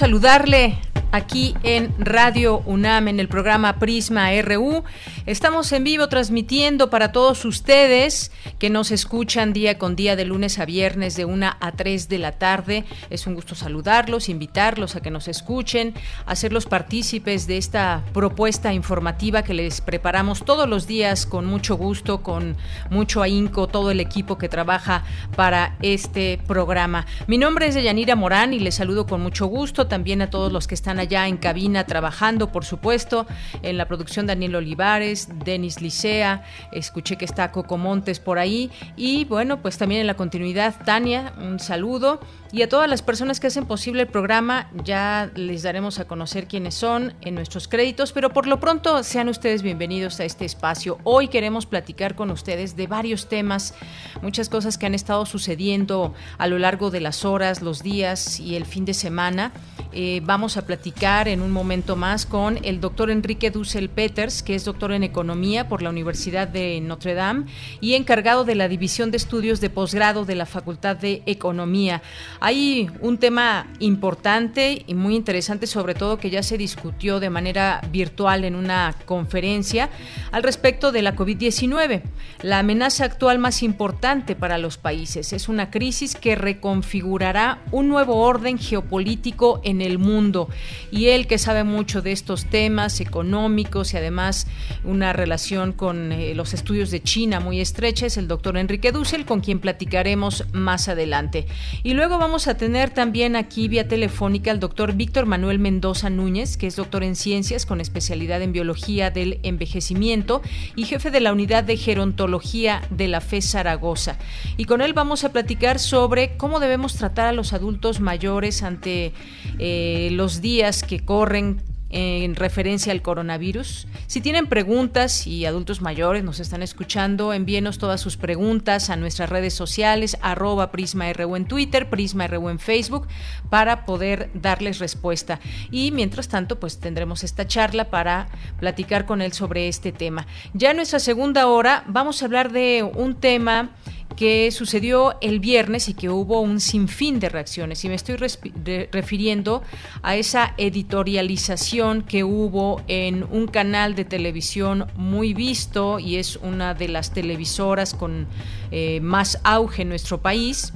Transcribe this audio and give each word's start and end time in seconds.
Saludarle 0.00 0.78
aquí 1.12 1.54
en 1.62 1.92
Radio 1.98 2.62
UNAM 2.66 3.08
en 3.08 3.20
el 3.20 3.28
programa 3.28 3.78
Prisma 3.78 4.30
RU. 4.42 4.84
Estamos 5.26 5.72
en 5.72 5.84
vivo 5.84 6.08
transmitiendo 6.08 6.90
para 6.90 7.12
todos 7.12 7.44
ustedes 7.44 8.30
que 8.58 8.70
nos 8.70 8.90
escuchan 8.90 9.52
día 9.52 9.78
con 9.78 9.96
día 9.96 10.16
de 10.16 10.24
lunes 10.24 10.58
a 10.58 10.64
viernes 10.64 11.16
de 11.16 11.24
1 11.24 11.46
a 11.58 11.72
3 11.72 12.08
de 12.08 12.18
la 12.18 12.32
tarde. 12.32 12.84
Es 13.10 13.26
un 13.26 13.34
gusto 13.34 13.54
saludarlos, 13.54 14.28
invitarlos 14.28 14.96
a 14.96 15.00
que 15.00 15.10
nos 15.10 15.28
escuchen, 15.28 15.94
hacerlos 16.26 16.66
partícipes 16.66 17.46
de 17.46 17.56
esta 17.56 18.04
propuesta 18.12 18.72
informativa 18.72 19.42
que 19.42 19.54
les 19.54 19.80
preparamos 19.80 20.44
todos 20.44 20.68
los 20.68 20.86
días 20.86 21.26
con 21.26 21.46
mucho 21.46 21.76
gusto, 21.76 22.22
con 22.22 22.56
mucho 22.90 23.22
ahínco, 23.22 23.66
todo 23.66 23.90
el 23.90 24.00
equipo 24.00 24.38
que 24.38 24.48
trabaja 24.48 25.04
para 25.34 25.76
este 25.82 26.40
programa. 26.46 27.06
Mi 27.26 27.38
nombre 27.38 27.66
es 27.66 27.74
Deyanira 27.74 28.14
Morán 28.14 28.54
y 28.54 28.60
les 28.60 28.76
saludo 28.76 29.06
con 29.06 29.20
mucho 29.20 29.46
gusto 29.46 29.86
también 29.86 30.22
a 30.22 30.30
todos 30.30 30.52
los 30.52 30.66
que 30.66 30.74
están 30.74 30.99
allá 31.00 31.26
en 31.26 31.36
cabina 31.36 31.84
trabajando, 31.84 32.52
por 32.52 32.64
supuesto, 32.64 33.26
en 33.62 33.76
la 33.76 33.86
producción 33.86 34.26
Daniel 34.26 34.56
Olivares, 34.56 35.28
Denis 35.44 35.80
Licea, 35.80 36.44
escuché 36.72 37.16
que 37.16 37.24
está 37.24 37.50
Coco 37.50 37.76
Montes 37.76 38.20
por 38.20 38.38
ahí 38.38 38.70
y 38.96 39.24
bueno, 39.24 39.60
pues 39.60 39.78
también 39.78 40.02
en 40.02 40.06
la 40.06 40.14
continuidad 40.14 40.74
Tania, 40.84 41.32
un 41.38 41.58
saludo 41.58 42.20
y 42.52 42.62
a 42.62 42.68
todas 42.68 42.90
las 42.90 43.02
personas 43.02 43.38
que 43.38 43.46
hacen 43.46 43.64
posible 43.64 44.02
el 44.02 44.08
programa, 44.08 44.68
ya 44.84 45.30
les 45.36 45.62
daremos 45.62 46.00
a 46.00 46.06
conocer 46.06 46.48
quiénes 46.48 46.74
son 46.74 47.14
en 47.20 47.36
nuestros 47.36 47.68
créditos, 47.68 48.12
pero 48.12 48.30
por 48.30 48.46
lo 48.46 48.58
pronto 48.58 49.04
sean 49.04 49.28
ustedes 49.28 49.62
bienvenidos 49.62 50.18
a 50.18 50.24
este 50.24 50.44
espacio. 50.44 50.98
Hoy 51.04 51.28
queremos 51.28 51.66
platicar 51.66 52.16
con 52.16 52.30
ustedes 52.30 52.74
de 52.74 52.88
varios 52.88 53.28
temas, 53.28 53.74
muchas 54.20 54.48
cosas 54.48 54.78
que 54.78 54.86
han 54.86 54.94
estado 54.94 55.26
sucediendo 55.26 56.12
a 56.38 56.48
lo 56.48 56.58
largo 56.58 56.90
de 56.90 57.00
las 57.00 57.24
horas, 57.24 57.62
los 57.62 57.84
días 57.84 58.40
y 58.40 58.56
el 58.56 58.64
fin 58.64 58.84
de 58.84 58.94
semana. 58.94 59.52
Eh, 59.92 60.20
vamos 60.24 60.56
a 60.56 60.66
platicar 60.66 61.28
en 61.28 61.42
un 61.42 61.50
momento 61.50 61.96
más 61.96 62.26
con 62.26 62.58
el 62.64 62.80
doctor 62.80 63.10
Enrique 63.10 63.50
Dussel 63.50 63.90
Peters, 63.90 64.42
que 64.42 64.54
es 64.54 64.64
doctor 64.64 64.92
en 64.92 65.02
economía 65.02 65.68
por 65.68 65.82
la 65.82 65.90
Universidad 65.90 66.48
de 66.48 66.80
Notre 66.80 67.14
Dame 67.14 67.46
y 67.80 67.94
encargado 67.94 68.44
de 68.44 68.54
la 68.54 68.68
División 68.68 69.10
de 69.10 69.16
Estudios 69.16 69.60
de 69.60 69.70
Posgrado 69.70 70.24
de 70.24 70.34
la 70.34 70.46
Facultad 70.46 70.96
de 70.96 71.22
Economía. 71.26 72.02
Hay 72.42 72.90
un 73.00 73.18
tema 73.18 73.66
importante 73.80 74.82
y 74.86 74.94
muy 74.94 75.14
interesante, 75.14 75.66
sobre 75.66 75.94
todo 75.94 76.16
que 76.16 76.30
ya 76.30 76.42
se 76.42 76.56
discutió 76.56 77.20
de 77.20 77.28
manera 77.28 77.82
virtual 77.92 78.44
en 78.44 78.54
una 78.54 78.94
conferencia 79.04 79.90
al 80.32 80.42
respecto 80.42 80.90
de 80.90 81.02
la 81.02 81.14
COVID-19. 81.14 82.00
La 82.40 82.60
amenaza 82.60 83.04
actual 83.04 83.38
más 83.38 83.62
importante 83.62 84.36
para 84.36 84.56
los 84.56 84.78
países 84.78 85.34
es 85.34 85.50
una 85.50 85.70
crisis 85.70 86.14
que 86.14 86.34
reconfigurará 86.34 87.58
un 87.72 87.88
nuevo 87.88 88.16
orden 88.16 88.56
geopolítico 88.58 89.60
en 89.62 89.82
el 89.82 89.98
mundo. 89.98 90.48
Y 90.90 91.08
él 91.08 91.26
que 91.26 91.36
sabe 91.36 91.62
mucho 91.62 92.00
de 92.00 92.12
estos 92.12 92.46
temas 92.46 93.00
económicos 93.00 93.92
y 93.92 93.98
además 93.98 94.46
una 94.84 95.12
relación 95.12 95.74
con 95.74 96.12
eh, 96.12 96.34
los 96.34 96.54
estudios 96.54 96.90
de 96.90 97.02
China 97.02 97.38
muy 97.38 97.60
estrecha 97.60 98.06
es 98.06 98.16
el 98.16 98.28
doctor 98.28 98.56
Enrique 98.56 98.92
Dussel, 98.92 99.26
con 99.26 99.40
quien 99.40 99.58
platicaremos 99.58 100.46
más 100.52 100.88
adelante. 100.88 101.46
Y 101.82 101.92
luego 101.92 102.16
vamos 102.16 102.29
a 102.30 102.56
tener 102.56 102.90
también 102.90 103.34
aquí 103.34 103.66
vía 103.66 103.88
telefónica 103.88 104.52
al 104.52 104.60
doctor 104.60 104.92
Víctor 104.94 105.26
Manuel 105.26 105.58
Mendoza 105.58 106.10
Núñez, 106.10 106.56
que 106.56 106.68
es 106.68 106.76
doctor 106.76 107.02
en 107.02 107.16
ciencias 107.16 107.66
con 107.66 107.80
especialidad 107.80 108.40
en 108.40 108.52
biología 108.52 109.10
del 109.10 109.40
envejecimiento 109.42 110.40
y 110.76 110.84
jefe 110.84 111.10
de 111.10 111.20
la 111.20 111.32
unidad 111.32 111.64
de 111.64 111.76
gerontología 111.76 112.82
de 112.90 113.08
la 113.08 113.20
FE 113.20 113.42
Zaragoza. 113.42 114.16
Y 114.56 114.66
con 114.66 114.80
él 114.80 114.92
vamos 114.92 115.24
a 115.24 115.32
platicar 115.32 115.80
sobre 115.80 116.36
cómo 116.36 116.60
debemos 116.60 116.94
tratar 116.94 117.26
a 117.26 117.32
los 117.32 117.52
adultos 117.52 117.98
mayores 117.98 118.62
ante 118.62 119.12
eh, 119.58 120.10
los 120.12 120.40
días 120.40 120.84
que 120.84 121.00
corren 121.00 121.60
en 121.90 122.36
referencia 122.36 122.92
al 122.92 123.02
coronavirus. 123.02 123.86
Si 124.06 124.20
tienen 124.20 124.46
preguntas 124.46 125.26
y 125.26 125.44
adultos 125.44 125.80
mayores 125.80 126.24
nos 126.24 126.40
están 126.40 126.62
escuchando, 126.62 127.32
envíenos 127.32 127.78
todas 127.78 128.00
sus 128.00 128.16
preguntas 128.16 128.90
a 128.90 128.96
nuestras 128.96 129.28
redes 129.28 129.54
sociales, 129.54 130.16
arroba 130.22 130.70
PrismaRU 130.70 131.36
en 131.36 131.46
Twitter, 131.46 131.90
PrismaRU 131.90 132.48
en 132.48 132.58
Facebook, 132.58 133.08
para 133.48 133.84
poder 133.84 134.30
darles 134.34 134.78
respuesta. 134.78 135.40
Y 135.70 135.90
mientras 135.90 136.28
tanto, 136.28 136.60
pues 136.60 136.78
tendremos 136.78 137.24
esta 137.24 137.46
charla 137.46 137.90
para 137.90 138.28
platicar 138.58 139.06
con 139.06 139.20
él 139.20 139.32
sobre 139.32 139.68
este 139.68 139.92
tema. 139.92 140.26
Ya 140.54 140.70
en 140.70 140.76
nuestra 140.76 141.00
segunda 141.00 141.48
hora 141.48 141.84
vamos 141.88 142.22
a 142.22 142.26
hablar 142.26 142.52
de 142.52 142.82
un 142.82 143.16
tema 143.16 143.70
que 144.20 144.50
sucedió 144.50 145.16
el 145.22 145.40
viernes 145.40 145.88
y 145.88 145.94
que 145.94 146.10
hubo 146.10 146.42
un 146.42 146.60
sinfín 146.60 147.20
de 147.20 147.30
reacciones. 147.30 147.82
Y 147.86 147.88
me 147.88 147.94
estoy 147.94 148.16
refiriendo 148.16 149.62
a 150.02 150.14
esa 150.14 150.52
editorialización 150.58 152.02
que 152.02 152.22
hubo 152.22 152.82
en 152.86 153.24
un 153.30 153.46
canal 153.46 153.94
de 153.94 154.04
televisión 154.04 154.88
muy 154.94 155.32
visto 155.32 155.98
y 155.98 156.16
es 156.16 156.36
una 156.36 156.74
de 156.74 156.88
las 156.88 157.14
televisoras 157.14 157.94
con 157.94 158.26
eh, 158.70 159.00
más 159.00 159.40
auge 159.42 159.80
en 159.82 159.88
nuestro 159.88 160.20
país 160.20 160.74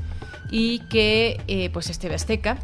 y 0.50 0.78
que, 0.88 1.38
eh, 1.46 1.68
pues, 1.70 1.90
este 1.90 2.14
Azteca, 2.14 2.56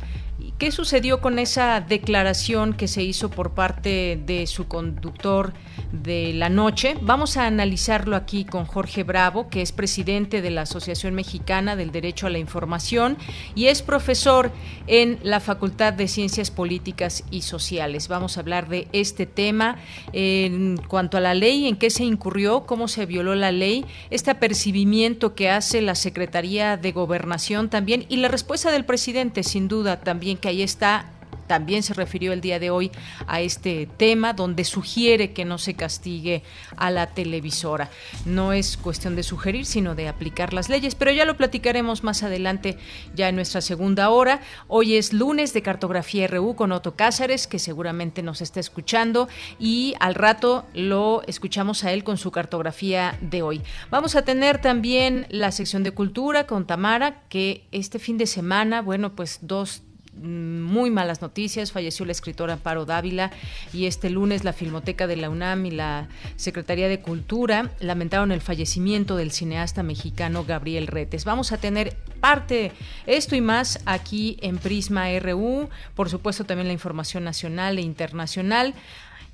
¿Qué 0.60 0.70
sucedió 0.70 1.22
con 1.22 1.38
esa 1.38 1.80
declaración 1.80 2.74
que 2.74 2.86
se 2.86 3.02
hizo 3.02 3.30
por 3.30 3.52
parte 3.54 4.20
de 4.26 4.46
su 4.46 4.68
conductor 4.68 5.54
de 5.90 6.34
la 6.34 6.50
noche? 6.50 6.98
Vamos 7.00 7.38
a 7.38 7.46
analizarlo 7.46 8.14
aquí 8.14 8.44
con 8.44 8.66
Jorge 8.66 9.02
Bravo, 9.02 9.48
que 9.48 9.62
es 9.62 9.72
presidente 9.72 10.42
de 10.42 10.50
la 10.50 10.62
Asociación 10.62 11.14
Mexicana 11.14 11.76
del 11.76 11.92
Derecho 11.92 12.26
a 12.26 12.30
la 12.30 12.38
Información 12.38 13.16
y 13.54 13.68
es 13.68 13.80
profesor 13.80 14.52
en 14.86 15.18
la 15.22 15.40
Facultad 15.40 15.94
de 15.94 16.08
Ciencias 16.08 16.50
Políticas 16.50 17.24
y 17.30 17.40
Sociales. 17.40 18.08
Vamos 18.08 18.36
a 18.36 18.40
hablar 18.40 18.68
de 18.68 18.86
este 18.92 19.24
tema 19.24 19.78
en 20.12 20.76
cuanto 20.76 21.16
a 21.16 21.20
la 21.22 21.32
ley, 21.32 21.68
en 21.68 21.76
qué 21.76 21.88
se 21.88 22.04
incurrió, 22.04 22.66
cómo 22.66 22.86
se 22.86 23.06
violó 23.06 23.34
la 23.34 23.50
ley, 23.50 23.86
este 24.10 24.30
apercibimiento 24.30 25.34
que 25.34 25.48
hace 25.48 25.80
la 25.80 25.94
Secretaría 25.94 26.76
de 26.76 26.92
Gobernación 26.92 27.70
también 27.70 28.04
y 28.10 28.18
la 28.18 28.28
respuesta 28.28 28.70
del 28.70 28.84
presidente, 28.84 29.42
sin 29.42 29.66
duda, 29.66 30.00
también 30.00 30.36
que 30.36 30.49
ahí 30.50 30.62
está 30.62 31.06
también 31.50 31.82
se 31.82 31.94
refirió 31.94 32.32
el 32.32 32.40
día 32.40 32.60
de 32.60 32.70
hoy 32.70 32.92
a 33.26 33.40
este 33.40 33.88
tema, 33.96 34.34
donde 34.34 34.62
sugiere 34.62 35.32
que 35.32 35.44
no 35.44 35.58
se 35.58 35.74
castigue 35.74 36.44
a 36.76 36.92
la 36.92 37.08
televisora. 37.08 37.90
No 38.24 38.52
es 38.52 38.76
cuestión 38.76 39.16
de 39.16 39.24
sugerir, 39.24 39.66
sino 39.66 39.96
de 39.96 40.06
aplicar 40.06 40.52
las 40.52 40.68
leyes, 40.68 40.94
pero 40.94 41.10
ya 41.10 41.24
lo 41.24 41.36
platicaremos 41.36 42.04
más 42.04 42.22
adelante, 42.22 42.78
ya 43.16 43.28
en 43.28 43.34
nuestra 43.34 43.62
segunda 43.62 44.10
hora. 44.10 44.42
Hoy 44.68 44.94
es 44.94 45.12
lunes 45.12 45.52
de 45.52 45.60
Cartografía 45.62 46.28
RU 46.28 46.54
con 46.54 46.70
Otto 46.70 46.94
Cázares, 46.94 47.48
que 47.48 47.58
seguramente 47.58 48.22
nos 48.22 48.42
está 48.42 48.60
escuchando, 48.60 49.28
y 49.58 49.94
al 49.98 50.14
rato 50.14 50.66
lo 50.72 51.22
escuchamos 51.26 51.82
a 51.82 51.90
él 51.92 52.04
con 52.04 52.16
su 52.16 52.30
cartografía 52.30 53.18
de 53.22 53.42
hoy. 53.42 53.60
Vamos 53.90 54.14
a 54.14 54.22
tener 54.22 54.60
también 54.60 55.26
la 55.30 55.50
sección 55.50 55.82
de 55.82 55.90
cultura 55.90 56.46
con 56.46 56.64
Tamara, 56.64 57.24
que 57.28 57.66
este 57.72 57.98
fin 57.98 58.18
de 58.18 58.28
semana, 58.28 58.82
bueno, 58.82 59.16
pues 59.16 59.40
dos 59.42 59.82
muy 60.20 60.90
malas 60.90 61.22
noticias. 61.22 61.72
Falleció 61.72 62.04
la 62.06 62.12
escritora 62.12 62.54
Amparo 62.54 62.84
Dávila 62.84 63.30
y 63.72 63.86
este 63.86 64.10
lunes 64.10 64.44
la 64.44 64.52
Filmoteca 64.52 65.06
de 65.06 65.16
la 65.16 65.30
UNAM 65.30 65.66
y 65.66 65.70
la 65.70 66.08
Secretaría 66.36 66.88
de 66.88 67.00
Cultura 67.00 67.70
lamentaron 67.80 68.32
el 68.32 68.40
fallecimiento 68.40 69.16
del 69.16 69.32
cineasta 69.32 69.82
mexicano 69.82 70.44
Gabriel 70.44 70.86
Retes. 70.86 71.24
Vamos 71.24 71.52
a 71.52 71.58
tener 71.58 71.96
parte 72.20 72.72
esto 73.06 73.36
y 73.36 73.40
más 73.40 73.80
aquí 73.86 74.36
en 74.40 74.58
Prisma 74.58 75.06
RU, 75.18 75.68
por 75.94 76.10
supuesto 76.10 76.44
también 76.44 76.66
la 76.66 76.74
información 76.74 77.24
nacional 77.24 77.78
e 77.78 77.82
internacional. 77.82 78.74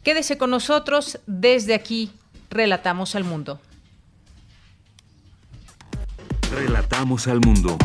Quédese 0.03 0.39
con 0.39 0.51
nosotros 0.51 1.19
desde 1.27 1.75
aquí. 1.75 2.13
Relatamos 2.49 3.17
al 3.17 3.25
mundo. 3.25 3.61
Relatamos 6.53 7.27
al 7.27 7.41
mundo. 7.41 7.77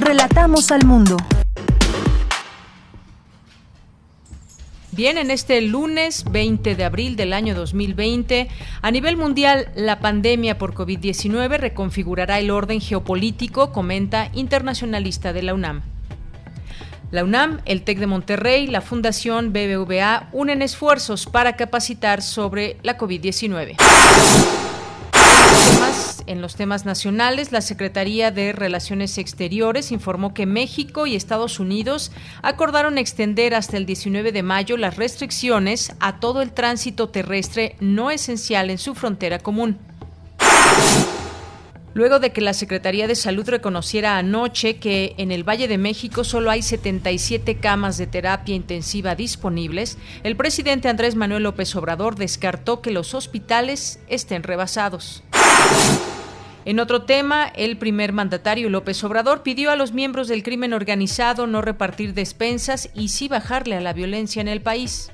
Relatamos 0.00 0.70
al 0.70 0.84
mundo. 0.86 1.16
Bien, 4.94 5.18
en 5.18 5.32
este 5.32 5.60
lunes 5.60 6.24
20 6.30 6.76
de 6.76 6.84
abril 6.84 7.16
del 7.16 7.32
año 7.32 7.56
2020, 7.56 8.48
a 8.80 8.90
nivel 8.92 9.16
mundial, 9.16 9.68
la 9.74 9.98
pandemia 9.98 10.56
por 10.56 10.72
COVID-19 10.72 11.58
reconfigurará 11.58 12.38
el 12.38 12.52
orden 12.52 12.80
geopolítico, 12.80 13.72
comenta 13.72 14.30
internacionalista 14.34 15.32
de 15.32 15.42
la 15.42 15.52
UNAM. 15.52 15.82
La 17.10 17.24
UNAM, 17.24 17.60
el 17.64 17.82
TEC 17.82 17.98
de 17.98 18.06
Monterrey, 18.06 18.68
la 18.68 18.82
Fundación 18.82 19.52
BBVA 19.52 20.28
unen 20.30 20.62
esfuerzos 20.62 21.26
para 21.26 21.56
capacitar 21.56 22.22
sobre 22.22 22.76
la 22.84 22.96
COVID-19 22.96 23.74
en 26.26 26.40
los 26.40 26.56
temas 26.56 26.84
nacionales, 26.84 27.52
la 27.52 27.60
Secretaría 27.60 28.30
de 28.30 28.52
Relaciones 28.52 29.18
Exteriores 29.18 29.92
informó 29.92 30.32
que 30.32 30.46
México 30.46 31.06
y 31.06 31.16
Estados 31.16 31.60
Unidos 31.60 32.12
acordaron 32.42 32.98
extender 32.98 33.54
hasta 33.54 33.76
el 33.76 33.86
19 33.86 34.32
de 34.32 34.42
mayo 34.42 34.76
las 34.76 34.96
restricciones 34.96 35.92
a 36.00 36.20
todo 36.20 36.42
el 36.42 36.52
tránsito 36.52 37.08
terrestre 37.08 37.76
no 37.80 38.10
esencial 38.10 38.70
en 38.70 38.78
su 38.78 38.94
frontera 38.94 39.38
común. 39.38 39.78
Luego 41.94 42.18
de 42.18 42.32
que 42.32 42.40
la 42.40 42.54
Secretaría 42.54 43.06
de 43.06 43.14
Salud 43.14 43.48
reconociera 43.48 44.18
anoche 44.18 44.78
que 44.78 45.14
en 45.16 45.30
el 45.30 45.48
Valle 45.48 45.68
de 45.68 45.78
México 45.78 46.24
solo 46.24 46.50
hay 46.50 46.60
77 46.60 47.58
camas 47.58 47.98
de 47.98 48.08
terapia 48.08 48.56
intensiva 48.56 49.14
disponibles, 49.14 49.96
el 50.24 50.36
presidente 50.36 50.88
Andrés 50.88 51.14
Manuel 51.14 51.44
López 51.44 51.74
Obrador 51.76 52.16
descartó 52.16 52.82
que 52.82 52.90
los 52.90 53.14
hospitales 53.14 54.00
estén 54.08 54.42
rebasados. 54.42 55.22
En 56.66 56.80
otro 56.80 57.02
tema, 57.02 57.52
el 57.54 57.76
primer 57.76 58.14
mandatario 58.14 58.70
López 58.70 59.04
Obrador 59.04 59.42
pidió 59.42 59.70
a 59.70 59.76
los 59.76 59.92
miembros 59.92 60.28
del 60.28 60.42
crimen 60.42 60.72
organizado 60.72 61.46
no 61.46 61.60
repartir 61.60 62.14
despensas 62.14 62.88
y 62.94 63.08
sí 63.08 63.28
bajarle 63.28 63.76
a 63.76 63.82
la 63.82 63.92
violencia 63.92 64.40
en 64.40 64.48
el 64.48 64.62
país. 64.62 65.12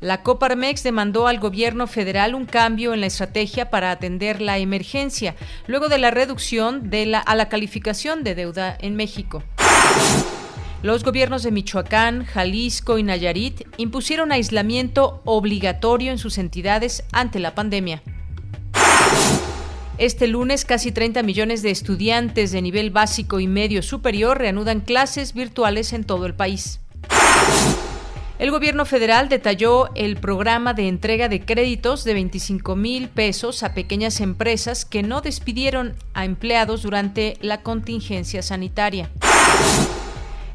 La 0.00 0.22
Coparmex 0.24 0.82
demandó 0.82 1.28
al 1.28 1.38
gobierno 1.38 1.86
federal 1.86 2.34
un 2.34 2.46
cambio 2.46 2.94
en 2.94 3.00
la 3.00 3.06
estrategia 3.06 3.70
para 3.70 3.92
atender 3.92 4.40
la 4.40 4.58
emergencia, 4.58 5.36
luego 5.68 5.88
de 5.88 5.98
la 5.98 6.10
reducción 6.10 6.90
de 6.90 7.06
la, 7.06 7.20
a 7.20 7.36
la 7.36 7.48
calificación 7.48 8.24
de 8.24 8.34
deuda 8.34 8.76
en 8.80 8.96
México. 8.96 9.44
Los 10.82 11.04
gobiernos 11.04 11.44
de 11.44 11.52
Michoacán, 11.52 12.24
Jalisco 12.24 12.98
y 12.98 13.04
Nayarit 13.04 13.68
impusieron 13.76 14.32
aislamiento 14.32 15.20
obligatorio 15.26 16.10
en 16.10 16.18
sus 16.18 16.38
entidades 16.38 17.04
ante 17.12 17.38
la 17.38 17.54
pandemia. 17.54 18.02
Este 20.00 20.26
lunes, 20.28 20.64
casi 20.64 20.92
30 20.92 21.22
millones 21.22 21.60
de 21.60 21.70
estudiantes 21.70 22.52
de 22.52 22.62
nivel 22.62 22.90
básico 22.90 23.38
y 23.38 23.46
medio 23.46 23.82
superior 23.82 24.38
reanudan 24.38 24.80
clases 24.80 25.34
virtuales 25.34 25.92
en 25.92 26.04
todo 26.04 26.24
el 26.24 26.32
país. 26.32 26.80
El 28.38 28.50
gobierno 28.50 28.86
federal 28.86 29.28
detalló 29.28 29.90
el 29.94 30.16
programa 30.16 30.72
de 30.72 30.88
entrega 30.88 31.28
de 31.28 31.44
créditos 31.44 32.04
de 32.04 32.14
25 32.14 32.76
mil 32.76 33.10
pesos 33.10 33.62
a 33.62 33.74
pequeñas 33.74 34.22
empresas 34.22 34.86
que 34.86 35.02
no 35.02 35.20
despidieron 35.20 35.94
a 36.14 36.24
empleados 36.24 36.80
durante 36.80 37.36
la 37.42 37.60
contingencia 37.60 38.40
sanitaria. 38.40 39.10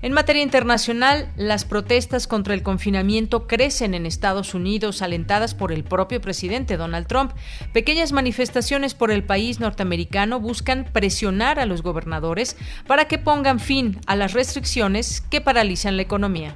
En 0.05 0.13
materia 0.13 0.43
internacional, 0.43 1.29
las 1.35 1.65
protestas 1.65 2.27
contra 2.27 2.53
el 2.53 2.61
confinamiento 2.61 3.47
crecen 3.47 3.95
en 3.95 4.05
Estados 4.05 4.53
Unidos, 4.53 5.01
alentadas 5.01 5.55
por 5.55 5.71
el 5.71 5.83
propio 5.83 6.21
presidente 6.21 6.77
Donald 6.77 7.07
Trump. 7.07 7.31
Pequeñas 7.73 8.11
manifestaciones 8.11 8.93
por 8.93 9.09
el 9.09 9.23
país 9.23 9.59
norteamericano 9.59 10.39
buscan 10.39 10.85
presionar 10.93 11.59
a 11.59 11.65
los 11.65 11.81
gobernadores 11.81 12.55
para 12.85 13.05
que 13.05 13.17
pongan 13.17 13.59
fin 13.59 13.97
a 14.05 14.15
las 14.15 14.33
restricciones 14.33 15.21
que 15.21 15.41
paralizan 15.41 15.95
la 15.95 16.03
economía. 16.03 16.53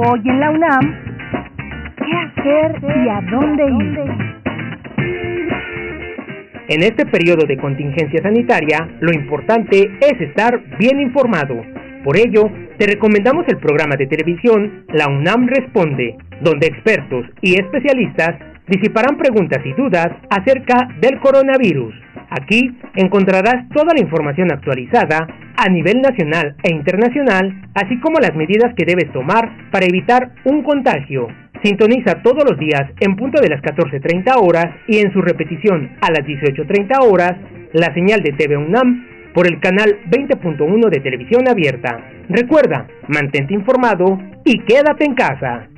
Hoy 0.00 0.20
en 0.24 0.40
la 0.40 0.50
UNAM, 0.50 1.94
¿qué 1.96 2.40
hacer 2.40 2.76
y 2.82 3.08
a 3.08 3.20
dónde 3.30 3.64
ir? 3.66 4.39
En 6.70 6.84
este 6.84 7.04
periodo 7.04 7.46
de 7.48 7.56
contingencia 7.56 8.22
sanitaria, 8.22 8.88
lo 9.00 9.12
importante 9.12 9.90
es 10.00 10.20
estar 10.20 10.62
bien 10.78 11.00
informado. 11.00 11.60
Por 12.04 12.16
ello, 12.16 12.48
te 12.78 12.86
recomendamos 12.86 13.44
el 13.48 13.56
programa 13.56 13.96
de 13.96 14.06
televisión 14.06 14.84
La 14.92 15.08
UNAM 15.08 15.48
Responde, 15.48 16.16
donde 16.40 16.68
expertos 16.68 17.26
y 17.42 17.54
especialistas 17.60 18.38
disiparán 18.68 19.18
preguntas 19.18 19.58
y 19.66 19.72
dudas 19.72 20.10
acerca 20.30 20.86
del 21.00 21.18
coronavirus. 21.18 21.92
Aquí 22.30 22.70
encontrarás 22.94 23.68
toda 23.74 23.92
la 23.92 24.00
información 24.00 24.52
actualizada 24.52 25.26
a 25.56 25.68
nivel 25.68 26.00
nacional 26.00 26.54
e 26.62 26.70
internacional, 26.70 27.52
así 27.74 27.98
como 27.98 28.20
las 28.20 28.36
medidas 28.36 28.72
que 28.76 28.86
debes 28.86 29.12
tomar 29.12 29.70
para 29.72 29.86
evitar 29.86 30.30
un 30.44 30.62
contagio. 30.62 31.26
Sintoniza 31.62 32.22
todos 32.22 32.42
los 32.48 32.58
días 32.58 32.90
en 33.00 33.16
punto 33.16 33.40
de 33.40 33.50
las 33.50 33.60
14.30 33.60 34.34
horas 34.40 34.76
y 34.88 34.98
en 34.98 35.12
su 35.12 35.20
repetición 35.20 35.90
a 36.00 36.10
las 36.10 36.26
18.30 36.26 37.04
horas 37.04 37.36
la 37.74 37.92
señal 37.92 38.22
de 38.22 38.32
TV 38.32 38.56
UNAM 38.56 39.06
por 39.34 39.46
el 39.46 39.60
canal 39.60 39.98
20.1 40.10 40.88
de 40.88 41.00
televisión 41.00 41.48
abierta. 41.48 42.00
Recuerda, 42.30 42.86
mantente 43.08 43.52
informado 43.52 44.18
y 44.44 44.60
quédate 44.60 45.04
en 45.04 45.14
casa. 45.14 45.68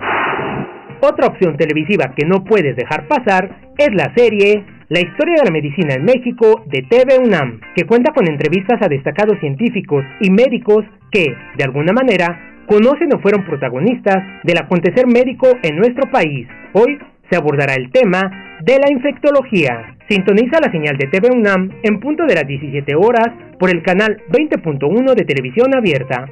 Otra 1.01 1.27
opción 1.27 1.57
televisiva 1.57 2.15
que 2.17 2.27
no 2.27 2.45
puedes 2.45 2.77
dejar 2.77 3.09
pasar 3.09 3.73
es 3.77 3.89
la 3.93 4.15
serie 4.15 4.65
La 4.89 5.01
historia 5.01 5.37
de 5.39 5.45
la 5.47 5.51
medicina 5.51 5.95
en 5.95 6.05
México 6.05 6.63
de 6.67 6.83
TV 6.83 7.19
UNAM, 7.19 7.61
que 7.75 7.87
cuenta 7.87 8.13
con 8.13 8.29
entrevistas 8.29 8.81
a 8.83 8.89
destacados 8.89 9.41
científicos 9.41 10.05
y 10.21 10.31
médicos 10.31 10.85
que, 11.11 11.35
de 11.57 11.65
alguna 11.65 11.93
manera, 11.93 12.52
conocen 12.67 13.13
o 13.15 13.21
fueron 13.21 13.45
protagonistas 13.45 14.43
del 14.45 14.59
acontecer 14.59 15.07
médico 15.07 15.49
en 15.63 15.77
nuestro 15.77 16.11
país. 16.11 16.47
Hoy 16.73 16.99
se 17.31 17.37
abordará 17.37 17.75
el 17.75 17.91
tema 17.91 18.59
de 18.63 18.79
la 18.79 18.91
infectología. 18.91 19.97
Sintoniza 20.09 20.61
la 20.61 20.71
señal 20.71 20.97
de 20.99 21.07
TV 21.07 21.31
UNAM 21.31 21.71
en 21.83 22.01
punto 22.01 22.25
de 22.27 22.35
las 22.35 22.47
17 22.47 22.95
horas 22.95 23.29
por 23.59 23.71
el 23.71 23.83
canal 23.83 24.23
20.1 24.31 25.15
de 25.15 25.25
televisión 25.25 25.75
abierta. 25.75 26.27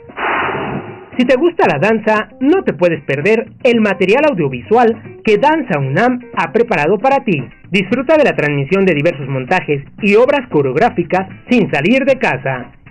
Si 1.18 1.26
te 1.26 1.36
gusta 1.36 1.66
la 1.68 1.78
danza, 1.78 2.28
no 2.40 2.62
te 2.64 2.72
puedes 2.72 3.02
perder 3.04 3.50
el 3.62 3.80
material 3.80 4.24
audiovisual 4.30 5.20
que 5.24 5.36
Danza 5.36 5.78
UNAM 5.78 6.20
ha 6.34 6.50
preparado 6.50 6.98
para 6.98 7.24
ti. 7.24 7.44
Disfruta 7.70 8.16
de 8.16 8.24
la 8.24 8.34
transmisión 8.34 8.86
de 8.86 8.94
diversos 8.94 9.28
montajes 9.28 9.82
y 10.00 10.14
obras 10.14 10.48
coreográficas 10.48 11.28
sin 11.50 11.70
salir 11.70 12.04
de 12.04 12.18
casa. 12.18 12.72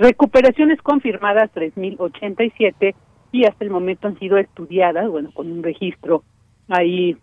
Recuperaciones 0.00 0.80
confirmadas 0.80 1.52
3.087 1.52 2.94
y 3.32 3.44
hasta 3.44 3.62
el 3.62 3.70
momento 3.70 4.08
han 4.08 4.18
sido 4.18 4.38
estudiadas, 4.38 5.06
bueno, 5.10 5.30
con 5.34 5.52
un 5.52 5.62
registro 5.62 6.24
ahí 6.68 7.18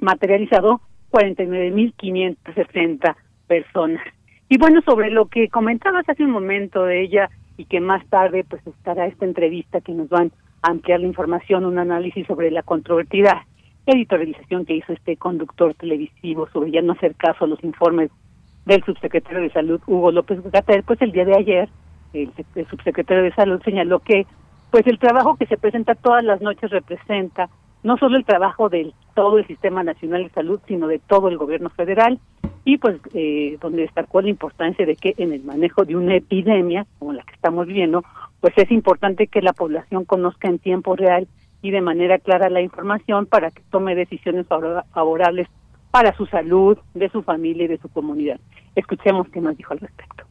materializado, 0.00 0.80
49.560 1.10 3.16
personas. 3.48 4.00
Y 4.48 4.58
bueno, 4.58 4.80
sobre 4.82 5.10
lo 5.10 5.26
que 5.26 5.48
comentabas 5.48 6.08
hace 6.08 6.22
un 6.22 6.30
momento 6.30 6.84
de 6.84 7.02
ella 7.02 7.30
y 7.56 7.64
que 7.64 7.80
más 7.80 8.06
tarde 8.06 8.44
pues 8.48 8.64
estará 8.64 9.06
esta 9.06 9.24
entrevista 9.24 9.80
que 9.80 9.90
nos 9.90 10.08
van 10.08 10.30
a 10.62 10.70
ampliar 10.70 11.00
la 11.00 11.08
información, 11.08 11.64
un 11.64 11.80
análisis 11.80 12.28
sobre 12.28 12.52
la 12.52 12.62
controvertida 12.62 13.44
editorialización 13.86 14.66
que 14.66 14.76
hizo 14.76 14.92
este 14.92 15.16
conductor 15.16 15.74
televisivo 15.74 16.48
sobre 16.52 16.70
ya 16.70 16.80
no 16.80 16.92
hacer 16.92 17.16
caso 17.16 17.44
a 17.44 17.48
los 17.48 17.64
informes 17.64 18.12
del 18.66 18.84
subsecretario 18.84 19.40
de 19.40 19.50
Salud 19.50 19.80
Hugo 19.88 20.12
López 20.12 20.40
Gatel, 20.52 20.84
pues 20.84 21.02
el 21.02 21.10
día 21.10 21.24
de 21.24 21.36
ayer 21.36 21.68
el, 22.14 22.66
subsecretario 22.68 23.24
de 23.24 23.34
Salud 23.34 23.60
señaló 23.64 24.00
que 24.00 24.26
pues 24.70 24.86
el 24.86 24.98
trabajo 24.98 25.36
que 25.36 25.46
se 25.46 25.56
presenta 25.56 25.94
todas 25.94 26.24
las 26.24 26.40
noches 26.40 26.70
representa 26.70 27.48
no 27.82 27.96
solo 27.98 28.16
el 28.16 28.24
trabajo 28.24 28.68
de 28.68 28.92
todo 29.14 29.38
el 29.38 29.46
Sistema 29.46 29.82
Nacional 29.82 30.24
de 30.24 30.30
Salud, 30.30 30.60
sino 30.66 30.88
de 30.88 30.98
todo 30.98 31.28
el 31.28 31.36
gobierno 31.36 31.68
federal, 31.70 32.18
y 32.64 32.78
pues 32.78 32.98
eh, 33.12 33.58
donde 33.60 33.82
destacó 33.82 34.22
la 34.22 34.30
importancia 34.30 34.86
de 34.86 34.96
que 34.96 35.14
en 35.18 35.32
el 35.32 35.44
manejo 35.44 35.84
de 35.84 35.96
una 35.96 36.16
epidemia 36.16 36.86
como 36.98 37.12
la 37.12 37.22
que 37.22 37.34
estamos 37.34 37.66
viviendo, 37.66 38.02
pues 38.40 38.54
es 38.56 38.70
importante 38.70 39.26
que 39.26 39.42
la 39.42 39.52
población 39.52 40.06
conozca 40.06 40.48
en 40.48 40.58
tiempo 40.58 40.96
real 40.96 41.28
y 41.60 41.70
de 41.70 41.82
manera 41.82 42.18
clara 42.18 42.48
la 42.48 42.62
información 42.62 43.26
para 43.26 43.50
que 43.50 43.62
tome 43.70 43.94
decisiones 43.94 44.46
favorables 44.46 45.48
para 45.90 46.16
su 46.16 46.26
salud, 46.26 46.76
de 46.94 47.08
su 47.10 47.22
familia 47.22 47.64
y 47.64 47.68
de 47.68 47.78
su 47.78 47.88
comunidad. 47.88 48.40
Escuchemos 48.74 49.28
qué 49.28 49.40
nos 49.40 49.56
dijo 49.56 49.74
al 49.74 49.80
respecto. 49.80 50.24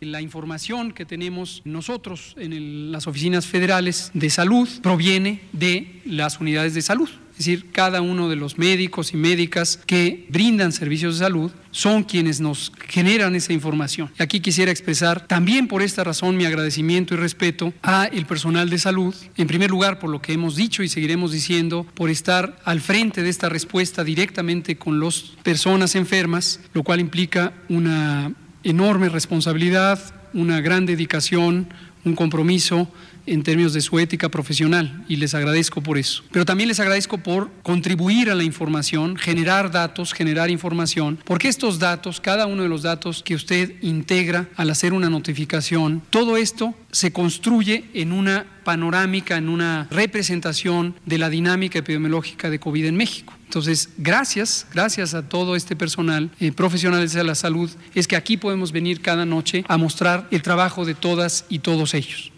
La 0.00 0.22
información 0.22 0.92
que 0.92 1.04
tenemos 1.04 1.60
nosotros 1.66 2.34
en 2.38 2.90
las 2.90 3.06
oficinas 3.06 3.46
federales 3.46 4.10
de 4.14 4.30
salud 4.30 4.66
proviene 4.82 5.42
de 5.52 6.00
las 6.06 6.40
unidades 6.40 6.72
de 6.72 6.80
salud. 6.80 7.10
Es 7.32 7.44
decir, 7.44 7.70
cada 7.70 8.00
uno 8.00 8.30
de 8.30 8.36
los 8.36 8.56
médicos 8.56 9.12
y 9.12 9.18
médicas 9.18 9.78
que 9.84 10.26
brindan 10.30 10.72
servicios 10.72 11.18
de 11.18 11.26
salud 11.26 11.52
son 11.70 12.04
quienes 12.04 12.40
nos 12.40 12.72
generan 12.88 13.34
esa 13.34 13.52
información. 13.52 14.10
Y 14.18 14.22
aquí 14.22 14.40
quisiera 14.40 14.70
expresar 14.70 15.26
también 15.26 15.68
por 15.68 15.82
esta 15.82 16.02
razón 16.02 16.34
mi 16.34 16.46
agradecimiento 16.46 17.12
y 17.12 17.18
respeto 17.18 17.74
a 17.82 18.06
el 18.06 18.24
personal 18.24 18.70
de 18.70 18.78
salud, 18.78 19.14
en 19.36 19.48
primer 19.48 19.70
lugar 19.70 19.98
por 19.98 20.08
lo 20.08 20.22
que 20.22 20.32
hemos 20.32 20.56
dicho 20.56 20.82
y 20.82 20.88
seguiremos 20.88 21.30
diciendo, 21.30 21.86
por 21.92 22.08
estar 22.08 22.58
al 22.64 22.80
frente 22.80 23.22
de 23.22 23.28
esta 23.28 23.50
respuesta 23.50 24.02
directamente 24.02 24.76
con 24.76 24.98
las 24.98 25.32
personas 25.42 25.94
enfermas, 25.94 26.60
lo 26.72 26.84
cual 26.84 27.00
implica 27.00 27.52
una 27.68 28.34
enorme 28.64 29.08
responsabilidad, 29.08 29.98
una 30.32 30.60
gran 30.60 30.86
dedicación, 30.86 31.68
un 32.04 32.14
compromiso 32.14 32.88
en 33.26 33.42
términos 33.42 33.72
de 33.72 33.80
su 33.80 33.98
ética 33.98 34.28
profesional 34.28 35.04
y 35.08 35.16
les 35.16 35.34
agradezco 35.34 35.82
por 35.82 35.98
eso. 35.98 36.22
Pero 36.30 36.44
también 36.44 36.68
les 36.68 36.80
agradezco 36.80 37.18
por 37.18 37.50
contribuir 37.62 38.30
a 38.30 38.34
la 38.34 38.44
información, 38.44 39.16
generar 39.16 39.70
datos, 39.70 40.12
generar 40.12 40.50
información, 40.50 41.18
porque 41.24 41.48
estos 41.48 41.78
datos, 41.78 42.20
cada 42.20 42.46
uno 42.46 42.62
de 42.62 42.68
los 42.68 42.82
datos 42.82 43.22
que 43.22 43.34
usted 43.34 43.74
integra 43.82 44.48
al 44.56 44.70
hacer 44.70 44.92
una 44.92 45.10
notificación, 45.10 46.02
todo 46.10 46.36
esto 46.36 46.74
se 46.92 47.12
construye 47.12 47.84
en 47.94 48.12
una 48.12 48.46
panorámica, 48.64 49.36
en 49.36 49.48
una 49.48 49.88
representación 49.90 50.94
de 51.06 51.18
la 51.18 51.30
dinámica 51.30 51.78
epidemiológica 51.78 52.50
de 52.50 52.58
COVID 52.58 52.84
en 52.84 52.96
México. 52.96 53.34
Entonces, 53.44 53.88
gracias, 53.98 54.66
gracias 54.72 55.14
a 55.14 55.28
todo 55.28 55.56
este 55.56 55.74
personal 55.74 56.30
eh, 56.38 56.52
profesional 56.52 57.08
de 57.08 57.24
la 57.24 57.34
salud, 57.34 57.68
es 57.94 58.06
que 58.06 58.14
aquí 58.14 58.36
podemos 58.36 58.70
venir 58.70 59.00
cada 59.00 59.24
noche 59.24 59.64
a 59.66 59.76
mostrar 59.76 60.28
el 60.30 60.42
trabajo 60.42 60.84
de 60.84 60.94
todas 60.94 61.46
y 61.48 61.58
todos 61.58 61.94
ellos. 61.94 62.30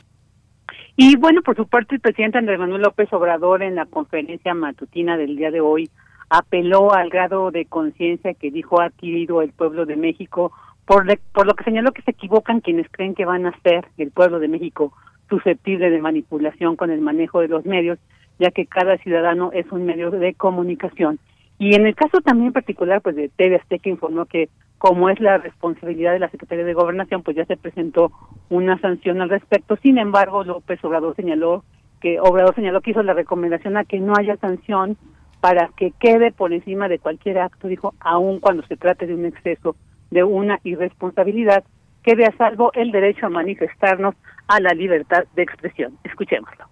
Y 0.96 1.16
bueno, 1.16 1.42
por 1.42 1.56
su 1.56 1.66
parte, 1.66 1.94
el 1.94 2.00
presidente 2.00 2.38
Andrés 2.38 2.58
Manuel 2.58 2.82
López 2.82 3.12
Obrador 3.12 3.62
en 3.62 3.74
la 3.74 3.86
conferencia 3.86 4.54
matutina 4.54 5.16
del 5.16 5.36
día 5.36 5.50
de 5.50 5.60
hoy 5.60 5.90
apeló 6.28 6.92
al 6.94 7.10
grado 7.10 7.50
de 7.50 7.66
conciencia 7.66 8.34
que 8.34 8.50
dijo 8.50 8.80
ha 8.80 8.86
adquirido 8.86 9.42
el 9.42 9.52
pueblo 9.52 9.84
de 9.86 9.96
México, 9.96 10.52
por, 10.86 11.06
por 11.32 11.46
lo 11.46 11.54
que 11.54 11.64
señaló 11.64 11.92
que 11.92 12.02
se 12.02 12.12
equivocan 12.12 12.60
quienes 12.60 12.86
creen 12.90 13.14
que 13.14 13.24
van 13.24 13.46
a 13.46 13.58
ser 13.60 13.86
el 13.98 14.10
pueblo 14.10 14.38
de 14.38 14.48
México 14.48 14.92
susceptible 15.28 15.90
de 15.90 16.00
manipulación 16.00 16.76
con 16.76 16.90
el 16.90 17.00
manejo 17.00 17.40
de 17.40 17.48
los 17.48 17.64
medios 17.64 17.98
ya 18.38 18.50
que 18.50 18.66
cada 18.66 18.98
ciudadano 18.98 19.50
es 19.52 19.70
un 19.70 19.86
medio 19.86 20.10
de 20.10 20.34
comunicación. 20.34 21.18
Y 21.58 21.74
en 21.74 21.86
el 21.86 21.94
caso 21.94 22.20
también 22.20 22.52
particular, 22.52 23.00
pues 23.00 23.14
de 23.14 23.28
TV 23.28 23.56
Azteca 23.56 23.88
informó 23.88 24.26
que 24.26 24.48
como 24.82 25.08
es 25.08 25.20
la 25.20 25.38
responsabilidad 25.38 26.12
de 26.12 26.18
la 26.18 26.28
Secretaría 26.28 26.64
de 26.64 26.74
Gobernación, 26.74 27.22
pues 27.22 27.36
ya 27.36 27.44
se 27.44 27.56
presentó 27.56 28.10
una 28.48 28.80
sanción 28.80 29.20
al 29.20 29.28
respecto. 29.28 29.78
Sin 29.80 29.96
embargo, 29.96 30.42
López 30.42 30.82
Obrador 30.82 31.14
señaló 31.14 31.62
que 32.00 32.18
Obrador 32.18 32.56
señaló 32.56 32.80
que 32.80 32.90
hizo 32.90 33.04
la 33.04 33.14
recomendación 33.14 33.76
a 33.76 33.84
que 33.84 34.00
no 34.00 34.14
haya 34.18 34.36
sanción 34.38 34.96
para 35.40 35.68
que 35.76 35.92
quede 36.00 36.32
por 36.32 36.52
encima 36.52 36.88
de 36.88 36.98
cualquier 36.98 37.38
acto, 37.38 37.68
dijo, 37.68 37.94
aun 38.00 38.40
cuando 38.40 38.66
se 38.66 38.76
trate 38.76 39.06
de 39.06 39.14
un 39.14 39.24
exceso, 39.24 39.76
de 40.10 40.24
una 40.24 40.58
irresponsabilidad, 40.64 41.62
quede 42.02 42.26
a 42.26 42.36
salvo 42.36 42.72
el 42.74 42.90
derecho 42.90 43.26
a 43.26 43.30
manifestarnos 43.30 44.16
a 44.48 44.58
la 44.58 44.74
libertad 44.74 45.26
de 45.36 45.42
expresión. 45.44 45.96
Escuchémoslo. 46.02 46.64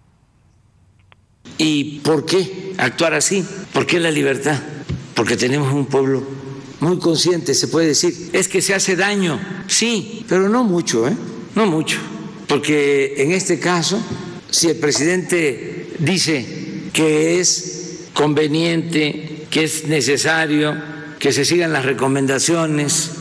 ¿Y 1.57 2.01
por 2.01 2.25
qué 2.25 2.73
actuar 2.77 3.13
así? 3.13 3.41
¿Por 3.73 3.87
qué 3.87 4.01
la 4.01 4.11
libertad? 4.11 4.59
Porque 5.15 5.37
tenemos 5.37 5.71
un 5.71 5.85
pueblo 5.85 6.40
muy 6.81 6.99
consciente, 6.99 7.53
se 7.53 7.67
puede 7.67 7.87
decir. 7.87 8.29
Es 8.33 8.47
que 8.47 8.61
se 8.61 8.73
hace 8.73 8.95
daño, 8.95 9.39
sí, 9.67 10.25
pero 10.27 10.49
no 10.49 10.63
mucho, 10.63 11.07
¿eh? 11.07 11.15
No 11.55 11.65
mucho. 11.65 11.97
Porque 12.47 13.13
en 13.17 13.31
este 13.31 13.59
caso, 13.59 14.01
si 14.49 14.67
el 14.67 14.75
presidente 14.75 15.93
dice 15.99 16.45
que 16.91 17.39
es 17.39 18.09
conveniente, 18.13 19.45
que 19.49 19.63
es 19.63 19.87
necesario 19.87 20.75
que 21.19 21.31
se 21.31 21.45
sigan 21.45 21.71
las 21.71 21.85
recomendaciones 21.85 23.11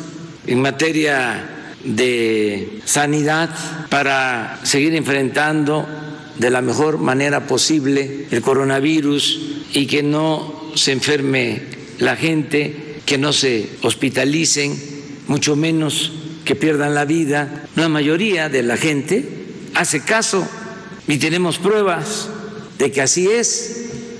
en 0.46 0.62
materia 0.62 1.74
de 1.84 2.80
sanidad 2.86 3.50
para 3.90 4.60
seguir 4.62 4.94
enfrentando 4.94 5.86
de 6.38 6.50
la 6.50 6.62
mejor 6.62 6.98
manera 6.98 7.46
posible 7.46 8.26
el 8.30 8.40
coronavirus 8.40 9.40
y 9.74 9.86
que 9.86 10.02
no 10.02 10.72
se 10.74 10.92
enferme 10.92 11.62
la 11.98 12.16
gente, 12.16 12.89
que 13.06 13.18
no 13.18 13.32
se 13.32 13.70
hospitalicen, 13.82 14.78
mucho 15.26 15.56
menos 15.56 16.12
que 16.44 16.54
pierdan 16.54 16.94
la 16.94 17.04
vida. 17.04 17.66
La 17.76 17.88
mayoría 17.88 18.48
de 18.48 18.62
la 18.62 18.76
gente 18.76 19.28
hace 19.74 20.02
caso 20.02 20.46
y 21.06 21.18
tenemos 21.18 21.58
pruebas 21.58 22.28
de 22.78 22.90
que 22.90 23.02
así 23.02 23.28
es. 23.28 23.76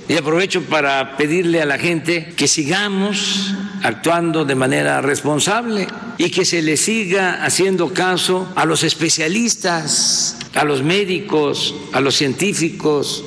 Y 0.07 0.17
aprovecho 0.17 0.61
para 0.63 1.15
pedirle 1.15 1.61
a 1.61 1.65
la 1.65 1.77
gente 1.77 2.33
que 2.35 2.47
sigamos 2.47 3.53
actuando 3.83 4.45
de 4.45 4.55
manera 4.55 5.01
responsable 5.01 5.87
y 6.17 6.29
que 6.29 6.45
se 6.45 6.61
le 6.61 6.77
siga 6.77 7.43
haciendo 7.43 7.93
caso 7.93 8.51
a 8.55 8.65
los 8.65 8.83
especialistas, 8.83 10.37
a 10.53 10.65
los 10.65 10.83
médicos, 10.83 11.75
a 11.93 12.01
los 12.01 12.15
científicos. 12.15 13.25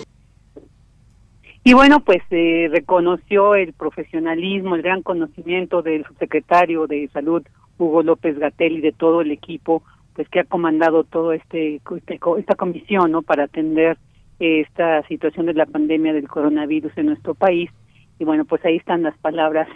Y 1.66 1.72
bueno, 1.72 2.00
pues 2.00 2.22
se 2.28 2.68
reconoció 2.70 3.54
el 3.54 3.72
profesionalismo, 3.72 4.74
el 4.74 4.82
gran 4.82 5.02
conocimiento 5.02 5.80
del 5.80 6.04
subsecretario 6.04 6.86
de 6.86 7.08
Salud, 7.08 7.42
Hugo 7.78 8.02
López 8.02 8.38
Gatel, 8.38 8.76
y 8.76 8.80
de 8.82 8.92
todo 8.92 9.22
el 9.22 9.30
equipo, 9.30 9.82
pues 10.14 10.28
que 10.28 10.40
ha 10.40 10.44
comandado 10.44 11.04
todo 11.04 11.32
este, 11.32 11.76
este 11.76 12.20
esta 12.38 12.54
comisión, 12.54 13.12
¿no? 13.12 13.22
Para 13.22 13.44
atender 13.44 13.96
esta 14.38 15.02
situación 15.08 15.46
de 15.46 15.54
la 15.54 15.64
pandemia 15.64 16.12
del 16.12 16.28
coronavirus 16.28 16.92
en 16.98 17.06
nuestro 17.06 17.34
país. 17.34 17.70
Y 18.18 18.24
bueno, 18.24 18.44
pues 18.44 18.62
ahí 18.66 18.76
están 18.76 19.02
las 19.02 19.16
palabras 19.16 19.66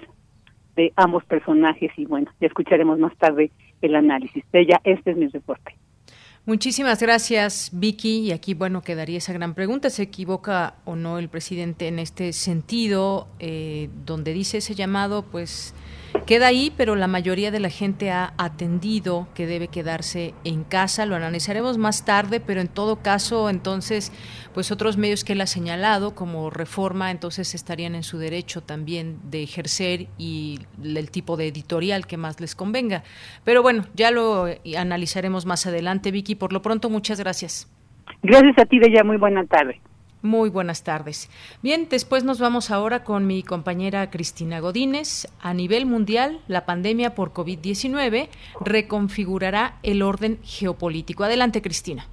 de 0.76 0.92
ambos 0.95 1.25
personajes 1.25 1.90
y 1.97 2.04
bueno, 2.04 2.30
ya 2.38 2.49
escucharemos 2.49 2.99
más 2.99 3.16
tarde 3.16 3.50
el 3.80 3.97
análisis 3.97 4.45
de 4.52 4.61
ella. 4.61 4.80
Este 4.85 5.12
es 5.12 5.16
mi 5.16 5.28
reporte. 5.28 5.75
Muchísimas 6.49 6.99
gracias, 6.99 7.69
Vicky. 7.75 8.21
Y 8.21 8.33
aquí, 8.33 8.55
bueno, 8.55 8.81
quedaría 8.81 9.19
esa 9.19 9.35
gran 9.35 9.52
pregunta. 9.52 9.90
¿Se 9.90 10.05
equivoca 10.05 10.76
o 10.87 10.97
no 10.97 11.19
el 11.19 11.28
presidente 11.28 11.88
en 11.88 11.99
este 11.99 12.33
sentido, 12.33 13.28
eh, 13.38 13.90
donde 14.07 14.33
dice 14.33 14.57
ese 14.57 14.75
llamado, 14.75 15.26
pues 15.26 15.75
queda 16.28 16.49
ahí, 16.49 16.70
pero 16.76 16.94
la 16.94 17.06
mayoría 17.06 17.50
de 17.50 17.58
la 17.58 17.70
gente 17.70 18.11
ha 18.11 18.35
atendido 18.37 19.28
que 19.35 19.47
debe 19.47 19.68
quedarse 19.68 20.35
en 20.44 20.62
casa. 20.62 21.06
Lo 21.06 21.16
analizaremos 21.16 21.78
más 21.78 22.04
tarde, 22.04 22.38
pero 22.38 22.61
en 22.61 22.68
todo 22.68 22.97
caso, 22.97 23.49
entonces, 23.49 24.12
pues 24.52 24.70
otros 24.70 24.99
medios 24.99 25.25
que 25.25 25.32
él 25.32 25.40
ha 25.40 25.47
señalado, 25.47 26.14
como 26.14 26.50
Reforma, 26.50 27.11
entonces 27.11 27.54
estarían 27.54 27.94
en 27.94 28.02
su 28.02 28.18
derecho 28.18 28.61
también 28.61 29.16
de 29.30 29.42
ejercer 29.42 30.08
y 30.18 30.58
el 30.85 31.11
tipo 31.11 31.38
de 31.38 31.49
editorial 31.49 32.06
que 32.06 32.18
más 32.18 32.42
les 32.42 32.54
convenga. 32.54 33.04
Pero 33.44 33.62
bueno, 33.62 33.87
ya 33.94 34.11
lo 34.11 34.49
analizaremos 34.76 35.47
más 35.47 35.64
adelante, 35.66 36.11
Vicky. 36.11 36.35
Por 36.35 36.52
lo 36.52 36.61
pronto, 36.61 36.90
muchas 36.90 37.18
gracias. 37.18 37.73
Gracias 38.23 38.58
a 38.58 38.66
ti, 38.66 38.78
Bella. 38.78 39.02
Muy 39.02 39.16
buena 39.16 39.47
tarde. 39.47 39.80
Muy 40.23 40.51
buenas 40.51 40.83
tardes. 40.83 41.31
Bien, 41.63 41.87
después 41.89 42.25
nos 42.25 42.41
vamos 42.41 42.73
ahora 42.73 43.05
con 43.05 43.27
mi 43.27 43.45
compañera 43.45 44.11
Cristina 44.11 44.59
Godínez. 44.59 45.29
A 45.41 45.55
nivel 45.55 45.87
mundial, 45.87 46.41
la 46.49 46.67
pandemia 46.67 47.15
por 47.15 47.33
COVID-19 47.33 48.29
reconfigurará 48.61 49.77
el 49.85 50.03
orden 50.03 50.39
geopolítico. 50.43 51.23
Adelante, 51.23 51.63
Cristina. 51.63 52.09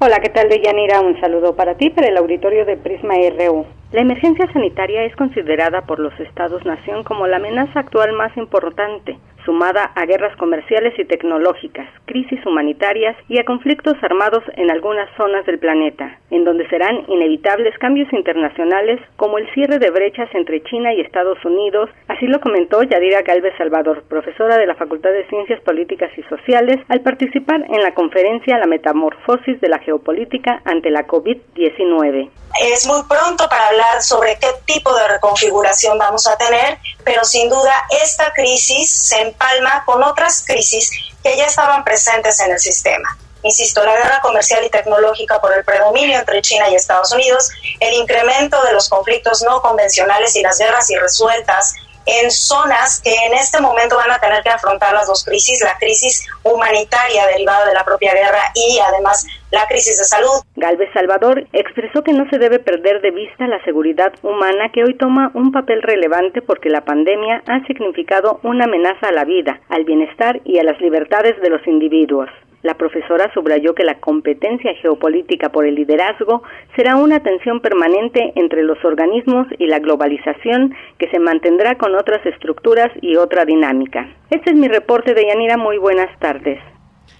Hola, 0.00 0.20
¿qué 0.20 0.28
tal, 0.28 0.48
Deyanira? 0.48 1.00
Un 1.00 1.20
saludo 1.20 1.56
para 1.56 1.76
ti, 1.76 1.90
para 1.90 2.06
el 2.06 2.16
auditorio 2.16 2.64
de 2.64 2.76
Prisma 2.76 3.14
RU. 3.36 3.66
La 3.90 4.02
emergencia 4.02 4.46
sanitaria 4.52 5.04
es 5.04 5.16
considerada 5.16 5.80
por 5.86 5.98
los 5.98 6.12
Estados-nación 6.20 7.04
como 7.04 7.26
la 7.26 7.36
amenaza 7.36 7.80
actual 7.80 8.12
más 8.12 8.36
importante 8.36 9.16
sumada 9.48 9.92
a 9.94 10.04
guerras 10.04 10.36
comerciales 10.36 10.92
y 10.98 11.06
tecnológicas, 11.06 11.88
crisis 12.04 12.44
humanitarias 12.44 13.16
y 13.28 13.40
a 13.40 13.44
conflictos 13.44 13.94
armados 14.02 14.44
en 14.56 14.70
algunas 14.70 15.08
zonas 15.16 15.46
del 15.46 15.58
planeta, 15.58 16.18
en 16.30 16.44
donde 16.44 16.68
serán 16.68 17.04
inevitables 17.08 17.72
cambios 17.78 18.12
internacionales 18.12 19.00
como 19.16 19.38
el 19.38 19.50
cierre 19.54 19.78
de 19.78 19.90
brechas 19.90 20.28
entre 20.34 20.62
China 20.64 20.92
y 20.92 21.00
Estados 21.00 21.42
Unidos, 21.46 21.88
así 22.08 22.26
lo 22.26 22.40
comentó 22.40 22.82
Yadira 22.82 23.22
Galvez 23.22 23.54
Salvador, 23.56 24.04
profesora 24.06 24.58
de 24.58 24.66
la 24.66 24.74
Facultad 24.74 25.12
de 25.12 25.26
Ciencias 25.28 25.62
Políticas 25.62 26.10
y 26.18 26.22
Sociales, 26.24 26.76
al 26.88 27.00
participar 27.00 27.64
en 27.70 27.82
la 27.82 27.94
conferencia 27.94 28.58
La 28.58 28.66
metamorfosis 28.66 29.58
de 29.62 29.68
la 29.70 29.78
geopolítica 29.78 30.60
ante 30.66 30.90
la 30.90 31.06
COVID-19. 31.06 32.28
Es 32.74 32.86
muy 32.86 33.00
pronto 33.08 33.44
para 33.48 33.68
hablar 33.68 33.77
sobre 34.00 34.38
qué 34.38 34.48
tipo 34.64 34.94
de 34.94 35.08
reconfiguración 35.08 35.98
vamos 35.98 36.26
a 36.26 36.36
tener, 36.36 36.78
pero 37.04 37.24
sin 37.24 37.48
duda 37.48 37.72
esta 38.02 38.32
crisis 38.32 38.90
se 38.90 39.20
empalma 39.20 39.84
con 39.84 40.02
otras 40.02 40.44
crisis 40.46 40.90
que 41.22 41.36
ya 41.36 41.46
estaban 41.46 41.84
presentes 41.84 42.40
en 42.40 42.52
el 42.52 42.58
sistema. 42.58 43.16
Insisto, 43.42 43.84
la 43.84 43.94
guerra 43.94 44.20
comercial 44.20 44.64
y 44.64 44.70
tecnológica 44.70 45.40
por 45.40 45.52
el 45.56 45.64
predominio 45.64 46.18
entre 46.18 46.42
China 46.42 46.68
y 46.68 46.74
Estados 46.74 47.12
Unidos, 47.12 47.48
el 47.78 47.94
incremento 47.94 48.60
de 48.64 48.72
los 48.72 48.88
conflictos 48.88 49.42
no 49.42 49.62
convencionales 49.62 50.34
y 50.36 50.42
las 50.42 50.58
guerras 50.58 50.90
irresueltas 50.90 51.74
en 52.08 52.30
zonas 52.30 53.00
que 53.02 53.14
en 53.26 53.34
este 53.34 53.60
momento 53.60 53.96
van 53.96 54.10
a 54.10 54.18
tener 54.18 54.42
que 54.42 54.50
afrontar 54.50 54.92
las 54.94 55.06
dos 55.06 55.24
crisis, 55.24 55.62
la 55.62 55.76
crisis 55.78 56.26
humanitaria 56.42 57.26
derivada 57.26 57.66
de 57.66 57.74
la 57.74 57.84
propia 57.84 58.14
guerra 58.14 58.40
y 58.54 58.78
además 58.78 59.26
la 59.50 59.66
crisis 59.66 59.98
de 59.98 60.04
salud. 60.04 60.42
Galvez 60.56 60.90
Salvador 60.92 61.46
expresó 61.52 62.02
que 62.02 62.12
no 62.12 62.28
se 62.30 62.38
debe 62.38 62.58
perder 62.58 63.00
de 63.00 63.10
vista 63.10 63.46
la 63.46 63.62
seguridad 63.64 64.12
humana 64.22 64.70
que 64.72 64.84
hoy 64.84 64.96
toma 64.96 65.30
un 65.34 65.52
papel 65.52 65.82
relevante 65.82 66.42
porque 66.42 66.70
la 66.70 66.84
pandemia 66.84 67.42
ha 67.46 67.66
significado 67.66 68.40
una 68.42 68.64
amenaza 68.64 69.08
a 69.08 69.12
la 69.12 69.24
vida, 69.24 69.60
al 69.68 69.84
bienestar 69.84 70.40
y 70.44 70.58
a 70.58 70.64
las 70.64 70.80
libertades 70.80 71.40
de 71.40 71.50
los 71.50 71.66
individuos. 71.66 72.28
La 72.62 72.74
profesora 72.74 73.30
subrayó 73.32 73.74
que 73.74 73.84
la 73.84 74.00
competencia 74.00 74.74
geopolítica 74.82 75.50
por 75.50 75.64
el 75.64 75.76
liderazgo 75.76 76.42
será 76.74 76.96
una 76.96 77.20
tensión 77.20 77.60
permanente 77.60 78.32
entre 78.34 78.62
los 78.62 78.84
organismos 78.84 79.46
y 79.58 79.66
la 79.66 79.78
globalización 79.78 80.74
que 80.98 81.08
se 81.10 81.20
mantendrá 81.20 81.76
con 81.76 81.94
otras 81.94 82.24
estructuras 82.26 82.90
y 83.00 83.16
otra 83.16 83.44
dinámica. 83.44 84.08
Este 84.30 84.50
es 84.50 84.56
mi 84.56 84.68
reporte 84.68 85.14
de 85.14 85.26
Yanira. 85.26 85.56
Muy 85.56 85.78
buenas 85.78 86.18
tardes. 86.18 86.58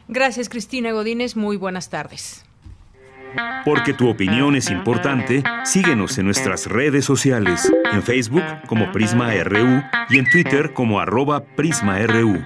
Gracias, 0.09 0.49
Cristina 0.49 0.93
Godínez. 0.93 1.37
Muy 1.37 1.57
buenas 1.57 1.89
tardes. 1.89 2.45
Porque 3.65 3.93
tu 3.93 4.09
opinión 4.09 4.57
es 4.57 4.71
importante, 4.71 5.43
síguenos 5.65 6.19
en 6.19 6.25
nuestras 6.25 6.67
redes 6.67 7.05
sociales, 7.05 7.71
en 7.93 8.03
Facebook 8.03 8.43
como 8.67 8.91
Prisma 8.91 9.33
RU 9.45 9.83
y 10.09 10.19
en 10.19 10.31
Twitter 10.31 10.73
como 10.73 10.99
arroba 10.99 11.45
PrismaRU. 11.45 12.39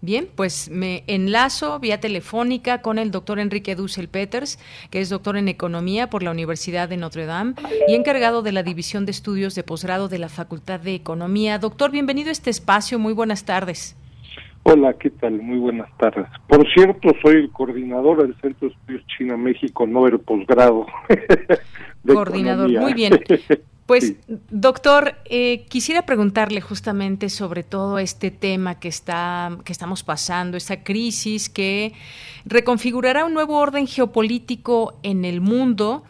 Bien, 0.00 0.28
pues 0.34 0.68
me 0.68 1.04
enlazo 1.06 1.78
vía 1.78 2.00
telefónica 2.00 2.82
con 2.82 2.98
el 2.98 3.12
doctor 3.12 3.38
Enrique 3.38 3.76
Dussel 3.76 4.08
Peters, 4.08 4.58
que 4.90 5.00
es 5.00 5.08
doctor 5.08 5.36
en 5.36 5.46
Economía 5.46 6.10
por 6.10 6.24
la 6.24 6.32
Universidad 6.32 6.88
de 6.88 6.96
Notre 6.96 7.26
Dame 7.26 7.54
y 7.86 7.94
encargado 7.94 8.42
de 8.42 8.50
la 8.50 8.64
División 8.64 9.06
de 9.06 9.12
Estudios 9.12 9.54
de 9.54 9.62
Posgrado 9.62 10.08
de 10.08 10.18
la 10.18 10.28
Facultad 10.28 10.80
de 10.80 10.96
Economía. 10.96 11.60
Doctor, 11.60 11.92
bienvenido 11.92 12.30
a 12.30 12.32
este 12.32 12.50
espacio. 12.50 12.98
Muy 12.98 13.12
buenas 13.12 13.44
tardes. 13.44 13.94
Hola, 14.64 14.94
¿qué 14.94 15.10
tal? 15.10 15.42
Muy 15.42 15.58
buenas 15.58 15.88
tardes. 15.98 16.26
Por 16.46 16.66
cierto, 16.72 17.10
soy 17.20 17.36
el 17.36 17.50
coordinador 17.50 18.22
del 18.22 18.34
Centro 18.40 18.68
de 18.68 18.74
Estudios 18.74 19.04
China-México, 19.18 19.86
no 19.86 20.06
el 20.06 20.20
posgrado. 20.20 20.86
coordinador, 22.06 22.70
muy 22.70 22.94
bien. 22.94 23.20
Pues, 23.86 24.14
doctor, 24.48 25.16
eh, 25.24 25.66
quisiera 25.68 26.02
preguntarle 26.06 26.60
justamente 26.60 27.28
sobre 27.28 27.64
todo 27.64 27.98
este 27.98 28.30
tema 28.30 28.78
que 28.78 28.88
está, 28.88 29.58
que 29.64 29.72
estamos 29.72 30.04
pasando, 30.04 30.56
esta 30.56 30.84
crisis 30.84 31.48
que 31.48 31.92
reconfigurará 32.44 33.24
un 33.24 33.34
nuevo 33.34 33.58
orden 33.58 33.88
geopolítico 33.88 34.94
en 35.02 35.24
el 35.24 35.40
mundo 35.40 36.04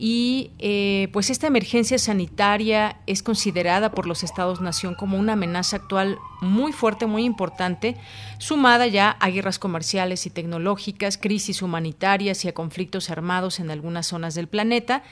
y 0.00 0.52
eh, 0.60 1.08
pues 1.12 1.28
esta 1.28 1.48
emergencia 1.48 1.98
sanitaria 1.98 3.00
es 3.08 3.24
considerada 3.24 3.90
por 3.90 4.06
los 4.06 4.22
Estados-nación 4.22 4.94
como 4.94 5.18
una 5.18 5.32
amenaza 5.32 5.78
actual 5.78 6.18
muy 6.40 6.70
fuerte, 6.70 7.06
muy 7.06 7.24
importante, 7.24 7.96
sumada 8.38 8.86
ya 8.86 9.10
a 9.10 9.28
guerras 9.28 9.58
comerciales 9.58 10.24
y 10.24 10.30
tecnológicas, 10.30 11.18
crisis 11.18 11.62
humanitarias 11.62 12.44
y 12.44 12.48
a 12.48 12.54
conflictos 12.54 13.10
armados 13.10 13.58
en 13.58 13.72
algunas 13.72 14.06
zonas 14.06 14.36
del 14.36 14.46
planeta. 14.46 15.02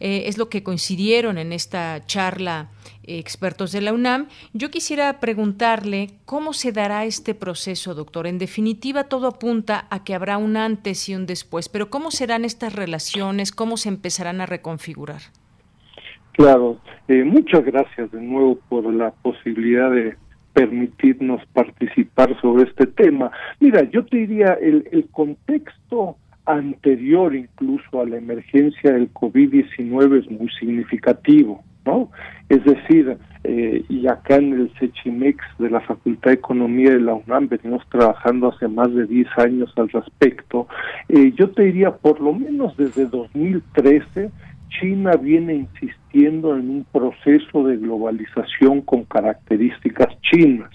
Eh, 0.00 0.22
es 0.24 0.38
lo 0.38 0.48
que 0.48 0.62
coincidieron 0.62 1.36
en 1.36 1.52
esta 1.52 2.06
charla 2.06 2.70
expertos 3.04 3.72
de 3.72 3.80
la 3.80 3.92
UNAM. 3.92 4.28
Yo 4.52 4.70
quisiera 4.70 5.20
preguntarle 5.20 6.08
cómo 6.24 6.52
se 6.52 6.72
dará 6.72 7.04
este 7.04 7.34
proceso, 7.34 7.94
doctor. 7.94 8.26
En 8.26 8.38
definitiva, 8.38 9.04
todo 9.04 9.26
apunta 9.26 9.86
a 9.90 10.04
que 10.04 10.14
habrá 10.14 10.38
un 10.38 10.56
antes 10.56 11.08
y 11.08 11.14
un 11.14 11.26
después, 11.26 11.68
pero 11.68 11.90
¿cómo 11.90 12.10
serán 12.10 12.44
estas 12.44 12.74
relaciones? 12.74 13.52
¿Cómo 13.52 13.76
se 13.76 13.88
empezarán 13.88 14.40
a 14.40 14.46
reconfigurar? 14.46 15.20
Claro, 16.32 16.78
eh, 17.08 17.24
muchas 17.24 17.64
gracias 17.64 18.10
de 18.12 18.20
nuevo 18.20 18.58
por 18.68 18.92
la 18.92 19.10
posibilidad 19.10 19.90
de 19.90 20.16
permitirnos 20.52 21.44
participar 21.52 22.38
sobre 22.40 22.64
este 22.64 22.86
tema. 22.86 23.30
Mira, 23.60 23.82
yo 23.90 24.04
te 24.04 24.18
diría, 24.18 24.54
el, 24.60 24.88
el 24.90 25.08
contexto 25.10 26.16
anterior 26.46 27.34
incluso 27.34 28.00
a 28.00 28.06
la 28.06 28.16
emergencia 28.16 28.92
del 28.92 29.12
COVID-19 29.12 30.20
es 30.20 30.30
muy 30.30 30.48
significativo, 30.58 31.62
¿no? 31.84 32.10
Es 32.48 32.64
decir, 32.64 33.16
eh, 33.44 33.84
y 33.88 34.06
acá 34.06 34.36
en 34.36 34.52
el 34.52 34.70
CECHIMEX 34.78 35.38
de 35.58 35.70
la 35.70 35.80
Facultad 35.80 36.30
de 36.30 36.34
Economía 36.34 36.90
de 36.90 37.00
la 37.00 37.14
UNAM 37.14 37.48
venimos 37.48 37.82
trabajando 37.88 38.48
hace 38.48 38.68
más 38.68 38.92
de 38.94 39.06
10 39.06 39.26
años 39.38 39.72
al 39.76 39.88
respecto, 39.88 40.68
eh, 41.08 41.32
yo 41.36 41.50
te 41.50 41.62
diría 41.64 41.92
por 41.92 42.20
lo 42.20 42.32
menos 42.34 42.76
desde 42.76 43.06
2013 43.06 44.30
China 44.80 45.12
viene 45.16 45.54
insistiendo 45.54 46.56
en 46.56 46.70
un 46.70 46.86
proceso 46.92 47.64
de 47.64 47.76
globalización 47.76 48.82
con 48.82 49.04
características 49.04 50.08
chinas 50.22 50.70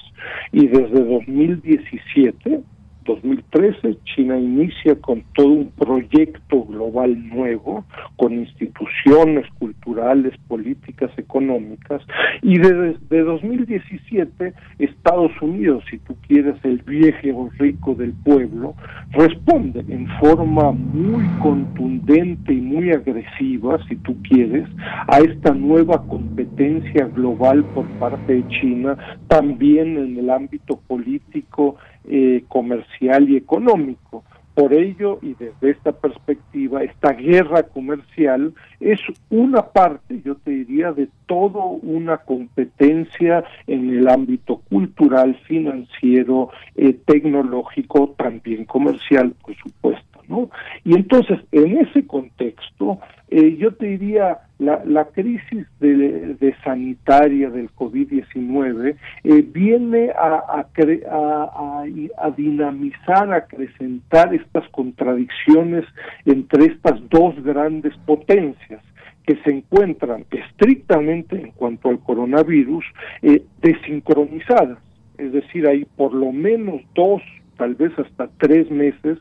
y 0.51 0.67
desde 0.67 1.03
2017 1.03 2.61
2013 3.05 3.97
China 4.03 4.37
inicia 4.37 4.95
con 4.95 5.23
todo 5.33 5.47
un 5.47 5.71
proyecto 5.71 6.63
global 6.65 7.29
nuevo, 7.29 7.85
con 8.15 8.33
instituciones 8.33 9.45
culturales, 9.59 10.33
políticas, 10.47 11.11
económicas, 11.17 12.01
y 12.41 12.57
desde 12.57 13.21
2017 13.21 14.53
Estados 14.79 15.31
Unidos, 15.41 15.83
si 15.89 15.99
tú 15.99 16.15
quieres 16.27 16.55
el 16.63 16.79
viejo 16.79 17.49
rico 17.57 17.95
del 17.95 18.13
pueblo, 18.13 18.75
responde 19.11 19.85
en 19.87 20.07
forma 20.19 20.71
muy 20.71 21.25
contundente 21.41 22.53
y 22.53 22.61
muy 22.61 22.91
agresiva, 22.91 23.77
si 23.87 23.95
tú 23.97 24.15
quieres, 24.23 24.67
a 25.07 25.19
esta 25.19 25.53
nueva 25.53 26.05
competencia 26.07 27.05
global 27.07 27.63
por 27.73 27.85
parte 27.99 28.33
de 28.33 28.47
China, 28.47 28.97
también 29.27 29.97
en 29.97 30.17
el 30.17 30.29
ámbito 30.29 30.79
político, 30.87 31.77
eh, 32.07 32.43
comercial 32.47 33.29
y 33.29 33.37
económico. 33.37 34.23
Por 34.53 34.73
ello, 34.73 35.19
y 35.21 35.33
desde 35.33 35.71
esta 35.71 35.91
perspectiva, 35.91 36.81
esta 36.81 37.11
guerra 37.11 37.63
comercial 37.63 38.53
es 38.79 39.01
una 39.29 39.63
parte, 39.63 40.21
yo 40.23 40.35
te 40.35 40.51
diría, 40.51 40.93
de 40.93 41.09
toda 41.25 41.65
una 41.65 42.19
competencia 42.19 43.43
en 43.67 43.89
el 43.89 44.07
ámbito 44.07 44.61
cultural, 44.69 45.35
financiero, 45.45 46.51
eh, 46.75 46.93
tecnológico, 47.05 48.15
también 48.17 48.63
comercial, 48.63 49.33
por 49.43 49.55
supuesto. 49.57 50.21
¿no? 50.29 50.49
Y 50.85 50.95
entonces, 50.95 51.39
en 51.51 51.77
ese 51.77 52.07
contexto, 52.07 52.99
eh, 53.29 53.57
yo 53.57 53.73
te 53.73 53.87
diría, 53.87 54.39
la, 54.59 54.81
la 54.85 55.05
crisis 55.05 55.67
de, 55.79 56.55
sanitaria 56.63 57.49
del 57.49 57.69
COVID-19 57.71 58.95
eh, 59.23 59.45
viene 59.53 60.11
a, 60.11 60.65
a, 61.09 61.83
a, 62.17 62.31
dinamizar, 62.31 63.33
a 63.33 63.37
acrecentar 63.37 64.33
estas 64.33 64.67
contradicciones 64.69 65.85
entre 66.25 66.65
estas 66.65 66.99
dos 67.09 67.35
grandes 67.43 67.95
potencias 68.05 68.81
que 69.25 69.35
se 69.43 69.51
encuentran 69.51 70.25
estrictamente 70.31 71.35
en 71.35 71.51
cuanto 71.51 71.89
al 71.89 71.99
coronavirus 71.99 72.85
eh, 73.23 73.43
desincronizadas. 73.61 74.77
Es 75.17 75.31
decir, 75.31 75.67
hay 75.67 75.85
por 75.95 76.13
lo 76.13 76.31
menos 76.31 76.81
dos 76.93 77.21
tal 77.57 77.75
vez 77.75 77.91
hasta 77.97 78.29
tres 78.37 78.69
meses 78.71 79.17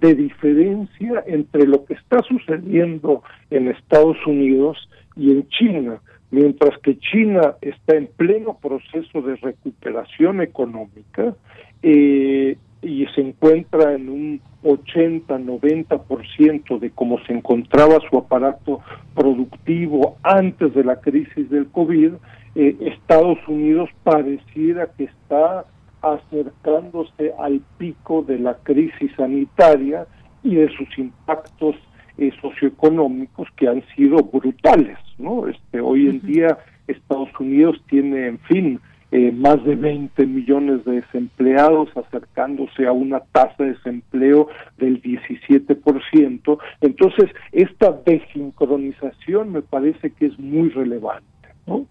de 0.00 0.14
diferencia 0.14 1.22
entre 1.26 1.66
lo 1.66 1.84
que 1.84 1.94
está 1.94 2.22
sucediendo 2.22 3.22
en 3.50 3.68
Estados 3.68 4.16
Unidos 4.26 4.88
y 5.16 5.32
en 5.32 5.48
China, 5.48 6.00
mientras 6.30 6.78
que 6.78 6.98
China 6.98 7.54
está 7.60 7.96
en 7.96 8.08
pleno 8.16 8.56
proceso 8.60 9.20
de 9.22 9.36
recuperación 9.36 10.40
económica 10.40 11.34
eh, 11.82 12.56
y 12.82 13.06
se 13.14 13.20
encuentra 13.20 13.94
en 13.94 14.08
un 14.08 14.40
80-90% 14.62 16.78
de 16.78 16.90
cómo 16.90 17.18
se 17.24 17.32
encontraba 17.32 17.98
su 18.08 18.18
aparato 18.18 18.80
productivo 19.14 20.16
antes 20.22 20.72
de 20.74 20.84
la 20.84 21.00
crisis 21.00 21.50
del 21.50 21.66
COVID, 21.68 22.12
eh, 22.54 22.76
Estados 22.80 23.38
Unidos 23.46 23.90
pareciera 24.04 24.88
que 24.96 25.04
está 25.04 25.66
acercándose 26.02 27.32
al 27.38 27.60
pico 27.78 28.22
de 28.22 28.38
la 28.38 28.54
crisis 28.58 29.10
sanitaria 29.16 30.06
y 30.42 30.56
de 30.56 30.68
sus 30.68 30.98
impactos 30.98 31.76
eh, 32.16 32.32
socioeconómicos 32.40 33.48
que 33.56 33.68
han 33.68 33.84
sido 33.94 34.18
brutales, 34.18 34.98
¿no? 35.18 35.46
Este, 35.46 35.80
hoy 35.80 36.08
en 36.08 36.20
día 36.20 36.58
Estados 36.86 37.28
Unidos 37.38 37.80
tiene, 37.88 38.26
en 38.26 38.38
fin, 38.40 38.80
eh, 39.10 39.32
más 39.32 39.62
de 39.64 39.74
20 39.74 40.26
millones 40.26 40.84
de 40.84 41.00
desempleados, 41.00 41.88
acercándose 41.96 42.86
a 42.86 42.92
una 42.92 43.20
tasa 43.20 43.54
de 43.64 43.72
desempleo 43.72 44.48
del 44.76 45.00
17%. 45.00 46.58
Entonces, 46.82 47.30
esta 47.52 47.92
desincronización 48.04 49.52
me 49.52 49.62
parece 49.62 50.10
que 50.10 50.26
es 50.26 50.38
muy 50.38 50.68
relevante, 50.70 51.48
¿no? 51.66 51.86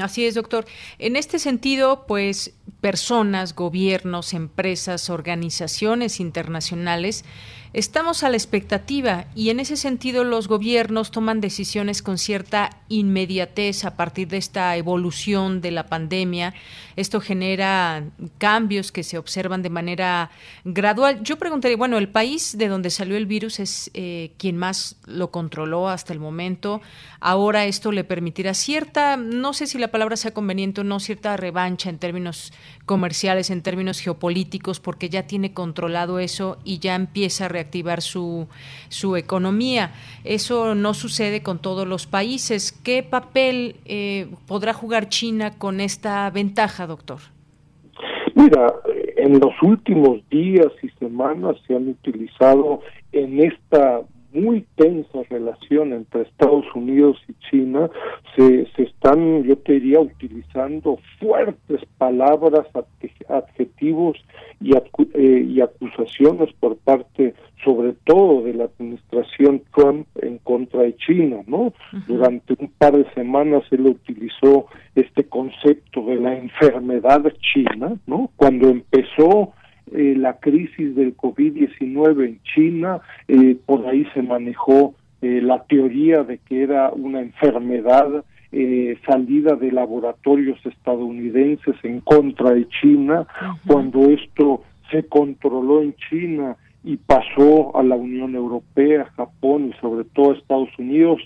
Así 0.00 0.26
es, 0.26 0.34
doctor. 0.34 0.64
En 0.98 1.16
este 1.16 1.38
sentido, 1.38 2.06
pues 2.06 2.54
personas, 2.80 3.54
gobiernos, 3.54 4.32
empresas, 4.32 5.10
organizaciones 5.10 6.20
internacionales 6.20 7.24
Estamos 7.72 8.22
a 8.22 8.30
la 8.30 8.36
expectativa 8.36 9.26
y 9.34 9.50
en 9.50 9.60
ese 9.60 9.76
sentido 9.76 10.24
los 10.24 10.48
gobiernos 10.48 11.10
toman 11.10 11.40
decisiones 11.40 12.00
con 12.00 12.16
cierta 12.16 12.70
inmediatez 12.88 13.84
a 13.84 13.96
partir 13.96 14.28
de 14.28 14.36
esta 14.36 14.76
evolución 14.76 15.60
de 15.60 15.72
la 15.72 15.86
pandemia. 15.86 16.54
Esto 16.96 17.20
genera 17.20 18.04
cambios 18.38 18.92
que 18.92 19.02
se 19.02 19.18
observan 19.18 19.62
de 19.62 19.70
manera 19.70 20.30
gradual. 20.64 21.22
Yo 21.22 21.36
preguntaría, 21.36 21.76
bueno, 21.76 21.98
el 21.98 22.08
país 22.08 22.56
de 22.56 22.68
donde 22.68 22.90
salió 22.90 23.16
el 23.16 23.26
virus 23.26 23.60
es 23.60 23.90
eh, 23.92 24.32
quien 24.38 24.56
más 24.56 24.96
lo 25.04 25.30
controló 25.30 25.88
hasta 25.88 26.12
el 26.12 26.20
momento. 26.20 26.80
Ahora 27.20 27.66
esto 27.66 27.92
le 27.92 28.04
permitirá 28.04 28.54
cierta, 28.54 29.16
no 29.16 29.52
sé 29.52 29.66
si 29.66 29.78
la 29.78 29.88
palabra 29.88 30.16
sea 30.16 30.32
conveniente 30.32 30.80
o 30.80 30.84
no, 30.84 31.00
cierta 31.00 31.36
revancha 31.36 31.90
en 31.90 31.98
términos 31.98 32.52
comerciales, 32.86 33.50
en 33.50 33.62
términos 33.62 34.00
geopolíticos, 34.00 34.80
porque 34.80 35.10
ya 35.10 35.26
tiene 35.26 35.52
controlado 35.52 36.18
eso 36.18 36.58
y 36.64 36.78
ya 36.78 36.94
empieza 36.94 37.46
a 37.46 37.48
reactivar 37.56 38.00
su, 38.00 38.46
su 38.88 39.16
economía. 39.16 39.92
Eso 40.24 40.74
no 40.74 40.92
sucede 40.94 41.42
con 41.42 41.58
todos 41.58 41.86
los 41.86 42.06
países. 42.06 42.72
¿Qué 42.72 43.02
papel 43.02 43.76
eh, 43.84 44.26
podrá 44.46 44.72
jugar 44.72 45.08
China 45.08 45.46
con 45.58 45.80
esta 45.80 46.30
ventaja, 46.30 46.86
doctor? 46.86 47.20
Mira, 48.34 48.64
en 49.16 49.40
los 49.40 49.54
últimos 49.62 50.20
días 50.28 50.70
y 50.82 50.88
semanas 51.04 51.56
se 51.66 51.74
han 51.74 51.88
utilizado 51.88 52.80
en 53.12 53.40
esta 53.40 54.02
muy 54.36 54.66
tensa 54.76 55.22
relación 55.30 55.92
entre 55.92 56.22
Estados 56.22 56.66
Unidos 56.74 57.16
y 57.28 57.34
China, 57.50 57.90
se, 58.36 58.66
se 58.76 58.82
están, 58.82 59.42
yo 59.44 59.56
te 59.56 59.74
diría, 59.74 60.00
utilizando 60.00 60.98
fuertes 61.18 61.80
palabras, 61.96 62.66
adjetivos 63.28 64.16
y, 64.60 64.76
eh, 64.76 65.46
y 65.48 65.60
acusaciones 65.60 66.52
por 66.60 66.76
parte, 66.76 67.34
sobre 67.64 67.94
todo, 68.04 68.42
de 68.42 68.54
la 68.54 68.64
administración 68.64 69.62
Trump 69.74 70.06
en 70.20 70.38
contra 70.38 70.82
de 70.82 70.96
China, 70.96 71.38
¿no? 71.46 71.72
Durante 72.06 72.54
un 72.58 72.70
par 72.78 72.96
de 72.96 73.10
semanas 73.14 73.64
él 73.70 73.86
utilizó 73.86 74.66
este 74.94 75.24
concepto 75.24 76.04
de 76.04 76.16
la 76.16 76.36
enfermedad 76.36 77.24
china, 77.52 77.94
¿no? 78.06 78.30
Cuando 78.36 78.68
empezó 78.68 79.52
eh, 79.92 80.14
la 80.16 80.38
crisis 80.38 80.96
del 80.96 81.16
COVID-19 81.16 82.26
en 82.26 82.40
China, 82.42 83.00
eh, 83.28 83.56
por 83.66 83.86
ahí 83.86 84.04
se 84.14 84.22
manejó 84.22 84.94
eh, 85.22 85.40
la 85.40 85.62
teoría 85.64 86.24
de 86.24 86.38
que 86.38 86.62
era 86.62 86.90
una 86.90 87.20
enfermedad 87.20 88.24
salida 89.06 89.54
de 89.54 89.70
laboratorios 89.70 90.58
estadounidenses 90.64 91.74
en 91.82 92.00
contra 92.00 92.52
de 92.52 92.66
China, 92.68 93.26
cuando 93.66 94.08
esto 94.08 94.62
se 94.90 95.02
controló 95.06 95.82
en 95.82 95.94
China 96.08 96.56
y 96.82 96.96
pasó 96.96 97.76
a 97.76 97.82
la 97.82 97.96
Unión 97.96 98.34
Europea, 98.34 99.12
Japón 99.14 99.72
y 99.74 99.80
sobre 99.80 100.04
todo 100.04 100.30
a 100.30 100.36
Estados 100.36 100.70
Unidos, 100.78 101.20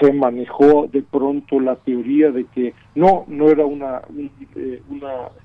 se 0.00 0.12
manejó 0.12 0.88
de 0.90 1.02
pronto 1.02 1.60
la 1.60 1.76
teoría 1.76 2.30
de 2.30 2.46
que 2.46 2.74
no 2.94 3.24
no 3.28 3.50
era 3.50 3.66
una 3.66 4.02
un, 4.08 4.30
eh, 4.56 4.80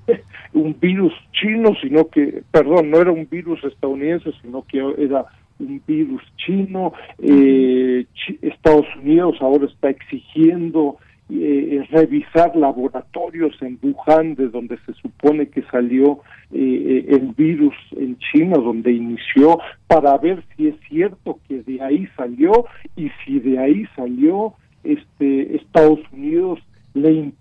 un 0.54 0.76
virus 0.80 1.12
chino 1.32 1.74
sino 1.82 2.08
que 2.08 2.42
perdón 2.50 2.90
no 2.90 3.00
era 3.00 3.12
un 3.12 3.28
virus 3.28 3.62
estadounidense 3.64 4.32
sino 4.42 4.62
que 4.62 4.78
era 4.98 5.26
un 5.58 5.82
virus 5.86 6.22
chino. 6.36 6.92
Eh, 7.18 8.06
Estados 8.42 8.86
Unidos 8.96 9.36
ahora 9.40 9.66
está 9.66 9.90
exigiendo 9.90 10.96
eh, 11.30 11.86
revisar 11.90 12.54
laboratorios 12.54 13.54
en 13.62 13.78
Wuhan, 13.82 14.34
de 14.34 14.48
donde 14.48 14.78
se 14.84 14.92
supone 14.94 15.48
que 15.48 15.62
salió 15.70 16.20
eh, 16.52 17.06
el 17.08 17.32
virus 17.36 17.74
en 17.96 18.18
China, 18.18 18.56
donde 18.58 18.92
inició, 18.92 19.58
para 19.86 20.16
ver 20.18 20.44
si 20.56 20.68
es 20.68 20.74
cierto 20.88 21.38
que 21.48 21.62
de 21.62 21.80
ahí 21.80 22.06
salió 22.16 22.66
y 22.96 23.10
si 23.24 23.40
de 23.40 23.58
ahí 23.58 23.86
salió, 23.96 24.54
este 24.82 25.56
Estados 25.56 26.00
Unidos 26.12 26.60
le 26.92 27.32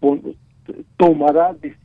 tomará 0.98 1.54
decisiones 1.54 1.83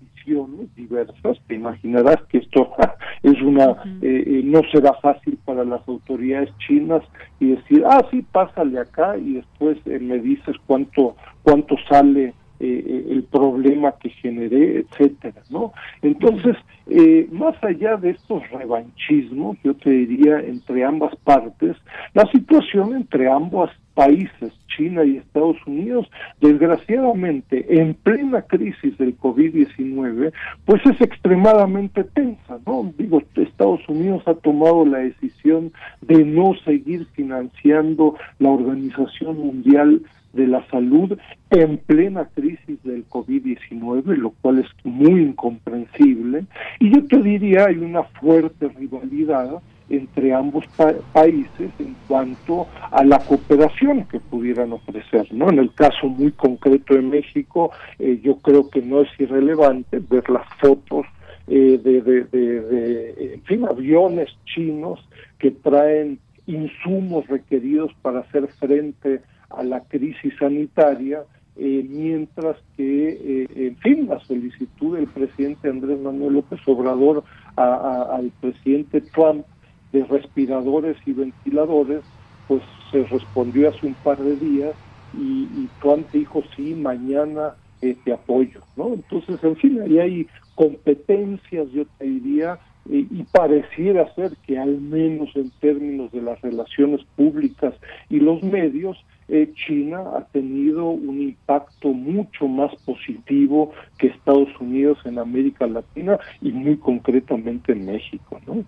diversas. 0.77 1.39
Te 1.47 1.55
imaginarás 1.55 2.23
que 2.29 2.39
esto 2.39 2.71
es 3.23 3.41
una 3.43 3.71
eh, 4.03 4.25
eh, 4.27 4.43
no 4.45 4.61
será 4.73 4.93
fácil 4.95 5.39
para 5.45 5.65
las 5.65 5.87
autoridades 5.89 6.51
chinas 6.59 7.03
y 7.41 7.51
decir 7.51 7.85
ah 7.87 8.05
sí 8.11 8.25
pásale 8.33 8.79
acá 8.79 9.17
y 9.17 9.35
después 9.35 9.79
me 9.87 10.19
dices 10.19 10.57
cuánto 10.67 11.17
cuánto 11.43 11.77
sale 11.89 12.35
eh, 12.61 12.85
eh, 12.85 13.07
el 13.11 13.23
problema 13.23 13.95
que 14.01 14.11
generé, 14.11 14.81
etcétera, 14.81 15.43
¿no? 15.49 15.73
Entonces, 16.03 16.57
eh, 16.89 17.29
más 17.31 17.55
allá 17.63 17.97
de 17.97 18.11
estos 18.11 18.43
revanchismos, 18.51 19.57
yo 19.63 19.75
te 19.75 19.91
diría 19.91 20.41
entre 20.41 20.83
ambas 20.83 21.15
partes, 21.23 21.77
la 22.15 22.29
situación 22.33 22.97
entre 22.97 23.31
ambos 23.31 23.71
países, 23.99 24.53
China 24.69 25.05
y 25.05 25.17
Estados 25.17 25.57
Unidos, 25.67 26.09
desgraciadamente, 26.41 27.81
en 27.81 27.95
plena 27.95 28.43
crisis 28.43 28.97
del 28.97 29.19
COVID-19, 29.19 30.33
pues 30.65 30.87
es 30.87 31.01
extremadamente 31.01 32.05
tensa, 32.05 32.61
¿no? 32.65 32.93
Digo, 32.97 33.21
Estados 33.35 33.81
Unidos 33.89 34.23
ha 34.27 34.35
tomado 34.35 34.87
la 34.87 34.99
decisión 34.99 35.73
de 36.01 36.25
no 36.25 36.55
seguir 36.65 37.07
financiando 37.07 38.15
la 38.39 38.51
Organización 38.51 39.37
Mundial 39.37 40.01
de 40.33 40.47
la 40.47 40.65
salud 40.69 41.19
en 41.51 41.79
plena 41.79 42.29
crisis 42.33 42.81
del 42.85 43.05
COVID-19, 43.09 44.15
lo 44.15 44.31
cual 44.31 44.61
es 44.61 44.69
muy 44.85 45.23
incomprensible. 45.23 46.45
Y 46.79 46.95
yo 46.95 47.05
te 47.09 47.21
diría, 47.21 47.65
hay 47.65 47.79
una 47.79 48.05
fuerte 48.05 48.69
rivalidad 48.69 49.61
entre 49.91 50.35
ambos 50.35 50.65
países 51.13 51.71
en 51.79 51.97
cuanto 52.07 52.67
a 52.91 53.05
la 53.05 53.19
cooperación 53.19 54.05
que 54.05 54.21
pudieran 54.21 54.73
ofrecer. 54.73 55.33
¿no? 55.33 55.51
En 55.51 55.59
el 55.59 55.73
caso 55.75 56.09
muy 56.09 56.33
concreto 56.33 56.95
de 56.95 57.03
México, 57.03 57.71
eh, 57.99 58.21
yo 58.23 58.37
creo 58.39 58.69
que 58.69 58.83
no 58.83 59.03
es 59.03 59.09
irrelevante 59.19 60.01
ver 60.09 60.29
las 60.29 60.47
fotos 60.61 61.07
eh, 61.51 61.81
de, 61.83 63.35
en 63.35 63.43
fin, 63.45 63.65
aviones 63.65 64.29
chinos 64.45 65.01
que 65.39 65.51
traen 65.51 66.19
insumos 66.47 67.27
requeridos 67.27 67.91
para 68.03 68.21
hacer 68.21 68.49
frente 68.49 69.23
a 69.49 69.63
la 69.63 69.81
crisis 69.85 70.35
sanitaria, 70.39 71.23
eh, 71.57 71.87
mientras 71.89 72.57
que, 72.77 73.09
eh, 73.09 73.49
en 73.57 73.77
fin, 73.77 74.09
la 74.09 74.21
solicitud 74.21 74.97
del 74.97 75.07
presidente 75.07 75.71
Andrés 75.71 75.99
Manuel 76.01 76.35
López 76.35 76.61
Obrador 76.67 77.25
al 77.57 78.31
presidente 78.41 79.01
Trump 79.01 79.45
de 79.93 80.05
respiradores 80.05 80.97
y 81.07 81.13
ventiladores, 81.13 82.03
pues 82.47 82.63
se 82.91 83.05
respondió 83.05 83.69
hace 83.69 83.87
un 83.87 83.95
par 83.95 84.19
de 84.19 84.37
días 84.37 84.75
y, 85.15 85.69
Trump 85.81 86.07
dijo, 86.13 86.43
sí, 86.55 86.75
mañana 86.75 87.55
eh, 87.81 87.97
te 88.05 88.13
apoyo, 88.13 88.61
¿no? 88.77 88.95
Entonces, 88.95 89.43
en 89.43 89.57
fin, 89.57 89.81
ahí 89.81 89.99
hay 89.99 90.29
competencias, 90.55 91.71
yo 91.71 91.85
te 91.99 92.05
diría, 92.05 92.59
y 92.91 93.23
pareciera 93.25 94.13
ser 94.15 94.33
que 94.47 94.59
al 94.59 94.81
menos 94.81 95.29
en 95.37 95.51
términos 95.61 96.11
de 96.11 96.23
las 96.23 96.41
relaciones 96.41 97.05
públicas 97.17 97.75
y 98.09 98.19
los 98.19 98.43
medios, 98.43 98.97
eh, 99.29 99.53
China 99.55 100.05
ha 100.17 100.25
tenido 100.25 100.89
un 100.89 101.21
impacto 101.21 101.89
mucho 101.89 102.49
más 102.49 102.75
positivo 102.87 103.73
que 103.99 104.07
Estados 104.07 104.49
Unidos 104.59 104.99
en 105.05 105.19
América 105.19 105.67
Latina 105.67 106.19
y 106.41 106.51
muy 106.51 106.79
concretamente 106.79 107.73
en 107.73 107.85
México, 107.85 108.41
¿no? 108.47 108.65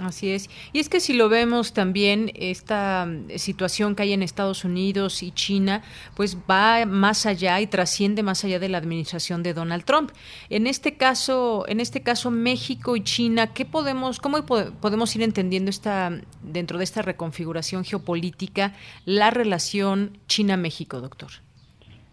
Así 0.00 0.30
es. 0.30 0.50
Y 0.72 0.80
es 0.80 0.88
que 0.88 0.98
si 0.98 1.12
lo 1.12 1.28
vemos 1.28 1.72
también, 1.72 2.32
esta 2.34 3.06
mm, 3.06 3.38
situación 3.38 3.94
que 3.94 4.02
hay 4.02 4.12
en 4.12 4.24
Estados 4.24 4.64
Unidos 4.64 5.22
y 5.22 5.30
China, 5.30 5.82
pues 6.16 6.36
va 6.50 6.84
más 6.84 7.26
allá 7.26 7.60
y 7.60 7.68
trasciende 7.68 8.24
más 8.24 8.44
allá 8.44 8.58
de 8.58 8.68
la 8.68 8.78
administración 8.78 9.44
de 9.44 9.54
Donald 9.54 9.84
Trump. 9.84 10.10
En 10.50 10.66
este 10.66 10.96
caso, 10.96 11.64
en 11.68 11.78
este 11.78 12.02
caso 12.02 12.32
México 12.32 12.96
y 12.96 13.04
China, 13.04 13.52
¿qué 13.52 13.64
podemos, 13.64 14.18
cómo 14.18 14.44
podemos 14.44 15.14
ir 15.14 15.22
entendiendo 15.22 15.70
esta, 15.70 16.10
dentro 16.42 16.78
de 16.78 16.84
esta 16.84 17.02
reconfiguración 17.02 17.84
geopolítica, 17.84 18.74
la 19.04 19.30
relación 19.30 20.18
China-México, 20.26 21.00
doctor? 21.00 21.30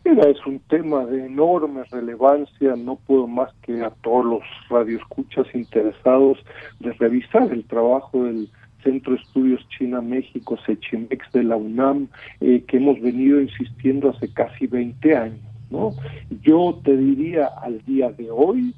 Mira, 0.03 0.29
es 0.29 0.43
un 0.45 0.59
tema 0.61 1.05
de 1.05 1.27
enorme 1.27 1.83
relevancia, 1.91 2.75
no 2.75 2.95
puedo 2.95 3.27
más 3.27 3.53
que 3.61 3.81
a 3.81 3.91
todos 4.01 4.25
los 4.25 4.41
radioescuchas 4.69 5.45
interesados 5.53 6.39
de 6.79 6.91
revisar 6.93 7.51
el 7.51 7.63
trabajo 7.65 8.23
del 8.23 8.49
Centro 8.83 9.13
de 9.13 9.21
Estudios 9.21 9.67
China-México, 9.69 10.57
Sechimex 10.65 11.31
de 11.33 11.43
la 11.43 11.55
UNAM, 11.55 12.07
eh, 12.39 12.63
que 12.67 12.77
hemos 12.77 12.99
venido 12.99 13.39
insistiendo 13.41 14.09
hace 14.09 14.33
casi 14.33 14.65
20 14.65 15.15
años. 15.15 15.39
¿no? 15.69 15.93
Yo 16.41 16.79
te 16.83 16.97
diría 16.97 17.45
al 17.61 17.83
día 17.85 18.11
de 18.11 18.29
hoy 18.31 18.73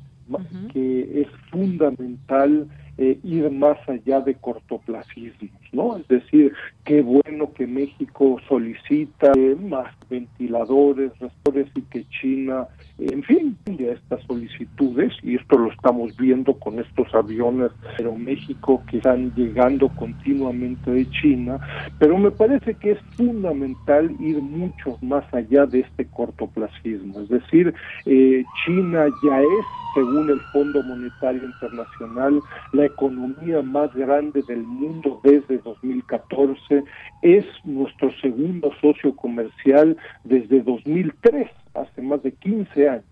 que 0.72 1.22
es 1.22 1.28
fundamental 1.52 2.68
eh, 2.98 3.20
ir 3.24 3.50
más 3.52 3.78
allá 3.88 4.22
de 4.22 4.36
cortoplacismos, 4.36 5.52
¿no? 5.74 5.98
Es 5.98 6.08
decir, 6.08 6.54
qué 6.86 7.02
bueno 7.02 7.52
que 7.54 7.68
México 7.68 8.38
solicita 8.48 9.32
eh, 9.36 9.56
más 9.56 9.94
ventiladores, 10.10 11.12
restores 11.20 11.68
y 11.76 11.82
que 11.82 12.06
China, 12.10 12.68
en 13.00 13.24
fin, 13.24 13.58
de 13.66 13.92
estas 13.92 14.24
solicitudes, 14.26 15.12
y 15.24 15.36
esto 15.36 15.58
lo 15.58 15.72
estamos 15.72 16.16
viendo 16.16 16.54
con 16.54 16.80
estos 16.80 17.14
aviones, 17.14 17.72
pero 17.98 18.16
México 18.16 18.82
que 18.90 18.98
están 18.98 19.34
llegando 19.36 19.90
continuamente 19.90 20.92
de 20.92 21.10
China, 21.10 21.60
pero 22.00 22.18
me 22.18 22.32
parece 22.32 22.76
que 22.76 22.92
es 22.92 23.00
fundamental 23.18 24.16
ir 24.20 24.42
mucho 24.42 24.98
más 25.02 25.26
allá 25.34 25.66
de 25.66 25.82
este 25.82 26.06
cortoplacismo, 26.06 27.22
es 27.22 27.30
decir, 27.30 27.74
eh, 28.06 28.44
China 28.66 29.06
ya 29.24 29.42
es 29.42 29.66
según 29.94 30.30
el 30.30 30.40
Fondo 30.52 30.82
Monetario 30.84 31.44
Internacional, 31.44 32.42
la 32.74 32.86
economía 32.86 33.62
más 33.62 33.94
grande 33.94 34.42
del 34.48 34.64
mundo 34.64 35.20
desde 35.24 35.60
2014, 35.64 36.84
es 37.22 37.46
nuestro 37.64 38.12
segundo 38.22 38.72
socio 38.82 39.16
comercial 39.16 39.98
desde 40.24 40.62
2003, 40.62 41.50
hace 41.74 42.02
más 42.02 42.22
de 42.24 42.32
15 42.34 42.90
años. 42.90 43.06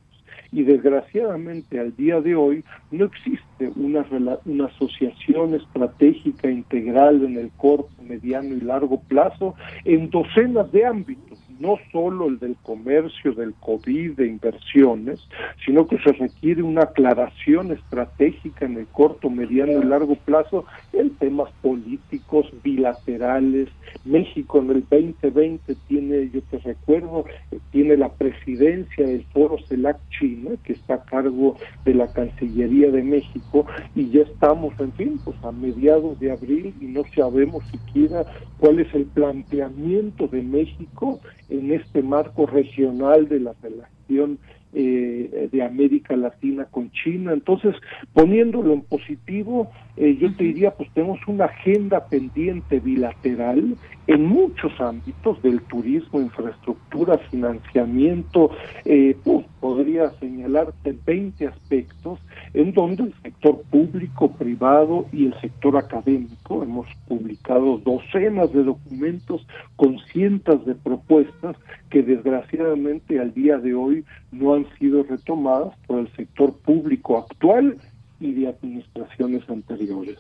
Y 0.54 0.64
desgraciadamente 0.64 1.80
al 1.80 1.96
día 1.96 2.20
de 2.20 2.36
hoy 2.36 2.64
no 2.92 3.06
existe 3.06 3.72
una, 3.76 4.06
una 4.46 4.66
asociación 4.66 5.56
estratégica 5.56 6.50
integral 6.50 7.24
en 7.24 7.38
el 7.38 7.52
corto, 7.52 7.90
mediano 8.02 8.56
y 8.56 8.60
largo 8.60 9.00
plazo 9.02 9.56
en 9.86 10.10
docenas 10.10 10.70
de 10.74 10.86
ámbitos 10.86 11.41
no 11.62 11.78
solo 11.92 12.28
el 12.28 12.40
del 12.40 12.56
comercio, 12.64 13.34
del 13.34 13.54
COVID, 13.54 14.14
de 14.14 14.28
inversiones, 14.28 15.20
sino 15.66 15.88
que 15.88 15.98
se 16.00 16.12
requiere 16.12 16.64
una 16.64 16.84
aclaración 16.84 17.72
estratégica 17.72 18.66
en 18.66 18.78
el 18.78 18.88
corto, 18.88 19.30
mediano 19.30 19.74
y 19.74 19.86
largo 19.86 20.16
plazo 20.16 20.66
en 20.94 21.12
temas 21.12 21.52
políticos, 21.62 22.52
bilaterales. 22.64 23.70
México 24.06 24.60
en 24.60 24.72
el 24.72 24.86
2020 24.90 25.76
tiene, 25.88 26.30
yo 26.34 26.42
te 26.50 26.58
recuerdo, 26.60 27.26
tiene 27.72 27.98
la 27.98 28.10
presidencia 28.10 29.06
del 29.06 29.24
Foro 29.26 29.58
CELAC 29.68 29.98
China, 30.10 30.52
que 30.64 30.74
está 30.74 30.96
a 30.96 31.04
cargo 31.04 31.58
de 31.86 31.94
la 31.94 32.12
Cancillería 32.12 32.90
de 32.92 33.04
México, 33.04 33.66
y 33.96 34.10
ya 34.10 34.22
estamos, 34.22 34.74
en 34.80 34.92
fin, 34.94 35.20
pues 35.24 35.36
a 35.44 35.52
mediados 35.52 36.20
de 36.20 36.32
abril 36.32 36.74
y 36.80 36.86
no 36.86 37.04
sabemos 37.16 37.64
siquiera 37.72 38.26
cuál 38.60 38.80
es 38.80 38.94
el 38.94 39.06
planteamiento 39.06 40.28
de 40.28 40.42
México 40.42 41.20
en 41.52 41.72
este 41.72 42.02
marco 42.02 42.46
regional 42.46 43.28
de 43.28 43.40
la 43.42 43.54
relación 43.62 44.40
eh, 44.74 45.50
de 45.52 45.64
América 45.64 46.16
Latina 46.16 46.66
con 46.66 46.92
China. 46.92 47.34
Entonces, 47.34 47.76
poniéndolo 48.14 48.74
en 48.74 48.82
positivo, 48.82 49.70
eh, 49.98 50.18
yo 50.20 50.34
te 50.36 50.46
diría, 50.46 50.72
pues 50.72 50.90
tenemos 50.94 51.20
una 51.28 51.46
agenda 51.46 52.06
pendiente 52.08 52.80
bilateral 52.80 53.76
en 54.08 54.26
muchos 54.26 54.72
ámbitos 54.80 55.42
del 55.42 55.62
turismo, 55.62 56.22
infraestructura, 56.22 57.18
financiamiento, 57.30 58.52
eh, 58.86 59.16
pues, 59.24 59.46
podría 59.60 60.10
señalarte 60.20 60.98
20 61.06 61.48
aspectos 61.48 62.20
en 62.54 62.74
donde 62.74 63.04
el 63.04 63.14
sector 63.22 63.62
público, 63.70 64.32
privado 64.32 65.06
y 65.12 65.28
el 65.28 65.40
sector 65.40 65.78
académico 65.78 66.64
hemos 66.64 66.88
publicado 67.08 67.78
docenas 67.78 68.52
de 68.54 68.64
documentos 68.64 69.46
con 69.76 70.00
cientos 70.12 70.66
de 70.66 70.76
propuestas 70.76 71.56
que 71.90 72.02
desgraciadamente 72.02 73.20
al 73.20 73.34
día 73.34 73.58
de 73.58 73.74
hoy 73.74 74.04
no 74.32 74.56
han 74.56 74.66
sido 74.80 75.04
retomadas 75.04 75.78
por 75.88 76.00
el 76.00 76.12
sector 76.16 76.58
público 76.60 77.18
actual 77.20 77.78
y 78.22 78.34
de 78.34 78.48
administraciones 78.48 79.44
anteriores. 79.50 80.20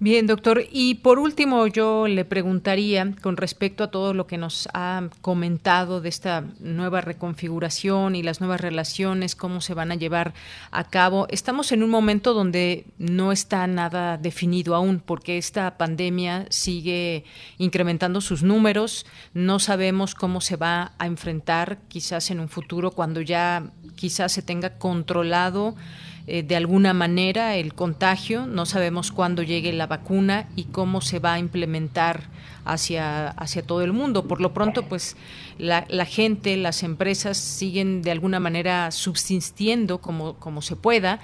Bien, 0.00 0.26
doctor. 0.26 0.64
Y 0.72 0.96
por 0.96 1.20
último, 1.20 1.68
yo 1.68 2.08
le 2.08 2.24
preguntaría 2.24 3.14
con 3.22 3.36
respecto 3.36 3.84
a 3.84 3.90
todo 3.92 4.12
lo 4.12 4.26
que 4.26 4.38
nos 4.38 4.68
ha 4.74 5.08
comentado 5.20 6.00
de 6.00 6.08
esta 6.08 6.44
nueva 6.58 7.00
reconfiguración 7.00 8.16
y 8.16 8.24
las 8.24 8.40
nuevas 8.40 8.60
relaciones, 8.60 9.36
cómo 9.36 9.60
se 9.60 9.72
van 9.72 9.92
a 9.92 9.94
llevar 9.94 10.34
a 10.72 10.84
cabo. 10.84 11.28
Estamos 11.30 11.70
en 11.70 11.84
un 11.84 11.90
momento 11.90 12.34
donde 12.34 12.86
no 12.98 13.30
está 13.30 13.68
nada 13.68 14.18
definido 14.18 14.74
aún, 14.74 14.98
porque 14.98 15.38
esta 15.38 15.78
pandemia 15.78 16.46
sigue 16.50 17.24
incrementando 17.58 18.20
sus 18.20 18.42
números. 18.42 19.06
No 19.32 19.60
sabemos 19.60 20.16
cómo 20.16 20.40
se 20.40 20.56
va 20.56 20.92
a 20.98 21.06
enfrentar 21.06 21.78
quizás 21.86 22.32
en 22.32 22.40
un 22.40 22.48
futuro 22.48 22.90
cuando 22.90 23.20
ya 23.20 23.70
quizás 23.94 24.32
se 24.32 24.42
tenga 24.42 24.76
controlado 24.76 25.76
eh, 26.26 26.42
de 26.42 26.56
alguna 26.56 26.94
manera 26.94 27.56
el 27.56 27.74
contagio. 27.74 28.46
No 28.46 28.66
sabemos 28.66 29.12
cuándo 29.12 29.42
llegue 29.42 29.72
la 29.72 29.86
vacuna 29.86 30.48
y 30.56 30.64
cómo 30.64 31.00
se 31.00 31.18
va 31.18 31.34
a 31.34 31.38
implementar 31.38 32.30
hacia, 32.64 33.28
hacia 33.28 33.62
todo 33.62 33.82
el 33.82 33.92
mundo. 33.92 34.26
Por 34.26 34.40
lo 34.40 34.54
pronto, 34.54 34.88
pues 34.88 35.16
la, 35.58 35.84
gente, 36.06 36.56
las 36.56 36.82
empresas 36.82 37.36
siguen 37.36 38.02
de 38.02 38.10
alguna 38.10 38.40
manera 38.40 38.90
subsistiendo 38.90 40.00
como, 40.00 40.34
como 40.34 40.62
se 40.62 40.76
pueda. 40.76 41.20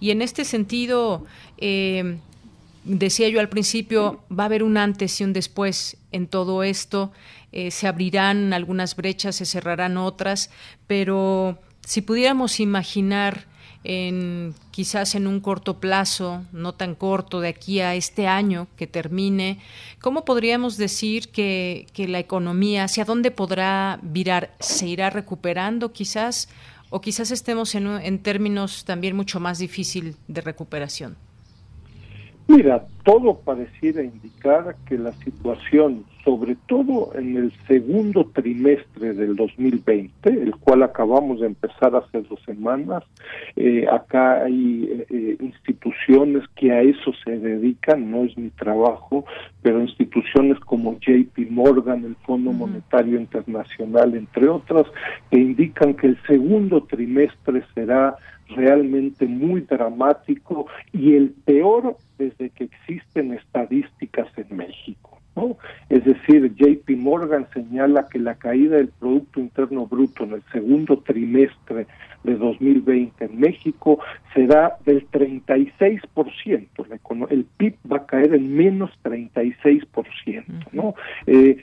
Y 0.00 0.10
en 0.10 0.22
este 0.22 0.44
sentido, 0.44 1.24
eh, 1.58 2.18
decía 2.84 3.28
yo 3.28 3.40
al 3.40 3.48
principio, 3.48 4.22
va 4.30 4.44
a 4.44 4.46
haber 4.46 4.62
un 4.62 4.76
antes 4.76 5.20
y 5.20 5.24
un 5.24 5.32
después 5.32 5.96
en 6.12 6.28
todo 6.28 6.62
esto. 6.62 7.12
Eh, 7.50 7.70
se 7.70 7.86
abrirán 7.86 8.52
algunas 8.52 8.96
brechas, 8.96 9.36
se 9.36 9.46
cerrarán 9.46 9.96
otras, 9.96 10.50
pero 10.86 11.58
si 11.84 12.02
pudiéramos 12.02 12.60
imaginar 12.60 13.46
en 13.84 14.54
quizás 14.70 15.14
en 15.14 15.26
un 15.26 15.40
corto 15.40 15.78
plazo, 15.78 16.42
no 16.52 16.72
tan 16.72 16.94
corto, 16.94 17.40
de 17.40 17.48
aquí 17.48 17.80
a 17.80 17.94
este 17.94 18.26
año 18.26 18.66
que 18.76 18.86
termine, 18.86 19.60
¿cómo 20.00 20.24
podríamos 20.24 20.78
decir 20.78 21.28
que, 21.28 21.86
la 22.08 22.18
economía, 22.18 22.84
hacia 22.84 23.04
dónde 23.04 23.30
podrá 23.30 24.00
virar? 24.02 24.54
¿Se 24.58 24.88
irá 24.88 25.10
recuperando 25.10 25.92
quizás? 25.92 26.48
¿O 26.90 27.00
quizás 27.00 27.30
estemos 27.30 27.74
en, 27.74 27.86
en 27.86 28.18
términos 28.18 28.84
también 28.84 29.14
mucho 29.14 29.38
más 29.38 29.58
difícil 29.58 30.16
de 30.28 30.40
recuperación? 30.40 31.16
Mira, 32.56 32.84
todo 33.02 33.40
pareciera 33.40 34.00
indicar 34.00 34.76
que 34.86 34.96
la 34.96 35.10
situación, 35.12 36.04
sobre 36.24 36.56
todo 36.68 37.10
en 37.16 37.36
el 37.36 37.52
segundo 37.66 38.30
trimestre 38.32 39.12
del 39.12 39.34
2020, 39.34 40.30
el 40.30 40.54
cual 40.58 40.84
acabamos 40.84 41.40
de 41.40 41.48
empezar 41.48 41.96
hace 41.96 42.22
dos 42.22 42.40
semanas, 42.46 43.02
eh, 43.56 43.86
acá 43.90 44.44
hay 44.44 44.84
eh, 44.84 45.06
eh, 45.10 45.36
instituciones 45.40 46.44
que 46.54 46.70
a 46.70 46.82
eso 46.82 47.12
se 47.24 47.40
dedican, 47.40 48.08
no 48.08 48.22
es 48.22 48.38
mi 48.38 48.50
trabajo, 48.50 49.24
pero 49.60 49.80
instituciones 49.80 50.60
como 50.60 50.96
JP 51.00 51.50
Morgan, 51.50 52.04
el 52.04 52.14
Fondo 52.24 52.52
Monetario 52.52 53.18
Internacional, 53.18 54.14
entre 54.14 54.48
otras, 54.48 54.86
que 55.28 55.38
indican 55.38 55.94
que 55.94 56.06
el 56.06 56.18
segundo 56.28 56.84
trimestre 56.84 57.64
será 57.74 58.16
realmente 58.48 59.26
muy 59.26 59.62
dramático 59.62 60.66
y 60.92 61.14
el 61.14 61.30
peor 61.44 61.96
desde 62.18 62.50
que 62.50 62.64
existen 62.64 63.32
estadísticas 63.32 64.28
en 64.36 64.56
México. 64.56 65.14
¿no? 65.36 65.56
Es 65.88 66.04
decir, 66.04 66.54
JP 66.54 66.88
Morgan 66.96 67.46
señala 67.52 68.08
que 68.08 68.18
la 68.18 68.36
caída 68.36 68.76
del 68.76 68.88
Producto 68.88 69.40
Interno 69.40 69.86
Bruto 69.86 70.24
en 70.24 70.34
el 70.34 70.42
segundo 70.52 70.98
trimestre 70.98 71.86
de 72.22 72.36
2020 72.36 73.24
en 73.24 73.40
México 73.40 73.98
será 74.32 74.76
del 74.84 75.08
36%. 75.10 77.30
El 77.30 77.44
PIB 77.44 77.74
va 77.90 77.98
a 77.98 78.06
caer 78.06 78.34
en 78.34 78.54
menos 78.54 78.90
36%. 79.02 80.44
¿no? 80.72 80.94
Eh, 81.26 81.62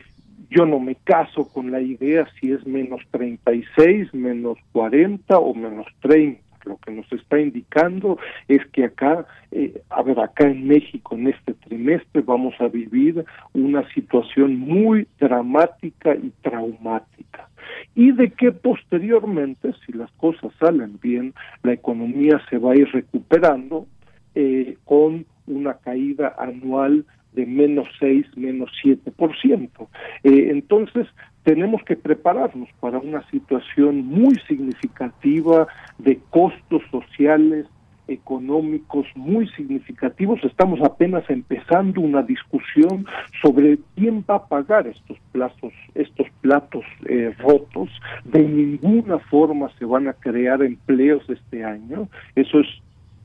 yo 0.49 0.65
no 0.65 0.79
me 0.79 0.95
caso 0.95 1.47
con 1.47 1.71
la 1.71 1.81
idea 1.81 2.27
si 2.39 2.51
es 2.51 2.65
menos 2.67 3.01
36, 3.11 4.13
menos 4.13 4.57
40 4.73 5.37
o 5.37 5.53
menos 5.53 5.87
30 6.01 6.50
lo 6.65 6.77
que 6.77 6.91
nos 6.91 7.11
está 7.11 7.39
indicando 7.39 8.17
es 8.47 8.65
que 8.67 8.85
acá, 8.85 9.25
eh, 9.51 9.81
a 9.89 10.01
ver, 10.03 10.19
acá 10.19 10.47
en 10.47 10.67
México 10.67 11.15
en 11.15 11.27
este 11.27 11.53
trimestre 11.53 12.21
vamos 12.21 12.53
a 12.59 12.67
vivir 12.67 13.25
una 13.53 13.87
situación 13.93 14.57
muy 14.57 15.07
dramática 15.19 16.15
y 16.15 16.31
traumática. 16.41 17.47
Y 17.95 18.11
de 18.11 18.31
que 18.31 18.51
posteriormente, 18.51 19.73
si 19.85 19.93
las 19.93 20.11
cosas 20.13 20.51
salen 20.59 20.99
bien, 21.01 21.33
la 21.63 21.73
economía 21.73 22.41
se 22.49 22.57
va 22.57 22.71
a 22.71 22.75
ir 22.75 22.89
recuperando 22.91 23.87
eh, 24.35 24.77
con 24.85 25.25
una 25.47 25.73
caída 25.75 26.35
anual 26.37 27.05
de 27.33 27.45
menos 27.45 27.87
6, 27.99 28.37
menos 28.37 28.69
7%. 28.83 29.69
Eh, 30.23 30.49
entonces, 30.51 31.07
tenemos 31.43 31.83
que 31.83 31.95
prepararnos 31.95 32.69
para 32.79 32.99
una 32.99 33.27
situación 33.29 34.05
muy 34.05 34.35
significativa 34.47 35.67
de 35.97 36.19
costos 36.29 36.83
sociales, 36.91 37.65
económicos 38.07 39.07
muy 39.15 39.47
significativos. 39.49 40.43
Estamos 40.43 40.81
apenas 40.81 41.23
empezando 41.29 42.01
una 42.01 42.21
discusión 42.21 43.05
sobre 43.41 43.79
quién 43.95 44.23
va 44.29 44.35
a 44.35 44.47
pagar 44.47 44.87
estos 44.87 45.17
plazos, 45.31 45.73
estos 45.95 46.27
platos 46.41 46.83
eh, 47.07 47.33
rotos. 47.39 47.89
De 48.25 48.43
ninguna 48.43 49.19
forma 49.19 49.69
se 49.79 49.85
van 49.85 50.07
a 50.07 50.13
crear 50.13 50.61
empleos 50.61 51.23
este 51.29 51.63
año. 51.63 52.07
Eso 52.35 52.59
es 52.59 52.67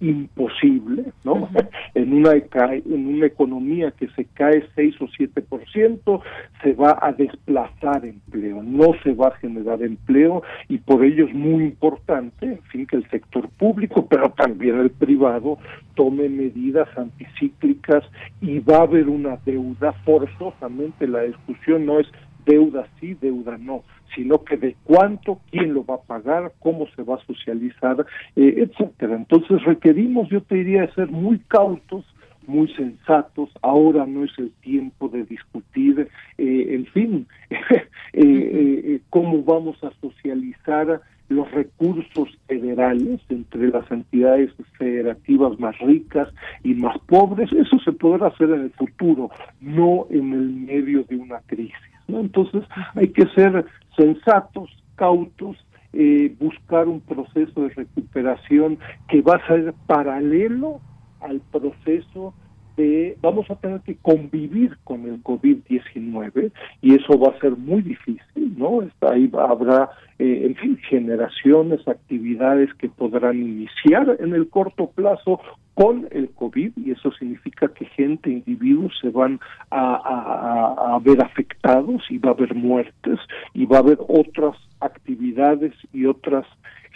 imposible, 0.00 1.12
¿no? 1.24 1.48
en 1.94 2.12
una 2.12 2.32
en 2.32 3.06
una 3.06 3.26
economía 3.26 3.90
que 3.92 4.08
se 4.08 4.24
cae 4.26 4.64
6 4.74 4.96
o 5.00 5.06
7%, 5.06 6.22
se 6.62 6.72
va 6.74 6.98
a 7.00 7.12
desplazar 7.12 8.04
empleo, 8.04 8.62
no 8.62 8.94
se 9.02 9.12
va 9.12 9.28
a 9.28 9.36
generar 9.38 9.82
empleo 9.82 10.42
y 10.68 10.78
por 10.78 11.04
ello 11.04 11.26
es 11.26 11.34
muy 11.34 11.64
importante, 11.64 12.46
en 12.46 12.62
fin, 12.64 12.86
que 12.86 12.96
el 12.96 13.08
sector 13.10 13.48
público, 13.50 14.06
pero 14.06 14.30
también 14.30 14.78
el 14.78 14.90
privado 14.90 15.58
tome 15.94 16.28
medidas 16.28 16.88
anticíclicas 16.96 18.04
y 18.40 18.58
va 18.60 18.78
a 18.78 18.82
haber 18.82 19.08
una 19.08 19.38
deuda 19.44 19.92
forzosamente, 20.04 21.06
la 21.06 21.22
discusión 21.22 21.86
no 21.86 22.00
es 22.00 22.06
deuda 22.46 22.86
sí, 22.98 23.14
deuda 23.14 23.58
no, 23.58 23.82
sino 24.14 24.42
que 24.44 24.56
de 24.56 24.76
cuánto, 24.84 25.40
quién 25.50 25.74
lo 25.74 25.84
va 25.84 25.96
a 25.96 26.02
pagar, 26.02 26.52
cómo 26.60 26.86
se 26.94 27.02
va 27.02 27.16
a 27.16 27.26
socializar, 27.26 28.06
eh, 28.36 28.54
etcétera. 28.56 29.16
Entonces 29.16 29.62
requerimos, 29.64 30.28
yo 30.30 30.40
te 30.40 30.54
diría, 30.54 30.92
ser 30.94 31.10
muy 31.10 31.38
cautos, 31.40 32.04
muy 32.46 32.68
sensatos. 32.74 33.50
Ahora 33.60 34.06
no 34.06 34.24
es 34.24 34.32
el 34.38 34.52
tiempo 34.62 35.08
de 35.08 35.24
discutir, 35.24 36.08
eh, 36.38 36.66
en 36.70 36.86
fin, 36.86 37.26
eh, 38.12 39.00
cómo 39.10 39.42
vamos 39.42 39.82
a 39.82 39.90
socializar 40.00 41.02
los 41.28 41.50
recursos 41.50 42.28
federales 42.46 43.20
entre 43.28 43.68
las 43.68 43.90
entidades 43.90 44.52
federativas 44.78 45.58
más 45.58 45.76
ricas 45.80 46.28
y 46.62 46.74
más 46.74 46.96
pobres. 47.06 47.52
Eso 47.52 47.78
se 47.80 47.92
podrá 47.92 48.28
hacer 48.28 48.50
en 48.50 48.62
el 48.62 48.70
futuro, 48.70 49.30
no 49.60 50.06
en 50.10 50.32
el 50.32 50.50
medio 50.50 51.02
de 51.04 51.16
una 51.16 51.40
crisis. 51.46 51.95
Entonces 52.08 52.64
hay 52.94 53.08
que 53.08 53.26
ser 53.28 53.66
sensatos, 53.96 54.70
cautos, 54.94 55.56
eh, 55.92 56.34
buscar 56.38 56.88
un 56.88 57.00
proceso 57.00 57.62
de 57.62 57.70
recuperación 57.70 58.78
que 59.08 59.22
va 59.22 59.36
a 59.36 59.46
ser 59.46 59.74
paralelo 59.86 60.80
al 61.20 61.40
proceso 61.52 62.34
de, 62.76 63.16
vamos 63.20 63.50
a 63.50 63.56
tener 63.56 63.80
que 63.80 63.96
convivir 63.96 64.76
con 64.84 65.04
el 65.06 65.22
COVID-19 65.22 66.52
y 66.82 66.94
eso 66.94 67.18
va 67.18 67.30
a 67.30 67.40
ser 67.40 67.56
muy 67.56 67.82
difícil, 67.82 68.54
¿no? 68.56 68.80
ahí 69.00 69.30
habrá, 69.38 69.90
eh, 70.18 70.42
en 70.46 70.54
fin, 70.56 70.78
generaciones, 70.88 71.86
actividades 71.88 72.72
que 72.74 72.88
podrán 72.88 73.36
iniciar 73.36 74.16
en 74.20 74.34
el 74.34 74.48
corto 74.48 74.90
plazo 74.90 75.40
con 75.76 76.08
el 76.10 76.30
COVID 76.30 76.72
y 76.76 76.90
eso 76.92 77.12
significa 77.12 77.68
que 77.68 77.84
gente, 77.84 78.30
individuos 78.30 78.94
se 78.98 79.10
van 79.10 79.38
a, 79.70 80.98
ver 81.02 81.22
afectados 81.22 82.02
y 82.08 82.16
va 82.16 82.30
a 82.30 82.32
haber 82.32 82.54
muertes 82.54 83.18
y 83.52 83.66
va 83.66 83.76
a 83.76 83.80
haber 83.80 83.98
otras 84.08 84.56
actividades 84.80 85.74
y 85.92 86.06
otras 86.06 86.46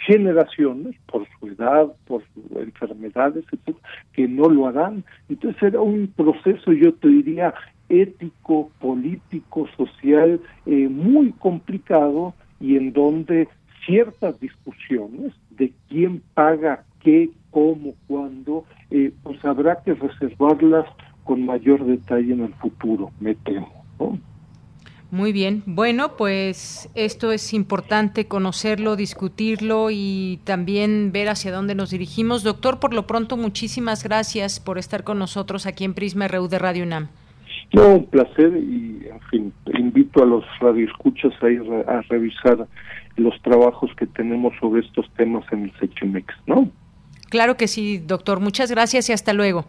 generaciones 0.05 0.95
por 1.11 1.27
su 1.39 1.47
edad, 1.47 1.87
por 2.07 2.23
sus 2.33 2.57
enfermedades, 2.57 3.45
que 4.13 4.27
no 4.27 4.49
lo 4.49 4.67
harán. 4.67 5.03
Entonces 5.29 5.59
será 5.59 5.81
un 5.81 6.07
proceso, 6.07 6.71
yo 6.71 6.93
te 6.93 7.07
diría, 7.07 7.53
ético, 7.89 8.71
político, 8.79 9.67
social, 9.77 10.39
eh, 10.65 10.87
muy 10.89 11.31
complicado 11.33 12.33
y 12.59 12.77
en 12.77 12.93
donde 12.93 13.47
ciertas 13.85 14.39
discusiones 14.39 15.33
de 15.51 15.73
quién 15.89 16.21
paga 16.33 16.85
qué, 17.01 17.29
cómo, 17.49 17.93
cuándo, 18.07 18.65
eh, 18.91 19.11
pues 19.23 19.43
habrá 19.43 19.81
que 19.83 19.93
reservarlas 19.93 20.85
con 21.23 21.45
mayor 21.45 21.85
detalle 21.85 22.33
en 22.33 22.41
el 22.41 22.53
futuro, 22.55 23.11
me 23.19 23.35
temo. 23.35 23.83
Muy 25.11 25.33
bien. 25.33 25.61
Bueno, 25.65 26.15
pues 26.15 26.89
esto 26.95 27.33
es 27.33 27.53
importante 27.53 28.27
conocerlo, 28.27 28.95
discutirlo 28.95 29.89
y 29.91 30.39
también 30.45 31.11
ver 31.11 31.27
hacia 31.27 31.51
dónde 31.51 31.75
nos 31.75 31.91
dirigimos. 31.91 32.43
Doctor, 32.43 32.79
por 32.79 32.93
lo 32.93 33.07
pronto, 33.07 33.35
muchísimas 33.35 34.05
gracias 34.05 34.61
por 34.61 34.77
estar 34.77 35.03
con 35.03 35.19
nosotros 35.19 35.65
aquí 35.65 35.83
en 35.83 35.93
Prisma 35.93 36.29
RU 36.29 36.47
de 36.47 36.59
Radio 36.59 36.85
UNAM. 36.85 37.09
No, 37.73 37.95
un 37.95 38.05
placer 38.05 38.55
y, 38.55 39.05
en 39.09 39.19
fin, 39.29 39.53
invito 39.77 40.23
a 40.23 40.25
los 40.25 40.45
radioescuchas 40.61 41.33
a 41.41 41.49
ir 41.49 41.61
a 41.87 42.01
revisar 42.09 42.65
los 43.17 43.41
trabajos 43.41 43.91
que 43.97 44.07
tenemos 44.07 44.53
sobre 44.61 44.79
estos 44.79 45.09
temas 45.17 45.43
en 45.51 45.63
el 45.63 45.73
Sechimex, 45.77 46.33
¿no? 46.47 46.69
Claro 47.29 47.57
que 47.57 47.67
sí, 47.67 47.97
doctor. 47.97 48.39
Muchas 48.39 48.71
gracias 48.71 49.09
y 49.09 49.13
hasta 49.13 49.33
luego. 49.33 49.65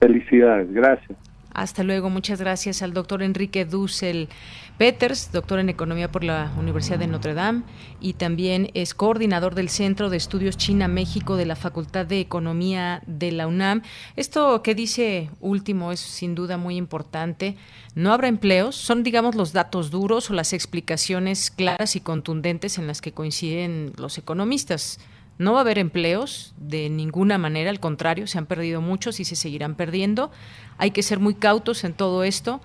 Felicidades, 0.00 0.72
gracias. 0.72 1.29
Hasta 1.60 1.82
luego, 1.82 2.08
muchas 2.08 2.40
gracias 2.40 2.80
al 2.80 2.94
doctor 2.94 3.22
Enrique 3.22 3.66
Dussel 3.66 4.30
Peters, 4.78 5.30
doctor 5.30 5.58
en 5.58 5.68
Economía 5.68 6.10
por 6.10 6.24
la 6.24 6.50
Universidad 6.58 6.98
de 6.98 7.06
Notre 7.06 7.34
Dame 7.34 7.64
y 8.00 8.14
también 8.14 8.70
es 8.72 8.94
coordinador 8.94 9.54
del 9.54 9.68
Centro 9.68 10.08
de 10.08 10.16
Estudios 10.16 10.56
China-México 10.56 11.36
de 11.36 11.44
la 11.44 11.56
Facultad 11.56 12.06
de 12.06 12.18
Economía 12.18 13.02
de 13.06 13.32
la 13.32 13.46
UNAM. 13.46 13.82
Esto 14.16 14.62
que 14.62 14.74
dice 14.74 15.28
último 15.38 15.92
es 15.92 16.00
sin 16.00 16.34
duda 16.34 16.56
muy 16.56 16.76
importante. 16.76 17.58
No 17.94 18.14
habrá 18.14 18.28
empleos, 18.28 18.74
son 18.74 19.02
digamos 19.02 19.34
los 19.34 19.52
datos 19.52 19.90
duros 19.90 20.30
o 20.30 20.32
las 20.32 20.54
explicaciones 20.54 21.50
claras 21.50 21.94
y 21.94 22.00
contundentes 22.00 22.78
en 22.78 22.86
las 22.86 23.02
que 23.02 23.12
coinciden 23.12 23.92
los 23.98 24.16
economistas. 24.16 24.98
No 25.40 25.54
va 25.54 25.60
a 25.60 25.62
haber 25.62 25.78
empleos 25.78 26.52
de 26.58 26.90
ninguna 26.90 27.38
manera, 27.38 27.70
al 27.70 27.80
contrario, 27.80 28.26
se 28.26 28.36
han 28.36 28.44
perdido 28.44 28.82
muchos 28.82 29.20
y 29.20 29.24
se 29.24 29.36
seguirán 29.36 29.74
perdiendo. 29.74 30.30
Hay 30.76 30.90
que 30.90 31.02
ser 31.02 31.18
muy 31.18 31.32
cautos 31.32 31.82
en 31.84 31.94
todo 31.94 32.24
esto. 32.24 32.60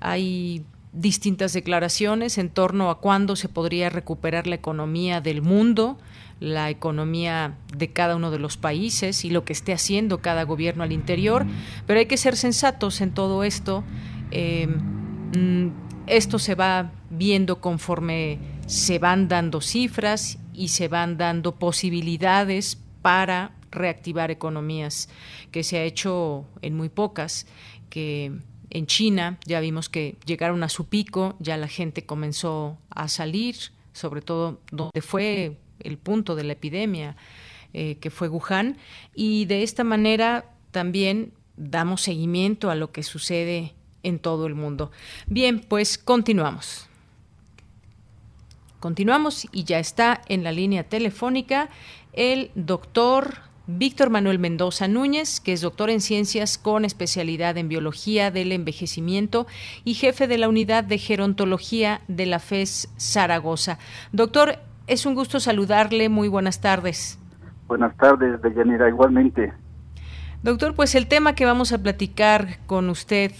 Hay 0.00 0.64
distintas 0.92 1.52
declaraciones 1.52 2.36
en 2.38 2.48
torno 2.48 2.90
a 2.90 2.98
cuándo 2.98 3.36
se 3.36 3.48
podría 3.48 3.90
recuperar 3.90 4.48
la 4.48 4.56
economía 4.56 5.20
del 5.20 5.40
mundo, 5.40 5.98
la 6.40 6.68
economía 6.68 7.58
de 7.72 7.92
cada 7.92 8.16
uno 8.16 8.32
de 8.32 8.40
los 8.40 8.56
países 8.56 9.24
y 9.24 9.30
lo 9.30 9.44
que 9.44 9.52
esté 9.52 9.72
haciendo 9.72 10.18
cada 10.18 10.42
gobierno 10.42 10.82
al 10.82 10.90
interior, 10.90 11.46
pero 11.86 12.00
hay 12.00 12.06
que 12.06 12.16
ser 12.16 12.34
sensatos 12.34 13.02
en 13.02 13.12
todo 13.12 13.44
esto. 13.44 13.84
Em, 14.32 14.80
mm, 15.32 15.72
esto 16.08 16.40
se 16.40 16.56
va 16.56 16.90
viendo 17.08 17.60
conforme 17.60 18.40
se 18.66 18.98
van 18.98 19.28
dando 19.28 19.60
cifras 19.60 20.40
y 20.56 20.68
se 20.68 20.88
van 20.88 21.18
dando 21.18 21.56
posibilidades 21.56 22.78
para 23.02 23.52
reactivar 23.70 24.30
economías, 24.30 25.08
que 25.52 25.62
se 25.62 25.78
ha 25.78 25.84
hecho 25.84 26.46
en 26.62 26.74
muy 26.74 26.88
pocas, 26.88 27.46
que 27.90 28.32
en 28.70 28.86
China 28.86 29.38
ya 29.44 29.60
vimos 29.60 29.88
que 29.88 30.16
llegaron 30.24 30.62
a 30.62 30.68
su 30.68 30.88
pico, 30.88 31.36
ya 31.38 31.56
la 31.56 31.68
gente 31.68 32.04
comenzó 32.04 32.78
a 32.90 33.08
salir, 33.08 33.56
sobre 33.92 34.22
todo 34.22 34.60
donde 34.72 35.02
fue 35.02 35.58
el 35.80 35.98
punto 35.98 36.34
de 36.34 36.44
la 36.44 36.54
epidemia, 36.54 37.16
eh, 37.72 37.98
que 38.00 38.10
fue 38.10 38.28
Wuhan, 38.28 38.78
y 39.14 39.44
de 39.44 39.62
esta 39.62 39.84
manera 39.84 40.50
también 40.70 41.32
damos 41.56 42.02
seguimiento 42.02 42.70
a 42.70 42.74
lo 42.74 42.92
que 42.92 43.02
sucede 43.02 43.74
en 44.02 44.18
todo 44.18 44.46
el 44.46 44.54
mundo. 44.54 44.90
Bien, 45.26 45.60
pues 45.60 45.98
continuamos. 45.98 46.85
Continuamos 48.80 49.46
y 49.52 49.64
ya 49.64 49.78
está 49.78 50.20
en 50.28 50.44
la 50.44 50.52
línea 50.52 50.84
telefónica 50.84 51.68
el 52.12 52.50
doctor 52.54 53.34
Víctor 53.66 54.10
Manuel 54.10 54.38
Mendoza 54.38 54.86
Núñez, 54.86 55.40
que 55.40 55.52
es 55.52 55.60
doctor 55.60 55.90
en 55.90 56.00
ciencias 56.00 56.56
con 56.56 56.84
especialidad 56.84 57.56
en 57.56 57.68
biología 57.68 58.30
del 58.30 58.52
envejecimiento 58.52 59.46
y 59.84 59.94
jefe 59.94 60.28
de 60.28 60.38
la 60.38 60.48
unidad 60.48 60.84
de 60.84 60.98
gerontología 60.98 62.00
de 62.06 62.26
la 62.26 62.38
FES 62.38 62.90
Zaragoza. 62.96 63.78
Doctor, 64.12 64.58
es 64.86 65.04
un 65.04 65.14
gusto 65.14 65.40
saludarle. 65.40 66.08
Muy 66.08 66.28
buenas 66.28 66.60
tardes. 66.60 67.18
Buenas 67.66 67.96
tardes, 67.96 68.40
Deyanira, 68.40 68.88
igualmente. 68.88 69.52
Doctor, 70.42 70.74
pues 70.76 70.94
el 70.94 71.08
tema 71.08 71.34
que 71.34 71.44
vamos 71.44 71.72
a 71.72 71.82
platicar 71.82 72.58
con 72.66 72.88
usted 72.88 73.32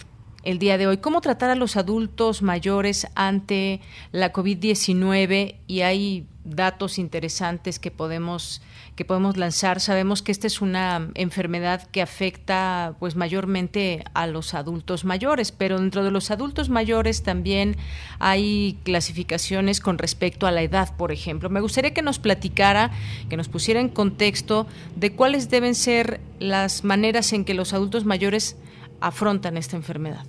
el 0.47 0.61
día 0.61 0.79
de 0.79 0.87
hoy, 0.87 0.99
cómo 0.99 1.21
tratar 1.21 1.51
a 1.51 1.57
los 1.57 1.77
adultos 1.77 2.41
mayores 2.41 3.09
ante 3.17 3.81
la 4.13 4.33
COVID-19 4.33 5.57
y 5.67 5.81
hay 5.81 6.25
datos 6.45 7.01
interesantes 7.01 7.81
que 7.81 7.91
podemos 7.91 8.63
que 8.95 9.05
podemos 9.05 9.37
lanzar. 9.37 9.81
Sabemos 9.81 10.23
que 10.23 10.33
esta 10.33 10.47
es 10.47 10.63
una 10.63 11.11
enfermedad 11.15 11.83
que 11.91 12.01
afecta 12.01 12.95
pues 12.99 13.15
mayormente 13.17 14.05
a 14.15 14.27
los 14.29 14.55
adultos 14.55 15.05
mayores, 15.05 15.53
pero 15.53 15.79
dentro 15.79 16.03
de 16.03 16.13
los 16.13 16.31
adultos 16.31 16.71
mayores 16.71 17.25
también 17.25 17.77
hay 18.21 18.79
clasificaciones 18.85 19.81
con 19.81 19.99
respecto 19.99 20.47
a 20.47 20.53
la 20.53 20.63
edad, 20.63 20.97
por 20.97 21.13
ejemplo. 21.13 21.51
Me 21.51 21.61
gustaría 21.61 21.93
que 21.93 22.03
nos 22.03 22.21
platicara, 22.21 22.93
que 23.29 23.37
nos 23.37 23.49
pusiera 23.49 23.81
en 23.81 23.91
contexto 23.91 24.67
de 24.95 25.13
cuáles 25.13 25.51
deben 25.51 25.75
ser 25.75 26.21
las 26.39 26.85
maneras 26.85 27.33
en 27.33 27.45
que 27.45 27.53
los 27.53 27.75
adultos 27.75 28.07
mayores 28.07 28.57
afrontan 29.01 29.57
esta 29.57 29.77
enfermedad. 29.77 30.25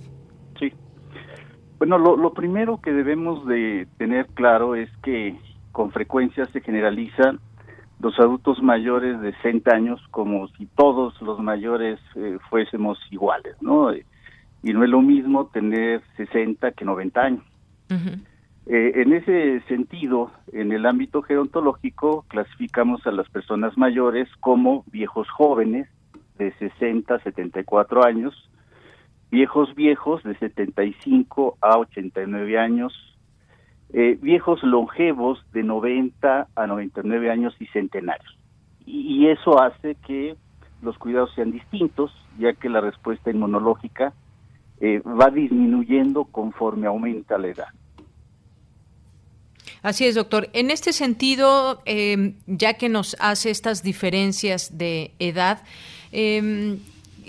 Bueno, 1.78 1.98
lo, 1.98 2.16
lo 2.16 2.32
primero 2.32 2.80
que 2.80 2.92
debemos 2.92 3.46
de 3.46 3.86
tener 3.98 4.26
claro 4.28 4.74
es 4.74 4.90
que 5.02 5.38
con 5.72 5.92
frecuencia 5.92 6.44
se 6.46 6.60
generalizan 6.60 7.38
los 8.00 8.18
adultos 8.18 8.62
mayores 8.62 9.20
de 9.20 9.32
60 9.42 9.74
años 9.74 10.00
como 10.10 10.48
si 10.48 10.66
todos 10.66 11.20
los 11.20 11.40
mayores 11.40 11.98
eh, 12.14 12.38
fuésemos 12.48 12.98
iguales, 13.10 13.56
¿no? 13.60 13.92
Y 13.94 14.72
no 14.72 14.84
es 14.84 14.90
lo 14.90 15.02
mismo 15.02 15.46
tener 15.46 16.02
60 16.16 16.72
que 16.72 16.84
90 16.84 17.20
años. 17.20 17.44
Eh, 18.66 18.92
en 18.96 19.12
ese 19.14 19.60
sentido, 19.66 20.30
en 20.52 20.72
el 20.72 20.84
ámbito 20.84 21.22
gerontológico, 21.22 22.24
clasificamos 22.28 23.06
a 23.06 23.12
las 23.12 23.28
personas 23.30 23.76
mayores 23.78 24.28
como 24.40 24.84
viejos 24.92 25.28
jóvenes 25.30 25.88
de 26.38 26.52
60 26.58 27.14
a 27.14 27.20
74 27.20 28.04
años, 28.04 28.50
viejos 29.30 29.74
viejos 29.74 30.22
de 30.22 30.36
75 30.38 31.58
a 31.60 31.78
89 31.78 32.58
años, 32.58 32.92
eh, 33.92 34.18
viejos 34.20 34.62
longevos 34.62 35.44
de 35.52 35.62
90 35.62 36.48
a 36.54 36.66
99 36.66 37.30
años 37.30 37.54
y 37.60 37.66
centenarios. 37.66 38.36
Y, 38.86 39.26
eso 39.28 39.60
hace 39.60 39.96
que 40.06 40.36
los 40.80 40.96
cuidados 40.96 41.34
sean 41.34 41.52
distintos, 41.52 42.10
ya 42.38 42.54
que 42.54 42.70
la 42.70 42.80
respuesta 42.80 43.30
inmunológica 43.30 44.14
eh, 44.80 45.00
va 45.00 45.28
disminuyendo 45.30 46.24
conforme 46.24 46.86
aumenta 46.86 47.36
la 47.36 47.48
edad. 47.48 47.68
Así 49.82 50.06
es, 50.06 50.14
doctor. 50.14 50.48
En 50.54 50.70
este 50.70 50.92
sentido, 50.92 51.82
eh, 51.84 52.34
ya 52.46 52.74
que 52.74 52.88
nos 52.88 53.16
hace 53.20 53.50
estas 53.50 53.82
diferencias 53.82 54.78
de 54.78 55.12
edad, 55.18 55.62
eh, 56.12 56.78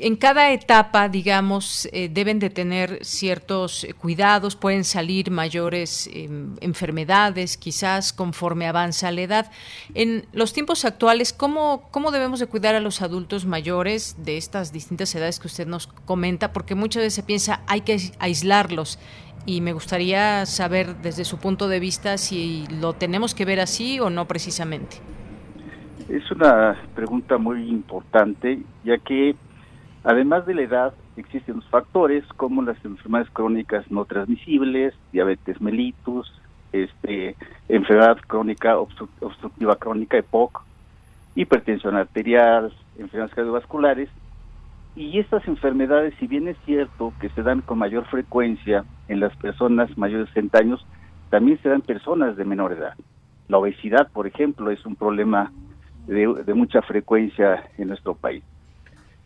en 0.01 0.15
cada 0.15 0.51
etapa, 0.51 1.09
digamos, 1.09 1.87
eh, 1.91 2.09
deben 2.09 2.39
de 2.39 2.49
tener 2.49 3.03
ciertos 3.03 3.87
cuidados, 3.99 4.55
pueden 4.55 4.83
salir 4.83 5.31
mayores 5.31 6.09
em, 6.13 6.55
enfermedades, 6.61 7.57
quizás 7.57 8.13
conforme 8.13 8.67
avanza 8.67 9.11
la 9.11 9.21
edad. 9.21 9.51
En 9.93 10.25
los 10.33 10.53
tiempos 10.53 10.85
actuales, 10.85 11.33
¿cómo, 11.33 11.87
¿cómo 11.91 12.11
debemos 12.11 12.39
de 12.39 12.47
cuidar 12.47 12.75
a 12.75 12.79
los 12.79 13.01
adultos 13.01 13.45
mayores 13.45 14.15
de 14.23 14.37
estas 14.37 14.71
distintas 14.71 15.13
edades 15.15 15.39
que 15.39 15.47
usted 15.47 15.67
nos 15.67 15.87
comenta? 15.87 16.53
Porque 16.53 16.75
muchas 16.75 17.01
veces 17.01 17.13
se 17.13 17.23
piensa 17.23 17.61
hay 17.67 17.81
que 17.81 17.99
aislarlos 18.19 18.99
y 19.45 19.61
me 19.61 19.73
gustaría 19.73 20.45
saber 20.45 20.97
desde 20.97 21.25
su 21.25 21.37
punto 21.37 21.67
de 21.67 21.79
vista 21.79 22.17
si 22.17 22.65
lo 22.81 22.93
tenemos 22.93 23.33
que 23.33 23.45
ver 23.45 23.59
así 23.59 23.99
o 23.99 24.09
no 24.09 24.25
precisamente. 24.25 24.97
Es 26.07 26.29
una 26.31 26.75
pregunta 26.95 27.37
muy 27.37 27.69
importante, 27.69 28.59
ya 28.83 28.97
que 28.97 29.35
Además 30.03 30.45
de 30.45 30.55
la 30.55 30.61
edad, 30.61 30.93
existen 31.17 31.57
los 31.57 31.67
factores 31.67 32.23
como 32.37 32.61
las 32.61 32.83
enfermedades 32.85 33.29
crónicas 33.31 33.89
no 33.91 34.05
transmisibles, 34.05 34.93
diabetes 35.11 35.59
mellitus, 35.59 36.31
este, 36.71 37.35
enfermedad 37.67 38.17
crónica 38.25 38.77
obstructiva 38.77 39.75
crónica 39.75 40.17
EPOC, 40.17 40.63
hipertensión 41.35 41.97
arterial, 41.97 42.73
enfermedades 42.97 43.35
cardiovasculares. 43.35 44.09
Y 44.95 45.19
estas 45.19 45.45
enfermedades, 45.47 46.13
si 46.19 46.27
bien 46.27 46.47
es 46.47 46.57
cierto 46.65 47.13
que 47.19 47.29
se 47.29 47.43
dan 47.43 47.61
con 47.61 47.77
mayor 47.77 48.05
frecuencia 48.05 48.85
en 49.07 49.19
las 49.19 49.35
personas 49.37 49.95
mayores 49.97 50.27
de 50.27 50.33
60 50.33 50.57
años, 50.59 50.85
también 51.29 51.59
se 51.61 51.69
dan 51.69 51.81
personas 51.81 52.37
de 52.37 52.45
menor 52.45 52.71
edad. 52.71 52.93
La 53.49 53.57
obesidad, 53.57 54.09
por 54.11 54.27
ejemplo, 54.27 54.71
es 54.71 54.85
un 54.85 54.95
problema 54.95 55.51
de 56.07 56.53
mucha 56.55 56.81
frecuencia 56.81 57.65
en 57.77 57.89
nuestro 57.89 58.15
país. 58.15 58.43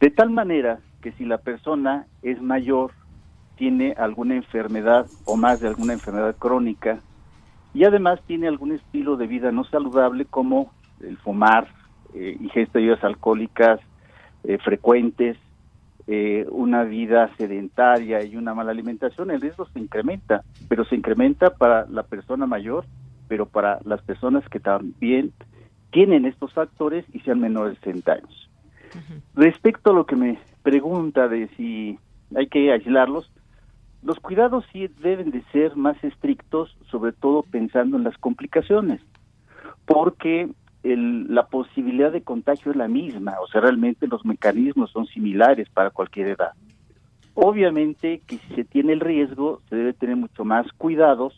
De 0.03 0.11
tal 0.11 0.31
manera 0.31 0.79
que 1.01 1.13
si 1.13 1.23
la 1.23 1.37
persona 1.37 2.07
es 2.23 2.41
mayor, 2.41 2.91
tiene 3.55 3.93
alguna 3.97 4.35
enfermedad 4.35 5.05
o 5.23 5.37
más 5.37 5.61
de 5.61 5.69
alguna 5.69 5.93
enfermedad 5.93 6.35
crónica 6.35 6.99
y 7.73 7.85
además 7.85 8.19
tiene 8.27 8.49
algún 8.49 8.73
estilo 8.73 9.15
de 9.15 9.27
vida 9.27 9.53
no 9.53 9.63
saludable 9.63 10.25
como 10.25 10.73
el 10.99 11.15
fumar, 11.19 11.69
eh, 12.13 12.35
ingesta 12.37 12.79
de 12.79 12.97
alcohólicas 13.01 13.79
eh, 14.43 14.57
frecuentes, 14.57 15.37
eh, 16.07 16.47
una 16.51 16.83
vida 16.83 17.33
sedentaria 17.37 18.25
y 18.25 18.35
una 18.35 18.53
mala 18.53 18.71
alimentación, 18.71 19.31
el 19.31 19.39
riesgo 19.39 19.67
se 19.67 19.79
incrementa, 19.79 20.43
pero 20.67 20.83
se 20.83 20.97
incrementa 20.97 21.51
para 21.51 21.85
la 21.85 22.03
persona 22.03 22.45
mayor, 22.45 22.83
pero 23.29 23.45
para 23.45 23.79
las 23.85 24.01
personas 24.01 24.43
que 24.49 24.59
también 24.59 25.31
tienen 25.91 26.25
estos 26.25 26.51
factores 26.51 27.05
y 27.13 27.21
sean 27.21 27.39
menores 27.39 27.79
de 27.79 27.85
60 27.93 28.11
años. 28.11 28.42
Respecto 29.35 29.91
a 29.91 29.93
lo 29.93 30.05
que 30.05 30.15
me 30.15 30.39
pregunta 30.61 31.27
de 31.27 31.47
si 31.55 31.97
hay 32.35 32.47
que 32.47 32.71
aislarlos, 32.71 33.31
los 34.03 34.19
cuidados 34.19 34.65
sí 34.71 34.87
deben 35.01 35.31
de 35.31 35.43
ser 35.51 35.75
más 35.75 36.01
estrictos, 36.03 36.75
sobre 36.89 37.13
todo 37.13 37.43
pensando 37.43 37.97
en 37.97 38.03
las 38.03 38.17
complicaciones, 38.17 39.01
porque 39.85 40.49
la 40.83 41.47
posibilidad 41.47 42.11
de 42.11 42.23
contagio 42.23 42.71
es 42.71 42.77
la 42.77 42.89
misma, 42.89 43.39
o 43.41 43.47
sea, 43.47 43.61
realmente 43.61 44.07
los 44.07 44.25
mecanismos 44.25 44.91
son 44.91 45.05
similares 45.07 45.69
para 45.69 45.91
cualquier 45.91 46.27
edad. 46.27 46.51
Obviamente 47.35 48.21
que 48.27 48.37
si 48.37 48.55
se 48.55 48.63
tiene 48.65 48.93
el 48.93 48.99
riesgo, 48.99 49.61
se 49.69 49.77
debe 49.77 49.93
tener 49.93 50.17
mucho 50.17 50.43
más 50.43 50.67
cuidados 50.73 51.33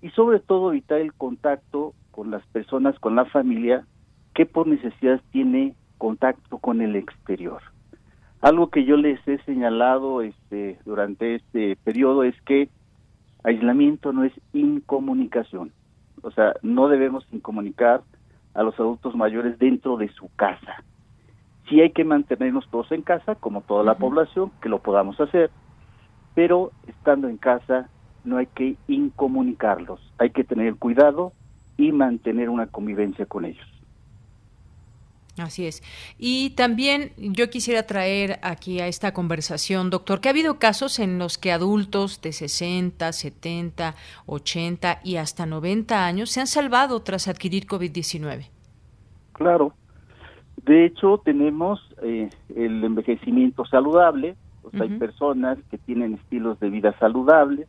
y 0.00 0.08
sobre 0.10 0.40
todo 0.40 0.70
evitar 0.70 0.98
el 0.98 1.12
contacto 1.12 1.92
con 2.10 2.30
las 2.30 2.44
personas, 2.46 2.98
con 2.98 3.14
la 3.14 3.26
familia, 3.26 3.86
que 4.34 4.46
por 4.46 4.66
necesidad 4.66 5.20
tiene 5.30 5.74
contacto 6.00 6.58
con 6.58 6.80
el 6.80 6.96
exterior. 6.96 7.62
Algo 8.40 8.70
que 8.70 8.84
yo 8.84 8.96
les 8.96 9.20
he 9.28 9.36
señalado 9.44 10.22
este, 10.22 10.78
durante 10.86 11.34
este 11.34 11.76
periodo 11.84 12.24
es 12.24 12.34
que 12.42 12.70
aislamiento 13.44 14.12
no 14.12 14.24
es 14.24 14.32
incomunicación. 14.54 15.72
O 16.22 16.30
sea, 16.30 16.54
no 16.62 16.88
debemos 16.88 17.26
incomunicar 17.32 18.00
a 18.54 18.62
los 18.62 18.74
adultos 18.80 19.14
mayores 19.14 19.58
dentro 19.58 19.98
de 19.98 20.08
su 20.08 20.30
casa. 20.36 20.82
Sí 21.68 21.82
hay 21.82 21.90
que 21.90 22.04
mantenernos 22.04 22.68
todos 22.70 22.90
en 22.92 23.02
casa, 23.02 23.34
como 23.34 23.60
toda 23.60 23.84
la 23.84 23.96
población, 23.96 24.50
que 24.62 24.70
lo 24.70 24.80
podamos 24.80 25.20
hacer, 25.20 25.50
pero 26.34 26.72
estando 26.88 27.28
en 27.28 27.36
casa 27.36 27.90
no 28.24 28.38
hay 28.38 28.46
que 28.46 28.76
incomunicarlos. 28.88 30.00
Hay 30.18 30.30
que 30.30 30.44
tener 30.44 30.76
cuidado 30.76 31.32
y 31.76 31.92
mantener 31.92 32.48
una 32.48 32.66
convivencia 32.66 33.26
con 33.26 33.44
ellos. 33.44 33.79
Así 35.40 35.66
es. 35.66 35.82
Y 36.18 36.50
también 36.50 37.12
yo 37.16 37.48
quisiera 37.50 37.84
traer 37.84 38.38
aquí 38.42 38.80
a 38.80 38.86
esta 38.86 39.12
conversación, 39.12 39.90
doctor, 39.90 40.20
que 40.20 40.28
ha 40.28 40.32
habido 40.32 40.58
casos 40.58 40.98
en 40.98 41.18
los 41.18 41.38
que 41.38 41.52
adultos 41.52 42.20
de 42.20 42.32
60, 42.32 43.12
70, 43.12 43.94
80 44.26 45.00
y 45.02 45.16
hasta 45.16 45.46
90 45.46 46.06
años 46.06 46.30
se 46.30 46.40
han 46.40 46.46
salvado 46.46 47.00
tras 47.00 47.28
adquirir 47.28 47.66
COVID-19. 47.66 48.48
Claro. 49.32 49.72
De 50.64 50.84
hecho, 50.84 51.18
tenemos 51.24 51.80
eh, 52.02 52.28
el 52.54 52.84
envejecimiento 52.84 53.64
saludable, 53.64 54.36
o 54.62 54.70
sea, 54.70 54.82
hay 54.82 54.98
personas 54.98 55.58
que 55.70 55.78
tienen 55.78 56.14
estilos 56.14 56.60
de 56.60 56.68
vida 56.68 56.94
saludables, 56.98 57.66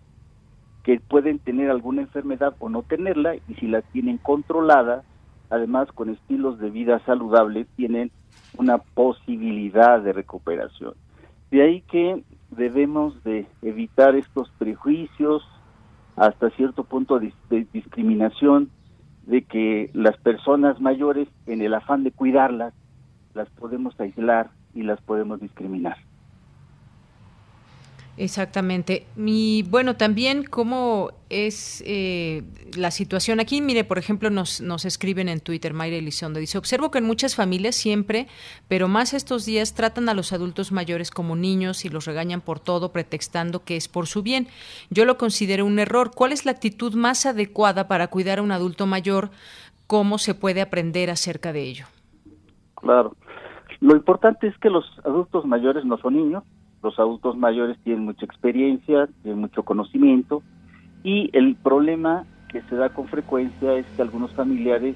que 0.84 0.99
pueden 0.99 1.39
tener 1.39 1.69
alguna 1.69 2.01
enfermedad 2.01 2.53
o 2.59 2.67
no 2.67 2.84
tenerla, 2.84 3.36
y 3.36 3.53
si 3.59 3.67
la 3.67 3.82
tienen 3.82 4.17
controlada, 4.17 5.03
además 5.51 5.91
con 5.91 6.09
estilos 6.09 6.57
de 6.59 6.71
vida 6.71 6.99
saludables, 7.05 7.67
tienen 7.75 8.09
una 8.57 8.79
posibilidad 8.79 10.01
de 10.01 10.13
recuperación. 10.13 10.93
De 11.51 11.61
ahí 11.61 11.81
que 11.81 12.23
debemos 12.49 13.21
de 13.23 13.45
evitar 13.61 14.15
estos 14.15 14.49
prejuicios, 14.57 15.43
hasta 16.15 16.49
cierto 16.51 16.83
punto 16.85 17.19
de, 17.19 17.33
discriminación, 17.73 18.69
de 19.25 19.43
que 19.43 19.89
las 19.93 20.17
personas 20.17 20.79
mayores, 20.79 21.27
en 21.45 21.61
el 21.61 21.73
afán 21.73 22.03
de 22.03 22.11
cuidarlas, 22.11 22.73
las 23.33 23.49
podemos 23.49 23.99
aislar 23.99 24.49
y 24.73 24.83
las 24.83 25.01
podemos 25.01 25.39
discriminar. 25.39 25.97
Exactamente. 28.18 29.07
Y 29.16 29.64
bueno, 29.70 29.95
también 29.95 30.43
cómo 30.43 31.12
es 31.30 31.82
eh, 31.88 32.43
la 32.76 32.91
situación 32.91 33.39
aquí. 33.39 33.62
Mire, 33.62 33.84
por 33.84 33.97
ejemplo, 33.97 34.30
nos, 34.30 34.59
nos 34.62 34.86
escriben 34.86 35.30
en 35.30 35.39
Twitter, 35.39 35.74
Mayra 35.74 35.95
Elizondo, 35.95 36.39
dice, 36.39 36.57
observo 36.57 36.91
que 36.91 36.99
en 36.99 37.05
muchas 37.05 37.36
familias 37.36 37.76
siempre, 37.76 38.28
pero 38.68 38.88
más 38.88 39.14
estos 39.14 39.45
días, 39.45 39.74
tratan 39.74 40.09
a 40.09 40.14
los 40.14 40.34
adultos 40.34 40.72
mayores 40.72 41.09
como 41.09 41.36
niños 41.36 41.86
y 41.86 41.89
los 41.89 42.05
regañan 42.05 42.41
por 42.41 42.59
todo, 42.59 42.91
pretextando 42.91 43.64
que 43.64 43.78
es 43.78 43.88
por 43.88 44.07
su 44.07 44.24
bien. 44.24 44.47
Yo 44.89 45.05
lo 45.05 45.18
considero 45.18 45.66
un 45.66 45.80
error. 45.80 46.12
¿Cuál 46.14 46.34
es 46.34 46.45
la 46.45 46.51
actitud 46.51 46.93
más 46.93 47.26
adecuada 47.26 47.88
para 47.88 48.07
cuidar 48.07 48.39
a 48.39 48.41
un 48.41 48.51
adulto 48.51 48.88
mayor? 48.88 49.32
¿Cómo 49.88 50.18
se 50.18 50.36
puede 50.36 50.62
aprender 50.62 51.09
acerca 51.09 51.53
de 51.53 51.64
ello? 51.64 51.86
Claro. 52.76 53.16
Lo 53.80 53.95
importante 53.95 54.47
es 54.47 54.57
que 54.59 54.70
los 54.70 54.86
adultos 55.05 55.45
mayores 55.45 55.86
no 55.86 55.97
son 55.97 56.16
niños, 56.16 56.43
los 56.84 56.97
adultos 56.99 57.38
mayores 57.38 57.77
tienen 57.84 58.05
mucha 58.05 58.25
experiencia, 58.25 59.07
tienen 59.23 59.41
mucho 59.41 59.63
conocimiento 59.63 60.41
y 61.03 61.29
el 61.34 61.55
problema 61.55 62.25
que 62.49 62.61
se 62.63 62.75
da 62.75 62.89
con 62.89 63.07
frecuencia 63.07 63.73
es 63.73 63.86
que 63.95 64.01
algunos 64.01 64.32
familiares 64.34 64.95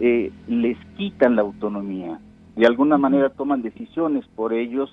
eh, 0.00 0.32
les 0.46 0.78
quitan 0.96 1.36
la 1.36 1.42
autonomía, 1.42 2.18
de 2.56 2.66
alguna 2.66 2.98
manera 2.98 3.30
toman 3.30 3.62
decisiones 3.62 4.26
por 4.34 4.52
ellos 4.52 4.90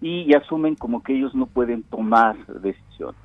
y 0.00 0.34
asumen 0.34 0.74
como 0.74 1.02
que 1.02 1.14
ellos 1.14 1.34
no 1.34 1.46
pueden 1.46 1.82
tomar 1.82 2.36
decisiones. 2.60 3.20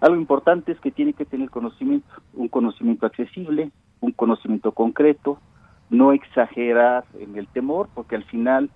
Algo 0.00 0.16
importante 0.16 0.72
es 0.72 0.80
que 0.80 0.90
tiene 0.90 1.14
que 1.14 1.24
tener 1.24 1.50
conocimiento, 1.50 2.06
un 2.34 2.48
conocimiento 2.48 3.06
accesible, 3.06 3.70
un 4.00 4.12
conocimiento 4.12 4.72
concreto, 4.72 5.38
no 5.90 6.12
exagerar 6.12 7.04
en 7.18 7.36
el 7.36 7.46
temor, 7.48 7.88
porque 7.94 8.16
al 8.16 8.24
final 8.24 8.70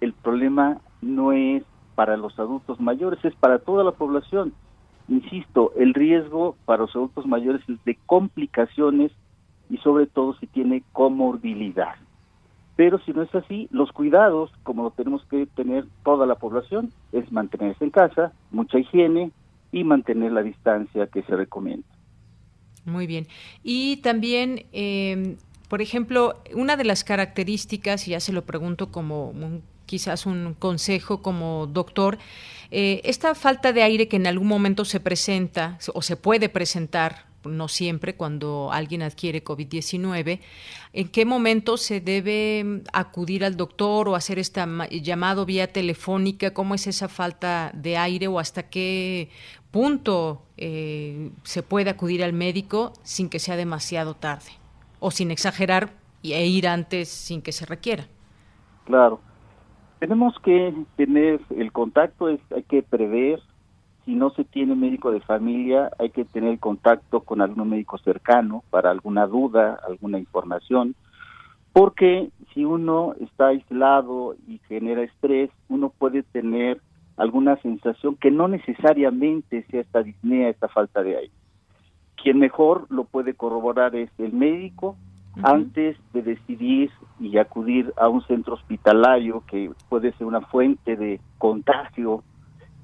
el 0.00 0.12
problema 0.12 0.78
no 1.00 1.32
es 1.32 1.62
para 1.98 2.16
los 2.16 2.38
adultos 2.38 2.78
mayores, 2.78 3.18
es 3.24 3.34
para 3.34 3.58
toda 3.58 3.82
la 3.82 3.90
población. 3.90 4.52
Insisto, 5.08 5.72
el 5.76 5.94
riesgo 5.94 6.54
para 6.64 6.82
los 6.82 6.94
adultos 6.94 7.26
mayores 7.26 7.60
es 7.68 7.84
de 7.84 7.98
complicaciones 8.06 9.10
y 9.68 9.78
sobre 9.78 10.06
todo 10.06 10.36
si 10.38 10.46
tiene 10.46 10.84
comorbilidad. 10.92 11.96
Pero 12.76 13.00
si 13.00 13.12
no 13.12 13.22
es 13.22 13.34
así, 13.34 13.66
los 13.72 13.90
cuidados, 13.90 14.52
como 14.62 14.84
lo 14.84 14.90
tenemos 14.92 15.24
que 15.24 15.46
tener 15.46 15.86
toda 16.04 16.24
la 16.24 16.36
población, 16.36 16.92
es 17.10 17.32
mantenerse 17.32 17.82
en 17.82 17.90
casa, 17.90 18.32
mucha 18.52 18.78
higiene 18.78 19.32
y 19.72 19.82
mantener 19.82 20.30
la 20.30 20.44
distancia 20.44 21.08
que 21.08 21.22
se 21.22 21.34
recomienda. 21.34 21.88
Muy 22.84 23.08
bien. 23.08 23.26
Y 23.64 23.96
también, 24.02 24.66
eh, 24.70 25.36
por 25.68 25.82
ejemplo, 25.82 26.44
una 26.54 26.76
de 26.76 26.84
las 26.84 27.02
características, 27.02 28.06
y 28.06 28.12
ya 28.12 28.20
se 28.20 28.32
lo 28.32 28.42
pregunto 28.42 28.92
como 28.92 29.30
un 29.30 29.64
quizás 29.88 30.26
un 30.26 30.54
consejo 30.54 31.22
como 31.22 31.66
doctor, 31.66 32.18
eh, 32.70 33.00
esta 33.04 33.34
falta 33.34 33.72
de 33.72 33.82
aire 33.82 34.06
que 34.06 34.16
en 34.16 34.26
algún 34.26 34.46
momento 34.46 34.84
se 34.84 35.00
presenta 35.00 35.78
o 35.94 36.02
se 36.02 36.16
puede 36.16 36.50
presentar, 36.50 37.24
no 37.44 37.68
siempre, 37.68 38.14
cuando 38.14 38.70
alguien 38.70 39.02
adquiere 39.02 39.42
COVID-19, 39.42 40.40
¿en 40.92 41.08
qué 41.08 41.24
momento 41.24 41.78
se 41.78 42.00
debe 42.00 42.82
acudir 42.92 43.44
al 43.44 43.56
doctor 43.56 44.08
o 44.08 44.14
hacer 44.14 44.38
este 44.38 44.60
llamado 45.00 45.46
vía 45.46 45.72
telefónica? 45.72 46.52
¿Cómo 46.52 46.74
es 46.74 46.86
esa 46.86 47.08
falta 47.08 47.70
de 47.74 47.96
aire 47.96 48.28
o 48.28 48.38
hasta 48.38 48.64
qué 48.64 49.30
punto 49.70 50.42
eh, 50.58 51.30
se 51.44 51.62
puede 51.62 51.88
acudir 51.88 52.22
al 52.22 52.34
médico 52.34 52.92
sin 53.02 53.30
que 53.30 53.38
sea 53.38 53.56
demasiado 53.56 54.14
tarde 54.14 54.50
o 55.00 55.10
sin 55.10 55.30
exagerar 55.30 55.94
e 56.22 56.46
ir 56.46 56.68
antes 56.68 57.08
sin 57.08 57.40
que 57.40 57.52
se 57.52 57.64
requiera? 57.64 58.06
Claro. 58.84 59.20
Tenemos 59.98 60.38
que 60.40 60.74
tener 60.96 61.40
el 61.50 61.72
contacto, 61.72 62.28
es, 62.28 62.40
hay 62.54 62.62
que 62.62 62.82
prever, 62.82 63.40
si 64.04 64.14
no 64.14 64.30
se 64.30 64.44
tiene 64.44 64.76
médico 64.76 65.10
de 65.10 65.20
familia, 65.20 65.90
hay 65.98 66.10
que 66.10 66.24
tener 66.24 66.58
contacto 66.60 67.20
con 67.20 67.42
algún 67.42 67.70
médico 67.70 67.98
cercano 67.98 68.62
para 68.70 68.90
alguna 68.90 69.26
duda, 69.26 69.78
alguna 69.86 70.18
información, 70.18 70.94
porque 71.72 72.30
si 72.54 72.64
uno 72.64 73.14
está 73.20 73.48
aislado 73.48 74.36
y 74.46 74.60
genera 74.68 75.02
estrés, 75.02 75.50
uno 75.68 75.90
puede 75.90 76.22
tener 76.22 76.80
alguna 77.16 77.56
sensación 77.56 78.14
que 78.14 78.30
no 78.30 78.46
necesariamente 78.46 79.64
sea 79.64 79.80
esta 79.80 80.02
disnea, 80.02 80.48
esta 80.48 80.68
falta 80.68 81.02
de 81.02 81.16
aire. 81.16 81.32
Quien 82.22 82.38
mejor 82.38 82.86
lo 82.90 83.04
puede 83.04 83.34
corroborar 83.34 83.96
es 83.96 84.10
el 84.18 84.32
médico 84.32 84.96
antes 85.42 85.96
de 86.12 86.22
decidir 86.22 86.90
y 87.20 87.38
acudir 87.38 87.92
a 87.96 88.08
un 88.08 88.22
centro 88.26 88.54
hospitalario 88.54 89.42
que 89.46 89.70
puede 89.88 90.12
ser 90.12 90.26
una 90.26 90.40
fuente 90.40 90.96
de 90.96 91.20
contagio, 91.38 92.22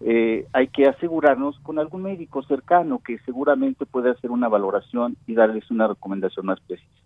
eh, 0.01 0.47
hay 0.53 0.69
que 0.69 0.87
asegurarnos 0.87 1.59
con 1.61 1.79
algún 1.79 2.03
médico 2.03 2.43
cercano 2.43 3.01
que 3.05 3.19
seguramente 3.21 3.87
puede 3.87 4.11
hacer 4.11 4.31
una 4.31 4.49
valoración 4.49 5.17
y 5.27 5.35
darles 5.35 5.71
una 5.71 5.89
recomendación 5.89 6.47
más 6.47 6.61
precisa. 6.61 7.04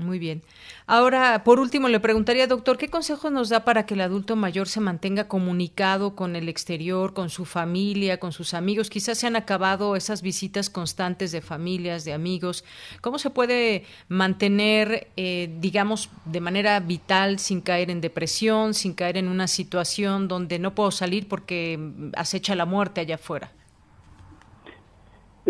Muy 0.00 0.18
bien. 0.18 0.42
Ahora, 0.86 1.44
por 1.44 1.60
último, 1.60 1.88
le 1.88 2.00
preguntaría, 2.00 2.46
doctor, 2.46 2.78
¿qué 2.78 2.88
consejos 2.88 3.30
nos 3.30 3.50
da 3.50 3.64
para 3.64 3.84
que 3.84 3.92
el 3.92 4.00
adulto 4.00 4.34
mayor 4.34 4.66
se 4.66 4.80
mantenga 4.80 5.28
comunicado 5.28 6.16
con 6.16 6.36
el 6.36 6.48
exterior, 6.48 7.12
con 7.12 7.28
su 7.28 7.44
familia, 7.44 8.18
con 8.18 8.32
sus 8.32 8.54
amigos? 8.54 8.88
Quizás 8.88 9.18
se 9.18 9.26
han 9.26 9.36
acabado 9.36 9.96
esas 9.96 10.22
visitas 10.22 10.70
constantes 10.70 11.32
de 11.32 11.42
familias, 11.42 12.06
de 12.06 12.14
amigos. 12.14 12.64
¿Cómo 13.02 13.18
se 13.18 13.28
puede 13.28 13.84
mantener, 14.08 15.08
eh, 15.18 15.54
digamos, 15.60 16.08
de 16.24 16.40
manera 16.40 16.80
vital 16.80 17.38
sin 17.38 17.60
caer 17.60 17.90
en 17.90 18.00
depresión, 18.00 18.72
sin 18.72 18.94
caer 18.94 19.18
en 19.18 19.28
una 19.28 19.48
situación 19.48 20.28
donde 20.28 20.58
no 20.58 20.74
puedo 20.74 20.90
salir 20.90 21.28
porque 21.28 21.78
acecha 22.16 22.54
la 22.54 22.64
muerte 22.64 23.02
allá 23.02 23.16
afuera? 23.16 23.52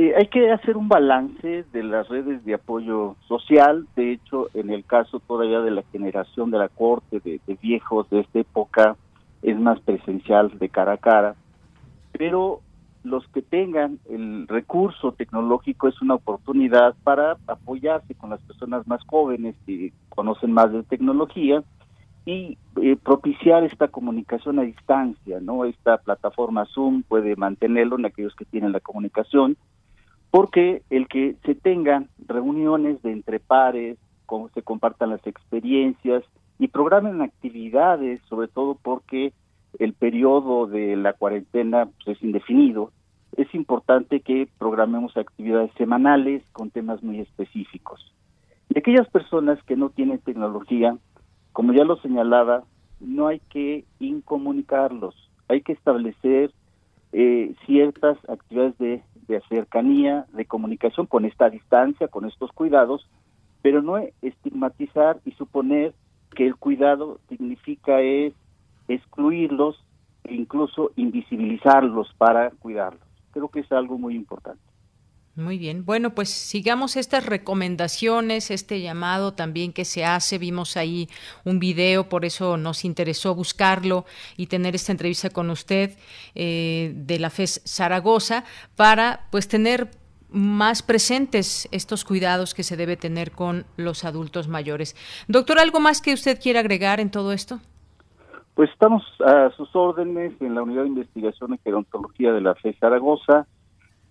Eh, 0.01 0.15
hay 0.17 0.29
que 0.29 0.51
hacer 0.51 0.79
un 0.79 0.89
balance 0.89 1.67
de 1.75 1.83
las 1.83 2.09
redes 2.09 2.43
de 2.47 2.55
apoyo 2.55 3.17
social. 3.29 3.87
De 3.97 4.13
hecho, 4.13 4.49
en 4.55 4.71
el 4.71 4.83
caso 4.83 5.21
todavía 5.21 5.61
de 5.61 5.73
la 5.73 5.83
generación 5.93 6.51
de 6.51 6.57
la 6.57 6.71
corte, 6.71 7.21
de, 7.21 7.39
viejos 7.61 8.09
de 8.09 8.21
esta 8.21 8.39
época, 8.39 8.97
es 9.43 9.61
más 9.61 9.79
presencial 9.81 10.59
de 10.59 10.71
cara 10.71 10.95
a 10.95 10.97
cara. 10.97 11.35
Pero 12.13 12.63
los 13.05 13.29
que 13.29 13.43
tengan 13.43 13.99
el 14.09 14.49
recurso 14.49 15.13
tecnológico 15.13 15.89
es 15.89 16.01
una 16.01 16.15
oportunidad 16.15 16.95
para 17.05 17.37
apoyarse 17.47 18.15
con 18.15 18.31
las 18.31 18.41
personas 18.41 18.89
más 18.89 19.05
jóvenes 19.05 19.55
que 19.67 19.93
conocen 20.09 20.53
más 20.53 20.73
de 20.73 20.83
tecnología 20.83 21.63
y 22.25 22.57
eh, 22.81 22.97
propiciar 22.97 23.65
esta 23.65 23.89
comunicación 23.89 24.61
a 24.61 24.63
distancia, 24.63 25.41
¿no? 25.43 25.67
Esta 25.67 25.99
plataforma 25.99 26.65
Zoom 26.65 27.03
puede 27.03 27.37
mantenerlo 27.37 27.99
en 27.99 28.07
aquellos 28.07 28.35
que 28.35 28.47
tienen 28.47 28.73
la 28.73 28.81
comunicación 28.81 29.59
porque 30.31 30.83
el 30.91 31.09
que 31.09 31.37
se 31.45 31.55
tengan 31.55 32.09
reuniones 32.27 33.03
de 33.03 33.13
entre 33.13 33.41
pares, 33.41 33.99
cómo 34.27 34.49
se 34.51 34.63
compartan 34.63 35.11
las 35.11 35.27
experiencias 35.27 36.23
y 36.59 36.69
programen 36.69 37.21
actividades, 37.21 38.21
sobre 38.29 38.49
todo 38.49 38.77
porque 38.81 39.33
el 39.79 39.93
periodo 39.93 40.67
de 40.67 40.97
la 40.97 41.15
cuarentena 41.15 41.89
pues, 42.05 42.17
es 42.17 42.23
indefinido, 42.23 42.93
es 43.37 43.53
importante 43.55 44.21
que 44.21 44.49
programemos 44.59 45.17
actividades 45.17 45.71
semanales 45.77 46.43
con 46.53 46.71
temas 46.71 47.03
muy 47.03 47.21
específicos. 47.21 48.15
Y 48.69 48.79
aquellas 48.79 49.09
personas 49.09 49.63
que 49.65 49.77
no 49.77 49.91
tienen 49.91 50.19
tecnología, 50.19 50.97
como 51.53 51.73
ya 51.73 51.85
lo 51.85 51.97
señalaba, 51.97 52.65
no 53.01 53.27
hay 53.27 53.41
que 53.51 53.85
incomunicarlos, 53.99 55.15
hay 55.49 55.63
que 55.63 55.73
establecer 55.73 56.53
eh, 57.13 57.55
ciertas 57.67 58.19
actividades 58.29 58.79
de 58.79 59.03
de 59.31 59.41
cercanía, 59.49 60.27
de 60.33 60.45
comunicación 60.45 61.07
con 61.07 61.25
esta 61.25 61.49
distancia, 61.49 62.09
con 62.09 62.27
estos 62.27 62.53
cuidados, 62.53 63.09
pero 63.63 63.83
no 63.83 63.97
estigmatizar 64.23 65.21
y 65.25 65.33
suponer 65.33 65.95
que 66.35 66.47
el 66.47 66.57
cuidado 66.57 67.21
significa 67.29 68.01
es 68.01 68.35
excluirlos 68.89 69.83
e 70.25 70.35
incluso 70.35 70.91
invisibilizarlos 70.97 72.13
para 72.19 72.51
cuidarlos. 72.51 73.03
Creo 73.33 73.49
que 73.49 73.61
es 73.61 73.73
algo 73.73 73.99
muy 73.99 74.15
importante. 74.15 74.70
Muy 75.41 75.57
bien. 75.57 75.87
Bueno, 75.87 76.11
pues 76.11 76.29
sigamos 76.29 76.97
estas 76.97 77.25
recomendaciones, 77.25 78.51
este 78.51 78.81
llamado 78.83 79.33
también 79.33 79.73
que 79.73 79.87
se 79.87 80.05
hace. 80.05 80.37
Vimos 80.37 80.77
ahí 80.77 81.09
un 81.45 81.59
video, 81.59 82.09
por 82.11 82.27
eso 82.27 82.59
nos 82.59 82.85
interesó 82.85 83.35
buscarlo 83.35 84.05
y 84.37 84.47
tener 84.49 84.75
esta 84.75 84.93
entrevista 84.93 85.31
con 85.31 85.49
usted 85.49 85.97
eh, 86.35 86.93
de 86.95 87.19
la 87.19 87.31
FES 87.31 87.63
Zaragoza 87.65 88.45
para 88.77 89.27
pues 89.31 89.49
tener 89.49 89.91
más 90.29 90.83
presentes 90.83 91.69
estos 91.73 92.05
cuidados 92.05 92.55
que 92.55 92.63
se 92.63 92.77
debe 92.77 92.97
tener 92.97 93.33
con 93.33 93.65
los 93.77 94.05
adultos 94.05 94.47
mayores. 94.47 94.95
Doctor, 95.27 95.59
¿algo 95.59 95.81
más 95.81 96.03
que 96.03 96.13
usted 96.13 96.39
quiera 96.39 96.61
agregar 96.61 97.01
en 97.01 97.11
todo 97.11 97.33
esto? 97.33 97.61
Pues 98.55 98.71
estamos 98.71 99.03
a 99.25 99.51
sus 99.57 99.75
órdenes 99.75 100.35
en 100.41 100.55
la 100.55 100.63
Unidad 100.63 100.83
de 100.83 100.89
Investigación 100.89 101.55
en 101.55 101.59
Gerontología 101.65 102.33
de 102.33 102.43
la 102.43 102.55
FE 102.57 102.77
Zaragoza. 102.79 103.47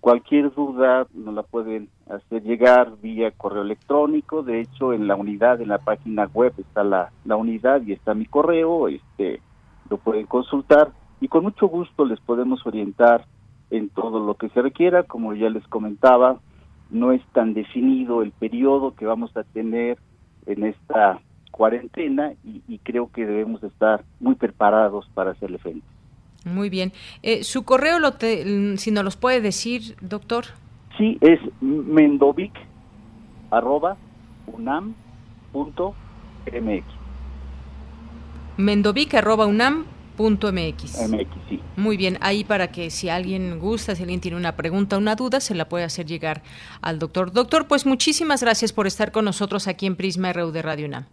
Cualquier 0.02 0.54
duda 0.54 1.08
nos 1.14 1.34
la 1.34 1.44
pueden 1.44 1.90
hacer 2.10 2.44
llegar 2.44 2.98
vía 3.02 3.32
correo 3.32 3.64
electrónico. 3.64 4.44
De 4.44 4.62
hecho, 4.62 4.94
en 4.94 5.08
la 5.08 5.16
unidad, 5.16 5.62
en 5.62 5.70
la 5.70 5.80
página 5.80 6.26
web 6.34 6.54
está 6.58 6.84
la, 6.84 7.12
la 7.26 7.36
unidad 7.36 7.82
y 7.82 7.94
está 7.94 8.14
mi 8.14 8.26
correo. 8.26 8.88
Este, 8.88 9.42
lo 9.90 9.98
pueden 9.98 10.26
consultar 10.26 10.92
y 11.20 11.28
con 11.28 11.44
mucho 11.44 11.68
gusto 11.68 12.06
les 12.06 12.20
podemos 12.22 12.66
orientar 12.66 13.26
en 13.72 13.90
todo 13.90 14.26
lo 14.26 14.36
que 14.36 14.50
se 14.50 14.62
requiera. 14.62 15.04
Como 15.04 15.34
ya 15.34 15.50
les 15.50 15.68
comentaba, 15.68 16.40
no 16.90 17.12
es 17.12 17.22
tan 17.34 17.54
definido 17.54 18.22
el 18.22 18.32
periodo 18.32 18.96
que 18.96 19.06
vamos 19.06 19.36
a 19.36 19.44
tener 19.44 19.98
en 20.46 20.64
esta 20.64 21.20
cuarentena 21.52 22.34
y, 22.44 22.80
creo 22.80 23.12
que 23.12 23.26
debemos 23.26 23.62
estar 23.64 24.04
muy 24.20 24.36
preparados 24.36 25.10
para 25.14 25.32
hacerle 25.32 25.58
frente. 25.58 25.86
Muy 26.46 26.70
bien. 26.70 26.94
Eh, 27.22 27.44
¿Su 27.44 27.64
correo, 27.64 28.00
lo 28.00 28.14
si 28.78 28.92
nos 28.92 29.04
los 29.04 29.18
puede 29.18 29.42
decir, 29.42 29.96
doctor? 30.02 30.46
Sí, 30.98 31.18
es 31.22 31.40
mendovic 31.62 32.54
arroba 33.52 33.98
unam 34.48 34.94
Mendovic 38.58 39.14
arroba 39.14 39.46
unam 39.46 39.86
MX. 40.20 41.10
MX, 41.10 41.30
sí. 41.48 41.62
Muy 41.78 41.96
bien, 41.96 42.18
ahí 42.20 42.44
para 42.44 42.72
que 42.72 42.90
si 42.90 43.08
alguien 43.08 43.58
gusta, 43.60 43.96
si 43.96 44.04
alguien 44.04 44.20
tiene 44.20 44.36
una 44.36 44.58
pregunta, 44.58 44.98
una 44.98 45.16
duda, 45.16 45.40
se 45.40 45.56
la 45.56 45.70
puede 45.70 45.86
hacer 45.86 46.06
llegar 46.06 46.42
al 46.82 47.00
doctor. 47.00 47.32
Doctor, 47.32 47.68
pues 47.68 47.86
muchísimas 47.86 48.44
gracias 48.44 48.74
por 48.74 48.86
estar 48.86 49.12
con 49.14 49.24
nosotros 49.26 49.68
aquí 49.68 49.86
en 49.86 49.96
Prisma 49.96 50.34
RU 50.34 50.52
de 50.52 50.62
Radio 50.62 50.88
UNAM. 50.88 51.06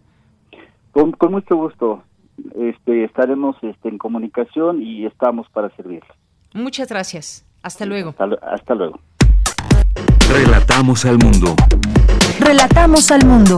Con, 0.90 1.14
mucho 1.30 1.56
gusto. 1.56 2.02
Este, 2.54 3.04
estaremos 3.04 3.56
este, 3.62 3.88
en 3.88 3.98
comunicación 3.98 4.82
y 4.82 5.06
estamos 5.06 5.48
para 5.50 5.70
servirle. 5.76 6.08
Muchas 6.54 6.88
gracias. 6.88 7.44
Hasta 7.62 7.84
luego. 7.84 8.14
hasta 8.42 8.74
luego. 8.74 9.00
Relatamos 10.30 11.04
al 11.04 11.18
mundo. 11.18 11.54
Relatamos 12.40 13.10
al 13.10 13.24
mundo. 13.24 13.56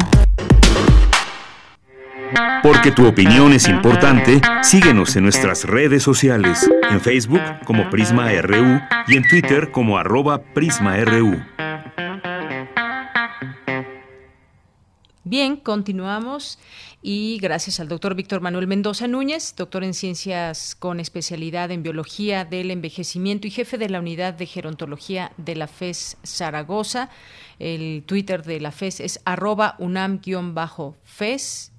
Porque 2.62 2.90
tu 2.90 3.06
opinión 3.06 3.52
es 3.52 3.68
importante, 3.68 4.40
síguenos 4.62 5.16
en 5.16 5.24
nuestras 5.24 5.64
redes 5.64 6.02
sociales, 6.02 6.68
en 6.90 7.00
Facebook 7.00 7.40
como 7.64 7.88
Prisma 7.90 8.30
RU 8.42 8.80
y 9.06 9.16
en 9.16 9.26
Twitter 9.28 9.70
como 9.70 9.98
arroba 9.98 10.42
PrismaRU. 10.54 11.38
Bien, 15.30 15.56
continuamos 15.56 16.58
y 17.02 17.38
gracias 17.38 17.80
al 17.80 17.88
doctor 17.88 18.14
Víctor 18.14 18.40
Manuel 18.40 18.66
Mendoza 18.66 19.06
Núñez, 19.06 19.54
doctor 19.54 19.84
en 19.84 19.92
ciencias 19.92 20.74
con 20.74 21.00
especialidad 21.00 21.70
en 21.70 21.82
biología 21.82 22.46
del 22.46 22.70
envejecimiento 22.70 23.46
y 23.46 23.50
jefe 23.50 23.76
de 23.76 23.90
la 23.90 23.98
unidad 23.98 24.32
de 24.32 24.46
gerontología 24.46 25.32
de 25.36 25.54
la 25.54 25.66
FES 25.66 26.16
Zaragoza. 26.24 27.10
El 27.58 28.04
Twitter 28.06 28.42
de 28.42 28.58
la 28.58 28.72
FES 28.72 29.00
es 29.00 29.20
arroba 29.26 29.76
unam-fes 29.78 31.72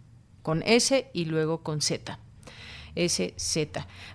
con 0.43 0.61
S 0.61 1.09
y 1.11 1.25
luego 1.25 1.63
con 1.63 1.81
Z. 1.81 2.19
SZ. 2.95 3.57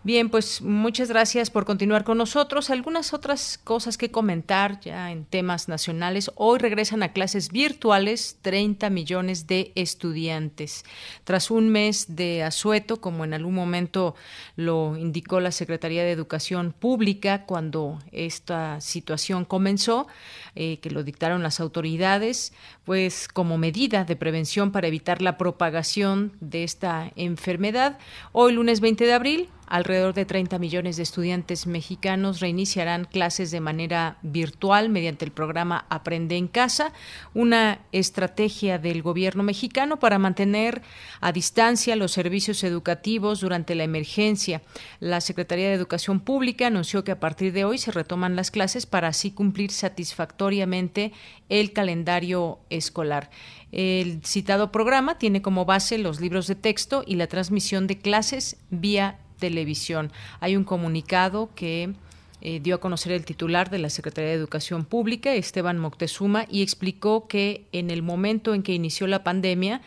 Bien, 0.02 0.28
pues 0.28 0.62
muchas 0.62 1.08
gracias 1.08 1.50
por 1.50 1.64
continuar 1.64 2.04
con 2.04 2.18
nosotros. 2.18 2.70
Algunas 2.70 3.14
otras 3.14 3.58
cosas 3.62 3.98
que 3.98 4.10
comentar 4.10 4.80
ya 4.80 5.10
en 5.10 5.24
temas 5.24 5.68
nacionales. 5.68 6.30
Hoy 6.34 6.58
regresan 6.58 7.02
a 7.02 7.12
clases 7.12 7.50
virtuales 7.50 8.38
30 8.42 8.90
millones 8.90 9.46
de 9.46 9.72
estudiantes. 9.74 10.84
Tras 11.24 11.50
un 11.50 11.68
mes 11.68 12.16
de 12.16 12.42
asueto, 12.42 13.00
como 13.00 13.24
en 13.24 13.34
algún 13.34 13.54
momento 13.54 14.14
lo 14.56 14.96
indicó 14.96 15.40
la 15.40 15.52
Secretaría 15.52 16.04
de 16.04 16.12
Educación 16.12 16.72
Pública 16.72 17.44
cuando 17.46 17.98
esta 18.12 18.80
situación 18.80 19.44
comenzó, 19.44 20.06
eh, 20.54 20.78
que 20.80 20.90
lo 20.90 21.02
dictaron 21.02 21.42
las 21.42 21.60
autoridades, 21.60 22.52
pues 22.84 23.28
como 23.28 23.58
medida 23.58 24.04
de 24.04 24.16
prevención 24.16 24.70
para 24.70 24.88
evitar 24.88 25.22
la 25.22 25.38
propagación 25.38 26.32
de 26.40 26.64
esta 26.64 27.10
enfermedad. 27.16 27.98
Hoy 28.32 28.52
lunes 28.52 28.80
20 28.80 29.04
de 29.04 29.12
abril 29.12 29.48
Alrededor 29.66 30.14
de 30.14 30.24
30 30.24 30.58
millones 30.58 30.96
de 30.96 31.02
estudiantes 31.02 31.66
mexicanos 31.66 32.40
reiniciarán 32.40 33.04
clases 33.04 33.50
de 33.50 33.60
manera 33.60 34.18
virtual 34.22 34.88
mediante 34.88 35.24
el 35.24 35.32
programa 35.32 35.86
Aprende 35.88 36.36
en 36.36 36.48
Casa, 36.48 36.92
una 37.32 37.80
estrategia 37.92 38.78
del 38.78 39.02
gobierno 39.02 39.42
mexicano 39.42 39.98
para 39.98 40.18
mantener 40.18 40.82
a 41.20 41.32
distancia 41.32 41.96
los 41.96 42.12
servicios 42.12 42.62
educativos 42.64 43.40
durante 43.40 43.74
la 43.74 43.84
emergencia. 43.84 44.62
La 45.00 45.20
Secretaría 45.20 45.68
de 45.68 45.74
Educación 45.74 46.20
Pública 46.20 46.66
anunció 46.66 47.04
que 47.04 47.12
a 47.12 47.20
partir 47.20 47.52
de 47.52 47.64
hoy 47.64 47.78
se 47.78 47.92
retoman 47.92 48.36
las 48.36 48.50
clases 48.50 48.86
para 48.86 49.08
así 49.08 49.30
cumplir 49.30 49.70
satisfactoriamente 49.70 51.12
el 51.48 51.72
calendario 51.72 52.60
escolar. 52.70 53.30
El 53.72 54.24
citado 54.24 54.70
programa 54.70 55.18
tiene 55.18 55.42
como 55.42 55.64
base 55.64 55.98
los 55.98 56.20
libros 56.20 56.46
de 56.46 56.54
texto 56.54 57.02
y 57.06 57.16
la 57.16 57.26
transmisión 57.26 57.86
de 57.86 57.98
clases 57.98 58.56
vía 58.70 59.18
televisión. 59.44 60.10
Hay 60.40 60.56
un 60.56 60.64
comunicado 60.64 61.50
que 61.54 61.92
eh, 62.40 62.60
dio 62.60 62.76
a 62.76 62.80
conocer 62.80 63.12
el 63.12 63.26
titular 63.26 63.68
de 63.68 63.78
la 63.78 63.90
Secretaría 63.90 64.30
de 64.30 64.36
Educación 64.36 64.86
Pública, 64.86 65.34
Esteban 65.34 65.78
Moctezuma, 65.78 66.46
y 66.50 66.62
explicó 66.62 67.26
que 67.28 67.66
en 67.72 67.90
el 67.90 68.02
momento 68.02 68.54
en 68.54 68.62
que 68.62 68.72
inició 68.72 69.06
la 69.06 69.22
pandemia, 69.22 69.82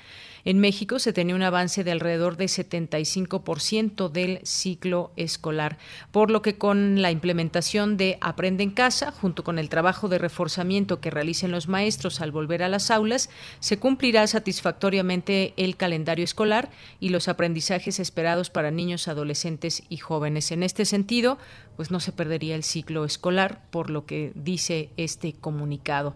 en 0.48 0.60
México 0.60 0.98
se 0.98 1.12
tenía 1.12 1.36
un 1.36 1.43
avance 1.43 1.84
de 1.84 1.91
alrededor 1.91 2.38
de 2.38 2.45
75% 2.45 4.10
del 4.10 4.39
ciclo 4.43 5.12
escolar, 5.18 5.78
por 6.14 6.32
lo 6.32 6.41
que 6.41 6.58
con 6.58 7.02
la 7.02 7.12
implementación 7.12 7.98
de 7.98 8.18
Aprende 8.22 8.64
en 8.64 8.72
casa, 8.72 9.12
junto 9.12 9.43
con 9.43 9.60
el 9.60 9.68
trabajo 9.68 10.08
de 10.08 10.20
reforzamiento 10.20 11.02
que 11.02 11.12
realicen 11.12 11.52
los 11.52 11.68
maestros 11.68 12.22
al 12.22 12.32
volver 12.32 12.64
a 12.64 12.70
las 12.70 12.91
aulas, 12.91 13.30
se 13.60 13.78
cumplirá 13.78 14.26
satisfactoriamente 14.26 15.54
el 15.58 15.76
calendario 15.76 16.24
escolar 16.24 16.70
y 17.02 17.10
los 17.10 17.28
aprendizajes 17.28 18.00
esperados 18.00 18.50
para 18.50 18.72
niños, 18.72 19.10
adolescentes 19.10 19.84
y 19.89 19.98
jóvenes. 19.98 20.54
En 20.54 20.64
este 20.64 20.86
sentido, 20.86 21.39
pues 21.78 21.91
no 21.91 21.99
se 21.99 22.11
perdería 22.11 22.55
el 22.55 22.63
ciclo 22.63 23.05
escolar, 23.05 23.61
por 23.69 23.89
lo 23.91 24.05
que 24.05 24.34
dice 24.36 24.89
este 24.97 25.34
comunicado. 25.34 26.15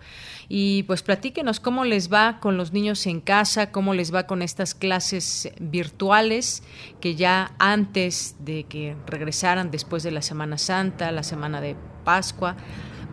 Y 0.49 0.83
pues 0.83 1.03
platíquenos 1.03 1.59
cómo 1.59 1.85
les 1.85 2.11
va 2.11 2.39
con 2.39 2.57
los 2.57 2.73
niños 2.73 3.05
en 3.05 3.21
casa, 3.21 3.71
cómo 3.71 3.93
les 3.93 4.13
va 4.13 4.25
con 4.27 4.41
estas 4.41 4.73
clases 4.73 5.51
virtuales 5.59 6.63
que 6.99 7.15
ya 7.15 7.53
antes 7.59 8.35
de 8.39 8.63
que 8.63 8.95
regresaran 9.05 9.71
después 9.71 10.01
de 10.01 10.11
la 10.11 10.23
Semana 10.23 10.57
Santa, 10.57 11.11
la 11.11 11.23
semana 11.23 11.61
de 11.61 11.75
Pascua, 12.03 12.57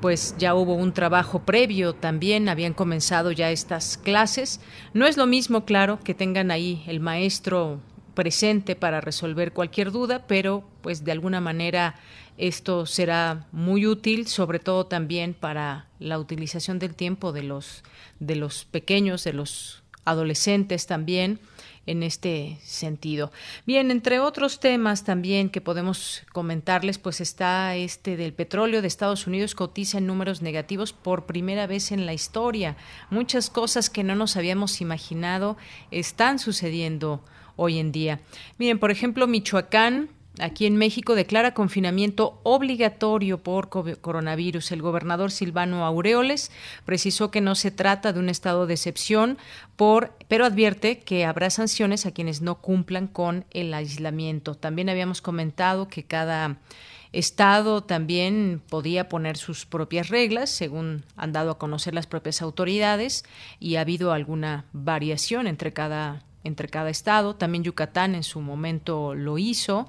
pues 0.01 0.35
ya 0.39 0.55
hubo 0.55 0.75
un 0.75 0.93
trabajo 0.93 1.41
previo 1.41 1.95
también, 1.95 2.49
habían 2.49 2.73
comenzado 2.73 3.31
ya 3.31 3.51
estas 3.51 3.99
clases. 3.99 4.61
No 4.95 5.07
es 5.07 5.17
lo 5.17 5.27
mismo, 5.27 5.65
claro, 5.65 5.99
que 6.01 6.15
tengan 6.15 6.51
ahí 6.51 6.83
el 6.87 7.01
maestro 7.01 7.81
presente 8.15 8.75
para 8.75 9.01
resolver 9.01 9.53
cualquier 9.53 9.93
duda, 9.93 10.27
pero 10.27 10.65
pues 10.83 11.05
de 11.05 11.13
alguna 11.13 11.41
manera 11.41 11.95
esto 12.39 12.87
será 12.87 13.47
muy 13.53 13.87
útil, 13.87 14.27
sobre 14.27 14.61
todo 14.61 14.87
también 14.87 15.35
para 15.35 15.87
la 15.99 16.19
utilización 16.19 16.79
del 16.79 16.95
tiempo 16.95 17.33
de 17.33 17.43
los, 17.43 17.83
de 18.21 18.37
los 18.37 18.65
pequeños, 18.65 19.25
de 19.25 19.33
los 19.33 19.83
adolescentes 20.05 20.87
también 20.87 21.41
en 21.89 22.03
este 22.03 22.59
sentido. 22.63 23.33
Bien, 23.67 23.91
entre 23.91 24.21
otros 24.21 24.61
temas 24.61 25.05
también 25.05 25.49
que 25.49 25.61
podemos 25.61 26.23
comentarles, 26.33 26.99
pues 26.99 27.21
está 27.21 27.75
este 27.77 28.17
del 28.17 28.35
petróleo 28.35 28.83
de 28.83 28.89
Estados 28.89 29.27
Unidos 29.27 29.55
cotiza 29.55 29.99
en 29.99 30.07
números 30.07 30.43
negativos 30.43 30.93
por 30.93 31.27
primera 31.27 31.67
vez 31.67 31.91
en 31.91 32.07
la 32.07 32.13
historia. 32.13 32.77
Muchas 33.11 33.51
cosas 33.51 33.91
que 33.91 34.05
no 34.05 34.15
nos 34.15 34.37
habíamos 34.37 34.81
imaginado 34.81 35.57
están 35.91 36.39
sucediendo 36.39 37.25
hoy 37.57 37.79
en 37.79 37.91
día. 37.91 38.21
Miren, 38.59 38.79
por 38.79 38.91
ejemplo, 38.91 39.27
Michoacán 39.27 40.11
aquí 40.41 40.67
en 40.67 40.77
México 40.77 41.15
declara 41.15 41.55
confinamiento 41.55 42.41
obligatorio 42.43 43.39
por 43.43 43.69
coronavirus. 43.69 44.73
El 44.73 44.83
gobernador 44.83 45.31
Silvano 45.31 45.85
Aureoles 45.85 46.51
precisó 46.85 47.31
que 47.31 47.41
no 47.41 47.55
se 47.55 47.71
trata 47.71 48.13
de 48.13 48.21
un 48.21 48.29
estado 48.29 48.67
de 48.67 48.75
excepción, 48.75 49.39
por, 49.77 50.17
pero 50.29 50.45
advierte 50.45 51.01
que 51.01 51.25
habrá 51.25 51.51
sanciones 51.51 52.07
a 52.07 52.13
quienes 52.13 52.43
no 52.43 52.57
cumplan 52.57 53.07
con 53.07 53.45
el 53.51 53.73
aislamiento. 53.75 54.55
También 54.55 54.89
habíamos 54.89 55.23
comentado 55.23 55.89
que 55.89 56.05
cada 56.05 56.59
Estado 57.13 57.83
también 57.83 58.61
podía 58.69 59.09
poner 59.09 59.39
sus 59.39 59.65
propias 59.65 60.09
reglas, 60.09 60.51
según 60.51 61.05
han 61.17 61.33
dado 61.33 61.53
a 61.53 61.59
conocer 61.59 61.95
las 61.95 62.07
propias 62.07 62.43
autoridades, 62.43 63.25
y 63.59 63.77
ha 63.77 63.81
habido 63.81 64.13
alguna 64.13 64.67
variación 64.73 65.47
entre 65.47 65.73
cada, 65.73 66.23
entre 66.45 66.69
cada 66.69 66.91
estado. 66.91 67.35
También 67.35 67.65
Yucatán 67.65 68.15
en 68.15 68.25
su 68.25 68.41
momento 68.41 69.15
lo 69.15 69.39
hizo. 69.39 69.87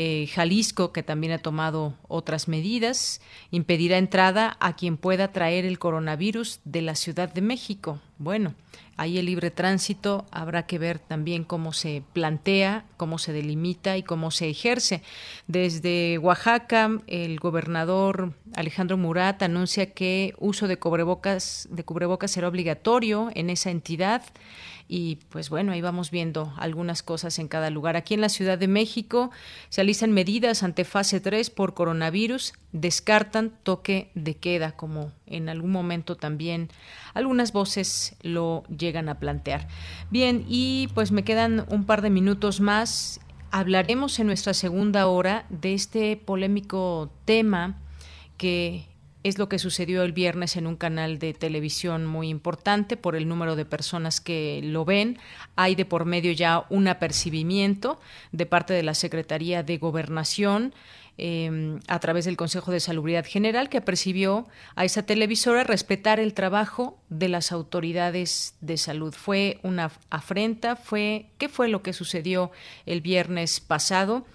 Eh, 0.00 0.28
Jalisco, 0.32 0.92
que 0.92 1.02
también 1.02 1.32
ha 1.32 1.38
tomado 1.38 1.92
otras 2.06 2.46
medidas, 2.46 3.20
impedirá 3.50 3.98
entrada 3.98 4.56
a 4.60 4.76
quien 4.76 4.96
pueda 4.96 5.32
traer 5.32 5.64
el 5.64 5.80
coronavirus 5.80 6.60
de 6.64 6.82
la 6.82 6.94
Ciudad 6.94 7.34
de 7.34 7.40
México. 7.40 7.98
Bueno, 8.16 8.54
ahí 8.96 9.18
el 9.18 9.26
libre 9.26 9.50
tránsito 9.50 10.24
habrá 10.30 10.66
que 10.66 10.78
ver 10.78 11.00
también 11.00 11.42
cómo 11.42 11.72
se 11.72 12.04
plantea, 12.12 12.84
cómo 12.96 13.18
se 13.18 13.32
delimita 13.32 13.96
y 13.96 14.04
cómo 14.04 14.30
se 14.30 14.48
ejerce. 14.48 15.02
Desde 15.48 16.18
Oaxaca, 16.18 16.90
el 17.08 17.40
gobernador 17.40 18.34
Alejandro 18.54 18.98
Murat 18.98 19.42
anuncia 19.42 19.94
que 19.94 20.32
uso 20.38 20.68
de 20.68 20.78
cubrebocas, 20.78 21.66
de 21.72 21.82
cubrebocas 21.82 22.30
será 22.30 22.46
obligatorio 22.46 23.30
en 23.34 23.50
esa 23.50 23.72
entidad 23.72 24.22
y 24.88 25.16
pues 25.28 25.50
bueno, 25.50 25.72
ahí 25.72 25.82
vamos 25.82 26.10
viendo 26.10 26.52
algunas 26.56 27.02
cosas 27.02 27.38
en 27.38 27.46
cada 27.46 27.68
lugar. 27.68 27.96
Aquí 27.96 28.14
en 28.14 28.22
la 28.22 28.30
Ciudad 28.30 28.56
de 28.56 28.68
México 28.68 29.30
se 29.68 29.82
alistan 29.82 30.12
medidas 30.12 30.62
ante 30.62 30.86
fase 30.86 31.20
3 31.20 31.50
por 31.50 31.74
coronavirus, 31.74 32.54
descartan 32.72 33.52
toque 33.62 34.10
de 34.14 34.36
queda, 34.36 34.72
como 34.72 35.12
en 35.26 35.50
algún 35.50 35.72
momento 35.72 36.16
también 36.16 36.70
algunas 37.12 37.52
voces 37.52 38.16
lo 38.22 38.64
llegan 38.64 39.10
a 39.10 39.18
plantear. 39.20 39.68
Bien, 40.10 40.44
y 40.48 40.88
pues 40.94 41.12
me 41.12 41.22
quedan 41.22 41.66
un 41.68 41.84
par 41.84 42.00
de 42.00 42.08
minutos 42.08 42.60
más. 42.60 43.20
Hablaremos 43.50 44.18
en 44.18 44.26
nuestra 44.26 44.54
segunda 44.54 45.06
hora 45.06 45.44
de 45.50 45.74
este 45.74 46.16
polémico 46.16 47.12
tema 47.26 47.78
que 48.38 48.87
es 49.28 49.38
lo 49.38 49.48
que 49.48 49.58
sucedió 49.58 50.02
el 50.02 50.12
viernes 50.12 50.56
en 50.56 50.66
un 50.66 50.76
canal 50.76 51.18
de 51.18 51.34
televisión 51.34 52.06
muy 52.06 52.28
importante 52.28 52.96
por 52.96 53.16
el 53.16 53.28
número 53.28 53.56
de 53.56 53.64
personas 53.64 54.20
que 54.20 54.60
lo 54.64 54.84
ven. 54.84 55.18
Hay 55.56 55.74
de 55.74 55.84
por 55.84 56.04
medio 56.04 56.32
ya 56.32 56.64
un 56.70 56.88
apercibimiento 56.88 58.00
de 58.32 58.46
parte 58.46 58.74
de 58.74 58.82
la 58.82 58.94
Secretaría 58.94 59.62
de 59.62 59.78
Gobernación. 59.78 60.74
Em, 61.20 61.80
a 61.88 61.98
través 61.98 62.26
del 62.26 62.36
Consejo 62.36 62.70
de 62.70 62.78
Salubridad 62.78 63.26
General, 63.26 63.68
que 63.68 63.78
apercibió 63.78 64.46
a 64.76 64.84
esa 64.84 65.02
televisora 65.02 65.64
respetar 65.64 66.20
el 66.20 66.32
trabajo 66.32 66.96
de 67.10 67.28
las 67.28 67.52
autoridades 67.52 68.54
de 68.60 68.76
salud. 68.76 69.14
Fue 69.14 69.58
una 69.62 69.90
afrenta, 70.10 70.76
fue 70.76 71.26
¿qué 71.38 71.48
fue 71.48 71.68
lo 71.68 71.82
que 71.82 71.92
sucedió 71.92 72.50
el 72.86 73.00
viernes 73.00 73.60
pasado? 73.60 74.26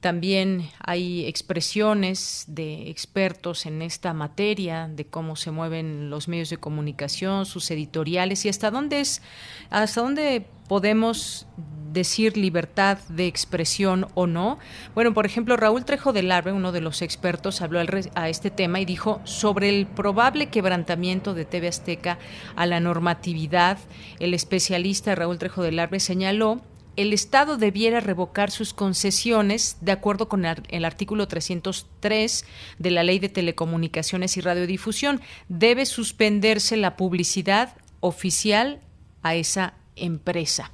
También 0.00 0.70
hay 0.82 1.26
expresiones 1.26 2.44
de 2.48 2.88
expertos 2.88 3.66
en 3.66 3.82
esta 3.82 4.14
materia, 4.14 4.88
de 4.88 5.04
cómo 5.04 5.36
se 5.36 5.50
mueven 5.50 6.08
los 6.08 6.26
medios 6.26 6.48
de 6.48 6.56
comunicación, 6.56 7.44
sus 7.44 7.70
editoriales 7.70 8.46
y 8.46 8.48
hasta 8.48 8.70
dónde 8.70 9.00
es, 9.00 9.20
hasta 9.68 10.00
dónde 10.00 10.46
podemos 10.68 11.46
decir 11.92 12.36
libertad 12.36 12.98
de 13.08 13.26
expresión 13.26 14.06
o 14.14 14.26
no. 14.26 14.58
Bueno, 14.94 15.12
por 15.12 15.26
ejemplo, 15.26 15.56
Raúl 15.56 15.84
Trejo 15.84 16.12
del 16.12 16.30
Arbe, 16.32 16.52
uno 16.52 16.72
de 16.72 16.80
los 16.80 17.02
expertos, 17.02 17.60
habló 17.60 17.80
a 18.14 18.28
este 18.28 18.50
tema 18.50 18.80
y 18.80 18.84
dijo 18.84 19.20
sobre 19.24 19.68
el 19.68 19.86
probable 19.86 20.46
quebrantamiento 20.46 21.34
de 21.34 21.44
TV 21.44 21.68
Azteca 21.68 22.18
a 22.56 22.66
la 22.66 22.80
normatividad. 22.80 23.78
El 24.18 24.34
especialista 24.34 25.14
Raúl 25.14 25.38
Trejo 25.38 25.62
del 25.62 25.78
Arbe 25.78 26.00
señaló 26.00 26.60
el 26.96 27.12
Estado 27.12 27.56
debiera 27.56 28.00
revocar 28.00 28.50
sus 28.50 28.74
concesiones 28.74 29.78
de 29.80 29.92
acuerdo 29.92 30.28
con 30.28 30.44
el 30.44 30.84
artículo 30.84 31.28
303 31.28 32.44
de 32.78 32.90
la 32.90 33.02
Ley 33.04 33.18
de 33.18 33.28
Telecomunicaciones 33.28 34.36
y 34.36 34.40
Radiodifusión. 34.40 35.20
Debe 35.48 35.86
suspenderse 35.86 36.76
la 36.76 36.96
publicidad 36.96 37.74
oficial 38.00 38.80
a 39.22 39.34
esa 39.34 39.74
empresa. 39.96 40.72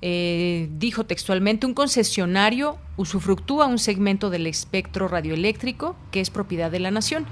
Eh, 0.00 0.68
dijo 0.78 1.06
textualmente, 1.06 1.66
un 1.66 1.74
concesionario 1.74 2.78
usufructúa 2.96 3.66
un 3.66 3.78
segmento 3.78 4.30
del 4.30 4.46
espectro 4.46 5.08
radioeléctrico 5.08 5.96
que 6.12 6.20
es 6.20 6.30
propiedad 6.30 6.70
de 6.70 6.78
la 6.78 6.90
nación. 6.90 7.26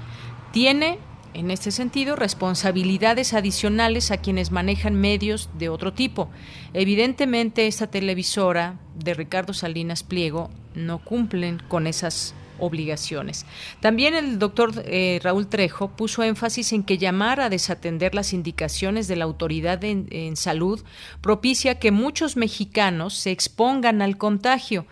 Tiene 0.51 0.97
en 1.33 1.51
este 1.51 1.71
sentido, 1.71 2.15
responsabilidades 2.15 3.33
adicionales 3.33 4.11
a 4.11 4.17
quienes 4.17 4.51
manejan 4.51 4.95
medios 4.95 5.49
de 5.57 5.69
otro 5.69 5.93
tipo. 5.93 6.29
Evidentemente, 6.73 7.67
esta 7.67 7.87
televisora 7.87 8.79
de 8.95 9.13
Ricardo 9.13 9.53
Salinas 9.53 10.03
Pliego 10.03 10.49
no 10.75 10.99
cumplen 10.99 11.61
con 11.67 11.87
esas 11.87 12.33
obligaciones. 12.59 13.45
También 13.81 14.15
el 14.15 14.39
doctor 14.39 14.71
eh, 14.85 15.19
Raúl 15.21 15.47
Trejo 15.47 15.89
puso 15.89 16.23
énfasis 16.23 16.73
en 16.73 16.83
que 16.83 16.97
llamar 16.97 17.39
a 17.39 17.49
desatender 17.49 18.15
las 18.15 18.33
indicaciones 18.33 19.07
de 19.07 19.15
la 19.15 19.25
autoridad 19.25 19.83
en 19.83 20.35
salud 20.35 20.83
propicia 21.21 21.77
que 21.77 21.91
muchos 21.91 22.35
mexicanos 22.35 23.13
se 23.13 23.31
expongan 23.31 24.01
al 24.01 24.17
contagio. 24.17 24.87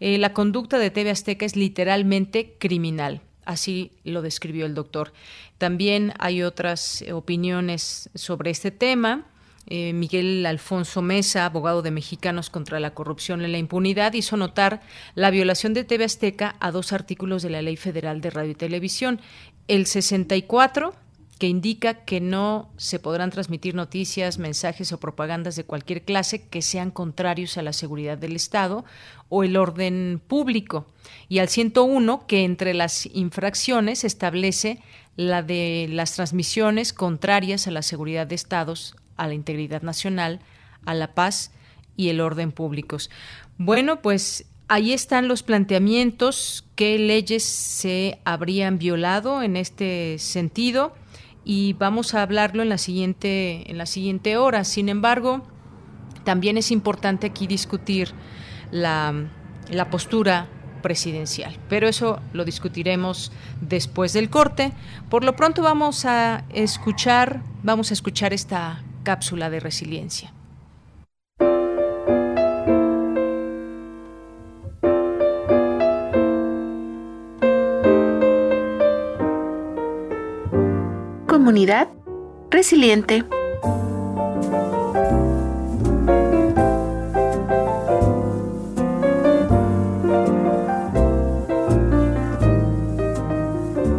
Eh, 0.00 0.18
la 0.18 0.32
conducta 0.32 0.78
de 0.78 0.90
TV 0.90 1.10
Azteca 1.10 1.46
es 1.46 1.56
literalmente 1.56 2.56
criminal. 2.58 3.22
Así 3.46 3.92
lo 4.04 4.20
describió 4.20 4.66
el 4.66 4.74
doctor. 4.74 5.12
También 5.56 6.12
hay 6.18 6.42
otras 6.42 7.02
opiniones 7.10 8.10
sobre 8.14 8.50
este 8.50 8.70
tema. 8.70 9.24
Eh, 9.68 9.92
Miguel 9.92 10.46
Alfonso 10.46 11.02
Mesa, 11.02 11.44
abogado 11.44 11.82
de 11.82 11.90
Mexicanos 11.90 12.50
contra 12.50 12.78
la 12.78 12.94
Corrupción 12.94 13.42
y 13.42 13.48
la 13.48 13.58
Impunidad, 13.58 14.12
hizo 14.12 14.36
notar 14.36 14.80
la 15.14 15.30
violación 15.30 15.74
de 15.74 15.82
TV 15.82 16.04
Azteca 16.04 16.54
a 16.60 16.70
dos 16.70 16.92
artículos 16.92 17.42
de 17.42 17.50
la 17.50 17.62
Ley 17.62 17.76
Federal 17.76 18.20
de 18.20 18.30
Radio 18.30 18.52
y 18.52 18.54
Televisión. 18.54 19.20
El 19.66 19.86
64 19.86 20.94
que 21.38 21.48
indica 21.48 22.04
que 22.04 22.20
no 22.20 22.70
se 22.78 22.98
podrán 22.98 23.30
transmitir 23.30 23.74
noticias, 23.74 24.38
mensajes 24.38 24.92
o 24.92 25.00
propagandas 25.00 25.54
de 25.56 25.64
cualquier 25.64 26.02
clase 26.02 26.48
que 26.48 26.62
sean 26.62 26.90
contrarios 26.90 27.58
a 27.58 27.62
la 27.62 27.74
seguridad 27.74 28.16
del 28.16 28.36
Estado 28.36 28.84
o 29.28 29.44
el 29.44 29.56
orden 29.56 30.20
público. 30.26 30.86
Y 31.28 31.40
al 31.40 31.48
101, 31.48 32.26
que 32.26 32.44
entre 32.44 32.72
las 32.72 33.06
infracciones 33.06 34.04
establece 34.04 34.80
la 35.16 35.42
de 35.42 35.88
las 35.90 36.14
transmisiones 36.14 36.92
contrarias 36.92 37.66
a 37.66 37.70
la 37.70 37.82
seguridad 37.82 38.26
de 38.26 38.34
Estados, 38.34 38.96
a 39.16 39.26
la 39.26 39.34
integridad 39.34 39.82
nacional, 39.82 40.40
a 40.86 40.94
la 40.94 41.14
paz 41.14 41.50
y 41.96 42.08
el 42.08 42.20
orden 42.20 42.50
públicos. 42.50 43.10
Bueno, 43.58 44.00
pues 44.00 44.46
ahí 44.68 44.92
están 44.92 45.28
los 45.28 45.42
planteamientos, 45.42 46.64
qué 46.76 46.98
leyes 46.98 47.44
se 47.44 48.20
habrían 48.24 48.78
violado 48.78 49.42
en 49.42 49.56
este 49.56 50.18
sentido 50.18 50.94
y 51.48 51.74
vamos 51.74 52.12
a 52.14 52.22
hablarlo 52.22 52.64
en 52.64 52.68
la 52.68 52.76
siguiente, 52.76 53.70
en 53.70 53.78
la 53.78 53.86
siguiente 53.86 54.36
hora. 54.36 54.64
Sin 54.64 54.88
embargo, 54.88 55.46
también 56.24 56.58
es 56.58 56.72
importante 56.72 57.28
aquí 57.28 57.46
discutir 57.46 58.10
la, 58.72 59.14
la 59.70 59.88
postura 59.88 60.48
presidencial. 60.82 61.56
Pero 61.68 61.86
eso 61.86 62.20
lo 62.32 62.44
discutiremos 62.44 63.30
después 63.60 64.12
del 64.12 64.28
corte. 64.28 64.72
Por 65.08 65.22
lo 65.22 65.36
pronto 65.36 65.62
vamos 65.62 66.04
a 66.04 66.44
escuchar, 66.52 67.42
vamos 67.62 67.92
a 67.92 67.94
escuchar 67.94 68.32
esta 68.32 68.82
cápsula 69.04 69.48
de 69.48 69.60
resiliencia. 69.60 70.32
Comunidad 81.46 81.86
resiliente. 82.50 83.22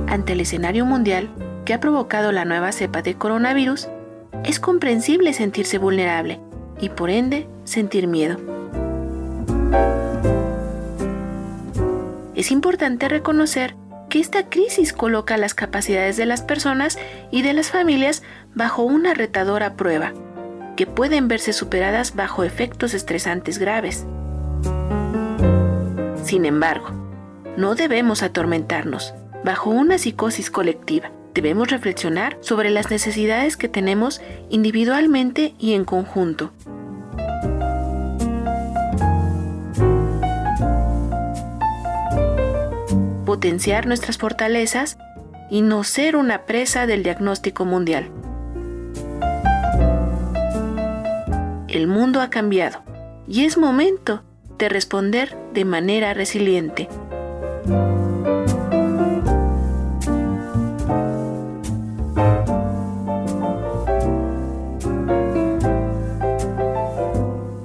Ante 0.07 0.33
el 0.33 0.41
escenario 0.41 0.83
mundial 0.83 1.29
que 1.63 1.73
ha 1.73 1.79
provocado 1.79 2.33
la 2.33 2.43
nueva 2.43 2.73
cepa 2.73 3.01
de 3.01 3.15
coronavirus, 3.15 3.87
es 4.43 4.59
comprensible 4.59 5.31
sentirse 5.31 5.77
vulnerable 5.77 6.41
y 6.81 6.89
por 6.89 7.09
ende 7.09 7.47
sentir 7.63 8.07
miedo. 8.07 8.35
Es 12.35 12.51
importante 12.51 13.07
reconocer 13.07 13.77
que 14.09 14.19
esta 14.19 14.49
crisis 14.49 14.93
coloca 14.93 15.37
las 15.37 15.53
capacidades 15.53 16.17
de 16.17 16.25
las 16.25 16.41
personas 16.41 16.97
y 17.31 17.41
de 17.41 17.53
las 17.53 17.69
familias 17.69 18.23
bajo 18.55 18.83
una 18.83 19.13
retadora 19.13 19.75
prueba, 19.75 20.13
que 20.75 20.85
pueden 20.85 21.27
verse 21.27 21.53
superadas 21.53 22.15
bajo 22.15 22.43
efectos 22.43 22.93
estresantes 22.93 23.57
graves. 23.57 24.05
Sin 26.23 26.45
embargo, 26.45 26.89
no 27.57 27.75
debemos 27.75 28.23
atormentarnos 28.23 29.13
bajo 29.43 29.69
una 29.69 29.97
psicosis 29.97 30.51
colectiva. 30.51 31.11
Debemos 31.33 31.69
reflexionar 31.69 32.37
sobre 32.41 32.69
las 32.69 32.89
necesidades 32.89 33.57
que 33.57 33.69
tenemos 33.69 34.21
individualmente 34.49 35.53
y 35.59 35.73
en 35.73 35.85
conjunto 35.85 36.51
potenciar 43.37 43.85
nuestras 43.85 44.17
fortalezas 44.17 44.97
y 45.51 45.61
no 45.61 45.83
ser 45.83 46.15
una 46.15 46.47
presa 46.47 46.87
del 46.87 47.03
diagnóstico 47.03 47.65
mundial. 47.65 48.09
El 51.67 51.85
mundo 51.85 52.21
ha 52.21 52.31
cambiado 52.31 52.81
y 53.27 53.45
es 53.45 53.59
momento 53.59 54.23
de 54.57 54.69
responder 54.69 55.37
de 55.53 55.65
manera 55.65 56.15
resiliente. 56.15 56.89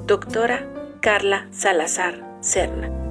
Doctora 0.06 0.66
Carla 1.00 1.46
Salazar 1.50 2.22
Serna. 2.42 3.01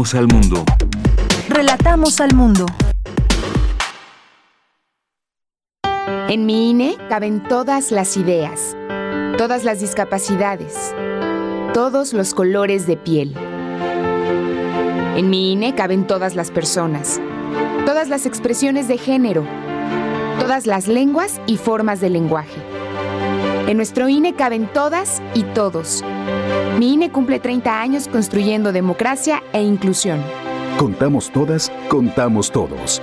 Relatamos 0.00 0.14
al 0.14 0.28
mundo. 0.28 0.64
Relatamos 1.50 2.20
al 2.22 2.34
mundo. 2.34 2.64
En 6.30 6.46
mi 6.46 6.70
INE 6.70 6.96
caben 7.10 7.42
todas 7.42 7.90
las 7.90 8.16
ideas, 8.16 8.74
todas 9.36 9.64
las 9.64 9.80
discapacidades, 9.80 10.94
todos 11.74 12.14
los 12.14 12.32
colores 12.32 12.86
de 12.86 12.96
piel. 12.96 13.34
En 15.16 15.28
mi 15.28 15.52
INE 15.52 15.74
caben 15.74 16.06
todas 16.06 16.34
las 16.34 16.50
personas, 16.50 17.20
todas 17.84 18.08
las 18.08 18.24
expresiones 18.24 18.88
de 18.88 18.96
género, 18.96 19.44
todas 20.38 20.66
las 20.66 20.88
lenguas 20.88 21.42
y 21.46 21.58
formas 21.58 22.00
de 22.00 22.08
lenguaje. 22.08 22.62
En 23.66 23.76
nuestro 23.76 24.08
INE 24.08 24.34
caben 24.34 24.66
todas 24.72 25.20
y 25.34 25.42
todos. 25.42 26.02
Mi 26.78 26.94
INE 26.94 27.12
cumple 27.12 27.38
30 27.38 27.80
años 27.80 28.08
construyendo 28.08 28.72
democracia 28.72 29.42
e 29.52 29.62
inclusión. 29.62 30.22
Contamos 30.78 31.30
todas, 31.30 31.70
contamos 31.88 32.50
todos. 32.50 33.02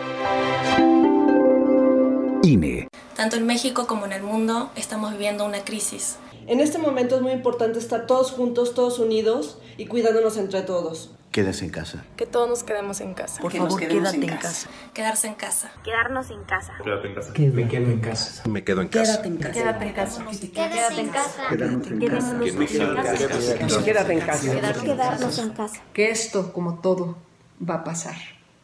INE. 2.44 2.88
Tanto 3.16 3.36
en 3.36 3.46
México 3.46 3.88
como 3.88 4.06
en 4.06 4.14
el 4.14 4.24
mundo 4.24 4.70
estamos 4.76 5.12
viviendo 5.12 5.46
una 5.46 5.64
crisis. 5.64 6.18
En 6.48 6.60
este 6.60 6.78
momento 6.78 7.18
es 7.18 7.22
muy 7.22 7.34
importante 7.34 7.78
estar 7.78 8.08
todos 8.08 8.32
juntos, 8.32 8.74
todos 8.74 9.00
unidos 9.00 9.60
y 9.78 9.86
cuidándonos 9.86 10.38
entre 10.38 10.62
todos. 10.62 11.12
Quédese 11.38 11.66
en 11.66 11.70
casa. 11.70 12.04
Que 12.16 12.26
todos 12.26 12.50
nos 12.50 12.64
quedemos 12.64 13.00
en 13.00 13.14
casa. 13.14 13.40
Por 13.40 13.52
favor, 13.52 13.80
quédate 13.80 14.18
en 14.18 14.38
casa. 14.38 14.70
Quedarse 14.92 15.28
en 15.28 15.36
casa. 15.36 15.72
Quedarnos 15.84 16.32
en 16.32 16.44
casa. 16.46 16.74
Quédate 16.84 17.10
en 17.10 17.14
casa. 17.14 17.32
Me 17.38 17.68
quedo 17.68 17.92
en 17.92 18.00
casa. 18.00 18.50
Me 18.50 18.64
quedo 18.64 18.82
en 18.82 18.88
casa. 18.88 19.22
Quédate 19.22 19.28
en 19.28 19.38
casa. 19.38 19.54
Quédate 19.56 19.86
en 19.86 19.94
casa. 19.94 20.26
Quédate 20.58 21.02
en 21.02 21.10
casa. 21.10 21.50
Quédate 21.54 23.44
en 23.44 23.50
casa. 23.52 23.86
Quédate 23.86 24.14
en 24.14 24.20
casa. 24.22 24.84
Quedarnos 24.84 25.38
en 25.38 25.50
casa. 25.52 25.82
Que 25.94 26.10
esto, 26.10 26.52
como 26.52 26.80
todo, 26.80 27.20
va 27.62 27.76
a 27.76 27.84
pasar. 27.84 28.16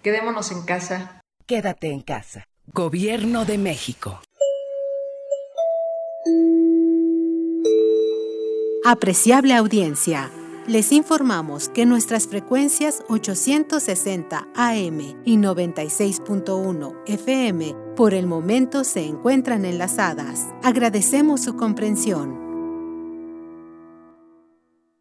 Quedémonos 0.01 0.51
en 0.51 0.63
casa. 0.63 1.21
Quédate 1.45 1.91
en 1.91 2.01
casa. 2.01 2.47
Gobierno 2.74 3.45
de 3.45 3.59
México. 3.59 4.19
Apreciable 8.84 9.53
audiencia, 9.53 10.32
les 10.68 10.91
informamos 10.91 11.70
que 11.70 11.86
nuestras 11.86 12.28
frecuencias 12.28 13.03
860 13.09 14.47
AM 14.55 14.99
y 15.26 15.38
96.1 15.38 16.95
FM 17.05 17.76
por 17.95 18.14
el 18.14 18.28
momento 18.28 18.84
se 18.84 19.05
encuentran 19.05 19.66
enlazadas. 19.66 20.47
Agradecemos 20.64 21.41
su 21.41 21.55
comprensión. 21.55 22.42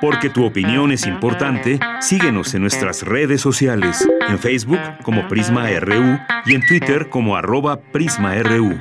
Porque 0.00 0.30
tu 0.30 0.44
opinión 0.44 0.92
es 0.92 1.06
importante, 1.06 1.78
síguenos 2.00 2.54
en 2.54 2.62
nuestras 2.62 3.02
redes 3.02 3.40
sociales, 3.40 4.08
en 4.28 4.38
Facebook 4.38 4.80
como 5.02 5.28
Prisma 5.28 5.68
RU 5.80 6.18
y 6.46 6.54
en 6.54 6.66
Twitter 6.66 7.08
como 7.08 7.36
arroba 7.36 7.80
PrismaRU. 7.92 8.80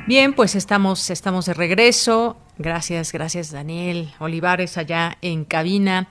Bien, 0.07 0.35
pues 0.35 0.55
estamos, 0.55 1.09
estamos 1.09 1.47
de 1.47 1.55
regreso. 1.55 2.37
Gracias, 2.57 3.11
gracias 3.11 3.51
Daniel 3.51 4.13
Olivares 4.21 4.79
allá 4.79 5.19
en 5.23 5.45
cabina. 5.45 6.07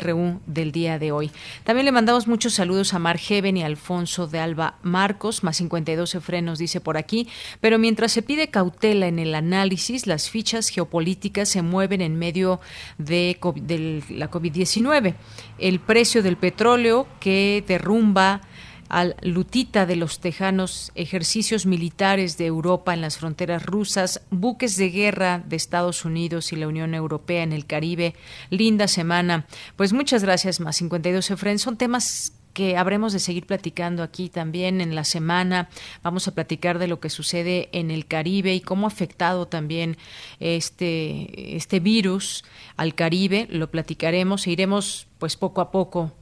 RU 0.00 0.40
del 0.46 0.72
día 0.72 0.98
de 0.98 1.12
hoy. 1.12 1.30
También 1.64 1.86
le 1.86 1.92
mandamos 1.92 2.28
muchos 2.28 2.54
saludos 2.54 2.94
a 2.94 2.98
Mar 2.98 3.18
Heaven 3.18 3.56
y 3.56 3.62
Alfonso 3.62 4.26
de 4.26 4.38
Alba 4.38 4.78
Marcos, 4.82 5.42
más 5.42 5.56
52 5.56 6.16
frenos, 6.20 6.58
dice 6.58 6.80
por 6.80 6.96
aquí. 6.96 7.28
Pero 7.60 7.78
mientras 7.78 8.12
se 8.12 8.22
pide 8.22 8.48
cautela 8.48 9.08
en 9.08 9.18
el 9.18 9.34
análisis, 9.34 10.06
las 10.06 10.30
fichas 10.30 10.68
geopolíticas 10.68 11.48
se 11.48 11.62
mueven 11.62 12.00
en 12.00 12.18
medio 12.18 12.60
de, 12.98 13.38
de 13.56 14.02
la 14.10 14.30
COVID-19. 14.30 15.14
El 15.58 15.80
precio 15.80 16.22
del 16.22 16.36
petróleo 16.36 17.06
que 17.18 17.64
derrumba 17.66 18.42
al 18.90 19.16
Lutita 19.22 19.86
de 19.86 19.96
los 19.96 20.18
Tejanos, 20.18 20.90
ejercicios 20.96 21.64
militares 21.64 22.36
de 22.36 22.46
Europa 22.46 22.92
en 22.92 23.00
las 23.00 23.18
fronteras 23.18 23.64
rusas, 23.64 24.20
buques 24.30 24.76
de 24.76 24.90
guerra 24.90 25.42
de 25.46 25.56
Estados 25.56 26.04
Unidos 26.04 26.52
y 26.52 26.56
la 26.56 26.68
Unión 26.68 26.94
Europea 26.94 27.42
en 27.42 27.52
el 27.52 27.66
Caribe. 27.66 28.14
Linda 28.50 28.88
semana. 28.88 29.46
Pues 29.76 29.92
muchas 29.92 30.24
gracias, 30.24 30.60
más 30.60 30.76
52 30.76 31.30
Efren. 31.30 31.58
Son 31.60 31.76
temas 31.76 32.32
que 32.52 32.76
habremos 32.76 33.12
de 33.12 33.20
seguir 33.20 33.46
platicando 33.46 34.02
aquí 34.02 34.28
también 34.28 34.80
en 34.80 34.96
la 34.96 35.04
semana. 35.04 35.68
Vamos 36.02 36.26
a 36.26 36.34
platicar 36.34 36.80
de 36.80 36.88
lo 36.88 36.98
que 36.98 37.10
sucede 37.10 37.68
en 37.72 37.92
el 37.92 38.06
Caribe 38.06 38.54
y 38.54 38.60
cómo 38.60 38.86
ha 38.86 38.88
afectado 38.88 39.46
también 39.46 39.96
este, 40.40 41.56
este 41.56 41.78
virus 41.78 42.44
al 42.76 42.96
Caribe. 42.96 43.46
Lo 43.50 43.70
platicaremos 43.70 44.46
e 44.46 44.50
iremos 44.50 45.06
pues 45.18 45.36
poco 45.36 45.60
a 45.60 45.70
poco 45.70 46.12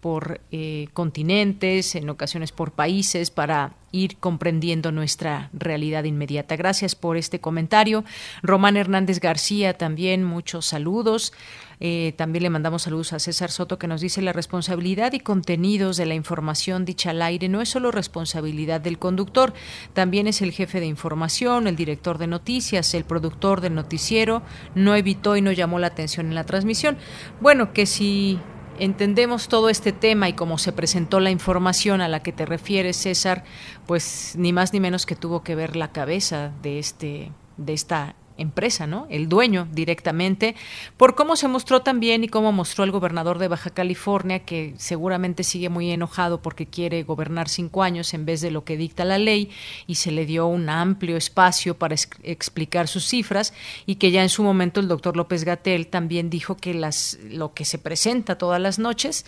por 0.00 0.40
eh, 0.52 0.88
continentes, 0.92 1.94
en 1.94 2.08
ocasiones 2.08 2.52
por 2.52 2.72
países, 2.72 3.30
para 3.30 3.74
ir 3.90 4.16
comprendiendo 4.18 4.92
nuestra 4.92 5.50
realidad 5.52 6.04
inmediata. 6.04 6.56
Gracias 6.56 6.94
por 6.94 7.16
este 7.16 7.40
comentario. 7.40 8.04
Román 8.42 8.76
Hernández 8.76 9.20
García 9.20 9.76
también, 9.76 10.24
muchos 10.24 10.66
saludos. 10.66 11.32
Eh, 11.80 12.12
también 12.16 12.42
le 12.42 12.50
mandamos 12.50 12.82
saludos 12.82 13.12
a 13.12 13.20
César 13.20 13.50
Soto 13.50 13.78
que 13.78 13.86
nos 13.86 14.00
dice 14.00 14.20
la 14.20 14.32
responsabilidad 14.32 15.12
y 15.12 15.20
contenidos 15.20 15.96
de 15.96 16.06
la 16.06 16.14
información 16.14 16.84
dicha 16.84 17.10
al 17.10 17.22
aire 17.22 17.48
no 17.48 17.60
es 17.60 17.68
solo 17.68 17.92
responsabilidad 17.92 18.80
del 18.80 18.98
conductor, 18.98 19.54
también 19.92 20.26
es 20.26 20.42
el 20.42 20.50
jefe 20.50 20.80
de 20.80 20.86
información, 20.86 21.68
el 21.68 21.76
director 21.76 22.18
de 22.18 22.26
noticias, 22.26 22.94
el 22.94 23.04
productor 23.04 23.60
del 23.60 23.74
noticiero, 23.74 24.42
no 24.74 24.96
evitó 24.96 25.36
y 25.36 25.40
no 25.40 25.52
llamó 25.52 25.78
la 25.78 25.86
atención 25.86 26.26
en 26.26 26.34
la 26.34 26.44
transmisión. 26.44 26.98
Bueno, 27.40 27.72
que 27.72 27.86
si 27.86 28.40
entendemos 28.78 29.48
todo 29.48 29.68
este 29.68 29.92
tema 29.92 30.28
y 30.28 30.32
cómo 30.32 30.58
se 30.58 30.72
presentó 30.72 31.20
la 31.20 31.30
información 31.30 32.00
a 32.00 32.08
la 32.08 32.22
que 32.22 32.32
te 32.32 32.46
refieres, 32.46 32.96
César, 32.96 33.44
pues 33.86 34.34
ni 34.36 34.52
más 34.52 34.72
ni 34.72 34.80
menos 34.80 35.06
que 35.06 35.16
tuvo 35.16 35.42
que 35.42 35.54
ver 35.54 35.76
la 35.76 35.92
cabeza 35.92 36.52
de 36.62 36.78
este 36.78 37.32
de 37.56 37.72
esta 37.72 38.14
empresa, 38.38 38.86
¿no? 38.86 39.06
El 39.10 39.28
dueño 39.28 39.68
directamente, 39.72 40.54
por 40.96 41.14
cómo 41.14 41.36
se 41.36 41.48
mostró 41.48 41.82
también 41.82 42.24
y 42.24 42.28
cómo 42.28 42.52
mostró 42.52 42.84
el 42.84 42.90
gobernador 42.90 43.38
de 43.38 43.48
Baja 43.48 43.70
California, 43.70 44.38
que 44.40 44.74
seguramente 44.78 45.44
sigue 45.44 45.68
muy 45.68 45.90
enojado 45.90 46.40
porque 46.40 46.66
quiere 46.66 47.02
gobernar 47.02 47.48
cinco 47.48 47.82
años 47.82 48.14
en 48.14 48.24
vez 48.24 48.40
de 48.40 48.50
lo 48.50 48.64
que 48.64 48.76
dicta 48.76 49.04
la 49.04 49.18
ley, 49.18 49.50
y 49.86 49.96
se 49.96 50.10
le 50.10 50.24
dio 50.24 50.46
un 50.46 50.68
amplio 50.68 51.16
espacio 51.16 51.76
para 51.76 51.96
explicar 52.22 52.88
sus 52.88 53.06
cifras, 53.06 53.52
y 53.84 53.96
que 53.96 54.10
ya 54.10 54.22
en 54.22 54.28
su 54.28 54.42
momento 54.42 54.80
el 54.80 54.88
doctor 54.88 55.16
López 55.16 55.44
Gatel 55.44 55.88
también 55.88 56.30
dijo 56.30 56.56
que 56.56 56.74
las, 56.74 57.18
lo 57.28 57.52
que 57.52 57.64
se 57.64 57.78
presenta 57.78 58.38
todas 58.38 58.60
las 58.60 58.78
noches, 58.78 59.26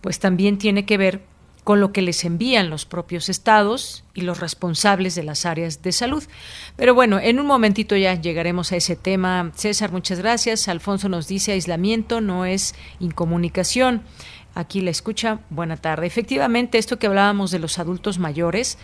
pues 0.00 0.18
también 0.18 0.58
tiene 0.58 0.84
que 0.84 0.96
ver 0.96 1.22
con 1.64 1.80
lo 1.80 1.92
que 1.92 2.02
les 2.02 2.24
envían 2.24 2.70
los 2.70 2.86
propios 2.86 3.28
estados 3.28 4.04
y 4.14 4.22
los 4.22 4.40
responsables 4.40 5.14
de 5.14 5.22
las 5.22 5.46
áreas 5.46 5.82
de 5.82 5.92
salud. 5.92 6.24
Pero 6.76 6.94
bueno, 6.94 7.18
en 7.18 7.38
un 7.38 7.46
momentito 7.46 7.96
ya 7.96 8.14
llegaremos 8.14 8.72
a 8.72 8.76
ese 8.76 8.96
tema. 8.96 9.52
César, 9.54 9.92
muchas 9.92 10.18
gracias. 10.20 10.68
Alfonso 10.68 11.08
nos 11.08 11.28
dice 11.28 11.52
aislamiento 11.52 12.20
no 12.20 12.44
es 12.44 12.74
incomunicación. 12.98 14.02
Aquí 14.54 14.80
la 14.80 14.90
escucha. 14.90 15.38
Buena 15.48 15.76
tarde. 15.76 16.06
Efectivamente, 16.06 16.78
esto 16.78 16.98
que 16.98 17.06
hablábamos 17.06 17.52
de 17.52 17.60
los 17.60 17.78
adultos 17.78 18.18
mayores, 18.18 18.78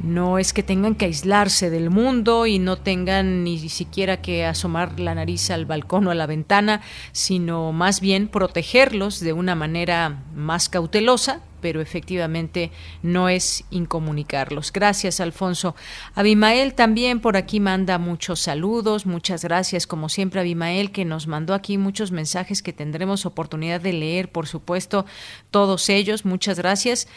no 0.00 0.38
es 0.38 0.52
que 0.52 0.64
tengan 0.64 0.96
que 0.96 1.04
aislarse 1.04 1.70
del 1.70 1.90
mundo 1.90 2.46
y 2.46 2.58
no 2.58 2.76
tengan 2.76 3.44
ni 3.44 3.68
siquiera 3.68 4.20
que 4.20 4.44
asomar 4.44 4.98
la 4.98 5.14
nariz 5.14 5.50
al 5.50 5.64
balcón 5.64 6.08
o 6.08 6.10
a 6.10 6.16
la 6.16 6.26
ventana, 6.26 6.80
sino 7.12 7.70
más 7.70 8.00
bien 8.00 8.26
protegerlos 8.26 9.20
de 9.20 9.32
una 9.32 9.54
manera 9.54 10.24
más 10.34 10.68
cautelosa, 10.68 11.40
pero 11.62 11.80
efectivamente 11.80 12.70
no 13.02 13.30
es 13.30 13.64
incomunicarlos. 13.70 14.72
Gracias, 14.72 15.20
Alfonso. 15.20 15.74
Abimael 16.14 16.74
también 16.74 17.20
por 17.20 17.38
aquí 17.38 17.60
manda 17.60 17.96
muchos 17.96 18.40
saludos. 18.40 19.06
Muchas 19.06 19.42
gracias, 19.44 19.86
como 19.86 20.10
siempre, 20.10 20.40
Abimael, 20.40 20.92
que 20.92 21.06
nos 21.06 21.26
mandó 21.26 21.54
aquí 21.54 21.78
muchos 21.78 22.12
mensajes 22.12 22.60
que 22.60 22.74
tendremos 22.74 23.24
oportunidad 23.24 23.80
de 23.80 23.94
leer, 23.94 24.30
por 24.30 24.46
supuesto, 24.46 25.06
todos 25.50 25.88
ellos. 25.88 26.26
Muchas 26.26 26.58
gracias. 26.58 27.08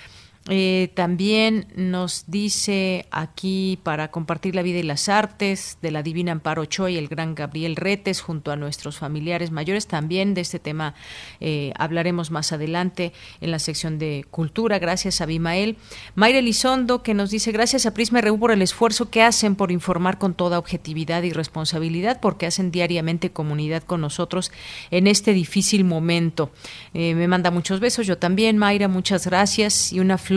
Eh, 0.48 0.91
también 0.93 1.66
nos 1.76 2.26
dice 2.28 3.08
aquí 3.10 3.80
para 3.82 4.12
compartir 4.12 4.54
la 4.54 4.62
vida 4.62 4.78
y 4.78 4.84
las 4.84 5.10
artes 5.10 5.80
de 5.82 5.89
la 5.89 6.04
Divina 6.04 6.34
Amparo 6.34 6.64
y 6.64 6.98
el 6.98 7.08
gran 7.08 7.34
Gabriel 7.34 7.76
Retes 7.76 8.22
junto 8.22 8.52
a 8.52 8.56
nuestros 8.56 9.00
familiares 9.00 9.50
mayores. 9.50 9.88
También 9.88 10.36
de 10.36 10.41
este 10.41 10.60
tema 10.60 10.93
eh, 11.39 11.74
hablaremos 11.80 12.30
más 12.30 12.52
adelante 12.52 13.12
en 13.41 13.50
la 13.50 13.58
sección 13.58 13.98
de 13.98 14.24
cultura. 14.30 14.78
Gracias 14.78 15.20
a 15.20 15.26
Bimael. 15.26 15.78
Mayra 16.14 16.38
Elizondo 16.38 17.02
que 17.02 17.16
nos 17.16 17.32
dice 17.32 17.52
gracias 17.52 17.88
a 17.88 17.96
Prisma 17.96 18.22
RU 18.22 18.39
por 18.39 18.52
el 18.52 18.62
esfuerzo 18.62 19.10
que 19.10 19.24
hacen 19.24 19.56
por 19.56 19.72
informar 19.72 20.20
con 20.20 20.36
toda 20.36 20.60
objetividad 20.60 21.24
y 21.24 21.34
responsabilidad 21.34 22.20
porque 22.22 22.46
hacen 22.46 22.70
diariamente 22.70 23.32
comunidad 23.32 23.82
con 23.82 24.00
nosotros 24.00 24.52
en 24.91 25.08
este 25.08 25.34
difícil 25.34 25.86
momento. 25.86 26.52
Eh, 26.93 27.16
me 27.16 27.28
manda 27.28 27.50
muchos 27.50 27.80
besos. 27.80 28.06
Yo 28.06 28.20
también, 28.20 28.60
Mayra, 28.60 28.88
muchas 28.88 29.26
gracias 29.26 29.91
y 29.91 30.00
una 30.00 30.20
flor 30.20 30.35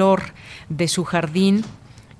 de 0.68 0.88
su 0.88 1.04
jardín, 1.04 1.64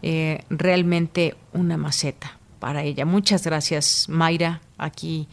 eh, 0.03 0.45
realmente 0.51 1.37
una 1.53 1.76
maceta. 1.76 2.39
para 2.59 2.83
ella. 2.83 3.05
Muchas 3.05 3.45
gracias, 3.45 4.09
Mayra, 4.09 4.61
aquí 4.79 5.29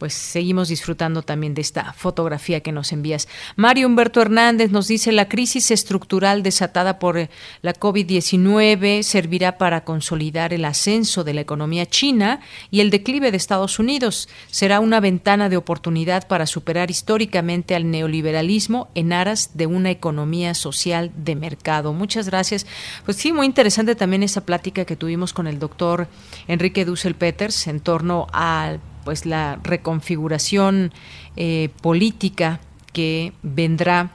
pues 0.00 0.14
seguimos 0.14 0.70
disfrutando 0.70 1.20
también 1.20 1.52
de 1.52 1.60
esta 1.60 1.92
fotografía 1.92 2.60
que 2.60 2.72
nos 2.72 2.90
envías. 2.90 3.28
Mario 3.54 3.86
Humberto 3.86 4.22
Hernández 4.22 4.70
nos 4.70 4.88
dice 4.88 5.12
la 5.12 5.28
crisis 5.28 5.70
estructural 5.70 6.42
desatada 6.42 6.98
por 6.98 7.18
eh, 7.18 7.28
la 7.60 7.74
COVID-19 7.74 9.02
servirá 9.02 9.58
para 9.58 9.84
consolidar 9.84 10.54
el 10.54 10.64
ascenso 10.64 11.22
de 11.22 11.34
la 11.34 11.42
economía 11.42 11.84
china 11.84 12.40
y 12.70 12.80
el 12.80 12.88
declive 12.88 13.30
de 13.30 13.36
Estados 13.36 13.78
Unidos. 13.78 14.30
Será 14.50 14.80
una 14.80 15.00
ventana 15.00 15.50
de 15.50 15.58
oportunidad 15.58 16.26
para 16.26 16.46
superar 16.46 16.90
históricamente 16.90 17.74
al 17.74 17.90
neoliberalismo 17.90 18.88
en 18.94 19.12
aras 19.12 19.50
de 19.52 19.66
una 19.66 19.90
economía 19.90 20.54
social 20.54 21.12
de 21.14 21.36
mercado. 21.36 21.92
Muchas 21.92 22.24
gracias. 22.30 22.64
Pues 23.04 23.18
sí, 23.18 23.34
muy 23.34 23.44
interesante 23.44 23.94
también 23.94 24.22
esa 24.22 24.46
plática 24.46 24.86
que 24.86 24.96
tuvimos 24.96 25.34
con 25.34 25.46
el 25.46 25.58
doctor 25.58 26.08
Enrique 26.48 26.86
Dussel 26.86 27.16
Peters 27.16 27.66
en 27.66 27.80
torno 27.80 28.28
al 28.32 28.80
pues 29.04 29.26
la 29.26 29.58
reconfiguración 29.62 30.92
eh, 31.36 31.70
política 31.80 32.60
que 32.92 33.32
vendrá 33.42 34.10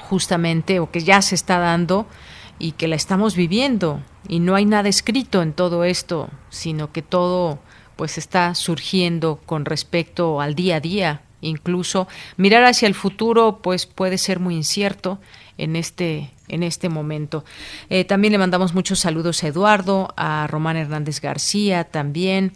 justamente 0.00 0.80
o 0.80 0.90
que 0.90 1.00
ya 1.00 1.22
se 1.22 1.34
está 1.34 1.58
dando 1.58 2.06
y 2.58 2.72
que 2.72 2.88
la 2.88 2.96
estamos 2.96 3.36
viviendo 3.36 4.02
y 4.28 4.40
no 4.40 4.54
hay 4.54 4.64
nada 4.64 4.88
escrito 4.88 5.42
en 5.42 5.52
todo 5.52 5.84
esto 5.84 6.30
sino 6.50 6.92
que 6.92 7.02
todo 7.02 7.58
pues 7.96 8.18
está 8.18 8.54
surgiendo 8.54 9.40
con 9.46 9.64
respecto 9.64 10.40
al 10.40 10.54
día 10.54 10.76
a 10.76 10.80
día 10.80 11.22
incluso 11.40 12.08
mirar 12.36 12.64
hacia 12.64 12.88
el 12.88 12.94
futuro 12.94 13.60
pues 13.62 13.86
puede 13.86 14.16
ser 14.18 14.38
muy 14.40 14.54
incierto 14.54 15.18
en 15.58 15.76
este 15.76 16.30
en 16.48 16.62
este 16.62 16.90
momento. 16.90 17.44
Eh, 17.88 18.04
también 18.04 18.32
le 18.32 18.38
mandamos 18.38 18.74
muchos 18.74 18.98
saludos 19.00 19.42
a 19.42 19.48
Eduardo, 19.48 20.12
a 20.16 20.46
Román 20.46 20.76
Hernández 20.76 21.20
García 21.20 21.84
también, 21.84 22.52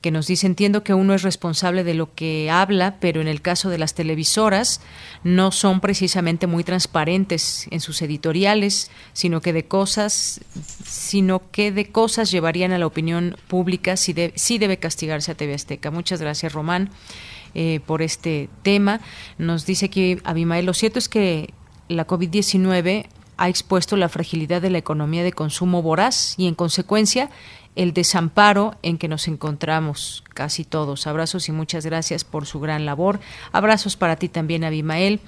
que 0.00 0.10
nos 0.10 0.26
dice, 0.26 0.46
entiendo 0.46 0.82
que 0.82 0.94
uno 0.94 1.12
es 1.12 1.22
responsable 1.22 1.84
de 1.84 1.94
lo 1.94 2.14
que 2.14 2.50
habla, 2.50 2.96
pero 3.00 3.20
en 3.20 3.28
el 3.28 3.42
caso 3.42 3.68
de 3.68 3.76
las 3.76 3.94
televisoras 3.94 4.80
no 5.24 5.52
son 5.52 5.80
precisamente 5.80 6.46
muy 6.46 6.64
transparentes 6.64 7.66
en 7.70 7.80
sus 7.80 8.00
editoriales, 8.00 8.90
sino 9.12 9.42
que 9.42 9.52
de 9.52 9.66
cosas, 9.66 10.40
sino 10.84 11.50
que 11.50 11.70
de 11.70 11.90
cosas 11.90 12.30
llevarían 12.30 12.72
a 12.72 12.78
la 12.78 12.86
opinión 12.86 13.36
pública 13.46 13.96
si, 13.98 14.14
si 14.36 14.58
debe 14.58 14.78
castigarse 14.78 15.32
a 15.32 15.34
TV 15.34 15.54
Azteca. 15.54 15.90
Muchas 15.90 16.20
gracias, 16.22 16.54
Román, 16.54 16.90
eh, 17.54 17.80
por 17.84 18.00
este 18.00 18.48
tema. 18.62 19.00
Nos 19.36 19.66
dice 19.66 19.90
que 19.90 20.20
Abimael, 20.24 20.64
lo 20.64 20.72
cierto 20.72 20.98
es 20.98 21.10
que 21.10 21.52
la 21.88 22.06
COVID-19 22.06 23.06
ha 23.40 23.48
expuesto 23.48 23.96
la 23.96 24.10
fragilidad 24.10 24.60
de 24.60 24.68
la 24.68 24.76
economía 24.76 25.24
de 25.24 25.32
consumo 25.32 25.80
voraz 25.80 26.34
y, 26.36 26.46
en 26.46 26.54
consecuencia, 26.54 27.30
el 27.76 27.92
desamparo 27.92 28.76
en 28.82 28.98
que 28.98 29.08
nos 29.08 29.28
encontramos 29.28 30.24
casi 30.40 30.64
todos. 30.64 31.06
Abrazos 31.06 31.50
y 31.50 31.52
muchas 31.52 31.84
gracias 31.84 32.24
por 32.24 32.46
su 32.46 32.60
gran 32.60 32.86
labor. 32.86 33.20
Abrazos 33.52 33.96
para 33.98 34.16
ti 34.16 34.30
también, 34.30 34.64
Abimael. 34.64 35.20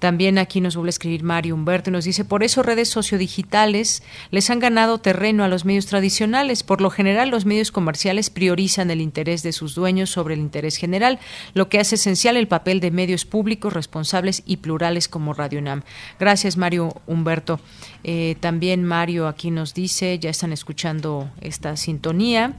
También 0.00 0.38
aquí 0.38 0.60
nos 0.60 0.74
vuelve 0.74 0.88
a 0.88 0.90
escribir 0.90 1.22
Mario 1.22 1.54
Humberto 1.54 1.90
y 1.90 1.92
nos 1.92 2.04
dice, 2.04 2.24
por 2.24 2.42
eso 2.42 2.64
redes 2.64 2.88
sociodigitales 2.88 4.02
les 4.32 4.50
han 4.50 4.58
ganado 4.58 4.98
terreno 4.98 5.44
a 5.44 5.48
los 5.48 5.64
medios 5.64 5.86
tradicionales. 5.86 6.64
Por 6.64 6.80
lo 6.80 6.90
general, 6.90 7.30
los 7.30 7.46
medios 7.46 7.70
comerciales 7.70 8.28
priorizan 8.28 8.90
el 8.90 9.00
interés 9.00 9.44
de 9.44 9.52
sus 9.52 9.76
dueños 9.76 10.10
sobre 10.10 10.34
el 10.34 10.40
interés 10.40 10.78
general, 10.78 11.20
lo 11.54 11.68
que 11.68 11.78
hace 11.78 11.94
esencial 11.94 12.36
el 12.36 12.48
papel 12.48 12.80
de 12.80 12.90
medios 12.90 13.24
públicos 13.24 13.72
responsables 13.72 14.42
y 14.46 14.56
plurales 14.56 15.06
como 15.06 15.32
Radio 15.32 15.60
UNAM. 15.60 15.84
Gracias, 16.18 16.56
Mario 16.56 16.92
Humberto. 17.06 17.60
Eh, 18.02 18.34
también 18.40 18.82
Mario 18.82 19.28
aquí 19.28 19.52
nos 19.52 19.74
dice, 19.74 20.18
ya 20.18 20.30
están 20.30 20.52
escuchando 20.52 21.30
esta 21.40 21.76
sintonía. 21.76 22.56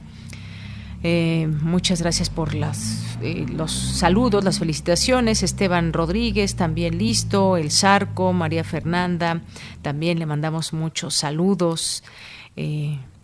Eh, 1.02 1.48
muchas 1.62 2.02
gracias 2.02 2.28
por 2.28 2.54
las, 2.54 3.16
eh, 3.22 3.46
los 3.48 3.72
saludos, 3.72 4.44
las 4.44 4.58
felicitaciones. 4.58 5.42
Esteban 5.42 5.92
Rodríguez, 5.92 6.56
también 6.56 6.98
listo. 6.98 7.56
El 7.56 7.70
Zarco, 7.70 8.32
María 8.32 8.64
Fernanda, 8.64 9.42
también 9.82 10.18
le 10.18 10.26
mandamos 10.26 10.72
muchos 10.72 11.14
saludos. 11.14 12.02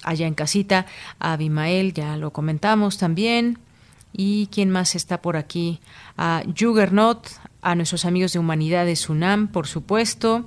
allá 0.05 0.29
en 0.29 0.35
casita, 0.35 0.87
a 1.19 1.33
Abimael, 1.33 1.93
ya 1.93 2.17
lo 2.17 2.33
comentamos 2.33 2.99
también. 2.99 3.59
¿Y 4.13 4.47
quién 4.47 4.71
más 4.71 4.95
está 4.95 5.21
por 5.21 5.37
aquí? 5.37 5.81
A 6.17 6.45
Juggernaut, 6.57 7.27
a 7.61 7.75
nuestros 7.75 8.05
amigos 8.05 8.33
de 8.33 8.39
Humanidades 8.39 9.09
UNAM, 9.09 9.49
por 9.49 9.67
supuesto. 9.67 10.45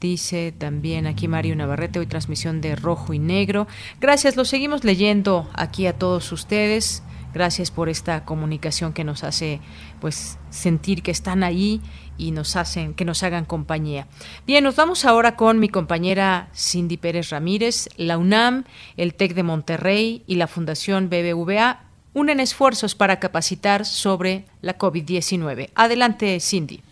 Dice 0.00 0.52
también 0.56 1.06
aquí 1.06 1.28
Mario 1.28 1.56
Navarrete, 1.56 1.98
hoy 1.98 2.06
transmisión 2.06 2.60
de 2.60 2.76
rojo 2.76 3.12
y 3.12 3.18
negro. 3.18 3.66
Gracias, 4.00 4.36
lo 4.36 4.44
seguimos 4.44 4.84
leyendo 4.84 5.50
aquí 5.54 5.86
a 5.86 5.98
todos 5.98 6.30
ustedes. 6.32 7.02
Gracias 7.34 7.70
por 7.70 7.88
esta 7.88 8.24
comunicación 8.24 8.92
que 8.92 9.04
nos 9.04 9.24
hace 9.24 9.60
pues 10.00 10.38
sentir 10.50 11.02
que 11.02 11.10
están 11.10 11.42
ahí 11.42 11.80
y 12.18 12.30
nos 12.30 12.56
hacen 12.56 12.94
que 12.94 13.04
nos 13.04 13.22
hagan 13.22 13.46
compañía. 13.46 14.06
Bien, 14.46 14.62
nos 14.64 14.76
vamos 14.76 15.04
ahora 15.04 15.34
con 15.34 15.58
mi 15.58 15.68
compañera 15.68 16.48
Cindy 16.54 16.98
Pérez 16.98 17.30
Ramírez, 17.30 17.88
la 17.96 18.18
UNAM, 18.18 18.64
el 18.96 19.14
TEC 19.14 19.34
de 19.34 19.42
Monterrey 19.42 20.22
y 20.26 20.34
la 20.34 20.46
Fundación 20.46 21.08
BBVA 21.08 21.84
unen 22.14 22.40
esfuerzos 22.40 22.94
para 22.94 23.18
capacitar 23.18 23.86
sobre 23.86 24.44
la 24.60 24.76
COVID-19. 24.76 25.70
Adelante, 25.74 26.38
Cindy. 26.40 26.82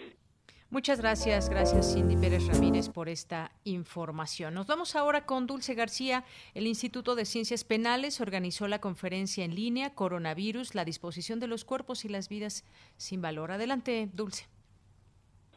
Muchas 0.74 1.00
gracias, 1.00 1.50
gracias 1.50 1.94
Cindy 1.94 2.16
Pérez 2.16 2.48
Ramírez 2.48 2.90
por 2.90 3.08
esta 3.08 3.52
información. 3.64 4.56
Nos 4.56 4.66
vamos 4.66 4.96
ahora 4.96 5.24
con 5.24 5.46
Dulce 5.46 5.76
García. 5.76 6.26
El 6.56 6.66
Instituto 6.66 7.14
de 7.14 7.26
Ciencias 7.26 7.64
Penales 7.64 8.20
organizó 8.20 8.68
la 8.68 8.82
conferencia 8.82 9.46
en 9.46 9.54
línea 9.54 9.94
Coronavirus, 9.94 10.74
la 10.74 10.84
disposición 10.84 11.40
de 11.40 11.46
los 11.46 11.64
cuerpos 11.64 12.06
y 12.06 12.10
las 12.10 12.28
vidas 12.28 12.64
sin 12.98 13.22
valor. 13.22 13.52
Adelante, 13.52 14.10
Dulce. 14.14 14.48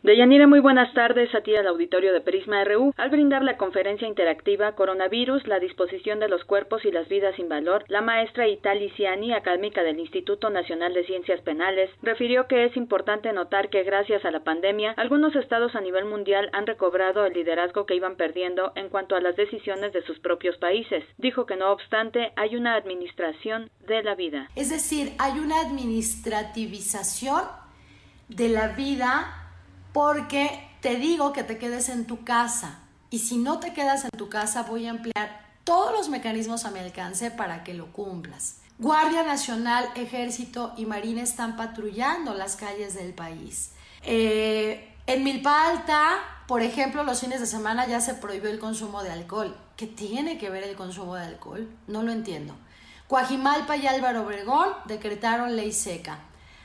Deyanira, 0.07 0.47
muy 0.47 0.61
buenas 0.61 0.95
tardes 0.95 1.35
a 1.35 1.41
ti 1.41 1.57
al 1.57 1.67
auditorio 1.67 2.13
de 2.13 2.21
Prisma 2.21 2.63
RU. 2.63 2.95
Al 2.97 3.11
brindar 3.11 3.43
la 3.43 3.57
conferencia 3.57 4.07
interactiva 4.07 4.77
Coronavirus, 4.77 5.49
la 5.49 5.59
disposición 5.59 6.21
de 6.21 6.29
los 6.29 6.45
cuerpos 6.45 6.85
y 6.85 6.93
las 6.93 7.09
vidas 7.09 7.35
sin 7.35 7.49
valor, 7.49 7.85
la 7.89 8.03
maestra 8.03 8.47
Itali 8.47 8.91
Ciani, 8.91 9.33
académica 9.33 9.83
del 9.83 9.99
Instituto 9.99 10.49
Nacional 10.49 10.95
de 10.95 11.05
Ciencias 11.07 11.41
Penales, 11.41 11.91
refirió 12.03 12.47
que 12.47 12.67
es 12.67 12.77
importante 12.77 13.33
notar 13.33 13.69
que 13.69 13.83
gracias 13.83 14.25
a 14.25 14.31
la 14.31 14.45
pandemia, 14.45 14.95
algunos 14.97 15.35
estados 15.35 15.75
a 15.75 15.81
nivel 15.81 16.05
mundial 16.05 16.51
han 16.53 16.69
recobrado 16.69 17.27
el 17.27 17.33
liderazgo 17.33 17.85
que 17.85 17.97
iban 17.97 18.15
perdiendo 18.15 18.71
en 18.77 18.91
cuanto 18.91 19.17
a 19.17 19.21
las 19.21 19.35
decisiones 19.35 19.93
de 19.93 20.03
sus 20.03 20.21
propios 20.21 20.57
países. 20.59 21.03
Dijo 21.19 21.47
que 21.47 21.57
no 21.57 21.73
obstante, 21.73 22.31
hay 22.37 22.55
una 22.55 22.77
administración 22.77 23.71
de 23.89 24.05
la 24.05 24.15
vida. 24.15 24.51
Es 24.55 24.71
decir, 24.71 25.15
hay 25.19 25.41
una 25.41 25.63
administrativización 25.63 27.43
de 28.29 28.49
la 28.51 28.69
vida 28.69 29.43
porque 29.97 30.69
te 30.83 30.97
digo 30.97 31.33
que 31.33 31.43
te 31.43 31.57
quedes 31.57 31.89
en 31.89 32.05
tu 32.05 32.23
casa 32.23 32.81
y 33.09 33.21
si 33.21 33.39
no 33.39 33.61
te 33.61 33.73
quedas 33.73 34.05
en 34.05 34.11
tu 34.11 34.29
casa 34.29 34.65
voy 34.65 34.85
a 34.85 34.91
emplear 34.91 35.47
todos 35.65 35.91
los 35.91 36.11
mecanismos 36.11 36.67
a 36.67 36.71
mi 36.71 36.81
alcance 36.81 37.31
para 37.31 37.65
que 37.65 37.73
lo 37.73 37.91
cumplas. 37.95 38.57
Guardia 38.79 39.23
Nacional, 39.23 39.89
Ejército 39.95 40.75
y 40.77 40.85
Marina 40.85 41.23
están 41.23 41.57
patrullando 41.57 42.35
las 42.35 42.57
calles 42.57 42.93
del 42.93 43.15
país. 43.15 43.71
Eh, 44.03 44.95
en 45.07 45.25
Milpa 45.25 45.71
Alta, 45.71 46.19
por 46.47 46.61
ejemplo, 46.61 47.03
los 47.03 47.21
fines 47.21 47.41
de 47.41 47.47
semana 47.47 47.87
ya 47.87 48.03
se 48.03 48.13
prohibió 48.13 48.51
el 48.51 48.59
consumo 48.59 49.03
de 49.03 49.13
alcohol. 49.13 49.57
¿Qué 49.79 49.87
tiene 49.87 50.37
que 50.37 50.51
ver 50.51 50.65
el 50.65 50.77
consumo 50.77 51.15
de 51.15 51.25
alcohol? 51.25 51.71
No 51.87 52.03
lo 52.03 52.13
entiendo. 52.13 52.55
Coajimalpa 53.09 53.79
y 53.79 53.87
Álvaro 53.87 54.27
Obregón 54.27 54.69
decretaron 54.85 55.57
ley 55.57 55.73
seca 55.73 56.19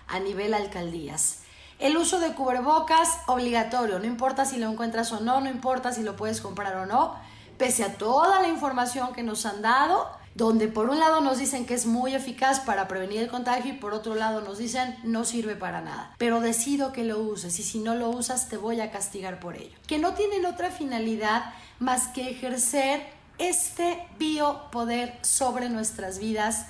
a 0.10 0.20
nivel 0.20 0.54
alcaldías. 0.54 1.41
El 1.82 1.98
uso 1.98 2.20
de 2.20 2.34
cubrebocas 2.34 3.10
obligatorio, 3.26 3.98
no 3.98 4.06
importa 4.06 4.46
si 4.46 4.58
lo 4.58 4.70
encuentras 4.70 5.12
o 5.14 5.20
no, 5.20 5.42
no 5.42 5.50
importa 5.50 5.92
si 5.92 6.04
lo 6.04 6.16
puedes 6.16 6.40
comprar 6.40 6.76
o 6.76 6.86
no, 6.86 7.16
pese 7.58 7.84
a 7.84 7.98
toda 7.98 8.40
la 8.40 8.50
información 8.50 9.14
que 9.14 9.24
nos 9.24 9.48
han 9.48 9.64
dado, 9.64 10.08
donde 10.36 10.68
por 10.68 10.92
un 10.92 11.00
lado 11.00 11.22
nos 11.22 11.40
dicen 11.40 11.66
que 11.66 11.74
es 11.74 11.88
muy 11.88 12.14
eficaz 12.14 12.60
para 12.60 12.88
prevenir 12.88 13.22
el 13.22 13.30
contagio 13.30 13.74
y 13.74 13.78
por 13.78 13.96
otro 13.96 14.14
lado 14.14 14.42
nos 14.42 14.60
dicen 14.60 14.96
no 15.04 15.26
sirve 15.26 15.56
para 15.56 15.82
nada. 15.82 16.14
Pero 16.20 16.40
decido 16.40 16.92
que 16.92 17.04
lo 17.04 17.18
uses 17.18 17.58
y 17.58 17.64
si 17.64 17.80
no 17.80 17.96
lo 17.96 18.12
usas 18.12 18.48
te 18.48 18.58
voy 18.58 18.80
a 18.80 18.92
castigar 18.92 19.40
por 19.40 19.56
ello. 19.56 19.76
Que 19.88 19.98
no 19.98 20.14
tienen 20.14 20.46
otra 20.46 20.70
finalidad 20.70 21.52
más 21.80 22.10
que 22.10 22.30
ejercer 22.30 23.02
este 23.40 24.08
biopoder 24.20 25.18
sobre 25.24 25.68
nuestras 25.68 26.20
vidas 26.20 26.68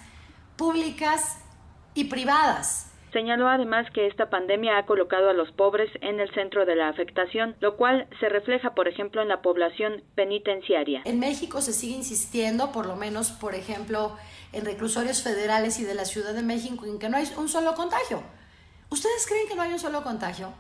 públicas 0.56 1.36
y 1.96 2.06
privadas. 2.06 2.91
Señaló 3.14 3.50
además 3.50 3.88
que 3.94 4.08
esta 4.08 4.30
pandemia 4.30 4.78
ha 4.78 4.86
colocado 4.86 5.30
a 5.30 5.34
los 5.34 5.52
pobres 5.52 5.92
en 6.02 6.22
el 6.22 6.34
centro 6.34 6.66
de 6.66 6.76
la 6.76 6.88
afectación, 6.88 7.58
lo 7.60 7.76
cual 7.76 8.08
se 8.22 8.30
refleja, 8.30 8.74
por 8.74 8.88
ejemplo, 8.88 9.22
en 9.22 9.28
la 9.28 9.42
población 9.42 10.04
penitenciaria. 10.16 11.02
En 11.04 11.20
México 11.20 11.62
se 11.62 11.74
sigue 11.74 11.96
insistiendo, 11.96 12.72
por 12.72 12.86
lo 12.86 12.96
menos, 12.96 13.32
por 13.32 13.54
ejemplo, 13.54 14.16
en 14.54 14.64
reclusorios 14.64 15.24
federales 15.24 15.80
y 15.80 15.84
de 15.84 15.94
la 15.94 16.06
Ciudad 16.06 16.34
de 16.34 16.42
México, 16.42 16.86
en 16.86 17.00
que 17.00 17.10
no 17.10 17.18
hay 17.18 17.28
un 17.38 17.50
solo 17.50 17.76
contagio. 17.76 18.24
¿Ustedes 18.90 19.28
creen 19.28 19.48
que 19.48 19.56
no 19.56 19.62
hay 19.62 19.74
un 19.74 19.80
solo 19.80 20.04
contagio? 20.04 20.54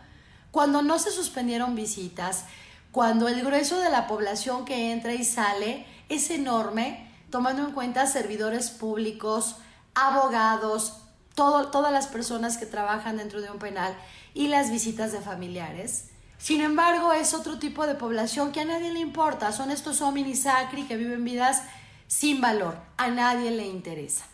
Cuando 0.51 0.81
no 0.81 0.99
se 0.99 1.11
suspendieron 1.11 1.75
visitas, 1.75 2.47
cuando 2.91 3.29
el 3.29 3.41
grueso 3.41 3.79
de 3.79 3.89
la 3.89 4.07
población 4.07 4.65
que 4.65 4.91
entra 4.91 5.13
y 5.13 5.23
sale 5.23 5.85
es 6.09 6.29
enorme, 6.29 7.09
tomando 7.29 7.63
en 7.65 7.71
cuenta 7.71 8.05
servidores 8.07 8.69
públicos, 8.69 9.55
abogados, 9.95 11.01
todas 11.35 11.91
las 11.91 12.07
personas 12.07 12.57
que 12.57 12.65
trabajan 12.65 13.17
dentro 13.17 13.41
de 13.41 13.51
un 13.51 13.59
penal 13.59 13.95
y 14.33 14.47
las 14.47 14.71
visitas 14.71 15.11
de 15.11 15.21
familiares. 15.21 16.09
Sin 16.37 16.61
embargo, 16.61 17.13
es 17.13 17.33
otro 17.33 17.59
tipo 17.59 17.85
de 17.85 17.95
población 17.95 18.51
que 18.51 18.61
a 18.61 18.65
nadie 18.65 18.91
le 18.91 18.99
importa. 18.99 19.51
Son 19.51 19.69
estos 19.69 20.01
homini 20.01 20.35
sacri 20.35 20.83
que 20.83 20.97
viven 20.97 21.23
vidas 21.23 21.61
sin 22.07 22.41
valor. 22.41 22.77
A 22.97 23.09
nadie 23.09 23.51
le 23.51 23.67
interesa. 23.67 24.25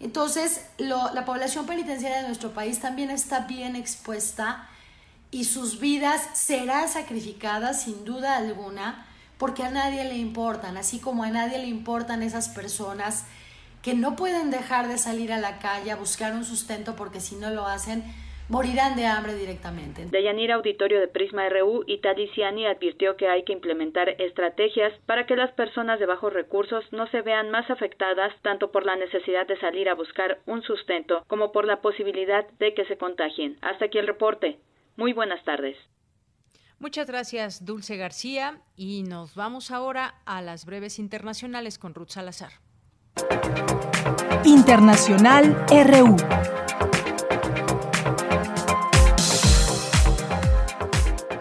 Entonces, 0.00 0.64
la 0.78 1.24
población 1.24 1.66
penitenciaria 1.66 2.18
de 2.18 2.28
nuestro 2.28 2.52
país 2.52 2.78
también 2.80 3.10
está 3.10 3.40
bien 3.40 3.74
expuesta 3.74 4.68
y 5.30 5.44
sus 5.44 5.80
vidas 5.80 6.22
serán 6.34 6.88
sacrificadas 6.88 7.82
sin 7.82 8.04
duda 8.04 8.36
alguna 8.36 9.04
porque 9.38 9.62
a 9.62 9.70
nadie 9.70 10.04
le 10.04 10.16
importan, 10.16 10.76
así 10.76 10.98
como 10.98 11.22
a 11.22 11.30
nadie 11.30 11.58
le 11.58 11.66
importan 11.66 12.22
esas 12.22 12.48
personas 12.48 13.24
que 13.82 13.94
no 13.94 14.16
pueden 14.16 14.50
dejar 14.50 14.88
de 14.88 14.98
salir 14.98 15.32
a 15.32 15.38
la 15.38 15.58
calle 15.58 15.90
a 15.90 15.96
buscar 15.96 16.34
un 16.34 16.44
sustento 16.44 16.96
porque 16.96 17.20
si 17.20 17.36
no 17.36 17.50
lo 17.50 17.66
hacen, 17.66 18.04
morirán 18.48 18.96
de 18.96 19.06
hambre 19.06 19.34
directamente. 19.34 20.06
Deyanira 20.06 20.56
Auditorio 20.56 21.00
de 21.00 21.08
Prisma 21.08 21.48
RU 21.48 21.84
y 21.86 21.98
Taliciani 21.98 22.66
advirtió 22.66 23.16
que 23.16 23.28
hay 23.28 23.44
que 23.44 23.52
implementar 23.52 24.08
estrategias 24.20 24.92
para 25.06 25.26
que 25.26 25.36
las 25.36 25.52
personas 25.52 26.00
de 26.00 26.06
bajos 26.06 26.32
recursos 26.32 26.84
no 26.92 27.06
se 27.08 27.22
vean 27.22 27.50
más 27.50 27.70
afectadas 27.70 28.32
tanto 28.42 28.72
por 28.72 28.84
la 28.84 28.96
necesidad 28.96 29.46
de 29.46 29.58
salir 29.60 29.88
a 29.88 29.94
buscar 29.94 30.40
un 30.46 30.62
sustento 30.62 31.24
como 31.26 31.52
por 31.52 31.66
la 31.66 31.80
posibilidad 31.80 32.48
de 32.58 32.74
que 32.74 32.86
se 32.86 32.96
contagien. 32.96 33.58
Hasta 33.60 33.86
aquí 33.86 33.98
el 33.98 34.06
reporte. 34.06 34.58
Muy 34.96 35.12
buenas 35.12 35.44
tardes. 35.44 35.76
Muchas 36.80 37.08
gracias, 37.08 37.64
Dulce 37.64 37.96
García. 37.96 38.62
Y 38.76 39.02
nos 39.02 39.34
vamos 39.34 39.70
ahora 39.70 40.14
a 40.24 40.40
las 40.42 40.64
breves 40.64 40.98
internacionales 40.98 41.78
con 41.78 41.94
Ruth 41.94 42.10
Salazar. 42.10 42.67
Internacional 44.44 45.64
RU. 45.70 46.16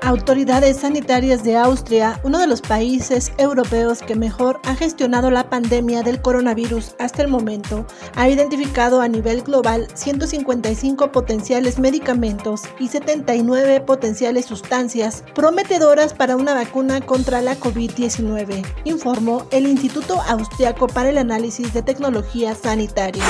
Autoridades 0.08 0.78
sanitarias 0.78 1.44
de 1.44 1.58
Austria, 1.58 2.22
uno 2.24 2.40
de 2.40 2.48
los 2.48 2.62
países 2.62 3.34
europeos 3.38 4.00
que 4.00 4.16
mejor 4.16 4.62
ha 4.64 4.74
gestionado 4.74 5.30
la 5.32 5.50
pandemia 5.50 6.02
del 6.02 6.22
coronavirus 6.22 6.96
hasta 6.98 7.24
el 7.24 7.28
momento, 7.28 7.86
ha 8.16 8.30
identificado 8.30 9.02
a 9.02 9.10
nivel 9.10 9.42
global 9.42 9.90
155 9.94 11.12
potenciales 11.12 11.78
medicamentos 11.78 12.62
y 12.80 12.88
79 12.88 13.82
potenciales 13.82 14.46
sustancias 14.46 15.26
prometedoras 15.36 16.14
para 16.14 16.38
una 16.38 16.54
vacuna 16.54 17.02
contra 17.02 17.42
la 17.42 17.58
COVID-19, 17.58 18.66
informó 18.86 19.46
el 19.52 19.68
Instituto 19.68 20.22
Austriaco 20.22 20.88
para 20.88 21.10
el 21.10 21.18
Análisis 21.18 21.74
de 21.74 21.82
Tecnología 21.82 22.56
Sanitaria. 22.56 23.26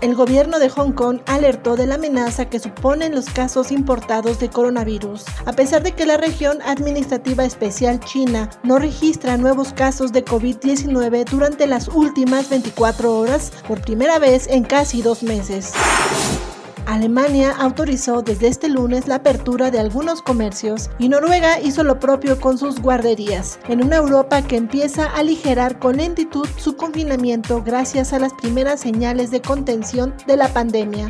El 0.00 0.14
gobierno 0.14 0.58
de 0.58 0.70
Hong 0.70 0.92
Kong 0.92 1.20
alertó 1.26 1.76
de 1.76 1.86
la 1.86 1.96
amenaza 1.96 2.48
que 2.48 2.58
suponen 2.58 3.14
los 3.14 3.26
casos 3.26 3.70
importados 3.70 4.38
de 4.40 4.48
coronavirus, 4.48 5.24
a 5.44 5.52
pesar 5.52 5.82
de 5.82 5.92
que 5.92 6.06
la 6.06 6.16
región 6.16 6.62
administrativa 6.62 7.44
especial 7.44 8.00
china 8.00 8.48
no 8.62 8.78
registra 8.78 9.36
nuevos 9.36 9.74
casos 9.74 10.10
de 10.12 10.24
COVID-19 10.24 11.24
durante 11.28 11.66
las 11.66 11.88
últimas 11.88 12.48
24 12.48 13.14
horas 13.14 13.52
por 13.68 13.82
primera 13.82 14.18
vez 14.18 14.46
en 14.46 14.64
casi 14.64 15.02
dos 15.02 15.22
meses. 15.22 15.74
Alemania 16.90 17.52
autorizó 17.56 18.20
desde 18.20 18.48
este 18.48 18.68
lunes 18.68 19.06
la 19.06 19.16
apertura 19.16 19.70
de 19.70 19.78
algunos 19.78 20.22
comercios 20.22 20.90
y 20.98 21.08
Noruega 21.08 21.60
hizo 21.60 21.84
lo 21.84 22.00
propio 22.00 22.40
con 22.40 22.58
sus 22.58 22.80
guarderías, 22.80 23.60
en 23.68 23.84
una 23.84 23.98
Europa 23.98 24.42
que 24.42 24.56
empieza 24.56 25.04
a 25.04 25.18
aligerar 25.18 25.78
con 25.78 25.98
lentitud 25.98 26.48
su 26.56 26.74
confinamiento 26.74 27.62
gracias 27.62 28.12
a 28.12 28.18
las 28.18 28.34
primeras 28.34 28.80
señales 28.80 29.30
de 29.30 29.40
contención 29.40 30.14
de 30.26 30.36
la 30.36 30.48
pandemia. 30.48 31.08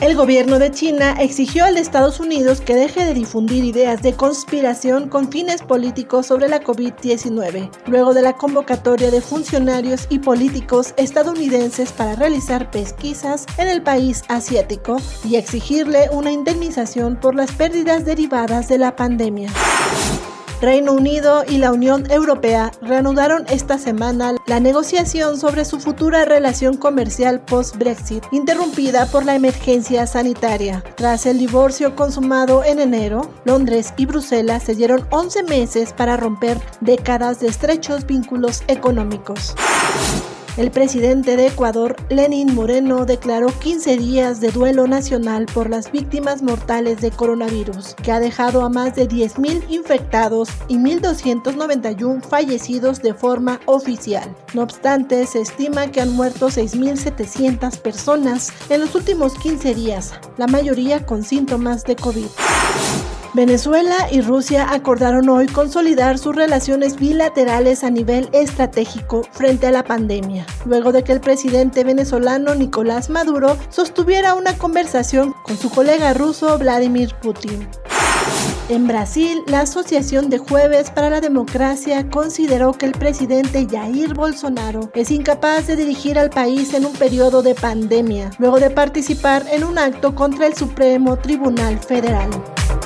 El 0.00 0.16
gobierno 0.16 0.58
de 0.58 0.70
China 0.70 1.16
exigió 1.18 1.64
al 1.64 1.74
de 1.74 1.80
Estados 1.80 2.20
Unidos 2.20 2.60
que 2.60 2.74
deje 2.74 3.04
de 3.04 3.14
difundir 3.14 3.64
ideas 3.64 4.02
de 4.02 4.12
conspiración 4.12 5.08
con 5.08 5.30
fines 5.30 5.62
políticos 5.62 6.26
sobre 6.26 6.48
la 6.48 6.62
COVID-19, 6.62 7.70
luego 7.86 8.12
de 8.12 8.22
la 8.22 8.34
convocatoria 8.34 9.10
de 9.10 9.20
funcionarios 9.20 10.06
y 10.10 10.18
políticos 10.18 10.94
estadounidenses 10.98 11.92
para 11.92 12.16
realizar 12.16 12.70
pesquisas 12.70 13.46
en 13.56 13.68
el 13.68 13.82
país 13.82 14.24
asiático 14.28 14.83
y 15.24 15.36
exigirle 15.36 16.08
una 16.10 16.30
indemnización 16.30 17.16
por 17.16 17.34
las 17.34 17.52
pérdidas 17.52 18.04
derivadas 18.04 18.68
de 18.68 18.78
la 18.78 18.96
pandemia. 18.96 19.50
Reino 20.60 20.92
Unido 20.92 21.44
y 21.46 21.58
la 21.58 21.72
Unión 21.72 22.10
Europea 22.10 22.72
reanudaron 22.80 23.44
esta 23.48 23.76
semana 23.76 24.34
la 24.46 24.60
negociación 24.60 25.38
sobre 25.38 25.64
su 25.64 25.78
futura 25.78 26.24
relación 26.24 26.76
comercial 26.76 27.40
post-Brexit, 27.40 28.24
interrumpida 28.32 29.06
por 29.06 29.26
la 29.26 29.34
emergencia 29.34 30.06
sanitaria. 30.06 30.82
Tras 30.96 31.26
el 31.26 31.38
divorcio 31.38 31.94
consumado 31.94 32.64
en 32.64 32.78
enero, 32.78 33.30
Londres 33.44 33.92
y 33.96 34.06
Bruselas 34.06 34.62
se 34.62 34.74
dieron 34.74 35.06
11 35.10 35.42
meses 35.42 35.92
para 35.92 36.16
romper 36.16 36.58
décadas 36.80 37.40
de 37.40 37.48
estrechos 37.48 38.06
vínculos 38.06 38.62
económicos. 38.66 39.54
El 40.56 40.70
presidente 40.70 41.36
de 41.36 41.48
Ecuador, 41.48 41.96
Lenín 42.10 42.54
Moreno, 42.54 43.06
declaró 43.06 43.48
15 43.48 43.96
días 43.96 44.40
de 44.40 44.52
duelo 44.52 44.86
nacional 44.86 45.46
por 45.46 45.68
las 45.68 45.90
víctimas 45.90 46.42
mortales 46.42 47.00
de 47.00 47.10
coronavirus, 47.10 47.94
que 47.94 48.12
ha 48.12 48.20
dejado 48.20 48.62
a 48.62 48.68
más 48.68 48.94
de 48.94 49.08
10.000 49.08 49.64
infectados 49.68 50.48
y 50.68 50.76
1.291 50.76 52.22
fallecidos 52.22 53.02
de 53.02 53.14
forma 53.14 53.58
oficial. 53.66 54.32
No 54.54 54.62
obstante, 54.62 55.26
se 55.26 55.40
estima 55.40 55.88
que 55.88 56.00
han 56.00 56.12
muerto 56.12 56.46
6.700 56.46 57.76
personas 57.78 58.52
en 58.68 58.80
los 58.80 58.94
últimos 58.94 59.34
15 59.34 59.74
días, 59.74 60.12
la 60.36 60.46
mayoría 60.46 61.04
con 61.04 61.24
síntomas 61.24 61.82
de 61.82 61.96
COVID. 61.96 62.28
Venezuela 63.34 63.96
y 64.12 64.20
Rusia 64.20 64.72
acordaron 64.72 65.28
hoy 65.28 65.48
consolidar 65.48 66.18
sus 66.18 66.36
relaciones 66.36 66.94
bilaterales 66.94 67.82
a 67.82 67.90
nivel 67.90 68.28
estratégico 68.32 69.22
frente 69.32 69.66
a 69.66 69.72
la 69.72 69.82
pandemia, 69.82 70.46
luego 70.64 70.92
de 70.92 71.02
que 71.02 71.10
el 71.10 71.20
presidente 71.20 71.82
venezolano 71.82 72.54
Nicolás 72.54 73.10
Maduro 73.10 73.58
sostuviera 73.70 74.34
una 74.34 74.56
conversación 74.56 75.34
con 75.42 75.58
su 75.58 75.68
colega 75.68 76.14
ruso 76.14 76.56
Vladimir 76.58 77.12
Putin. 77.20 77.68
En 78.68 78.86
Brasil, 78.86 79.42
la 79.48 79.62
Asociación 79.62 80.30
de 80.30 80.38
Jueves 80.38 80.92
para 80.92 81.10
la 81.10 81.20
Democracia 81.20 82.08
consideró 82.08 82.72
que 82.72 82.86
el 82.86 82.92
presidente 82.92 83.66
Jair 83.68 84.14
Bolsonaro 84.14 84.92
es 84.94 85.10
incapaz 85.10 85.66
de 85.66 85.74
dirigir 85.74 86.20
al 86.20 86.30
país 86.30 86.72
en 86.72 86.86
un 86.86 86.92
periodo 86.92 87.42
de 87.42 87.56
pandemia, 87.56 88.30
luego 88.38 88.60
de 88.60 88.70
participar 88.70 89.44
en 89.50 89.64
un 89.64 89.76
acto 89.76 90.14
contra 90.14 90.46
el 90.46 90.54
Supremo 90.54 91.16
Tribunal 91.16 91.80
Federal. 91.80 92.30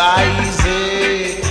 It. 0.00 1.44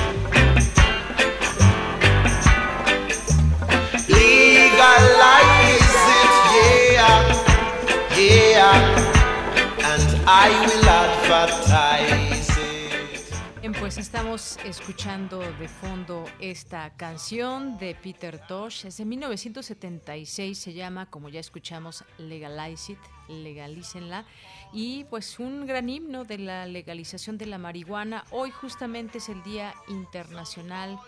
Legalize 4.08 5.82
it, 6.16 6.32
yeah, 6.56 7.24
yeah, 8.16 8.72
and 9.84 10.08
I 10.26 10.50
will 10.66 10.90
advertise. 10.90 12.48
Bien, 13.60 13.74
pues 13.74 13.98
estamos 13.98 14.58
escuchando 14.64 15.40
de 15.40 15.68
fondo 15.68 16.24
esta 16.40 16.96
canción 16.96 17.78
de 17.78 17.96
Peter 17.96 18.40
Tosh. 18.48 18.86
Es 18.86 18.96
de 18.98 19.04
1976, 19.04 20.58
se 20.58 20.74
llama, 20.74 21.08
como 21.08 21.28
ya 21.28 21.42
escuchamos, 21.42 22.06
Legalize 22.18 22.94
It, 22.94 23.00
legalícenla. 23.28 24.26
Y 24.74 25.06
pues 25.06 25.40
un 25.40 25.66
gran 25.66 25.90
himno 25.90 26.26
de 26.26 26.38
la 26.38 26.66
legalización 26.66 27.38
de 27.38 27.46
la 27.46 27.58
marihuana. 27.58 28.26
Hoy 28.32 28.52
justamente 28.52 29.20
es 29.20 29.30
el 29.30 29.42
Día 29.44 29.74
Internacional 29.88 31.00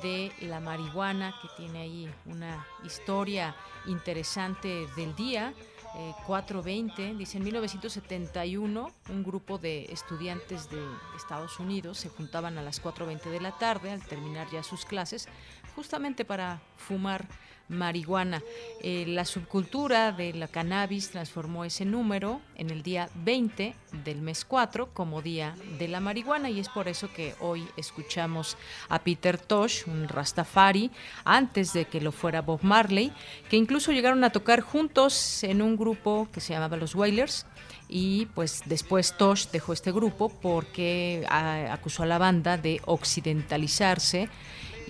de 0.00 0.32
la 0.40 0.60
Marihuana, 0.60 1.34
que 1.42 1.48
tiene 1.56 1.80
ahí 1.80 2.10
una 2.24 2.66
historia 2.84 3.54
interesante 3.86 4.86
del 4.96 5.14
día. 5.14 5.52
Eh, 5.94 6.14
420, 6.26 7.14
dice 7.16 7.36
en 7.36 7.44
1971, 7.44 8.90
un 9.10 9.22
grupo 9.22 9.58
de 9.58 9.84
estudiantes 9.92 10.70
de 10.70 10.82
Estados 11.14 11.60
Unidos 11.60 11.98
se 11.98 12.08
juntaban 12.08 12.56
a 12.56 12.62
las 12.62 12.82
4.20 12.82 13.24
de 13.24 13.40
la 13.40 13.52
tarde 13.58 13.90
al 13.90 14.02
terminar 14.02 14.48
ya 14.50 14.62
sus 14.62 14.86
clases, 14.86 15.28
justamente 15.76 16.24
para 16.24 16.62
fumar 16.78 17.28
marihuana. 17.72 18.42
Eh, 18.80 19.04
la 19.08 19.24
subcultura 19.24 20.12
de 20.12 20.32
la 20.34 20.48
cannabis 20.48 21.10
transformó 21.10 21.64
ese 21.64 21.84
número 21.84 22.40
en 22.54 22.70
el 22.70 22.82
día 22.82 23.08
20 23.24 23.74
del 24.04 24.22
mes 24.22 24.44
4 24.44 24.90
como 24.92 25.22
día 25.22 25.54
de 25.78 25.88
la 25.88 26.00
marihuana 26.00 26.50
y 26.50 26.60
es 26.60 26.68
por 26.68 26.88
eso 26.88 27.12
que 27.12 27.34
hoy 27.40 27.66
escuchamos 27.76 28.56
a 28.88 29.00
Peter 29.00 29.38
Tosh, 29.38 29.84
un 29.86 30.08
Rastafari, 30.08 30.90
antes 31.24 31.72
de 31.72 31.86
que 31.86 32.00
lo 32.00 32.12
fuera 32.12 32.42
Bob 32.42 32.60
Marley, 32.62 33.12
que 33.48 33.56
incluso 33.56 33.92
llegaron 33.92 34.24
a 34.24 34.30
tocar 34.30 34.60
juntos 34.60 35.42
en 35.44 35.62
un 35.62 35.76
grupo 35.76 36.28
que 36.32 36.40
se 36.40 36.52
llamaba 36.52 36.76
Los 36.76 36.94
Wailers 36.94 37.46
y 37.88 38.26
pues 38.34 38.62
después 38.64 39.14
Tosh 39.18 39.48
dejó 39.48 39.74
este 39.74 39.92
grupo 39.92 40.30
porque 40.30 41.26
ah, 41.28 41.66
acusó 41.70 42.02
a 42.02 42.06
la 42.06 42.18
banda 42.18 42.56
de 42.56 42.80
occidentalizarse 42.86 44.30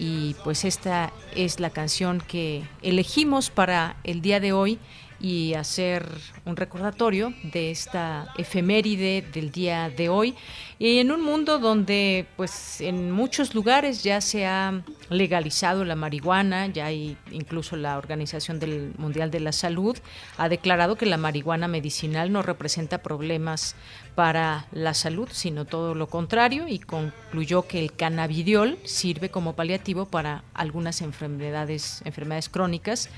y 0.02 0.34
pues 0.42 0.64
esta 0.64 1.12
es 1.36 1.60
la 1.60 1.70
canción 1.70 2.20
que 2.20 2.64
elegimos 2.82 3.50
para 3.50 3.94
el 4.02 4.20
día 4.20 4.40
de 4.40 4.52
hoy 4.52 4.80
y 5.22 5.54
hacer 5.54 6.04
un 6.44 6.56
recordatorio 6.56 7.32
de 7.44 7.70
esta 7.70 8.34
efeméride 8.36 9.24
del 9.32 9.52
día 9.52 9.88
de 9.88 10.08
hoy. 10.08 10.34
Y 10.80 10.98
en 10.98 11.12
un 11.12 11.22
mundo 11.22 11.60
donde 11.60 12.26
pues 12.36 12.80
en 12.80 13.12
muchos 13.12 13.54
lugares 13.54 14.02
ya 14.02 14.20
se 14.20 14.46
ha 14.46 14.82
legalizado 15.10 15.84
la 15.84 15.94
marihuana, 15.94 16.66
ya 16.66 16.86
hay 16.86 17.16
incluso 17.30 17.76
la 17.76 17.98
Organización 17.98 18.58
del 18.58 18.92
Mundial 18.98 19.30
de 19.30 19.38
la 19.38 19.52
Salud 19.52 19.96
ha 20.38 20.48
declarado 20.48 20.96
que 20.96 21.06
la 21.06 21.18
marihuana 21.18 21.68
medicinal 21.68 22.32
no 22.32 22.42
representa 22.42 22.98
problemas 22.98 23.76
para 24.16 24.66
la 24.72 24.92
salud, 24.92 25.28
sino 25.30 25.64
todo 25.66 25.94
lo 25.94 26.08
contrario 26.08 26.66
y 26.66 26.80
concluyó 26.80 27.68
que 27.68 27.78
el 27.78 27.92
cannabidiol 27.92 28.76
sirve 28.82 29.30
como 29.30 29.54
paliativo 29.54 30.06
para 30.06 30.42
algunas 30.52 31.00
enfermedades 31.00 32.02
enfermedades 32.04 32.48
crónicas 32.48 33.08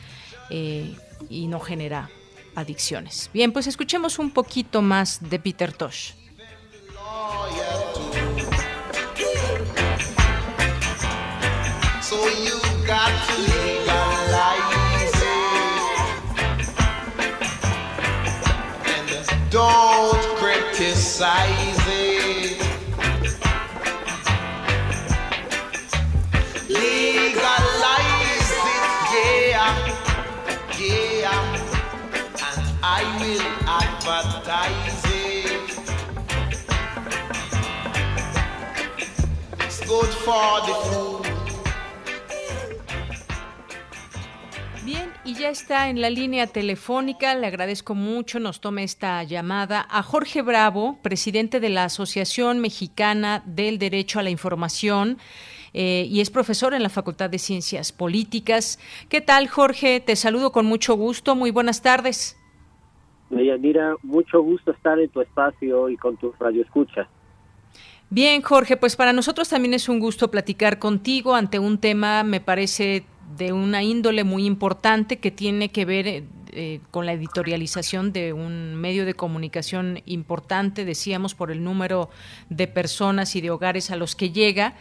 eh, 0.51 0.95
y 1.29 1.47
no 1.47 1.61
genera 1.61 2.11
adicciones. 2.55 3.31
Bien, 3.33 3.53
pues 3.53 3.67
escuchemos 3.67 4.19
un 4.19 4.31
poquito 4.31 4.83
más 4.83 5.19
de 5.29 5.39
Peter 5.39 5.73
Tosh. 5.73 6.13
Don't 19.51 20.21
criticize 20.37 21.89
it. 21.89 22.04
I 32.97 33.03
will 33.19 33.43
advertise 33.67 35.03
it. 35.07 35.51
It's 39.65 39.81
good 39.81 40.13
for 40.25 40.61
the 40.65 40.75
food. 40.89 41.27
Bien, 44.85 45.13
y 45.25 45.35
ya 45.35 45.49
está 45.49 45.89
en 45.89 46.01
la 46.01 46.09
línea 46.09 46.47
telefónica, 46.47 47.35
le 47.35 47.49
agradezco 47.49 47.97
mucho, 47.97 48.39
nos 48.39 48.61
tome 48.61 48.85
esta 48.85 49.25
llamada 49.25 49.85
a 49.91 50.05
Jorge 50.05 50.43
Bravo, 50.43 50.99
presidente 51.03 51.59
de 51.59 51.71
la 51.71 51.87
Asociación 51.87 52.61
Mexicana 52.61 53.43
del 53.45 53.79
Derecho 53.81 54.21
a 54.21 54.23
la 54.23 54.31
Información. 54.31 55.19
eh, 55.73 56.07
y 56.09 56.21
es 56.21 56.31
profesor 56.31 56.73
en 56.75 56.85
la 56.85 56.89
Facultad 56.89 57.29
de 57.29 57.41
Ciencias 57.41 57.91
Políticas. 57.91 58.79
¿Qué 59.09 59.21
tal, 59.21 59.49
Jorge? 59.49 59.99
Te 59.99 60.15
saludo 60.15 60.53
con 60.53 60.67
mucho 60.67 60.95
gusto. 60.95 61.35
Muy 61.35 61.51
buenas 61.51 61.83
tardes. 61.83 62.37
Deyanira, 63.31 63.97
mucho 64.03 64.43
gusto 64.43 64.73
estar 64.73 64.99
en 64.99 65.09
tu 65.09 65.21
espacio 65.21 65.89
y 65.89 65.97
con 65.97 66.17
tu 66.17 66.33
radio 66.39 66.63
escucha. 66.63 67.09
Bien, 68.11 68.43
Jorge, 68.43 68.77
pues 68.77 68.97
para 68.97 69.13
nosotros 69.13 69.49
también 69.49 69.75
es 69.75 69.89
un 69.89 69.99
gusto 69.99 70.31
platicar 70.31 70.79
contigo 70.79 71.35
ante 71.35 71.59
un 71.59 71.79
tema, 71.79 72.23
me 72.23 72.41
parece, 72.41 73.05
de 73.37 73.53
una 73.53 73.83
índole 73.83 74.23
muy 74.25 74.45
importante 74.45 75.19
que 75.19 75.31
tiene 75.31 75.71
que 75.71 75.85
ver 75.85 76.07
eh, 76.07 76.25
eh, 76.53 76.81
con 76.91 77.07
la 77.07 77.13
editorialización 77.13 78.13
de 78.13 78.33
un 78.33 78.77
medio 78.77 79.05
de 79.07 79.15
comunicación 79.15 80.01
importante, 80.07 80.85
decíamos, 80.85 81.35
por 81.35 81.51
el 81.51 81.65
número 81.65 82.11
de 82.51 82.69
personas 82.69 83.35
y 83.35 83.41
de 83.41 83.51
hogares 83.51 83.91
a 83.91 83.97
los 83.97 84.15
que 84.15 84.31
llega 84.31 84.75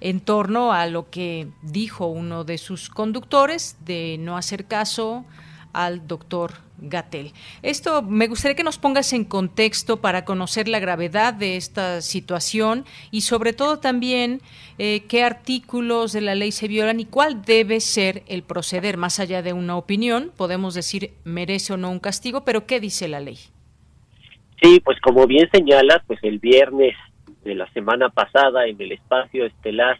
en 0.00 0.20
torno 0.20 0.72
a 0.72 0.86
lo 0.86 1.10
que 1.10 1.46
dijo 1.62 2.06
uno 2.06 2.42
de 2.42 2.58
sus 2.58 2.88
conductores 2.88 3.76
de 3.84 4.16
no 4.18 4.36
hacer 4.36 4.64
caso 4.64 5.24
al 5.72 6.06
doctor 6.06 6.52
Gatel. 6.78 7.32
Esto 7.62 8.02
me 8.02 8.26
gustaría 8.26 8.56
que 8.56 8.64
nos 8.64 8.78
pongas 8.78 9.12
en 9.12 9.24
contexto 9.24 10.00
para 10.00 10.24
conocer 10.24 10.68
la 10.68 10.78
gravedad 10.78 11.34
de 11.34 11.56
esta 11.56 12.00
situación 12.00 12.84
y 13.10 13.22
sobre 13.22 13.52
todo 13.52 13.78
también 13.78 14.40
eh, 14.78 15.02
qué 15.08 15.22
artículos 15.22 16.12
de 16.12 16.22
la 16.22 16.34
ley 16.34 16.52
se 16.52 16.68
violan 16.68 17.00
y 17.00 17.04
cuál 17.04 17.42
debe 17.42 17.80
ser 17.80 18.22
el 18.28 18.42
proceder, 18.42 18.96
más 18.96 19.20
allá 19.20 19.42
de 19.42 19.52
una 19.52 19.76
opinión, 19.76 20.32
podemos 20.36 20.74
decir 20.74 21.12
merece 21.24 21.74
o 21.74 21.76
no 21.76 21.90
un 21.90 22.00
castigo, 22.00 22.44
pero 22.44 22.66
¿qué 22.66 22.80
dice 22.80 23.08
la 23.08 23.20
ley? 23.20 23.38
Sí, 24.62 24.80
pues 24.80 25.00
como 25.00 25.26
bien 25.26 25.48
señala, 25.52 26.02
pues 26.06 26.20
el 26.22 26.38
viernes 26.38 26.94
de 27.44 27.54
la 27.54 27.70
semana 27.72 28.10
pasada 28.10 28.66
en 28.66 28.80
el 28.80 28.92
espacio 28.92 29.46
estelar 29.46 29.98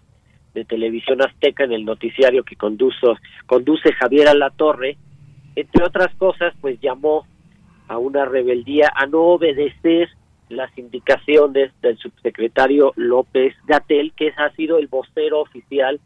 de 0.55 0.65
Televisión 0.65 1.23
Azteca, 1.23 1.65
en 1.65 1.73
el 1.73 1.85
noticiario 1.85 2.45
que 2.45 2.57
conduzo, 2.57 3.17
conduce 3.47 3.93
Javier 3.93 4.29
Alatorre, 4.29 4.97
entre 5.57 5.85
otras 5.85 6.15
cosas, 6.17 6.55
pues 6.61 6.81
llamó 6.81 7.27
a 7.89 7.99
una 7.99 8.25
rebeldía 8.25 8.93
a 8.95 9.07
no 9.07 9.21
obedecer 9.21 10.09
las 10.49 10.77
indicaciones 10.79 11.73
del 11.81 11.97
subsecretario 11.99 12.93
López 12.97 13.55
Gatel, 13.67 14.13
que 14.17 14.33
ha 14.37 14.51
sido 14.53 14.79
el 14.79 14.89
vocero 14.89 15.41
oficial 15.41 16.01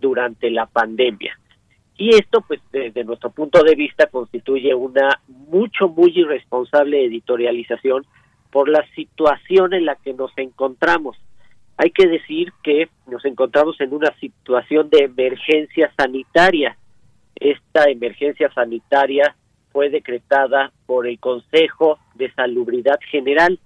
durante 0.00 0.50
la 0.50 0.66
pandemia. 0.66 1.38
Y 1.96 2.10
esto, 2.10 2.42
pues, 2.46 2.60
desde 2.70 3.02
nuestro 3.04 3.30
punto 3.30 3.62
de 3.64 3.74
vista, 3.74 4.06
constituye 4.06 4.72
una 4.74 5.20
mucho, 5.26 5.88
muy 5.88 6.12
irresponsable 6.14 7.04
editorialización 7.04 8.06
por 8.50 8.68
la 8.68 8.86
situación 8.94 9.74
en 9.74 9.84
la 9.84 9.96
que 9.96 10.14
nos 10.14 10.30
encontramos. 10.36 11.16
Hay 11.76 11.90
que 11.90 12.06
decir 12.06 12.52
que 12.62 12.88
nos 13.06 13.24
encontramos 13.24 13.80
en 13.80 13.92
una 13.92 14.14
situación 14.18 14.88
de 14.90 15.04
emergencia 15.04 15.92
sanitaria. 15.96 16.76
Esta 17.40 17.84
emergencia 17.84 18.52
sanitaria 18.52 19.36
fue 19.72 19.90
decretada 19.90 20.72
por 20.86 21.06
el 21.06 21.18
Consejo 21.18 21.98
de 22.14 22.32
Salubridad 22.32 22.98
General. 23.10 23.58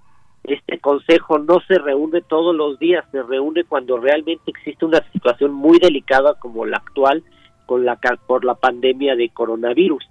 Este 0.44 0.78
consejo 0.78 1.39
no 1.39 1.61
se 1.69 1.78
reúne 1.78 2.20
todos 2.23 2.55
los 2.55 2.78
días, 2.78 3.05
se 3.12 3.23
reúne 3.23 3.65
cuando 3.65 3.99
realmente 3.99 4.51
existe 4.51 4.85
una 4.85 5.03
situación 5.12 5.53
muy 5.53 5.78
delicada 5.78 6.35
como 6.40 6.66
la 6.66 6.78
actual 6.78 7.23
con 7.66 7.85
la 7.85 7.97
por 8.27 8.44
la 8.44 8.55
pandemia 8.55 9.15
de 9.15 9.28
coronavirus. 9.28 10.05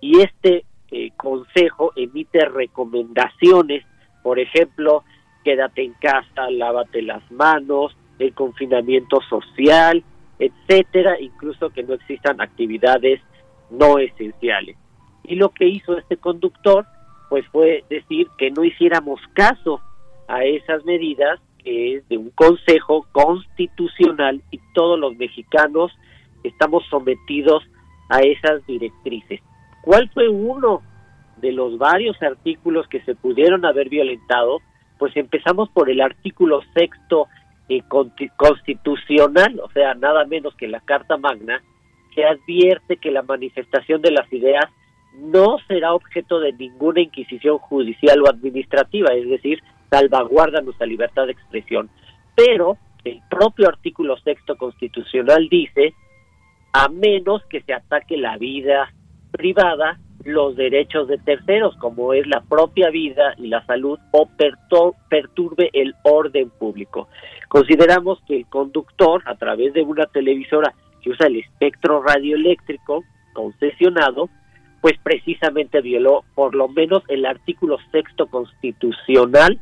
Y 0.00 0.20
este 0.20 0.64
eh, 0.90 1.10
consejo 1.16 1.92
emite 1.94 2.44
recomendaciones 2.44 3.84
por 4.22 4.38
ejemplo, 4.38 5.04
quédate 5.44 5.82
en 5.82 5.94
casa, 5.94 6.50
lávate 6.50 7.02
las 7.02 7.22
manos, 7.30 7.96
el 8.18 8.34
confinamiento 8.34 9.20
social, 9.22 10.04
etcétera, 10.38 11.20
incluso 11.20 11.70
que 11.70 11.82
no 11.82 11.94
existan 11.94 12.40
actividades 12.40 13.20
no 13.70 13.98
esenciales. 13.98 14.76
Y 15.24 15.36
lo 15.36 15.50
que 15.50 15.66
hizo 15.66 15.96
este 15.98 16.16
conductor, 16.16 16.86
pues 17.28 17.46
fue 17.48 17.84
decir 17.90 18.28
que 18.38 18.50
no 18.50 18.64
hiciéramos 18.64 19.20
caso 19.34 19.80
a 20.26 20.44
esas 20.44 20.84
medidas 20.84 21.40
que 21.62 21.96
es 21.96 22.08
de 22.08 22.16
un 22.16 22.30
consejo 22.30 23.06
constitucional 23.12 24.42
y 24.50 24.60
todos 24.74 24.98
los 24.98 25.16
mexicanos 25.16 25.92
estamos 26.44 26.84
sometidos 26.88 27.64
a 28.08 28.20
esas 28.20 28.64
directrices. 28.66 29.40
¿Cuál 29.82 30.08
fue 30.10 30.28
uno 30.28 30.82
de 31.40 31.52
los 31.52 31.78
varios 31.78 32.20
artículos 32.22 32.86
que 32.88 33.00
se 33.02 33.14
pudieron 33.14 33.64
haber 33.64 33.88
violentado, 33.88 34.60
pues 34.98 35.16
empezamos 35.16 35.68
por 35.70 35.90
el 35.90 36.00
artículo 36.00 36.60
sexto 36.74 37.28
eh, 37.68 37.82
constitucional, 38.36 39.60
o 39.60 39.70
sea, 39.72 39.94
nada 39.94 40.24
menos 40.24 40.54
que 40.54 40.68
la 40.68 40.80
Carta 40.80 41.16
Magna, 41.16 41.62
que 42.14 42.24
advierte 42.24 42.96
que 42.96 43.10
la 43.10 43.22
manifestación 43.22 44.00
de 44.02 44.10
las 44.10 44.32
ideas 44.32 44.64
no 45.14 45.58
será 45.66 45.94
objeto 45.94 46.40
de 46.40 46.52
ninguna 46.52 47.00
inquisición 47.00 47.58
judicial 47.58 48.22
o 48.22 48.28
administrativa, 48.28 49.12
es 49.12 49.28
decir, 49.28 49.62
salvaguarda 49.90 50.60
nuestra 50.60 50.86
libertad 50.86 51.26
de 51.26 51.32
expresión. 51.32 51.90
Pero 52.34 52.76
el 53.04 53.20
propio 53.28 53.68
artículo 53.68 54.16
sexto 54.18 54.56
constitucional 54.56 55.48
dice, 55.48 55.94
a 56.72 56.88
menos 56.88 57.42
que 57.46 57.62
se 57.62 57.72
ataque 57.72 58.16
la 58.16 58.36
vida 58.36 58.92
privada 59.32 59.98
los 60.24 60.56
derechos 60.56 61.08
de 61.08 61.18
terceros, 61.18 61.76
como 61.76 62.12
es 62.12 62.26
la 62.26 62.40
propia 62.40 62.90
vida 62.90 63.34
y 63.36 63.46
la 63.46 63.64
salud, 63.66 63.98
o 64.10 64.28
perturbe 65.08 65.70
el 65.72 65.94
orden 66.02 66.50
público. 66.50 67.08
Consideramos 67.48 68.20
que 68.26 68.36
el 68.36 68.46
conductor, 68.46 69.22
a 69.26 69.36
través 69.36 69.72
de 69.72 69.82
una 69.82 70.06
televisora 70.06 70.74
que 71.02 71.10
usa 71.10 71.28
el 71.28 71.36
espectro 71.36 72.02
radioeléctrico 72.02 73.04
concesionado, 73.32 74.28
pues 74.80 74.94
precisamente 75.02 75.80
violó 75.80 76.24
por 76.34 76.54
lo 76.54 76.68
menos 76.68 77.02
el 77.08 77.26
artículo 77.26 77.78
sexto 77.90 78.26
constitucional 78.26 79.60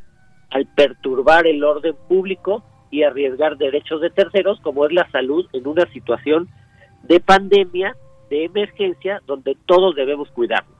al 0.50 0.66
perturbar 0.66 1.46
el 1.46 1.64
orden 1.64 1.94
público 2.08 2.62
y 2.90 3.02
arriesgar 3.02 3.56
derechos 3.56 4.00
de 4.00 4.10
terceros, 4.10 4.60
como 4.60 4.86
es 4.86 4.92
la 4.92 5.10
salud 5.10 5.46
en 5.52 5.66
una 5.66 5.86
situación 5.92 6.48
de 7.02 7.20
pandemia 7.20 7.94
de 8.28 8.44
emergencia 8.44 9.22
donde 9.26 9.56
todos 9.66 9.94
debemos 9.94 10.30
cuidarnos. 10.30 10.76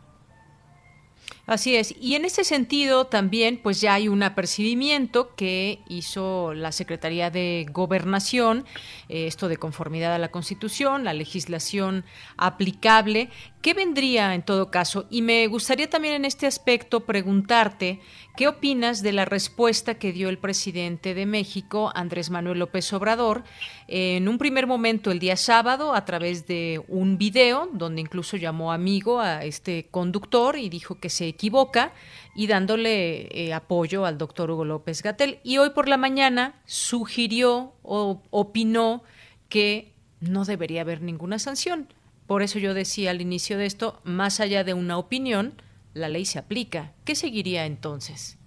Así 1.47 1.77
es. 1.77 1.95
Y 2.01 2.17
en 2.17 2.25
ese 2.25 2.43
sentido 2.43 3.07
también 3.07 3.61
pues 3.63 3.81
ya 3.81 3.95
hay 3.95 4.09
un 4.09 4.25
apercibimiento 4.25 5.35
que 5.37 5.79
hizo 5.89 6.53
la 6.55 6.73
Secretaría 6.73 7.31
de 7.31 7.67
Gobernación, 7.71 8.65
eh, 9.09 9.29
esto 9.29 9.47
de 9.47 9.57
conformidad 9.57 10.13
a 10.13 10.19
la 10.19 10.33
Constitución, 10.33 11.05
la 11.05 11.13
legislación 11.13 12.05
aplicable. 12.37 13.31
¿Qué 13.63 13.75
vendría 13.75 14.35
en 14.35 14.43
todo 14.43 14.73
caso? 14.73 15.07
Y 15.09 15.23
me 15.23 15.47
gustaría 15.47 15.89
también 15.89 16.15
en 16.15 16.25
este 16.25 16.49
aspecto 16.49 17.07
preguntarte 17.07 18.01
¿Qué 18.37 18.49
opinas 18.49 19.03
de 19.03 19.13
la 19.13 19.25
respuesta 19.25 19.95
que 19.95 20.13
dio 20.13 20.29
el 20.29 20.37
presidente 20.37 21.15
de 21.15 21.25
México, 21.25 21.91
Andrés 21.95 22.29
Manuel 22.29 22.59
López 22.59 22.93
Obrador, 22.93 23.45
en 23.89 24.29
un 24.29 24.37
primer 24.37 24.67
momento 24.67 25.11
el 25.11 25.21
día 25.21 25.39
sábado 25.39 25.95
a 25.95 26.05
través 26.05 26.47
de 26.47 26.83
un 26.87 27.17
video 27.17 27.71
donde 27.73 28.03
incluso 28.03 28.37
llamó 28.37 28.73
amigo 28.73 29.21
a 29.21 29.43
este 29.47 29.89
conductor 29.91 30.59
y 30.59 30.69
dijo 30.69 31.01
que 31.01 31.09
se 31.09 31.25
equivoca 31.37 31.93
y 32.35 32.49
dándole 32.49 33.29
eh, 33.31 33.55
apoyo 33.55 34.05
al 34.05 34.19
doctor 34.19 34.51
Hugo 34.51 34.65
López 34.65 35.03
Gatel? 35.03 35.39
Y 35.45 35.59
hoy 35.59 35.71
por 35.71 35.89
la 35.89 35.97
mañana 35.97 36.55
sugirió 36.65 37.75
o 37.83 38.23
opinó 38.31 39.03
que 39.49 39.93
no 40.21 40.45
debería 40.45 40.81
haber 40.81 41.03
ninguna 41.03 41.39
sanción. 41.39 41.89
Por 42.27 42.43
eso 42.43 42.59
yo 42.59 42.75
decía 42.75 43.11
al 43.11 43.21
inicio 43.21 43.57
de 43.59 43.67
esto, 43.67 44.01
más 44.03 44.41
allá 44.41 44.65
de 44.65 44.75
una 44.75 44.99
opinión, 44.99 45.55
la 45.95 46.09
ley 46.09 46.25
se 46.25 46.39
aplica. 46.39 46.93
¿Qué 47.05 47.15
seguiría 47.15 47.67
entonces? 47.67 48.39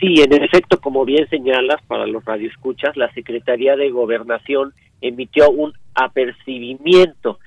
Sí, 0.00 0.14
en 0.20 0.42
efecto, 0.42 0.80
como 0.80 1.04
bien 1.04 1.28
señalas 1.30 1.80
para 1.86 2.06
los 2.06 2.24
radioescuchas, 2.24 2.96
la 2.96 3.10
Secretaría 3.12 3.76
de 3.76 3.90
Gobernación 3.90 4.74
emitió 5.00 5.50
un 5.50 5.72
apercibimiento 5.94 7.38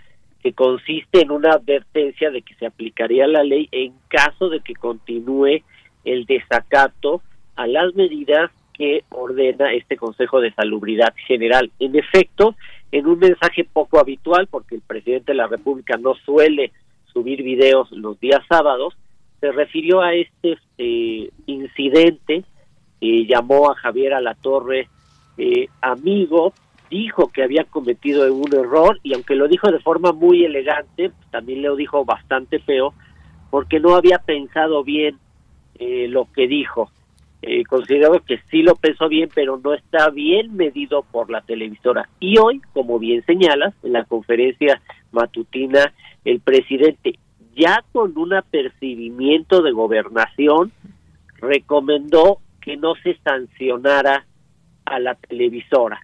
que 0.41 0.53
consiste 0.53 1.21
en 1.21 1.31
una 1.31 1.51
advertencia 1.51 2.31
de 2.31 2.41
que 2.41 2.55
se 2.55 2.65
aplicaría 2.65 3.27
la 3.27 3.43
ley 3.43 3.67
en 3.71 3.93
caso 4.07 4.49
de 4.49 4.61
que 4.61 4.73
continúe 4.73 5.61
el 6.05 6.25
desacato 6.25 7.21
a 7.55 7.67
las 7.67 7.93
medidas 7.95 8.51
que 8.73 9.03
ordena 9.09 9.73
este 9.73 9.97
Consejo 9.97 10.39
de 10.39 10.53
Salubridad 10.53 11.13
General. 11.27 11.69
En 11.79 11.97
efecto, 11.97 12.55
en 12.91 13.07
un 13.07 13.19
mensaje 13.19 13.65
poco 13.65 13.99
habitual, 13.99 14.47
porque 14.47 14.75
el 14.75 14.81
presidente 14.81 15.33
de 15.33 15.37
la 15.37 15.47
República 15.47 15.97
no 15.97 16.15
suele 16.15 16.71
subir 17.11 17.43
videos 17.43 17.91
los 17.91 18.17
días 18.19 18.41
sábados, 18.47 18.95
se 19.41 19.51
refirió 19.51 20.01
a 20.01 20.13
este 20.13 20.57
eh, 20.77 21.29
incidente, 21.45 22.43
eh, 23.01 23.25
llamó 23.25 23.69
a 23.69 23.75
Javier 23.75 24.13
Alatorre 24.13 24.87
eh, 25.37 25.67
amigo, 25.81 26.53
dijo 26.89 27.27
que 27.27 27.43
había 27.43 27.63
cometido 27.65 28.33
un 28.33 28.53
error 28.53 28.99
y 29.03 29.13
aunque 29.13 29.35
lo 29.35 29.47
dijo 29.47 29.71
de 29.71 29.79
forma 29.79 30.11
muy 30.11 30.45
elegante, 30.45 31.11
también 31.31 31.61
lo 31.61 31.75
dijo 31.75 32.05
bastante 32.05 32.59
feo, 32.59 32.93
porque 33.49 33.79
no 33.79 33.95
había 33.95 34.19
pensado 34.19 34.83
bien 34.83 35.17
eh, 35.75 36.07
lo 36.07 36.27
que 36.33 36.47
dijo. 36.47 36.91
Eh, 37.41 37.63
considero 37.63 38.19
que 38.25 38.39
sí 38.51 38.63
lo 38.63 38.75
pensó 38.75 39.07
bien, 39.07 39.29
pero 39.33 39.57
no 39.63 39.73
está 39.73 40.09
bien 40.09 40.55
medido 40.55 41.03
por 41.03 41.29
la 41.29 41.41
televisora. 41.41 42.09
Y 42.19 42.37
hoy, 42.37 42.61
como 42.73 42.99
bien 42.99 43.25
señalas, 43.25 43.73
en 43.83 43.93
la 43.93 44.03
conferencia 44.03 44.81
matutina, 45.11 45.93
el 46.25 46.41
presidente 46.41 47.17
ya 47.55 47.83
con 47.91 48.17
un 48.17 48.33
apercibimiento 48.33 49.61
de 49.61 49.71
gobernación, 49.71 50.71
recomendó 51.37 52.39
que 52.61 52.77
no 52.77 52.95
se 52.95 53.17
sancionara 53.23 54.25
a 54.85 54.99
la 54.99 55.15
televisora. 55.15 56.01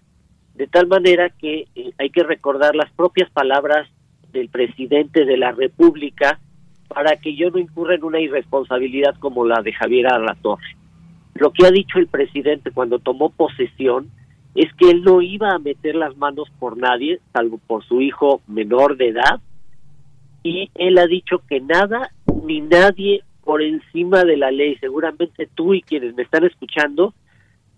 De 0.55 0.67
tal 0.67 0.87
manera 0.87 1.29
que 1.29 1.67
eh, 1.75 1.91
hay 1.97 2.09
que 2.09 2.23
recordar 2.23 2.75
las 2.75 2.91
propias 2.91 3.29
palabras 3.29 3.87
del 4.31 4.49
presidente 4.49 5.25
de 5.25 5.37
la 5.37 5.51
República 5.51 6.39
para 6.87 7.17
que 7.17 7.35
yo 7.35 7.49
no 7.49 7.59
incurra 7.59 7.95
en 7.95 8.03
una 8.03 8.19
irresponsabilidad 8.19 9.15
como 9.19 9.45
la 9.45 9.61
de 9.61 9.73
Javier 9.73 10.07
Alatorre. 10.07 10.75
Lo 11.33 11.51
que 11.51 11.65
ha 11.65 11.71
dicho 11.71 11.99
el 11.99 12.07
presidente 12.07 12.71
cuando 12.71 12.99
tomó 12.99 13.29
posesión 13.29 14.09
es 14.55 14.73
que 14.75 14.89
él 14.89 15.03
no 15.03 15.21
iba 15.21 15.51
a 15.51 15.59
meter 15.59 15.95
las 15.95 16.15
manos 16.15 16.49
por 16.59 16.77
nadie, 16.77 17.19
salvo 17.33 17.59
por 17.67 17.83
su 17.83 18.01
hijo 18.01 18.41
menor 18.47 18.95
de 18.95 19.09
edad, 19.09 19.41
y 20.43 20.69
él 20.75 20.97
ha 20.97 21.07
dicho 21.07 21.41
que 21.49 21.59
nada 21.59 22.11
ni 22.45 22.61
nadie 22.61 23.23
por 23.43 23.61
encima 23.61 24.23
de 24.23 24.37
la 24.37 24.51
ley. 24.51 24.77
Seguramente 24.77 25.49
tú 25.55 25.73
y 25.73 25.81
quienes 25.81 26.15
me 26.15 26.23
están 26.23 26.45
escuchando 26.45 27.13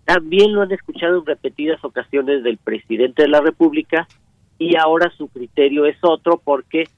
también 0.08 0.54
lo 0.54 0.62
han 0.62 0.72
escuchado 0.72 1.18
en 1.18 1.26
repetidas 1.26 1.84
ocasiones 1.84 2.42
del 2.42 2.56
presidente 2.56 3.24
de 3.24 3.28
la 3.28 3.42
República 3.42 4.08
y 4.58 4.74
ahora 4.74 5.12
su 5.18 5.28
criterio 5.28 5.84
es 5.84 5.98
otro 6.00 6.40
porque 6.42 6.88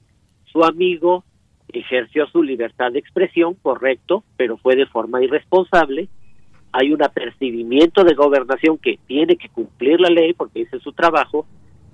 su 0.45 0.63
amigo 0.63 1.25
ejerció 1.67 2.25
su 2.27 2.41
libertad 2.41 2.93
de 2.93 2.99
expresión, 2.99 3.55
correcto, 3.55 4.23
pero 4.37 4.55
fue 4.55 4.77
de 4.77 4.85
forma 4.85 5.21
irresponsable. 5.21 6.07
Hay 6.71 6.93
un 6.93 7.03
apercibimiento 7.03 8.05
de 8.05 8.13
gobernación 8.13 8.77
que 8.77 8.97
tiene 9.07 9.35
que 9.35 9.49
cumplir 9.49 9.99
la 9.99 10.09
ley 10.09 10.31
porque 10.31 10.61
ese 10.61 10.77
es 10.77 10.83
su 10.83 10.93
trabajo, 10.93 11.45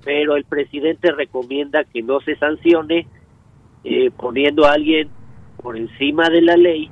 pero 0.05 0.35
el 0.35 0.45
presidente 0.45 1.11
recomienda 1.11 1.83
que 1.83 2.03
no 2.03 2.19
se 2.19 2.35
sancione 2.35 3.07
eh, 3.83 4.11
poniendo 4.15 4.67
a 4.67 4.73
alguien 4.73 5.09
por 5.63 5.77
encima 5.77 6.29
de 6.29 6.43
la 6.43 6.57
ley, 6.57 6.91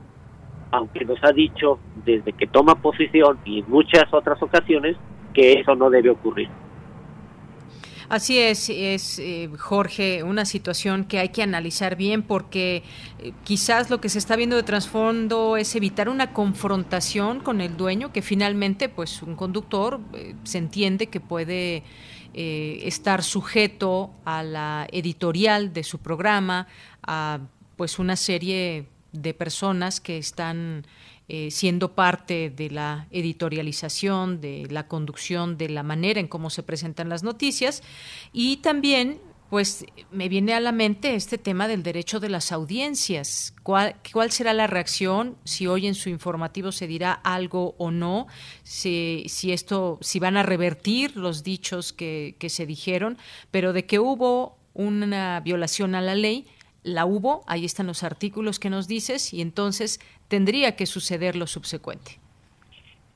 aunque 0.76 1.06
nos 1.06 1.23
ha 1.23 1.31
dicho 1.31 1.80
desde 2.06 2.34
que 2.34 2.47
toma 2.47 2.76
posición 2.76 3.39
y 3.45 3.60
en 3.60 3.69
muchas 3.69 4.06
otras 4.14 4.41
ocasiones 4.41 4.95
que 5.34 5.53
eso 5.53 5.76
no 5.76 5.89
debe 5.89 6.10
ocurrir. 6.10 6.49
Así 8.07 8.38
es, 8.38 8.69
es 8.69 9.18
eh, 9.18 9.49
Jorge, 9.57 10.22
una 10.22 10.45
situación 10.45 11.06
que 11.06 11.18
hay 11.18 11.30
que 11.30 11.41
analizar 11.41 11.95
bien 11.95 12.22
porque 12.22 12.84
eh, 13.18 13.34
quizás 13.43 13.89
lo 13.89 13.99
que 13.99 14.10
se 14.10 14.19
está 14.19 14.35
viendo 14.35 14.56
de 14.56 14.64
trasfondo 14.64 15.57
es 15.57 15.76
evitar 15.76 16.07
una 16.07 16.31
confrontación 16.31 17.39
con 17.39 17.61
el 17.61 17.77
dueño, 17.77 18.14
que 18.14 18.22
finalmente, 18.22 18.89
pues, 18.89 19.23
un 19.23 19.35
conductor 19.35 19.99
eh, 20.14 20.35
se 20.43 20.60
entiende 20.60 21.07
que 21.07 21.19
puede 21.19 21.84
estar 22.38 23.23
sujeto 23.23 24.11
a 24.26 24.43
la 24.43 24.88
editorial 24.91 25.72
de 25.72 25.85
su 25.85 25.99
programa, 25.99 26.68
a 27.02 27.39
pues 27.77 27.97
una 27.97 28.18
serie 28.18 28.89
de 29.15 29.33
personas 29.33 29.99
que 29.99 30.17
están 30.17 30.85
eh, 31.27 31.49
siendo 31.49 31.95
parte 31.95 32.51
de 32.51 32.69
la 32.69 33.07
editorialización, 33.09 34.41
de 34.41 34.67
la 34.69 34.87
conducción, 34.87 35.57
de 35.57 35.69
la 35.69 35.81
manera 35.81 36.19
en 36.19 36.27
cómo 36.27 36.49
se 36.49 36.61
presentan 36.61 37.09
las 37.09 37.23
noticias 37.23 37.81
y 38.31 38.57
también 38.57 39.19
pues 39.49 39.85
me 40.11 40.27
viene 40.27 40.53
a 40.53 40.59
la 40.59 40.71
mente 40.71 41.15
este 41.15 41.37
tema 41.37 41.67
del 41.67 41.83
derecho 41.83 42.19
de 42.19 42.29
las 42.29 42.51
audiencias. 42.51 43.53
¿Cuál, 43.63 43.95
cuál 44.11 44.31
será 44.31 44.53
la 44.53 44.67
reacción? 44.67 45.37
Si 45.45 45.67
hoy 45.67 45.87
en 45.87 45.95
su 45.95 46.09
informativo 46.09 46.71
se 46.71 46.87
dirá 46.87 47.13
algo 47.13 47.75
o 47.77 47.91
no, 47.91 48.27
si, 48.63 49.23
si 49.27 49.51
esto, 49.51 49.97
si 50.01 50.19
van 50.19 50.37
a 50.37 50.43
revertir 50.43 51.15
los 51.15 51.43
dichos 51.43 51.93
que, 51.93 52.35
que 52.39 52.49
se 52.49 52.65
dijeron, 52.65 53.17
pero 53.51 53.71
de 53.71 53.85
que 53.85 53.99
hubo 53.99 54.57
una 54.73 55.39
violación 55.39 55.95
a 55.95 56.01
la 56.01 56.15
ley, 56.15 56.47
la 56.86 57.06
hubo, 57.06 57.41
ahí 57.48 57.66
están 57.66 57.88
los 57.88 58.03
artículos 58.03 58.60
que 58.60 58.70
nos 58.70 58.88
dices, 58.88 59.34
y 59.34 59.41
entonces 59.41 59.99
tendría 60.28 60.76
que 60.76 60.86
suceder 60.86 61.36
lo 61.36 61.48
subsecuente. 61.48 62.20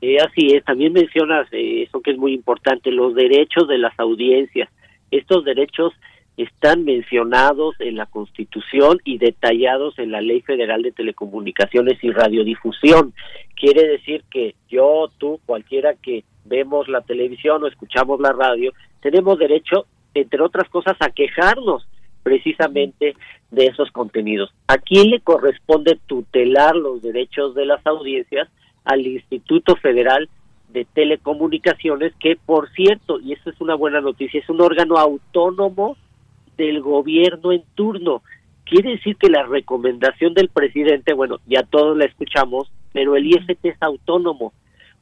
Eh, 0.02 0.18
así 0.20 0.56
es, 0.56 0.64
también 0.66 0.94
mencionas 0.94 1.48
eh, 1.52 1.84
eso 1.84 2.02
que 2.02 2.12
es 2.12 2.18
muy 2.18 2.34
importante, 2.34 2.92
los 2.92 3.14
derechos 3.14 3.68
de 3.68 3.78
las 3.78 3.98
audiencias. 4.00 4.70
Estos 5.12 5.46
derechos 5.46 5.94
están 6.36 6.84
mencionados 6.84 7.76
en 7.80 7.96
la 7.98 8.06
Constitución 8.08 9.00
y 9.04 9.18
detallados 9.18 10.00
en 10.00 10.12
la 10.12 10.22
Ley 10.22 10.42
Federal 10.42 10.82
de 10.82 10.92
Telecomunicaciones 10.92 12.04
y 12.04 12.12
Radiodifusión. 12.12 13.14
Quiere 13.56 13.88
decir 13.88 14.24
que 14.32 14.56
yo, 14.70 15.12
tú, 15.18 15.40
cualquiera 15.46 15.96
que 15.96 16.24
vemos 16.46 16.88
la 16.88 17.02
televisión 17.02 17.64
o 17.64 17.68
escuchamos 17.68 18.20
la 18.20 18.32
radio, 18.32 18.74
tenemos 19.02 19.38
derecho, 19.38 19.86
entre 20.14 20.42
otras 20.42 20.70
cosas, 20.70 20.96
a 21.02 21.10
quejarnos 21.10 21.86
precisamente 22.30 23.16
de 23.50 23.66
esos 23.66 23.90
contenidos. 23.92 24.54
¿A 24.68 24.78
quién 24.78 25.10
le 25.10 25.20
corresponde 25.20 25.98
tutelar 26.06 26.76
los 26.76 27.02
derechos 27.02 27.56
de 27.56 27.66
las 27.66 27.84
audiencias? 27.88 28.48
Al 28.86 29.06
Instituto 29.06 29.76
Federal 29.78 30.30
de 30.72 30.86
Telecomunicaciones, 30.86 32.14
que 32.20 32.36
por 32.36 32.70
cierto, 32.74 33.20
y 33.20 33.34
eso 33.34 33.50
es 33.50 33.60
una 33.60 33.74
buena 33.74 34.00
noticia, 34.00 34.40
es 34.40 34.48
un 34.48 34.62
órgano 34.62 34.98
autónomo 34.98 35.98
del 36.56 36.82
gobierno 36.82 37.52
en 37.52 37.64
turno. 37.74 38.22
Quiere 38.64 38.92
decir 38.92 39.16
que 39.16 39.30
la 39.30 39.42
recomendación 39.42 40.36
del 40.36 40.50
presidente, 40.50 41.14
bueno, 41.14 41.40
ya 41.48 41.64
todos 41.64 41.98
la 41.98 42.06
escuchamos, 42.06 42.72
pero 42.94 43.16
el 43.16 43.26
IFT 43.26 43.66
es 43.66 43.82
autónomo. 43.82 44.54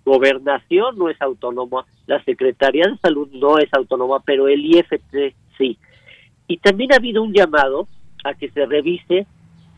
Gobernación 0.06 0.98
no 0.98 1.10
es 1.10 1.22
autónoma, 1.22 1.86
la 2.06 2.24
Secretaría 2.24 2.88
de 2.88 2.98
Salud 3.00 3.28
no 3.34 3.58
es 3.58 3.68
autónoma, 3.74 4.22
pero 4.22 4.48
el 4.48 4.66
IFT 4.66 5.36
sí. 5.58 5.78
Y 6.48 6.58
también 6.58 6.94
ha 6.94 6.98
habido 6.98 7.24
un 7.24 7.34
llamado 7.34 7.88
a 8.24 8.34
que 8.34 8.50
se 8.50 8.66
revise 8.66 9.28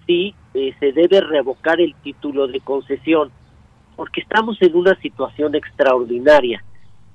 si 0.06 0.34
eh, 0.54 0.74
se 0.80 0.92
debe 0.92 1.22
revocar 1.22 1.80
el 1.82 1.94
título 1.96 2.48
de 2.48 2.60
concesión, 2.62 3.32
porque 3.96 4.22
estamos 4.22 4.62
en 4.62 4.76
una 4.76 4.96
situación 5.02 5.56
extraordinaria. 5.56 6.64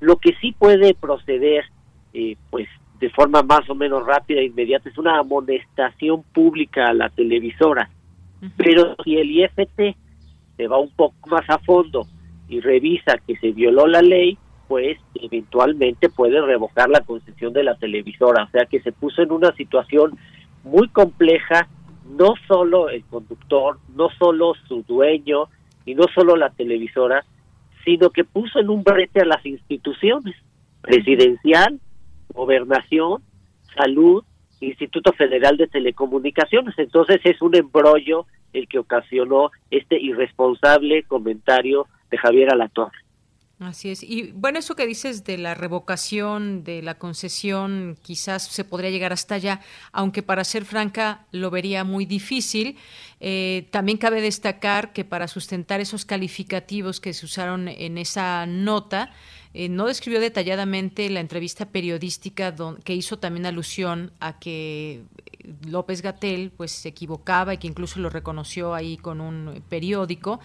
Lo 0.01 0.17
que 0.17 0.35
sí 0.41 0.53
puede 0.53 0.95
proceder, 0.95 1.65
eh, 2.13 2.37
pues 2.51 2.69
de 3.01 3.11
forma 3.11 3.43
más 3.43 3.69
o 3.69 3.75
menos 3.75 4.07
rápida 4.07 4.41
e 4.41 4.47
inmediata, 4.47 4.89
es 4.89 4.99
una 4.99 5.19
amonestación 5.19 6.23
pública 6.33 6.87
a 6.87 6.95
la 6.95 7.09
televisora. 7.11 7.91
Pero 8.57 8.95
si 9.03 9.17
el 9.17 9.31
IFT 9.31 9.97
se 10.57 10.69
va 10.69 10.79
un 10.79 10.91
poco 10.91 11.29
más 11.31 11.49
a 11.49 11.59
fondo 11.59 12.07
y 12.49 12.61
revisa 12.61 13.19
que 13.27 13.37
se 13.37 13.53
violó 13.53 13.87
la 13.87 14.03
ley, 14.03 14.39
pues 14.69 14.99
eventualmente 15.15 16.09
puede 16.09 16.41
revocar 16.41 16.89
la 16.89 17.01
concesión 17.01 17.53
de 17.53 17.65
la 17.65 17.77
televisora. 17.77 18.45
O 18.45 18.51
sea 18.51 18.67
que 18.67 18.81
se 18.81 18.93
puso 18.93 19.23
en 19.23 19.33
una 19.33 19.53
situación 19.53 20.19
muy 20.63 20.89
compleja, 20.89 21.69
no 22.17 22.35
solo 22.49 22.89
el 22.89 23.05
conductor, 23.05 23.79
no 23.95 24.09
solo 24.19 24.55
su 24.67 24.83
dueño 24.83 25.49
y 25.85 25.95
no 25.95 26.05
solo 26.15 26.37
la 26.37 26.51
televisora, 26.51 27.25
sino 27.85 28.11
que 28.11 28.25
puso 28.25 28.59
en 28.59 28.71
un 28.71 28.83
brete 28.83 29.21
a 29.21 29.27
las 29.27 29.45
instituciones, 29.45 30.35
presidencial, 30.81 31.81
gobernación, 32.33 33.23
salud, 33.77 34.25
Instituto 34.61 35.13
Federal 35.13 35.57
de 35.57 35.67
Telecomunicaciones. 35.67 36.75
Entonces 36.79 37.21
es 37.25 37.41
un 37.43 37.55
embrollo 37.55 38.27
el 38.53 38.69
que 38.69 38.79
ocasionó 38.79 39.51
este 39.71 40.01
irresponsable 40.01 41.03
comentario 41.03 41.87
de 42.11 42.19
Javier 42.19 42.53
Alatorre. 42.53 43.04
Así 43.67 43.91
es. 43.91 44.03
Y 44.03 44.33
bueno, 44.33 44.59
eso 44.59 44.75
que 44.77 44.87
dices 44.87 45.25
de 45.25 45.39
la 45.39 45.55
revocación 45.55 46.65
de 46.65 46.83
la 46.83 46.99
concesión, 46.99 47.97
quizás 48.03 48.43
se 48.45 48.65
podría 48.65 48.91
llegar 48.91 49.13
hasta 49.13 49.37
allá, 49.37 49.61
aunque 49.93 50.23
para 50.23 50.45
ser 50.45 50.65
franca 50.65 51.27
lo 51.33 51.51
vería 51.51 51.85
muy 51.85 52.07
difícil. 52.07 52.77
Eh, 53.21 53.69
también 53.71 53.99
cabe 53.99 54.21
destacar 54.21 54.93
que 54.93 55.05
para 55.05 55.29
sustentar 55.29 55.81
esos 55.81 56.05
calificativos 56.05 57.01
que 57.01 57.15
se 57.15 57.27
usaron 57.27 57.69
en 57.69 57.99
esa 57.99 58.47
nota, 58.47 59.13
eh, 59.55 59.69
no 59.69 59.87
describió 59.87 60.21
detalladamente 60.21 61.09
la 61.11 61.21
entrevista 61.21 61.67
periodística 61.67 62.55
que 62.83 62.95
hizo 62.95 63.21
también 63.21 63.47
alusión 63.47 64.13
a 64.19 64.41
que 64.41 65.05
López 65.65 66.03
Gatel 66.03 66.51
pues 66.51 66.73
se 66.73 66.89
equivocaba 66.89 67.55
y 67.55 67.59
que 67.59 67.69
incluso 67.69 68.01
lo 68.01 68.11
reconoció 68.11 68.75
ahí 68.75 68.97
con 68.97 69.21
un 69.21 69.63
periódico 69.69 70.41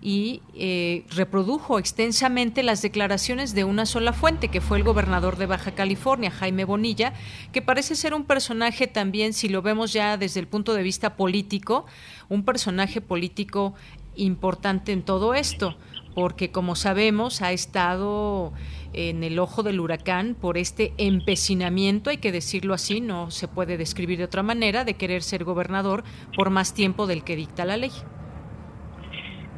y 0.00 0.42
eh, 0.54 1.04
reprodujo 1.10 1.78
extensamente 1.78 2.62
las 2.62 2.82
declaraciones 2.82 3.52
de 3.54 3.64
una 3.64 3.84
sola 3.84 4.12
fuente, 4.12 4.48
que 4.48 4.60
fue 4.60 4.78
el 4.78 4.84
gobernador 4.84 5.38
de 5.38 5.46
Baja 5.46 5.72
California, 5.72 6.30
Jaime 6.30 6.64
Bonilla, 6.64 7.14
que 7.52 7.62
parece 7.62 7.96
ser 7.96 8.14
un 8.14 8.24
personaje 8.24 8.86
también, 8.86 9.32
si 9.32 9.48
lo 9.48 9.62
vemos 9.62 9.92
ya 9.92 10.16
desde 10.16 10.40
el 10.40 10.46
punto 10.46 10.74
de 10.74 10.82
vista 10.82 11.16
político, 11.16 11.86
un 12.28 12.44
personaje 12.44 13.00
político 13.00 13.74
importante 14.14 14.92
en 14.92 15.02
todo 15.02 15.34
esto, 15.34 15.76
porque 16.14 16.50
como 16.50 16.74
sabemos 16.74 17.42
ha 17.42 17.52
estado 17.52 18.52
en 18.92 19.24
el 19.24 19.38
ojo 19.38 19.62
del 19.62 19.80
huracán 19.80 20.36
por 20.38 20.58
este 20.58 20.92
empecinamiento, 20.98 22.10
hay 22.10 22.18
que 22.18 22.32
decirlo 22.32 22.74
así, 22.74 23.00
no 23.00 23.30
se 23.30 23.48
puede 23.48 23.76
describir 23.76 24.18
de 24.18 24.24
otra 24.24 24.42
manera, 24.42 24.84
de 24.84 24.94
querer 24.94 25.22
ser 25.22 25.44
gobernador 25.44 26.04
por 26.36 26.50
más 26.50 26.74
tiempo 26.74 27.06
del 27.06 27.24
que 27.24 27.36
dicta 27.36 27.64
la 27.64 27.76
ley. 27.76 27.92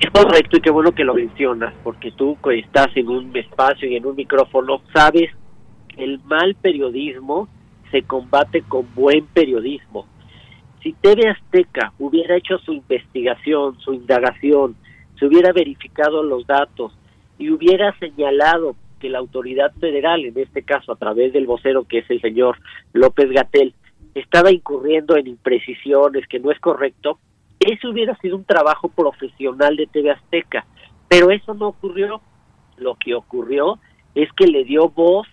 Es 0.00 0.10
correcto 0.10 0.56
y 0.56 0.60
qué 0.60 0.70
bueno 0.70 0.92
que 0.92 1.04
lo 1.04 1.14
mencionas, 1.14 1.74
porque 1.82 2.12
tú 2.12 2.36
estás 2.52 2.88
en 2.96 3.08
un 3.08 3.36
espacio 3.36 3.88
y 3.88 3.96
en 3.96 4.06
un 4.06 4.16
micrófono 4.16 4.82
sabes 4.92 5.30
el 5.96 6.20
mal 6.24 6.56
periodismo 6.56 7.48
se 7.90 8.02
combate 8.02 8.62
con 8.62 8.86
buen 8.94 9.26
periodismo. 9.26 10.06
Si 10.82 10.92
TV 10.92 11.28
Azteca 11.28 11.92
hubiera 11.98 12.36
hecho 12.36 12.58
su 12.58 12.72
investigación, 12.72 13.78
su 13.80 13.94
indagación, 13.94 14.76
hubiera 15.26 15.52
verificado 15.52 16.22
los 16.22 16.46
datos 16.46 16.96
y 17.38 17.50
hubiera 17.50 17.96
señalado 17.98 18.76
que 19.00 19.08
la 19.08 19.18
autoridad 19.18 19.72
federal, 19.80 20.24
en 20.24 20.38
este 20.38 20.62
caso 20.62 20.92
a 20.92 20.96
través 20.96 21.32
del 21.32 21.46
vocero 21.46 21.84
que 21.84 21.98
es 21.98 22.10
el 22.10 22.20
señor 22.20 22.58
López 22.92 23.30
Gatel, 23.30 23.74
estaba 24.14 24.52
incurriendo 24.52 25.16
en 25.16 25.26
imprecisiones, 25.26 26.26
que 26.28 26.38
no 26.38 26.50
es 26.50 26.60
correcto, 26.60 27.18
Ese 27.60 27.88
hubiera 27.88 28.16
sido 28.16 28.36
un 28.36 28.44
trabajo 28.44 28.88
profesional 28.88 29.76
de 29.76 29.86
TV 29.86 30.10
Azteca, 30.10 30.66
pero 31.08 31.30
eso 31.30 31.54
no 31.54 31.68
ocurrió. 31.68 32.20
Lo 32.76 32.96
que 32.96 33.14
ocurrió 33.14 33.78
es 34.14 34.28
que 34.32 34.46
le 34.46 34.64
dio 34.64 34.88
voz 34.88 35.26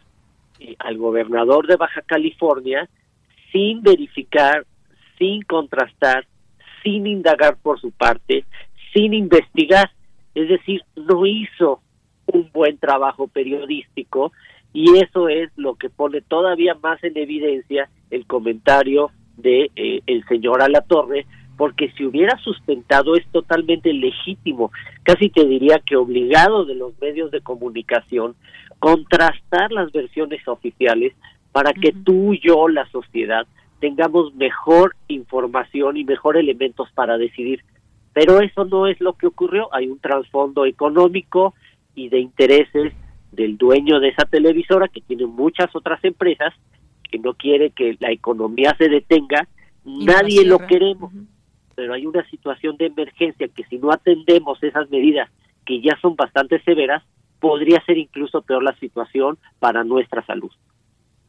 eh, 0.60 0.76
al 0.80 0.98
gobernador 0.98 1.68
de 1.68 1.76
Baja 1.76 2.02
California 2.04 2.88
sin 3.52 3.82
verificar, 3.82 4.66
sin 5.18 5.42
contrastar, 5.44 6.26
sin 6.84 7.08
indagar 7.08 7.58
por 7.58 7.80
su 7.80 7.92
parte, 7.92 8.46
sin 8.94 9.14
investigar. 9.14 9.92
Es 10.34 10.48
decir, 10.48 10.82
no 10.96 11.26
hizo 11.26 11.82
un 12.28 12.50
buen 12.54 12.78
trabajo 12.78 13.28
periodístico 13.28 14.32
y 14.74 14.98
eso 14.98 15.28
es 15.28 15.50
lo 15.58 15.76
que 15.76 15.90
pone 15.90 16.22
todavía 16.22 16.76
más 16.76 17.04
en 17.04 17.18
evidencia 17.18 17.90
el 18.10 18.26
comentario 18.26 19.12
de 19.38 19.70
eh, 19.76 20.02
el 20.08 20.26
señor 20.28 20.62
Alatorre 20.62 21.26
porque 21.58 21.92
si 21.92 22.06
hubiera 22.06 22.38
sustentado 22.40 23.16
es 23.16 23.24
totalmente 23.28 23.94
legítimo, 23.94 24.72
casi 25.04 25.30
te 25.30 25.46
diría 25.46 25.80
que 25.86 25.96
obligado 25.96 26.66
de 26.66 26.74
los 26.74 27.00
medios 27.00 27.30
de 27.30 27.42
comunicación 27.42 28.36
contrastar 28.80 29.72
las 29.72 29.92
versiones 29.92 30.48
oficiales 30.48 31.14
para 31.52 31.72
que 31.72 31.92
tú, 31.92 32.34
yo, 32.34 32.68
la 32.68 32.90
sociedad, 32.90 33.46
tengamos 33.80 34.34
mejor 34.34 34.96
información 35.08 35.98
y 35.98 36.04
mejor 36.04 36.36
elementos 36.36 36.90
para 36.96 37.20
decidir. 37.20 37.64
Pero 38.14 38.42
eso 38.42 38.66
no 38.66 38.88
es 38.88 39.00
lo 39.00 39.14
que 39.14 39.28
ocurrió, 39.28 39.74
hay 39.74 39.88
un 39.88 40.00
trasfondo 40.00 40.66
económico 40.66 41.54
y 41.96 42.10
de 42.10 42.20
intereses 42.20 42.94
del 43.32 43.58
dueño 43.58 44.00
de 44.00 44.10
esa 44.10 44.26
televisora 44.26 44.88
que 44.88 45.02
tiene 45.02 45.26
muchas 45.26 45.74
otras 45.76 46.04
empresas 46.04 46.54
que 47.10 47.20
no 47.20 47.34
quiere 47.34 47.72
que 47.72 47.98
la 48.00 48.12
economía 48.12 48.76
se 48.78 48.90
detenga, 48.90 49.48
nadie 49.86 50.46
lo 50.46 50.60
queremos, 50.60 51.12
pero 51.76 51.94
hay 51.94 52.06
una 52.06 52.28
situación 52.30 52.78
de 52.78 52.88
emergencia 52.88 53.48
que 53.48 53.64
si 53.66 53.78
no 53.78 53.92
atendemos 53.92 54.62
esas 54.64 54.90
medidas 54.90 55.30
que 55.66 55.82
ya 55.82 55.98
son 56.02 56.16
bastante 56.16 56.62
severas, 56.64 57.04
podría 57.40 57.84
ser 57.86 57.98
incluso 57.98 58.42
peor 58.42 58.64
la 58.64 58.76
situación 58.78 59.38
para 59.60 59.84
nuestra 59.84 60.26
salud. 60.26 60.52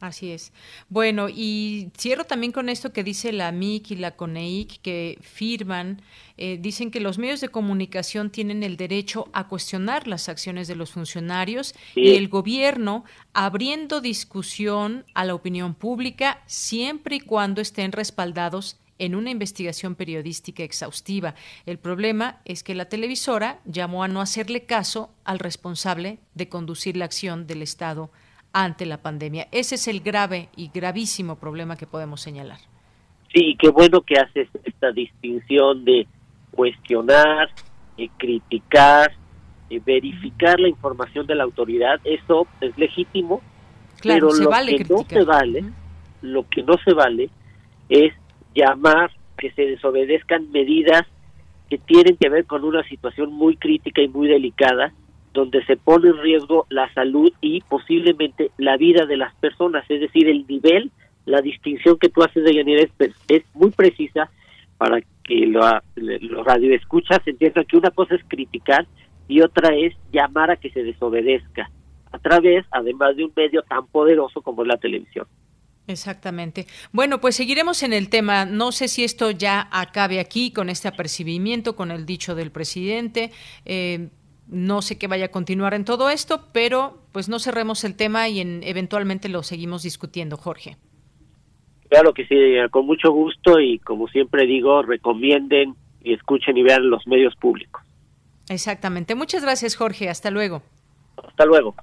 Así 0.03 0.31
es. 0.31 0.51
Bueno, 0.89 1.29
y 1.29 1.89
cierro 1.97 2.25
también 2.25 2.51
con 2.51 2.67
esto 2.67 2.91
que 2.91 3.05
dice 3.05 3.31
la 3.31 3.53
MIC 3.53 3.91
y 3.91 3.95
la 3.95 4.17
CONEIC, 4.17 4.81
que 4.81 5.17
firman, 5.21 6.01
eh, 6.35 6.57
dicen 6.59 6.91
que 6.91 6.99
los 6.99 7.17
medios 7.17 7.39
de 7.39 7.47
comunicación 7.47 8.29
tienen 8.29 8.63
el 8.63 8.75
derecho 8.75 9.29
a 9.31 9.47
cuestionar 9.47 10.09
las 10.09 10.27
acciones 10.27 10.67
de 10.67 10.75
los 10.75 10.91
funcionarios 10.91 11.73
y 11.95 12.15
el 12.15 12.27
gobierno 12.27 13.05
abriendo 13.31 14.01
discusión 14.01 15.05
a 15.13 15.23
la 15.23 15.35
opinión 15.35 15.73
pública 15.73 16.43
siempre 16.47 17.15
y 17.15 17.19
cuando 17.21 17.61
estén 17.61 17.93
respaldados 17.93 18.75
en 18.99 19.15
una 19.15 19.29
investigación 19.29 19.95
periodística 19.95 20.63
exhaustiva. 20.63 21.33
El 21.65 21.79
problema 21.79 22.41
es 22.43 22.61
que 22.61 22.75
la 22.75 22.89
televisora 22.89 23.61
llamó 23.63 24.03
a 24.03 24.09
no 24.09 24.19
hacerle 24.19 24.65
caso 24.65 25.11
al 25.23 25.39
responsable 25.39 26.19
de 26.35 26.49
conducir 26.49 26.97
la 26.97 27.05
acción 27.05 27.47
del 27.47 27.61
Estado 27.61 28.11
ante 28.53 28.85
la 28.85 29.01
pandemia. 29.01 29.47
Ese 29.51 29.75
es 29.75 29.87
el 29.87 29.99
grave 29.99 30.49
y 30.55 30.69
gravísimo 30.73 31.35
problema 31.37 31.75
que 31.75 31.87
podemos 31.87 32.21
señalar. 32.21 32.59
Sí, 33.33 33.57
qué 33.59 33.69
bueno 33.69 34.01
que 34.01 34.15
haces 34.17 34.47
esta 34.63 34.91
distinción 34.91 35.83
de 35.83 36.07
cuestionar, 36.51 37.49
y 37.97 38.09
criticar, 38.09 39.11
y 39.69 39.79
verificar 39.79 40.59
la 40.59 40.67
información 40.67 41.25
de 41.27 41.35
la 41.35 41.43
autoridad. 41.43 41.99
Eso 42.03 42.47
es 42.61 42.77
legítimo, 42.77 43.41
pero 44.01 44.31
lo 44.33 44.49
que 44.49 44.83
no 44.83 45.03
se 45.07 45.23
vale, 45.23 45.63
lo 46.21 46.47
que 46.49 46.63
no 46.63 46.77
se 46.83 46.93
vale 46.93 47.29
es 47.89 48.13
llamar 48.55 49.11
que 49.37 49.51
se 49.51 49.63
desobedezcan 49.63 50.51
medidas 50.51 51.03
que 51.69 51.77
tienen 51.77 52.17
que 52.17 52.29
ver 52.29 52.45
con 52.45 52.63
una 52.63 52.83
situación 52.87 53.33
muy 53.33 53.57
crítica 53.57 54.01
y 54.01 54.07
muy 54.07 54.27
delicada 54.27 54.93
donde 55.33 55.65
se 55.65 55.77
pone 55.77 56.09
en 56.09 56.17
riesgo 56.17 56.65
la 56.69 56.91
salud 56.93 57.33
y 57.41 57.61
posiblemente 57.61 58.51
la 58.57 58.77
vida 58.77 59.05
de 59.05 59.17
las 59.17 59.33
personas, 59.35 59.83
es 59.89 59.99
decir, 59.99 60.27
el 60.29 60.45
nivel, 60.47 60.91
la 61.25 61.41
distinción 61.41 61.97
que 61.97 62.09
tú 62.09 62.23
haces 62.23 62.43
de 62.43 62.53
Yanira 62.53 62.83
es, 62.83 62.91
es 63.27 63.43
muy 63.53 63.71
precisa 63.71 64.29
para 64.77 65.01
que 65.23 65.45
los 65.47 66.45
radioescuchas 66.45 67.19
entiendan 67.25 67.65
que 67.65 67.77
una 67.77 67.91
cosa 67.91 68.15
es 68.15 68.21
criticar 68.27 68.85
y 69.27 69.41
otra 69.41 69.75
es 69.75 69.93
llamar 70.11 70.51
a 70.51 70.57
que 70.57 70.69
se 70.69 70.83
desobedezca 70.83 71.69
a 72.11 72.19
través, 72.19 72.65
además 72.71 73.15
de 73.15 73.25
un 73.25 73.33
medio 73.35 73.63
tan 73.63 73.87
poderoso 73.87 74.41
como 74.41 74.61
es 74.61 74.67
la 74.67 74.77
televisión. 74.77 75.25
Exactamente. 75.87 76.65
Bueno, 76.91 77.19
pues 77.19 77.35
seguiremos 77.35 77.83
en 77.83 77.91
el 77.91 78.09
tema. 78.09 78.45
No 78.45 78.71
sé 78.71 78.87
si 78.87 79.03
esto 79.03 79.31
ya 79.31 79.67
acabe 79.71 80.19
aquí 80.19 80.51
con 80.51 80.69
este 80.69 80.87
apercibimiento, 80.87 81.75
con 81.75 81.91
el 81.91 82.05
dicho 82.05 82.35
del 82.35 82.51
presidente. 82.51 83.31
Eh, 83.65 84.09
no 84.47 84.81
sé 84.81 84.97
qué 84.97 85.07
vaya 85.07 85.25
a 85.25 85.31
continuar 85.31 85.73
en 85.73 85.85
todo 85.85 86.09
esto, 86.09 86.47
pero 86.51 86.97
pues 87.11 87.29
no 87.29 87.39
cerremos 87.39 87.83
el 87.83 87.95
tema 87.95 88.27
y 88.29 88.39
en, 88.39 88.61
eventualmente 88.63 89.29
lo 89.29 89.43
seguimos 89.43 89.83
discutiendo, 89.83 90.37
Jorge. 90.37 90.77
Claro 91.89 92.13
que 92.13 92.25
sí, 92.25 92.35
con 92.71 92.85
mucho 92.85 93.11
gusto 93.11 93.59
y 93.59 93.79
como 93.79 94.07
siempre 94.07 94.45
digo, 94.45 94.81
recomienden 94.81 95.75
y 96.03 96.13
escuchen 96.13 96.57
y 96.57 96.63
vean 96.63 96.89
los 96.89 97.05
medios 97.07 97.35
públicos. 97.35 97.81
Exactamente. 98.49 99.15
Muchas 99.15 99.43
gracias, 99.43 99.75
Jorge. 99.75 100.09
Hasta 100.09 100.29
luego. 100.29 100.61
Hasta 101.17 101.45
luego. 101.45 101.75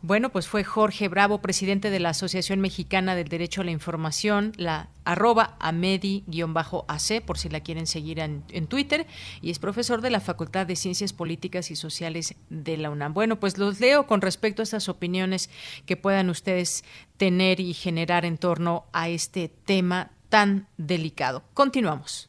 Bueno, 0.00 0.30
pues 0.30 0.46
fue 0.46 0.62
Jorge 0.62 1.08
Bravo, 1.08 1.42
presidente 1.42 1.90
de 1.90 1.98
la 1.98 2.10
Asociación 2.10 2.60
Mexicana 2.60 3.16
del 3.16 3.26
Derecho 3.26 3.62
a 3.62 3.64
la 3.64 3.72
Información, 3.72 4.52
la 4.56 4.90
arroba 5.04 5.56
amedi-ac, 5.58 7.24
por 7.24 7.36
si 7.36 7.48
la 7.48 7.60
quieren 7.60 7.88
seguir 7.88 8.20
en, 8.20 8.66
Twitter, 8.68 9.08
y 9.42 9.50
es 9.50 9.58
profesor 9.58 10.00
de 10.00 10.10
la 10.10 10.20
Facultad 10.20 10.66
de 10.66 10.76
Ciencias 10.76 11.12
Políticas 11.12 11.72
y 11.72 11.76
Sociales 11.76 12.36
de 12.48 12.76
la 12.76 12.90
UNAM. 12.90 13.12
Bueno, 13.12 13.40
pues 13.40 13.58
los 13.58 13.80
leo 13.80 14.06
con 14.06 14.20
respecto 14.20 14.62
a 14.62 14.64
estas 14.64 14.88
opiniones 14.88 15.50
que 15.84 15.96
puedan 15.96 16.30
ustedes 16.30 16.84
tener 17.16 17.58
y 17.58 17.74
generar 17.74 18.24
en 18.24 18.38
torno 18.38 18.84
a 18.92 19.08
este 19.08 19.48
tema 19.48 20.12
tan 20.28 20.68
delicado. 20.76 21.42
Continuamos. 21.54 22.28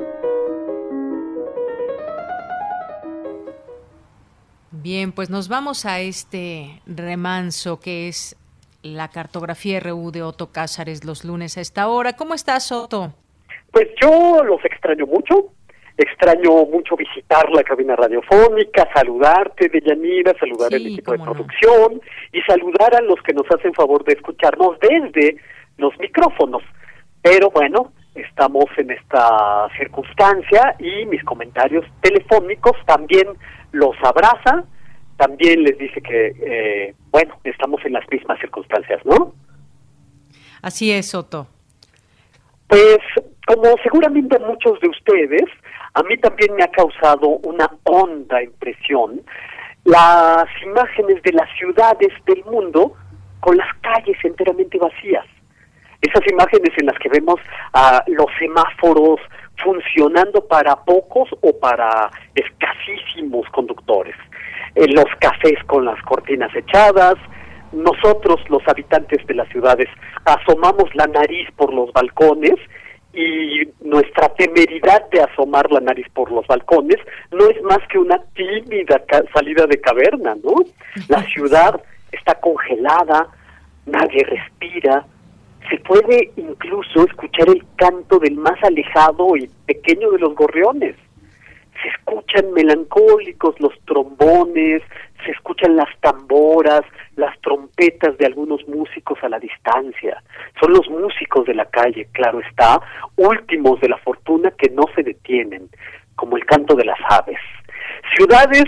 Bien, 4.81 5.11
pues 5.11 5.29
nos 5.29 5.47
vamos 5.47 5.85
a 5.85 5.99
este 5.99 6.81
remanso 6.87 7.79
que 7.79 8.07
es 8.07 8.35
la 8.81 9.09
cartografía 9.09 9.79
RU 9.79 10.11
de 10.11 10.23
Otto 10.23 10.51
Cázares 10.51 11.05
los 11.05 11.23
lunes 11.23 11.55
a 11.57 11.61
esta 11.61 11.87
hora. 11.87 12.13
¿Cómo 12.13 12.33
estás, 12.33 12.71
Otto? 12.71 13.13
Pues 13.71 13.89
yo 14.01 14.43
los 14.43 14.63
extraño 14.65 15.05
mucho. 15.05 15.53
Extraño 15.97 16.65
mucho 16.65 16.95
visitar 16.95 17.47
la 17.51 17.63
cabina 17.63 17.95
radiofónica, 17.95 18.89
saludarte, 18.91 19.69
Deyanira, 19.69 20.33
saludar 20.39 20.73
al 20.73 20.87
equipo 20.87 21.11
de 21.11 21.19
producción 21.19 22.01
y 22.31 22.41
saludar 22.41 22.95
a 22.95 23.01
los 23.01 23.21
que 23.21 23.33
nos 23.33 23.45
hacen 23.51 23.73
favor 23.75 24.03
de 24.03 24.13
escucharnos 24.13 24.79
desde 24.79 25.37
los 25.77 25.95
micrófonos. 25.99 26.63
Pero 27.21 27.51
bueno, 27.51 27.91
estamos 28.15 28.65
en 28.77 28.91
esta 28.91 29.67
circunstancia 29.77 30.75
y 30.79 31.05
mis 31.05 31.23
comentarios 31.23 31.85
telefónicos 32.01 32.75
también 32.85 33.27
los 33.71 33.95
abraza, 34.03 34.65
también 35.17 35.63
les 35.63 35.77
dice 35.77 36.01
que, 36.01 36.33
eh, 36.41 36.95
bueno, 37.11 37.35
estamos 37.43 37.83
en 37.85 37.93
las 37.93 38.09
mismas 38.09 38.39
circunstancias, 38.39 38.99
¿no? 39.05 39.33
Así 40.61 40.91
es, 40.91 41.09
Soto. 41.09 41.47
Pues, 42.67 42.99
como 43.45 43.63
seguramente 43.83 44.39
muchos 44.39 44.79
de 44.79 44.89
ustedes, 44.89 45.43
a 45.93 46.03
mí 46.03 46.17
también 46.17 46.55
me 46.55 46.63
ha 46.63 46.71
causado 46.71 47.27
una 47.27 47.69
honda 47.83 48.41
impresión 48.41 49.21
las 49.83 50.45
imágenes 50.63 51.21
de 51.23 51.33
las 51.33 51.49
ciudades 51.57 52.09
del 52.25 52.43
mundo 52.45 52.93
con 53.39 53.57
las 53.57 53.67
calles 53.81 54.17
enteramente 54.23 54.77
vacías. 54.77 55.25
Esas 56.01 56.21
imágenes 56.31 56.71
en 56.77 56.87
las 56.87 56.97
que 56.99 57.09
vemos 57.09 57.39
a 57.73 58.03
los 58.07 58.27
semáforos 58.39 59.19
funcionando 59.63 60.45
para 60.47 60.75
pocos 60.75 61.29
o 61.41 61.57
para 61.59 62.09
escasísimos 62.35 63.47
conductores. 63.49 64.15
En 64.75 64.95
los 64.95 65.05
cafés 65.19 65.63
con 65.67 65.85
las 65.85 66.01
cortinas 66.03 66.53
echadas, 66.55 67.15
nosotros 67.71 68.41
los 68.49 68.67
habitantes 68.67 69.25
de 69.27 69.33
las 69.33 69.47
ciudades 69.49 69.87
asomamos 70.25 70.93
la 70.95 71.07
nariz 71.07 71.47
por 71.55 71.73
los 71.73 71.91
balcones 71.93 72.55
y 73.13 73.67
nuestra 73.81 74.29
temeridad 74.29 75.09
de 75.09 75.21
asomar 75.21 75.69
la 75.71 75.81
nariz 75.81 76.07
por 76.13 76.31
los 76.31 76.47
balcones 76.47 76.97
no 77.31 77.49
es 77.49 77.61
más 77.63 77.79
que 77.89 77.97
una 77.97 78.21
tímida 78.33 79.01
salida 79.33 79.65
de 79.67 79.79
caverna, 79.81 80.35
¿no? 80.43 80.55
La 81.09 81.21
ciudad 81.23 81.81
está 82.11 82.35
congelada, 82.35 83.27
nadie 83.85 84.23
respira, 84.23 85.05
se 85.71 85.77
puede 85.79 86.31
incluso 86.35 87.05
escuchar 87.05 87.47
el 87.49 87.63
canto 87.77 88.19
del 88.19 88.35
más 88.35 88.61
alejado 88.61 89.37
y 89.37 89.49
pequeño 89.65 90.11
de 90.11 90.19
los 90.19 90.35
gorriones. 90.35 90.97
Se 91.81 91.87
escuchan 91.87 92.51
melancólicos 92.51 93.59
los 93.59 93.73
trombones, 93.85 94.83
se 95.25 95.31
escuchan 95.31 95.77
las 95.77 95.87
tamboras, 96.01 96.81
las 97.15 97.39
trompetas 97.39 98.17
de 98.17 98.25
algunos 98.25 98.67
músicos 98.67 99.17
a 99.23 99.29
la 99.29 99.39
distancia. 99.39 100.21
Son 100.59 100.73
los 100.73 100.89
músicos 100.89 101.45
de 101.45 101.55
la 101.55 101.65
calle, 101.65 102.07
claro 102.11 102.41
está, 102.41 102.81
últimos 103.15 103.79
de 103.79 103.89
la 103.89 103.97
fortuna 103.99 104.51
que 104.51 104.69
no 104.69 104.83
se 104.93 105.03
detienen, 105.03 105.69
como 106.15 106.35
el 106.35 106.45
canto 106.45 106.75
de 106.75 106.85
las 106.85 106.99
aves. 107.09 107.39
Ciudades, 108.17 108.65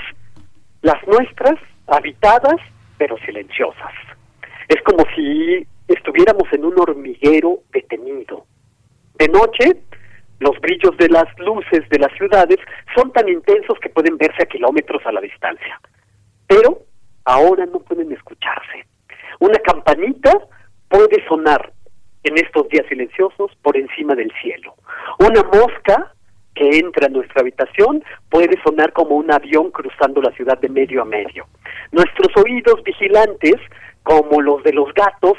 las 0.82 1.06
nuestras, 1.06 1.60
habitadas, 1.88 2.56
pero 2.98 3.18
silenciosas. 3.26 3.94
Es 4.70 4.82
como 4.84 5.06
si 5.14 5.68
estuviéramos 5.88 6.52
en 6.52 6.66
un 6.66 6.80
hormiguero 6.80 7.60
detenido. 7.72 8.46
De 9.16 9.28
noche, 9.28 9.84
los 10.40 10.60
brillos 10.60 10.98
de 10.98 11.10
las 11.10 11.28
luces 11.40 11.88
de 11.90 12.00
las 12.00 12.12
ciudades 12.18 12.58
son 12.96 13.12
tan 13.12 13.30
intensos 13.30 13.80
que 13.80 13.90
pueden 13.90 14.18
verse 14.18 14.44
a 14.44 14.46
kilómetros 14.46 15.06
a 15.06 15.12
la 15.12 15.22
distancia. 15.22 15.80
Pero 16.48 16.82
ahora 17.26 17.66
no 17.66 17.80
pueden 17.80 18.12
escucharse. 18.12 18.86
Una 19.40 19.60
campanita 19.60 20.32
puede 20.90 21.26
sonar 21.28 21.72
en 22.24 22.38
estos 22.38 22.68
días 22.70 22.86
silenciosos 22.88 23.52
por 23.62 23.78
encima 23.78 24.16
del 24.16 24.32
cielo. 24.42 24.76
Una 25.20 25.44
mosca 25.44 26.14
que 26.56 26.78
entra 26.78 27.08
a 27.08 27.10
nuestra 27.10 27.42
habitación 27.42 28.04
puede 28.30 28.62
sonar 28.64 28.94
como 28.94 29.16
un 29.16 29.32
avión 29.32 29.72
cruzando 29.72 30.22
la 30.22 30.32
ciudad 30.32 30.60
de 30.60 30.70
medio 30.70 31.02
a 31.02 31.06
medio. 31.06 31.48
Nuestros 31.92 32.30
oídos 32.38 32.84
vigilantes, 32.84 33.56
como 34.04 34.42
los 34.42 34.64
de 34.64 34.74
los 34.74 34.94
gatos, 34.94 35.38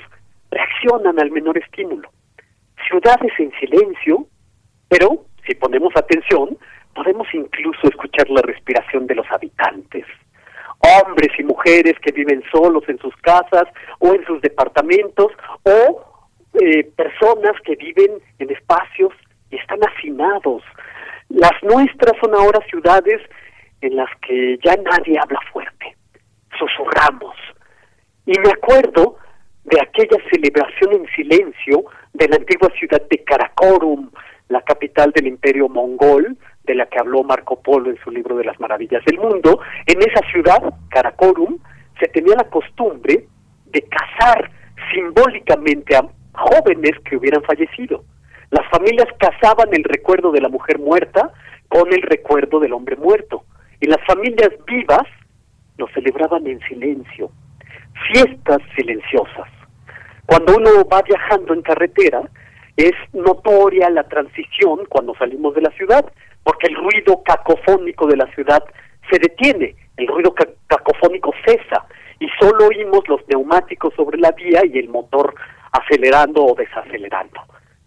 reaccionan 0.55 1.19
al 1.19 1.31
menor 1.31 1.59
estímulo. 1.59 2.09
Ciudades 2.89 3.33
en 3.39 3.51
silencio, 3.59 4.27
pero 4.89 5.27
si 5.47 5.55
ponemos 5.55 5.93
atención, 5.97 6.57
podemos 6.95 7.27
incluso 7.33 7.89
escuchar 7.89 8.29
la 8.31 8.43
respiración 8.43 9.07
de 9.07 9.17
los 9.17 9.27
habitantes. 9.31 10.05
Hombres 10.79 11.31
y 11.39 11.43
mujeres 11.43 11.95
que 12.01 12.13
viven 12.13 12.43
solos 12.53 12.85
en 12.89 12.99
sus 12.99 13.15
casas 13.17 13.65
o 13.99 14.15
en 14.15 14.25
sus 14.27 14.41
departamentos, 14.43 15.33
o 15.63 16.05
eh, 16.61 16.85
personas 16.97 17.61
que 17.65 17.75
viven 17.77 18.13
en 18.39 18.51
espacios 18.51 19.13
y 19.51 19.57
están 19.57 19.81
hacinados. 19.83 20.63
Las 21.31 21.63
nuestras 21.63 22.13
son 22.21 22.35
ahora 22.35 22.61
ciudades 22.71 23.21
en 23.81 23.97
las 23.97 24.11
que 24.27 24.59
ya 24.65 24.77
nadie 24.77 25.19
habla 25.19 25.41
fuerte, 25.53 25.97
susurramos. 26.59 27.35
Y 28.27 28.39
me 28.39 28.51
acuerdo 28.51 29.17
de 29.65 29.81
aquella 29.81 30.16
celebración 30.31 30.93
en 30.93 31.07
silencio 31.15 31.85
de 32.12 32.28
la 32.28 32.36
antigua 32.36 32.70
ciudad 32.78 33.03
de 33.09 33.19
Karakorum, 33.24 34.11
la 34.49 34.62
capital 34.62 35.11
del 35.12 35.27
imperio 35.27 35.69
mongol, 35.69 36.36
de 36.65 36.74
la 36.74 36.86
que 36.86 36.99
habló 36.99 37.23
Marco 37.23 37.61
Polo 37.61 37.91
en 37.91 37.99
su 38.03 38.11
libro 38.11 38.36
de 38.36 38.45
las 38.45 38.59
maravillas 38.61 39.05
del 39.05 39.19
mundo, 39.19 39.61
en 39.86 39.99
esa 40.01 40.20
ciudad, 40.31 40.62
Karakorum, 40.91 41.59
se 41.99 42.09
tenía 42.09 42.36
la 42.36 42.49
costumbre 42.49 43.27
de 43.66 43.82
casar 43.82 44.51
simbólicamente 44.93 45.97
a 45.97 46.07
jóvenes 46.32 46.93
que 47.05 47.16
hubieran 47.16 47.43
fallecido. 47.43 48.05
Las 48.51 48.69
familias 48.70 49.09
casaban 49.19 49.69
el 49.73 49.85
recuerdo 49.85 50.31
de 50.31 50.41
la 50.41 50.49
mujer 50.49 50.78
muerta 50.78 51.32
con 51.69 51.93
el 51.93 52.03
recuerdo 52.03 52.61
del 52.61 52.73
hombre 52.73 52.97
muerto. 52.97 53.45
Y 53.81 53.86
las 53.86 54.05
familias 54.07 54.51
vivas 54.66 55.07
lo 55.77 55.89
celebraban 55.89 56.47
en 56.47 56.61
silencio, 56.61 57.31
fiestas 58.12 58.59
silenciosas. 58.77 59.49
Cuando 60.27 60.57
uno 60.57 60.71
va 60.91 61.03
viajando 61.03 61.55
en 61.55 61.62
carretera, 61.62 62.23
es 62.77 62.93
notoria 63.12 63.91
la 63.91 64.05
transición 64.05 64.87
cuando 64.89 65.15
salimos 65.15 65.55
de 65.55 65.62
la 65.62 65.71
ciudad, 65.73 66.05
porque 66.43 66.66
el 66.69 66.77
ruido 66.77 67.23
cacofónico 67.23 68.07
de 68.07 68.16
la 68.16 68.27
ciudad 68.35 68.65
se 69.11 69.19
detiene, 69.19 69.77
el 69.97 70.09
ruido 70.09 70.35
cacofónico 70.66 71.33
cesa 71.45 71.87
y 72.19 72.29
solo 72.41 72.66
oímos 72.66 73.07
los 73.09 73.21
neumáticos 73.29 73.95
sobre 73.95 74.19
la 74.19 74.33
vía 74.33 74.62
y 74.65 74.79
el 74.79 74.89
motor 74.89 75.35
acelerando 75.73 76.45
o 76.45 76.55
desacelerando. 76.55 77.41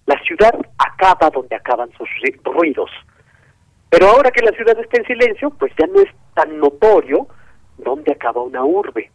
La 0.05 0.19
ciudad 0.21 0.53
acaba 0.77 1.29
donde 1.29 1.55
acaban 1.55 1.89
sus 1.97 2.07
ruidos. 2.43 2.89
Pero 3.89 4.07
ahora 4.07 4.31
que 4.31 4.45
la 4.45 4.51
ciudad 4.51 4.77
está 4.79 4.99
en 4.99 5.05
silencio, 5.05 5.49
pues 5.51 5.71
ya 5.77 5.87
no 5.87 6.01
es 6.01 6.09
tan 6.33 6.59
notorio 6.59 7.27
dónde 7.77 8.11
acaba 8.11 8.41
una 8.41 8.63
urbe. 8.63 9.11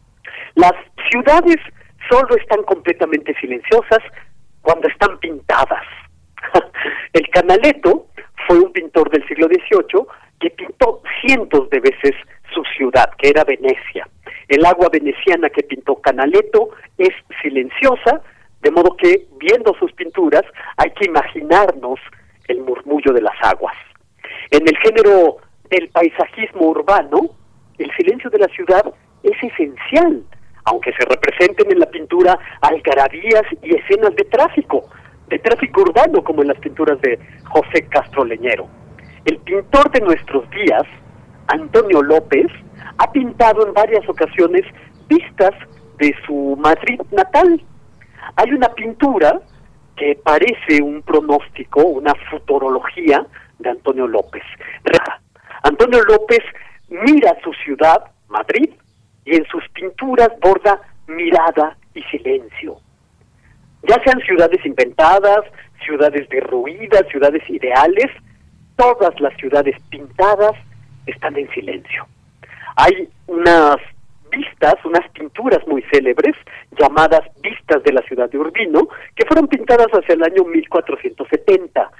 Las 0.55 0.73
ciudades 1.11 1.57
solo 2.11 2.37
están 2.37 2.63
completamente 2.65 3.35
silenciosas 3.41 4.01
cuando 4.61 4.89
están 4.89 5.19
pintadas. 5.19 5.85
El 7.13 7.29
Canaletto 7.31 8.07
fue 8.47 8.59
un 8.59 8.73
pintor 8.73 9.11
del 9.11 9.27
siglo 9.27 9.47
XVIII 9.47 10.07
que 10.41 10.51
pintó 10.51 11.03
cientos 11.25 11.71
de 11.71 11.81
veces 11.81 12.13
su 12.53 12.63
ciudad, 12.77 13.11
que 13.19 13.31
era 13.31 13.45
Venecia. 13.45 14.09
El 14.49 14.65
agua 14.67 14.89
veneciana 14.93 15.49
que 15.49 15.63
pintó 15.63 15.97
Canaletto 15.97 16.71
es 16.99 17.15
silenciosa, 17.41 18.21
de 18.61 18.71
modo 18.71 18.97
que 18.97 19.27
viendo 19.39 19.75
sus 19.79 19.93
pinturas 19.93 20.43
hay 20.77 20.91
que 20.91 21.07
imaginarnos 21.07 21.99
el 22.49 22.61
murmullo 22.61 23.13
de 23.13 23.23
las 23.23 23.37
aguas. 23.43 23.75
En 24.51 24.69
el 24.69 24.77
género 24.79 25.39
del 25.71 25.89
paisajismo 25.89 26.67
urbano, 26.67 27.31
el 27.79 27.91
silencio 27.97 28.29
de 28.31 28.39
la 28.39 28.49
ciudad 28.49 28.85
es 29.23 29.43
esencial 29.43 30.23
aunque 30.65 30.93
se 30.93 31.05
representen 31.05 31.71
en 31.73 31.79
la 31.79 31.87
pintura 31.87 32.39
algarabías 32.61 33.43
y 33.63 33.75
escenas 33.75 34.15
de 34.17 34.25
tráfico, 34.25 34.89
de 35.29 35.39
tráfico 35.39 35.83
urbano, 35.83 36.23
como 36.23 36.43
en 36.43 36.49
las 36.49 36.59
pinturas 36.59 37.01
de 37.01 37.19
José 37.49 37.87
Castro 37.89 38.25
Leñero. 38.25 38.69
El 39.25 39.39
pintor 39.39 39.91
de 39.91 40.01
nuestros 40.01 40.49
días, 40.51 40.83
Antonio 41.49 42.03
López, 42.03 42.47
ha 42.99 43.11
pintado 43.13 43.67
en 43.67 43.73
varias 43.73 44.09
ocasiones 44.09 44.63
vistas 45.09 45.53
de 45.99 46.15
su 46.27 46.57
Madrid 46.61 47.01
natal. 47.11 47.63
Hay 48.37 48.53
una 48.53 48.69
pintura 48.69 49.41
que 49.97 50.19
parece 50.23 50.83
un 50.83 51.03
pronóstico, 51.03 51.83
una 51.83 52.15
futurología 52.31 53.25
de 53.59 53.71
Antonio 53.71 54.07
López. 54.07 54.43
Antonio 55.63 56.03
López 56.03 56.41
mira 56.89 57.37
su 57.43 57.53
ciudad, 57.65 58.05
Madrid, 58.29 58.71
y 59.25 59.37
en 59.37 59.45
sus 59.47 59.67
pinturas 59.71 60.31
borda 60.41 60.81
mirada 61.07 61.77
y 61.95 62.03
silencio. 62.05 62.77
Ya 63.85 64.01
sean 64.05 64.21
ciudades 64.21 64.65
inventadas, 64.65 65.41
ciudades 65.85 66.29
derruidas, 66.29 67.07
ciudades 67.11 67.43
ideales, 67.49 68.11
todas 68.77 69.19
las 69.21 69.37
ciudades 69.37 69.77
pintadas 69.91 70.53
están 71.07 71.37
en 71.37 71.51
silencio. 71.51 72.07
Hay 72.77 73.09
unas 73.27 73.77
vistas, 74.31 74.75
unas 74.85 75.07
pinturas 75.11 75.67
muy 75.67 75.83
célebres 75.93 76.35
llamadas 76.79 77.21
Vistas 77.43 77.83
de 77.83 77.93
la 77.93 78.03
ciudad 78.03 78.31
de 78.31 78.39
Urbino, 78.39 78.89
que 79.15 79.27
fueron 79.27 79.47
pintadas 79.49 79.89
hacia 79.89 80.15
el 80.15 80.23
año 80.23 80.45
1470. 80.45 81.91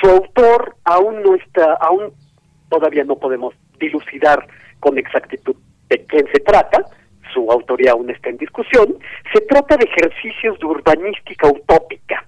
Su 0.00 0.10
autor 0.10 0.76
aún 0.84 1.22
no 1.22 1.34
está, 1.34 1.74
aún 1.80 2.12
todavía 2.68 3.04
no 3.04 3.16
podemos 3.16 3.54
dilucidar 3.78 4.46
con 4.78 4.96
exactitud 4.98 5.56
de 5.92 6.06
quién 6.06 6.26
se 6.32 6.40
trata, 6.40 6.84
su 7.34 7.50
autoría 7.50 7.92
aún 7.92 8.10
está 8.10 8.30
en 8.30 8.38
discusión, 8.38 8.96
se 9.32 9.40
trata 9.42 9.76
de 9.76 9.84
ejercicios 9.84 10.58
de 10.58 10.66
urbanística 10.66 11.48
utópica. 11.48 12.24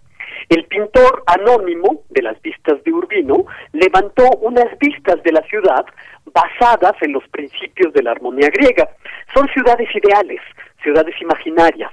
El 0.51 0.65
pintor 0.67 1.23
anónimo 1.27 2.03
de 2.11 2.23
las 2.23 2.41
vistas 2.43 2.83
de 2.85 2.93
Urbino 2.93 3.47
levantó 3.73 4.29
unas 4.43 4.79
vistas 4.79 5.23
de 5.23 5.33
la 5.33 5.43
ciudad 5.43 5.87
basadas 6.27 6.95
en 7.01 7.13
los 7.13 7.27
principios 7.29 7.93
de 7.95 8.03
la 8.03 8.11
armonía 8.11 8.51
griega. 8.51 8.89
Son 9.35 9.49
ciudades 9.49 9.89
ideales, 9.95 10.41
ciudades 10.83 11.15
imaginarias. 11.23 11.93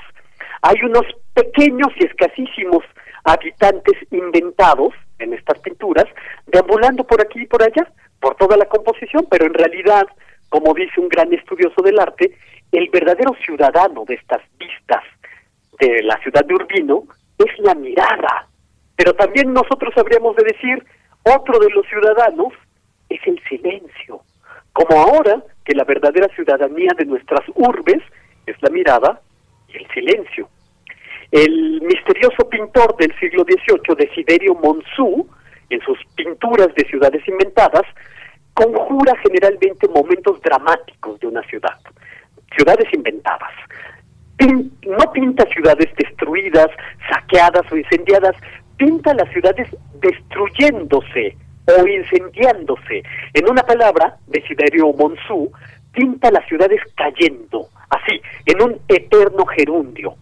Hay 0.64 0.76
unos 0.84 1.06
pequeños 1.34 1.90
y 1.96 2.06
escasísimos 2.06 2.84
habitantes 3.24 3.96
inventados 4.12 4.94
en 5.20 5.34
estas 5.34 5.60
pinturas, 5.60 6.06
deambulando 6.48 7.06
por 7.06 7.22
aquí 7.22 7.42
y 7.42 7.46
por 7.46 7.64
allá, 7.64 7.88
por 8.20 8.36
toda 8.36 8.58
la 8.58 8.66
composición, 8.66 9.26
pero 9.30 9.46
en 9.46 9.54
realidad 9.54 10.08
como 10.52 10.74
dice 10.74 11.00
un 11.00 11.08
gran 11.08 11.32
estudioso 11.34 11.82
del 11.82 11.98
arte, 11.98 12.38
el 12.74 12.90
verdadero 12.90 13.34
ciudadano 13.46 14.04
de 14.06 14.16
estas 14.16 14.42
vistas 14.60 15.02
de 15.80 16.04
la 16.04 16.18
ciudad 16.18 16.44
de 16.46 16.54
Urbino 16.54 17.04
es 17.38 17.58
la 17.60 17.74
mirada. 17.74 18.50
Pero 18.98 19.14
también 19.14 19.54
nosotros 19.54 19.94
habríamos 19.96 20.36
de 20.36 20.44
decir, 20.44 20.86
otro 21.24 21.58
de 21.58 21.70
los 21.70 21.88
ciudadanos 21.88 22.52
es 23.08 23.22
el 23.26 23.42
silencio. 23.48 24.22
Como 24.74 25.00
ahora 25.00 25.42
que 25.64 25.74
la 25.74 25.86
verdadera 25.86 26.28
ciudadanía 26.36 26.92
de 26.98 27.06
nuestras 27.06 27.48
urbes 27.56 28.04
es 28.46 28.62
la 28.62 28.70
mirada 28.72 29.22
y 29.70 29.78
el 29.78 29.88
silencio. 29.94 30.50
El 31.32 31.82
misterioso 31.82 32.50
pintor 32.50 32.98
del 32.98 33.18
siglo 33.20 33.46
XVIII, 33.46 33.96
Desiderio 33.98 34.54
Monsú, 34.56 35.30
en 35.70 35.80
sus 35.80 35.98
pinturas 36.16 36.76
de 36.76 36.84
ciudades 36.88 37.26
inventadas, 37.26 37.84
conjura 38.54 39.14
generalmente 39.24 39.88
momentos 39.88 40.42
dramáticos 40.42 41.20
de 41.20 41.28
una 41.28 41.42
ciudad, 41.44 41.78
ciudades 42.56 42.88
inventadas. 42.94 43.54
no 44.88 45.12
pinta 45.14 45.46
ciudades 45.48 45.90
destruidas, 45.96 46.68
saqueadas 47.10 47.72
o 47.72 47.78
incendiadas, 47.78 48.36
pinta 48.78 49.14
las 49.14 49.30
ciudades 49.32 49.68
destruyéndose 50.02 51.38
o 51.68 51.88
incendiándose. 51.88 53.04
En 53.34 53.50
una 53.50 53.64
palabra, 53.64 54.18
Desiderio 54.28 54.92
Monsú 54.94 55.52
pinta 55.94 56.32
las 56.32 56.48
ciudades 56.48 56.82
cayendo, 56.96 57.68
así, 57.90 58.22
en 58.46 58.62
un 58.62 58.80
eterno 58.88 59.46
gerundio. 59.46 60.16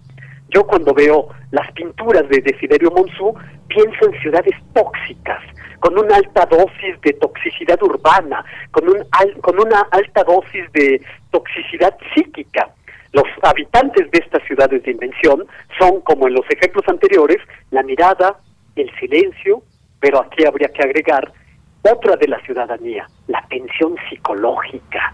Yo 0.49 0.65
cuando 0.65 0.93
veo 0.93 1.29
las 1.51 1.71
pinturas 1.73 2.27
de 2.29 2.41
Desiderio 2.41 2.91
Monsú 2.91 3.33
pienso 3.67 4.09
en 4.09 4.19
ciudades 4.21 4.55
tóxicas, 4.73 5.41
con 5.79 5.97
una 5.97 6.15
alta 6.15 6.45
dosis 6.45 6.99
de 7.01 7.13
toxicidad 7.13 7.81
urbana, 7.81 8.43
con, 8.71 8.87
un 8.87 9.03
con 9.41 9.59
una 9.59 9.81
alta 9.91 10.23
dosis 10.23 10.71
de 10.73 11.01
toxicidad 11.31 11.97
psíquica. 12.13 12.69
Los 13.11 13.25
habitantes 13.41 14.09
de 14.11 14.19
estas 14.19 14.43
ciudades 14.43 14.83
de 14.83 14.91
invención 14.91 15.47
son, 15.79 16.01
como 16.01 16.27
en 16.27 16.35
los 16.35 16.45
ejemplos 16.49 16.87
anteriores, 16.87 17.37
la 17.71 17.81
mirada, 17.81 18.37
el 18.75 18.91
silencio, 18.99 19.63
pero 19.99 20.19
aquí 20.19 20.45
habría 20.45 20.69
que 20.69 20.83
agregar 20.83 21.31
otra 21.81 22.15
de 22.17 22.27
la 22.27 22.39
ciudadanía, 22.41 23.07
la 23.27 23.43
tensión 23.49 23.95
psicológica. 24.09 25.13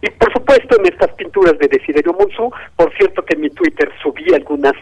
Y 0.00 0.10
por 0.10 0.32
supuesto 0.32 0.76
en 0.80 0.92
estas 0.92 1.12
pinturas 1.12 1.56
de 1.58 1.68
Desiderio 1.68 2.12
Monsú, 2.12 2.50
por 2.76 2.92
cierto 2.96 3.24
que 3.24 3.34
en 3.34 3.42
mi 3.42 3.50
Twitter 3.50 3.90
subí 4.02 4.34
algunas 4.34 4.72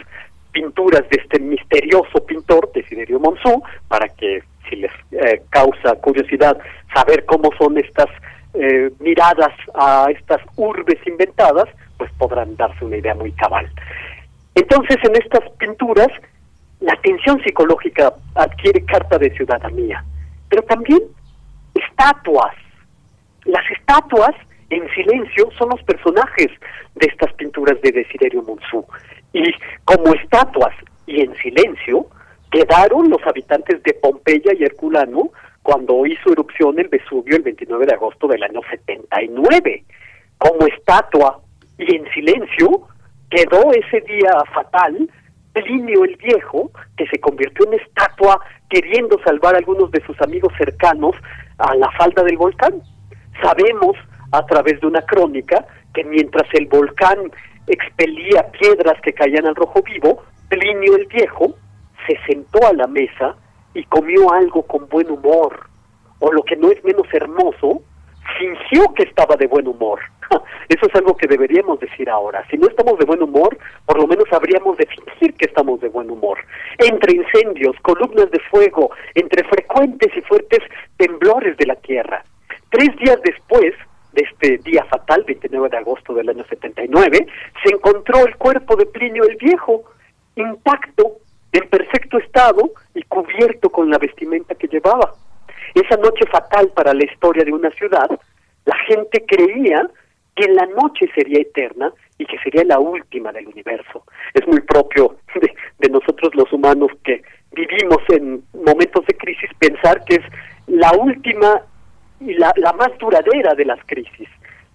pinturas 0.51 1.03
de 1.11 1.21
este 1.23 1.39
misterioso 1.41 2.25
pintor, 2.27 2.71
Desiderio 2.73 3.21
Monsú, 3.21 3.63
para 3.87 4.09
que 4.09 4.43
si 4.71 4.77
les 4.77 4.93
eh, 5.11 5.43
causa 5.51 5.97
curiosidad 5.97 6.57
saber 6.95 7.27
cómo 7.27 7.51
son 7.59 7.77
estas 7.77 8.09
eh, 8.55 8.91
miradas 9.01 9.53
a 9.75 10.07
estas 10.11 10.41
urbes 10.57 10.99
inventadas, 11.07 11.69
pues 11.99 12.11
podrán 12.19 12.57
darse 12.57 12.85
una 12.85 12.97
idea 12.97 13.15
muy 13.15 13.33
cabal. 13.33 13.69
Entonces 14.55 14.97
en 15.03 15.17
estas 15.17 15.49
pinturas 15.59 16.09
la 16.81 16.97
tensión 17.03 17.43
psicológica 17.43 18.15
adquiere 18.35 18.85
carta 18.87 19.19
de 19.19 19.31
ciudadanía, 19.37 20.03
pero 20.49 20.63
también 20.63 21.01
estatuas. 21.75 22.55
Las 23.45 23.65
estatuas 23.71 24.35
en 24.71 24.89
silencio 24.95 25.51
son 25.59 25.71
los 25.71 25.83
personajes 25.83 26.49
de 26.95 27.07
estas 27.07 27.33
pinturas 27.35 27.81
de 27.83 27.93
Desiderio 27.93 28.43
Monsú. 28.43 28.85
Y 29.33 29.53
como 29.85 30.15
estatuas 30.15 30.75
y 31.07 31.21
en 31.21 31.35
silencio, 31.37 32.07
quedaron 32.51 33.09
los 33.09 33.25
habitantes 33.27 33.83
de 33.83 33.95
Pompeya 33.95 34.53
y 34.59 34.65
Herculano 34.65 35.31
cuando 35.63 36.05
hizo 36.07 36.33
erupción 36.33 36.79
el 36.79 36.89
Vesubio 36.89 37.37
el 37.37 37.43
29 37.43 37.87
de 37.87 37.95
agosto 37.95 38.27
del 38.27 38.43
año 38.43 38.61
79. 38.71 39.85
Como 40.39 40.67
estatua 40.67 41.41
y 41.79 41.97
en 41.97 42.11
silencio, 42.13 42.89
quedó 43.31 43.73
ese 43.73 44.01
día 44.01 44.33
fatal 44.53 45.09
Plinio 45.53 46.05
el 46.05 46.17
Viejo, 46.17 46.71
que 46.97 47.07
se 47.09 47.19
convirtió 47.19 47.67
en 47.67 47.81
estatua 47.81 48.41
queriendo 48.69 49.19
salvar 49.25 49.55
a 49.55 49.59
algunos 49.59 49.91
de 49.91 50.05
sus 50.05 50.21
amigos 50.21 50.53
cercanos 50.57 51.15
a 51.59 51.75
la 51.75 51.91
falda 51.93 52.23
del 52.23 52.37
volcán. 52.37 52.81
Sabemos 53.43 53.97
a 54.33 54.47
través 54.47 54.81
de 54.81 54.87
una 54.87 55.03
crónica 55.03 55.67
que 55.93 56.05
mientras 56.05 56.47
el 56.55 56.67
volcán 56.67 57.19
expelía 57.67 58.51
piedras 58.53 59.01
que 59.03 59.13
caían 59.13 59.47
al 59.47 59.57
rojo 59.57 59.83
vivo, 59.83 60.23
Plinio 60.49 60.97
el 60.97 61.07
Viejo 61.07 61.55
se 62.11 62.33
sentó 62.33 62.67
a 62.67 62.73
la 62.73 62.87
mesa 62.87 63.37
y 63.75 63.85
comió 63.85 64.33
algo 64.33 64.63
con 64.63 64.89
buen 64.89 65.11
humor, 65.11 65.69
o 66.19 66.33
lo 66.33 66.43
que 66.43 66.57
no 66.57 66.71
es 66.71 66.83
menos 66.85 67.07
hermoso, 67.13 67.83
fingió 68.39 68.93
que 68.95 69.05
estaba 69.05 69.37
de 69.37 69.47
buen 69.47 69.67
humor. 69.67 70.01
Eso 70.69 70.87
es 70.87 70.95
algo 70.95 71.17
que 71.17 71.27
deberíamos 71.27 71.79
decir 71.81 72.09
ahora. 72.11 72.45
Si 72.51 72.57
no 72.57 72.67
estamos 72.69 72.99
de 72.99 73.05
buen 73.05 73.23
humor, 73.23 73.57
por 73.87 73.99
lo 73.99 74.07
menos 74.07 74.27
habríamos 74.33 74.77
de 74.77 74.87
fingir 74.87 75.35
que 75.35 75.47
estamos 75.47 75.81
de 75.81 75.89
buen 75.89 76.11
humor. 76.11 76.39
Entre 76.79 77.17
incendios, 77.17 77.77
columnas 77.83 78.31
de 78.31 78.41
fuego, 78.51 78.91
entre 79.15 79.45
frecuentes 79.45 80.17
y 80.17 80.21
fuertes 80.23 80.61
temblores 80.97 81.57
de 81.57 81.67
la 81.67 81.77
tierra. 81.77 82.25
Tres 82.71 82.97
días 82.99 83.19
después, 83.25 83.75
de 84.13 84.23
este 84.23 84.59
día 84.59 84.85
fatal, 84.85 85.25
29 85.27 85.69
de 85.69 85.77
agosto 85.77 86.15
del 86.15 86.29
año 86.29 86.45
79, 86.49 87.27
se 87.65 87.75
encontró 87.75 88.27
el 88.27 88.37
cuerpo 88.37 88.77
de 88.77 88.87
Plinio 88.87 89.25
el 89.25 89.37
Viejo, 89.37 89.85
intacto, 90.37 91.19
en 91.53 91.69
perfecto 91.69 92.19
estado 92.19 92.71
y 92.95 93.03
cubierto 93.05 93.71
con 93.71 93.91
la 93.91 93.99
vestimenta 93.99 94.55
que 94.55 94.69
llevaba. 94.69 95.15
Esa 95.75 95.97
noche 95.97 96.27
fatal 96.31 96.71
para 96.75 96.95
la 96.95 97.05
historia 97.05 97.45
de 97.45 97.53
una 97.53 97.71
ciudad, 97.71 98.09
la 98.65 98.77
gente 98.87 99.25
creía 99.27 99.89
que 100.35 100.49
la 100.49 100.67
noche 100.67 101.07
sería 101.15 101.41
eterna 101.41 101.93
y 102.19 102.27
que 102.27 102.39
sería 102.39 102.65
la 102.65 102.79
última 102.79 103.33
del 103.33 103.49
universo. 103.49 104.05
Es 104.35 104.47
muy 104.47 104.61
propio 104.61 105.17
de, 105.35 105.89
nosotros 105.89 106.35
los 106.35 106.53
humanos 106.53 106.91
que 107.05 107.23
vivimos 107.53 107.99
en 108.09 108.43
momentos 108.53 109.05
de 109.07 109.15
crisis 109.17 109.51
pensar 109.59 110.05
que 110.05 110.17
es 110.17 110.25
la 110.67 110.93
última 110.93 111.63
y 112.21 112.35
la, 112.35 112.53
la 112.57 112.73
más 112.75 112.97
duradera 112.99 113.55
de 113.55 113.65
las 113.65 113.81
crisis. 113.87 114.29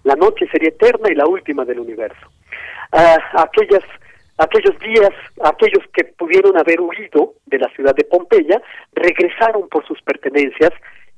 La 0.04 0.14
noche 0.14 0.46
sería 0.52 0.68
eterna 0.68 1.10
y 1.10 1.14
la 1.14 1.26
última 1.26 1.64
del 1.64 1.80
universo. 1.80 2.30
Ah, 2.92 3.18
aquellas, 3.34 3.82
aquellos 4.38 4.78
días, 4.80 5.10
aquellos 5.42 5.84
que 5.92 6.04
pudieron 6.04 6.56
haber 6.58 6.80
huido 6.80 7.34
de 7.46 7.58
la 7.58 7.68
ciudad 7.70 7.94
de 7.94 8.04
Pompeya, 8.04 8.60
regresaron 8.92 9.68
por 9.68 9.86
sus 9.86 10.00
pertenencias 10.02 10.70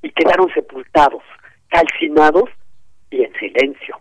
y 0.03 0.11
quedaron 0.11 0.53
sepultados, 0.55 1.23
calcinados 1.69 2.51
y 3.11 3.23
en 3.23 3.33
silencio. 3.35 4.01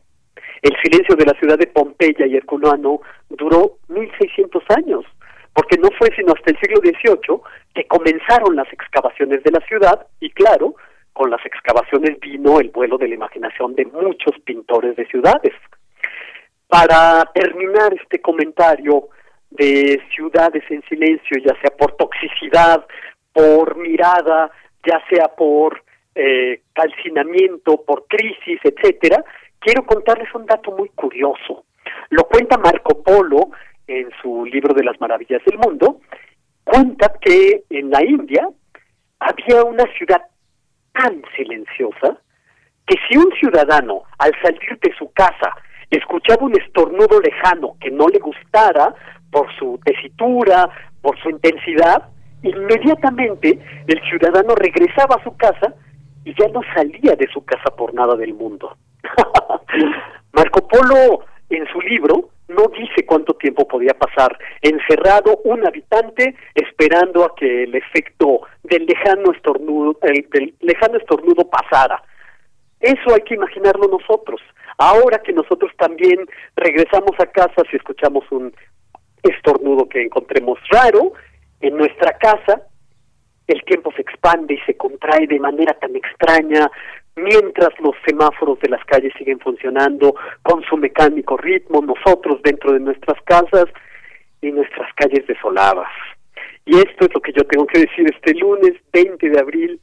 El 0.61 0.76
silencio 0.81 1.15
de 1.15 1.26
la 1.26 1.34
ciudad 1.39 1.57
de 1.57 1.68
Pompeya 1.68 2.26
y 2.26 2.35
Herculano 2.35 3.02
duró 3.30 3.77
1600 3.89 4.64
años, 4.76 5.06
porque 5.53 5.77
no 5.77 5.89
fue 5.98 6.10
sino 6.15 6.34
hasta 6.34 6.52
el 6.52 6.60
siglo 6.60 6.81
XVIII 6.81 7.39
que 7.73 7.88
comenzaron 7.88 8.56
las 8.56 8.72
excavaciones 8.72 9.44
de 9.44 9.52
la 9.52 9.60
ciudad 9.61 10.07
y 10.19 10.30
claro, 10.31 10.76
con 11.14 11.31
las 11.31 11.44
excavaciones 11.45 12.19
vino 12.19 12.60
el 12.60 12.69
vuelo 12.69 12.98
de 12.98 13.07
la 13.07 13.15
imaginación 13.15 13.73
de 13.76 13.85
muchos 13.85 14.35
pintores 14.45 14.95
de 14.95 15.06
ciudades. 15.07 15.53
Para 16.68 17.26
terminar 17.34 17.94
este 17.94 18.19
comentario 18.22 19.10
de 19.49 20.02
ciudades 20.14 20.64
en 20.69 20.81
silencio, 20.84 21.38
ya 21.44 21.60
sea 21.61 21.76
por 21.77 21.95
toxicidad, 21.95 22.85
por 23.31 23.77
mirada, 23.77 24.52
ya 24.85 25.02
sea 25.10 25.30
por 25.30 25.81
eh, 26.15 26.61
calcinamiento, 26.73 27.84
por 27.85 28.06
crisis, 28.07 28.60
etcétera, 28.64 29.23
quiero 29.60 29.85
contarles 29.85 30.34
un 30.34 30.45
dato 30.45 30.72
muy 30.72 30.89
curioso. 30.89 31.65
Lo 32.10 32.23
cuenta 32.26 32.57
Marco 32.57 33.02
Polo 33.03 33.52
en 33.88 34.10
su 34.22 34.45
libro 34.45 34.73
de 34.73 34.84
las 34.84 34.99
maravillas 34.99 35.41
del 35.45 35.57
mundo. 35.60 36.02
Cuenta 36.64 37.14
que 37.22 37.64
en 37.69 37.89
la 37.89 38.03
India 38.03 38.49
había 39.19 39.64
una 39.64 39.85
ciudad 39.98 40.22
tan 40.94 41.22
silenciosa 41.35 42.18
que 42.85 42.95
si 43.07 43.18
un 43.18 43.31
ciudadano 43.39 44.03
al 44.18 44.31
salir 44.41 44.77
de 44.81 44.94
su 44.98 45.11
casa 45.11 45.53
escuchaba 45.89 46.45
un 46.45 46.59
estornudo 46.59 47.19
lejano 47.22 47.76
que 47.80 47.91
no 47.91 48.07
le 48.07 48.19
gustara 48.19 48.93
por 49.31 49.47
su 49.57 49.80
tesitura, 49.84 50.69
por 51.01 51.19
su 51.22 51.30
intensidad, 51.30 52.09
inmediatamente 52.43 53.59
el 53.88 54.01
ciudadano 54.09 54.55
regresaba 54.55 55.15
a 55.15 55.23
su 55.23 55.35
casa 55.38 55.73
y 56.23 56.34
ya 56.39 56.47
no 56.49 56.61
salía 56.76 57.15
de 57.15 57.27
su 57.34 57.43
casa 57.45 57.76
por 57.76 57.93
nada 57.93 58.15
del 58.15 58.34
mundo. 58.34 58.76
Marco 60.34 60.68
Polo 60.68 61.26
en 61.49 61.65
su 61.68 61.80
libro 61.81 62.30
no 62.49 62.64
dice 62.77 63.05
cuánto 63.05 63.34
tiempo 63.34 63.68
podía 63.68 63.93
pasar 63.93 64.38
encerrado 64.61 65.39
un 65.43 65.65
habitante 65.65 66.35
esperando 66.55 67.26
a 67.26 67.35
que 67.35 67.64
el 67.64 67.76
efecto 67.76 68.41
del 68.64 68.85
lejano 68.85 69.31
estornudo, 69.34 69.97
del 70.01 70.53
lejano 70.61 70.97
estornudo 70.97 71.49
pasara. 71.49 72.01
Eso 72.80 73.14
hay 73.14 73.22
que 73.22 73.35
imaginarlo 73.35 73.88
nosotros. 73.88 74.39
Ahora 74.77 75.19
que 75.19 75.33
nosotros 75.33 75.71
también 75.77 76.25
regresamos 76.55 77.11
a 77.19 77.25
casa 77.25 77.63
si 77.69 77.77
escuchamos 77.77 78.23
un 78.31 78.53
estornudo 79.23 79.89
que 79.89 80.03
encontremos 80.03 80.59
raro 80.69 81.13
en 81.61 81.77
nuestra 81.77 82.17
casa, 82.17 82.61
el 83.47 83.63
tiempo 83.63 83.91
se 83.95 84.01
expande 84.01 84.53
y 84.53 84.59
se 84.59 84.75
contrae 84.77 85.25
de 85.25 85.39
manera 85.39 85.73
tan 85.73 85.95
extraña, 85.95 86.69
mientras 87.15 87.69
los 87.79 87.95
semáforos 88.05 88.59
de 88.59 88.69
las 88.69 88.83
calles 88.85 89.13
siguen 89.17 89.39
funcionando 89.39 90.13
con 90.43 90.61
su 90.63 90.77
mecánico 90.77 91.37
ritmo, 91.37 91.81
nosotros 91.81 92.41
dentro 92.43 92.73
de 92.73 92.79
nuestras 92.79 93.19
casas 93.23 93.65
y 94.41 94.51
nuestras 94.51 94.93
calles 94.93 95.25
desoladas. 95.25 95.89
Y 96.65 96.77
esto 96.77 97.05
es 97.05 97.13
lo 97.13 97.21
que 97.21 97.33
yo 97.33 97.43
tengo 97.45 97.65
que 97.65 97.79
decir 97.79 98.05
este 98.13 98.35
lunes 98.35 98.73
20 98.93 99.29
de 99.29 99.39
abril 99.39 99.81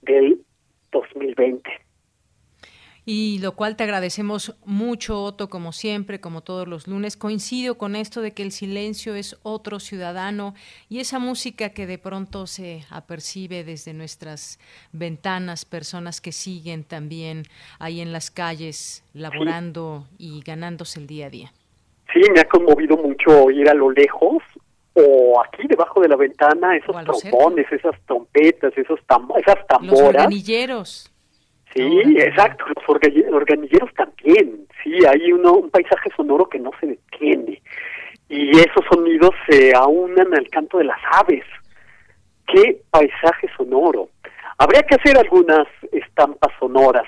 del 0.00 0.40
2020. 0.90 1.70
Y 3.04 3.40
lo 3.40 3.52
cual 3.52 3.74
te 3.74 3.82
agradecemos 3.82 4.54
mucho, 4.64 5.20
Otto, 5.22 5.48
como 5.48 5.72
siempre, 5.72 6.20
como 6.20 6.42
todos 6.42 6.68
los 6.68 6.86
lunes. 6.86 7.16
Coincido 7.16 7.76
con 7.76 7.96
esto 7.96 8.20
de 8.22 8.32
que 8.32 8.44
el 8.44 8.52
silencio 8.52 9.16
es 9.16 9.38
otro 9.42 9.80
ciudadano 9.80 10.54
y 10.88 11.00
esa 11.00 11.18
música 11.18 11.70
que 11.70 11.86
de 11.86 11.98
pronto 11.98 12.46
se 12.46 12.84
apercibe 12.90 13.64
desde 13.64 13.92
nuestras 13.92 14.60
ventanas, 14.92 15.64
personas 15.64 16.20
que 16.20 16.30
siguen 16.30 16.84
también 16.84 17.42
ahí 17.80 18.00
en 18.00 18.12
las 18.12 18.30
calles, 18.30 19.04
laborando 19.14 20.06
y 20.16 20.40
ganándose 20.42 21.00
el 21.00 21.08
día 21.08 21.26
a 21.26 21.30
día. 21.30 21.52
Sí, 22.12 22.20
me 22.32 22.40
ha 22.40 22.44
conmovido 22.44 22.96
mucho 22.96 23.50
ir 23.50 23.68
a 23.68 23.74
lo 23.74 23.90
lejos 23.90 24.42
o 24.94 25.42
aquí 25.42 25.66
debajo 25.66 26.00
de 26.00 26.08
la 26.08 26.16
ventana 26.16 26.76
esos 26.76 26.94
trombones, 27.04 27.66
esas 27.72 27.98
trompetas, 28.06 28.72
esos 28.76 29.00
esas 29.00 29.66
tamboras. 29.66 29.90
Los 29.90 30.00
organilleros. 30.00 31.11
Sí, 31.74 32.16
exacto, 32.18 32.66
los 32.68 32.88
organilleros 32.88 33.92
también. 33.94 34.66
Sí, 34.82 34.98
hay 35.06 35.32
uno, 35.32 35.54
un 35.54 35.70
paisaje 35.70 36.10
sonoro 36.16 36.46
que 36.48 36.58
no 36.58 36.70
se 36.80 36.86
detiene. 36.86 37.62
Y 38.28 38.50
esos 38.50 38.84
sonidos 38.90 39.30
se 39.48 39.74
aunan 39.74 40.34
al 40.34 40.48
canto 40.48 40.78
de 40.78 40.84
las 40.84 41.00
aves. 41.12 41.44
¡Qué 42.46 42.82
paisaje 42.90 43.48
sonoro! 43.56 44.08
Habría 44.58 44.82
que 44.82 44.96
hacer 44.96 45.16
algunas 45.16 45.66
estampas 45.92 46.52
sonoras 46.58 47.06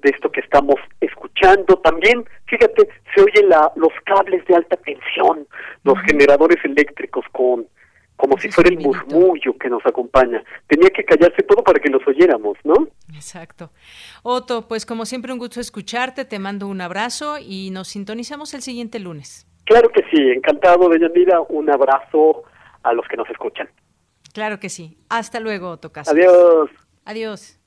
de 0.00 0.10
esto 0.10 0.30
que 0.30 0.40
estamos 0.40 0.76
escuchando. 1.00 1.76
También, 1.78 2.24
fíjate, 2.46 2.88
se 3.14 3.22
oyen 3.22 3.48
la, 3.48 3.72
los 3.76 3.92
cables 4.04 4.44
de 4.46 4.54
alta 4.54 4.76
tensión, 4.76 5.46
los 5.82 5.98
generadores 6.02 6.64
eléctricos 6.64 7.24
con 7.32 7.66
como 8.16 8.38
si 8.38 8.50
fuera 8.50 8.70
el 8.70 8.78
murmullo 8.78 9.56
que 9.58 9.68
nos 9.68 9.84
acompaña. 9.86 10.42
Tenía 10.66 10.90
que 10.90 11.04
callarse 11.04 11.42
todo 11.42 11.62
para 11.62 11.78
que 11.78 11.88
los 11.90 12.06
oyéramos, 12.06 12.56
¿no? 12.64 12.88
Exacto. 13.14 13.70
Otto, 14.22 14.66
pues 14.68 14.86
como 14.86 15.04
siempre 15.04 15.32
un 15.32 15.38
gusto 15.38 15.60
escucharte, 15.60 16.24
te 16.24 16.38
mando 16.38 16.66
un 16.66 16.80
abrazo 16.80 17.36
y 17.38 17.70
nos 17.70 17.88
sintonizamos 17.88 18.54
el 18.54 18.62
siguiente 18.62 18.98
lunes. 18.98 19.46
Claro 19.64 19.90
que 19.90 20.02
sí, 20.10 20.20
encantado, 20.30 20.88
de 20.88 21.00
Yanira, 21.00 21.40
un 21.40 21.70
abrazo 21.70 22.44
a 22.82 22.92
los 22.92 23.06
que 23.08 23.16
nos 23.16 23.28
escuchan. 23.28 23.68
Claro 24.32 24.60
que 24.60 24.68
sí. 24.68 24.96
Hasta 25.08 25.40
luego, 25.40 25.70
Otto 25.70 25.92
Casas. 25.92 26.14
Adiós. 26.14 26.70
Adiós. 27.04 27.58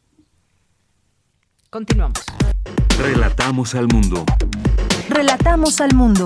Continuamos. 1.69 2.23
Relatamos 2.99 3.75
al 3.75 3.87
mundo. 3.87 4.23
Relatamos 5.09 5.81
al 5.81 5.93
mundo. 5.93 6.25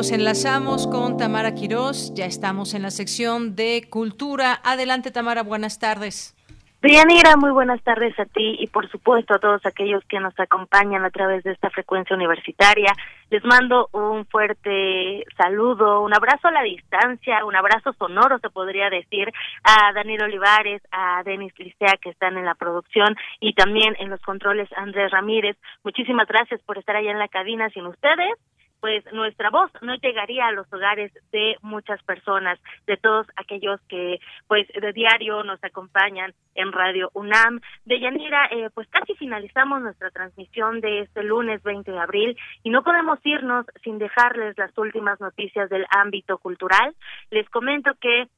Nos 0.00 0.12
enlazamos 0.12 0.86
con 0.86 1.18
Tamara 1.18 1.54
Quirós, 1.54 2.14
ya 2.14 2.24
estamos 2.24 2.72
en 2.72 2.80
la 2.80 2.90
sección 2.90 3.54
de 3.54 3.86
cultura. 3.90 4.58
Adelante 4.64 5.10
Tamara, 5.10 5.42
buenas 5.42 5.78
tardes. 5.78 6.34
Deyanira, 6.80 7.36
muy 7.36 7.50
buenas 7.50 7.82
tardes 7.82 8.18
a 8.18 8.24
ti 8.24 8.56
y 8.58 8.66
por 8.68 8.90
supuesto 8.90 9.34
a 9.34 9.38
todos 9.38 9.66
aquellos 9.66 10.02
que 10.06 10.18
nos 10.18 10.32
acompañan 10.40 11.04
a 11.04 11.10
través 11.10 11.44
de 11.44 11.52
esta 11.52 11.68
frecuencia 11.68 12.16
universitaria. 12.16 12.94
Les 13.28 13.44
mando 13.44 13.90
un 13.92 14.24
fuerte 14.24 15.26
saludo, 15.36 16.00
un 16.00 16.14
abrazo 16.14 16.48
a 16.48 16.52
la 16.52 16.62
distancia, 16.62 17.44
un 17.44 17.54
abrazo 17.54 17.92
sonoro 17.92 18.38
se 18.38 18.48
podría 18.48 18.88
decir 18.88 19.30
a 19.64 19.92
Daniel 19.92 20.22
Olivares, 20.22 20.80
a 20.90 21.22
Denis 21.24 21.52
Licea 21.58 21.98
que 22.00 22.08
están 22.08 22.38
en 22.38 22.46
la 22.46 22.54
producción 22.54 23.14
y 23.38 23.52
también 23.52 23.94
en 23.98 24.08
los 24.08 24.22
controles 24.22 24.70
Andrés 24.78 25.10
Ramírez. 25.10 25.58
Muchísimas 25.84 26.26
gracias 26.26 26.62
por 26.62 26.78
estar 26.78 26.96
allá 26.96 27.10
en 27.10 27.18
la 27.18 27.28
cabina. 27.28 27.68
Sin 27.68 27.84
ustedes, 27.84 28.38
pues 28.80 29.04
nuestra 29.12 29.50
voz 29.50 29.70
no 29.82 29.94
llegaría 29.96 30.46
a 30.46 30.52
los 30.52 30.70
hogares 30.72 31.12
de 31.32 31.56
muchas 31.62 32.02
personas, 32.02 32.58
de 32.86 32.96
todos 32.96 33.26
aquellos 33.36 33.80
que 33.88 34.18
pues 34.48 34.66
de 34.68 34.92
diario 34.92 35.42
nos 35.44 35.62
acompañan 35.62 36.32
en 36.54 36.72
Radio 36.72 37.10
UNAM. 37.14 37.60
De 37.84 38.00
Yanira, 38.00 38.46
eh, 38.50 38.70
pues 38.74 38.88
casi 38.88 39.14
finalizamos 39.14 39.82
nuestra 39.82 40.10
transmisión 40.10 40.80
de 40.80 41.00
este 41.00 41.22
lunes 41.22 41.62
20 41.62 41.90
de 41.90 41.98
abril 41.98 42.36
y 42.62 42.70
no 42.70 42.82
podemos 42.82 43.18
irnos 43.24 43.66
sin 43.82 43.98
dejarles 43.98 44.56
las 44.58 44.76
últimas 44.78 45.20
noticias 45.20 45.68
del 45.70 45.86
ámbito 45.90 46.38
cultural. 46.38 46.94
Les 47.30 47.48
comento 47.50 47.92
que 48.00 48.28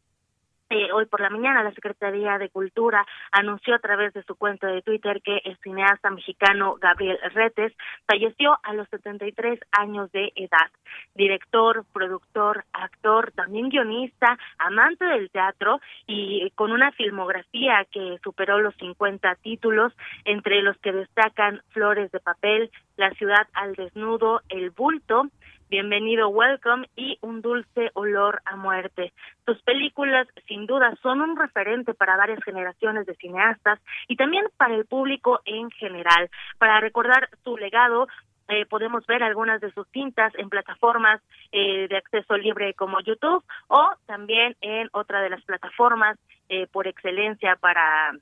eh, 0.72 0.90
hoy 0.90 1.04
por 1.04 1.20
la 1.20 1.28
mañana 1.28 1.62
la 1.62 1.74
Secretaría 1.74 2.38
de 2.38 2.48
Cultura 2.48 3.04
anunció 3.30 3.74
a 3.74 3.78
través 3.78 4.14
de 4.14 4.22
su 4.22 4.36
cuenta 4.36 4.68
de 4.68 4.80
Twitter 4.80 5.20
que 5.22 5.42
el 5.44 5.58
cineasta 5.58 6.08
mexicano 6.08 6.76
Gabriel 6.80 7.18
Retes 7.34 7.74
falleció 8.06 8.58
a 8.62 8.72
los 8.72 8.88
73 8.88 9.60
años 9.72 10.10
de 10.12 10.32
edad. 10.34 10.70
Director, 11.14 11.84
productor, 11.92 12.64
actor, 12.72 13.32
también 13.32 13.68
guionista, 13.68 14.38
amante 14.58 15.04
del 15.04 15.30
teatro 15.30 15.78
y 16.06 16.50
con 16.54 16.72
una 16.72 16.90
filmografía 16.92 17.86
que 17.90 18.18
superó 18.24 18.58
los 18.58 18.74
50 18.76 19.34
títulos, 19.42 19.92
entre 20.24 20.62
los 20.62 20.78
que 20.78 20.92
destacan 20.92 21.60
Flores 21.72 22.10
de 22.12 22.20
papel, 22.20 22.70
La 22.96 23.10
ciudad 23.10 23.46
al 23.52 23.74
desnudo, 23.74 24.40
El 24.48 24.70
bulto, 24.70 25.26
Bienvenido, 25.72 26.28
Welcome 26.28 26.86
y 26.96 27.16
Un 27.22 27.40
dulce 27.40 27.92
olor 27.94 28.42
a 28.44 28.56
muerte. 28.56 29.14
Sus 29.46 29.62
películas, 29.62 30.28
sin 30.46 30.66
duda, 30.66 30.94
son 31.02 31.22
un 31.22 31.34
referente 31.34 31.94
para 31.94 32.18
varias 32.18 32.44
generaciones 32.44 33.06
de 33.06 33.14
cineastas 33.14 33.80
y 34.06 34.16
también 34.16 34.44
para 34.58 34.74
el 34.74 34.84
público 34.84 35.40
en 35.46 35.70
general. 35.70 36.28
Para 36.58 36.78
recordar 36.80 37.30
su 37.42 37.56
legado, 37.56 38.06
eh, 38.48 38.66
podemos 38.66 39.06
ver 39.06 39.22
algunas 39.22 39.62
de 39.62 39.72
sus 39.72 39.88
cintas 39.92 40.34
en 40.36 40.50
plataformas 40.50 41.22
eh, 41.52 41.88
de 41.88 41.96
acceso 41.96 42.36
libre 42.36 42.74
como 42.74 43.00
YouTube 43.00 43.42
o 43.68 43.92
también 44.04 44.54
en 44.60 44.90
otra 44.92 45.22
de 45.22 45.30
las 45.30 45.42
plataformas 45.42 46.18
eh, 46.50 46.66
por 46.66 46.86
excelencia 46.86 47.56
para 47.56 48.12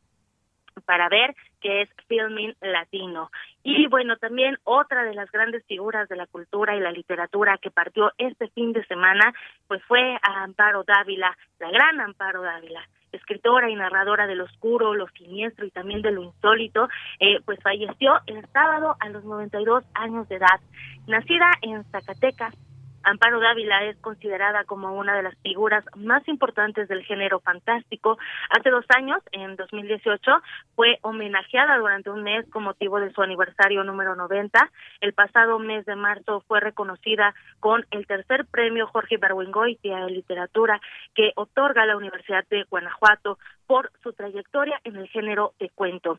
para 0.90 1.08
ver 1.08 1.36
que 1.60 1.82
es 1.82 1.88
Filming 2.08 2.52
Latino. 2.60 3.30
Y 3.62 3.86
bueno, 3.86 4.16
también 4.16 4.58
otra 4.64 5.04
de 5.04 5.14
las 5.14 5.30
grandes 5.30 5.64
figuras 5.66 6.08
de 6.08 6.16
la 6.16 6.26
cultura 6.26 6.74
y 6.74 6.80
la 6.80 6.90
literatura 6.90 7.58
que 7.58 7.70
partió 7.70 8.10
este 8.18 8.48
fin 8.48 8.72
de 8.72 8.84
semana, 8.86 9.32
pues 9.68 9.80
fue 9.84 10.16
a 10.20 10.42
Amparo 10.42 10.82
Dávila, 10.82 11.38
la 11.60 11.70
gran 11.70 12.00
Amparo 12.00 12.42
Dávila 12.42 12.82
escritora 13.12 13.70
y 13.70 13.74
narradora 13.76 14.26
de 14.26 14.34
lo 14.34 14.44
oscuro, 14.44 14.94
lo 14.94 15.06
siniestro 15.08 15.64
y 15.64 15.70
también 15.70 16.02
de 16.02 16.12
lo 16.12 16.22
insólito, 16.22 16.88
eh, 17.18 17.40
pues 17.44 17.58
falleció 17.60 18.20
el 18.26 18.44
sábado 18.52 18.96
a 19.00 19.08
los 19.08 19.24
92 19.24 19.84
años 19.94 20.28
de 20.28 20.36
edad. 20.36 20.60
Nacida 21.08 21.50
en 21.62 21.84
Zacatecas, 21.90 22.54
Amparo 23.02 23.40
Dávila 23.40 23.84
es 23.84 23.96
considerada 23.98 24.64
como 24.64 24.92
una 24.94 25.16
de 25.16 25.22
las 25.22 25.34
figuras 25.42 25.84
más 25.96 26.26
importantes 26.28 26.88
del 26.88 27.04
género 27.04 27.40
fantástico. 27.40 28.18
Hace 28.50 28.70
dos 28.70 28.84
años, 28.96 29.20
en 29.32 29.56
2018, 29.56 30.30
fue 30.74 30.98
homenajeada 31.02 31.78
durante 31.78 32.10
un 32.10 32.22
mes 32.22 32.46
con 32.50 32.64
motivo 32.64 33.00
de 33.00 33.12
su 33.12 33.22
aniversario 33.22 33.84
número 33.84 34.16
90. 34.16 34.70
El 35.00 35.12
pasado 35.14 35.58
mes 35.58 35.86
de 35.86 35.96
marzo 35.96 36.44
fue 36.46 36.60
reconocida 36.60 37.34
con 37.58 37.86
el 37.90 38.06
tercer 38.06 38.46
premio 38.46 38.86
Jorge 38.86 39.16
Barwengoitia 39.16 40.04
de 40.04 40.10
literatura 40.10 40.80
que 41.14 41.32
otorga 41.36 41.86
la 41.86 41.96
Universidad 41.96 42.44
de 42.50 42.64
Guanajuato 42.64 43.38
por 43.66 43.90
su 44.02 44.12
trayectoria 44.12 44.80
en 44.84 44.96
el 44.96 45.08
género 45.08 45.54
de 45.58 45.70
cuento. 45.70 46.18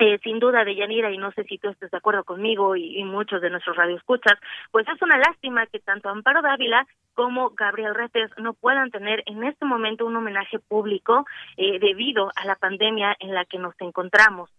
Eh, 0.00 0.18
sin 0.22 0.38
duda 0.38 0.64
de 0.64 0.74
Yanira, 0.74 1.10
y 1.10 1.18
no 1.18 1.30
sé 1.32 1.44
si 1.44 1.58
tú 1.58 1.68
estés 1.68 1.90
de 1.90 1.98
acuerdo 1.98 2.24
conmigo 2.24 2.74
y, 2.74 3.04
muchos 3.04 3.42
de 3.42 3.50
nuestros 3.50 3.76
radioescuchas, 3.76 4.38
pues 4.70 4.86
es 4.88 5.00
una 5.02 5.18
lástima 5.18 5.66
que 5.66 5.78
tanto 5.78 6.08
Amparo 6.08 6.42
Dávila 6.42 6.86
como 7.14 7.50
Gabriel 7.50 7.94
Retes 7.94 8.30
no 8.38 8.54
puedan 8.54 8.90
tener 8.90 9.22
en 9.26 9.44
este 9.44 9.64
momento 9.64 10.06
un 10.06 10.16
homenaje 10.16 10.58
público 10.58 11.26
eh, 11.56 11.78
debido 11.78 12.30
a 12.34 12.46
la 12.46 12.54
pandemia 12.56 13.14
en 13.20 13.34
la 13.34 13.44
que 13.44 13.58
nos 13.58 13.74
encontramos 13.80 14.50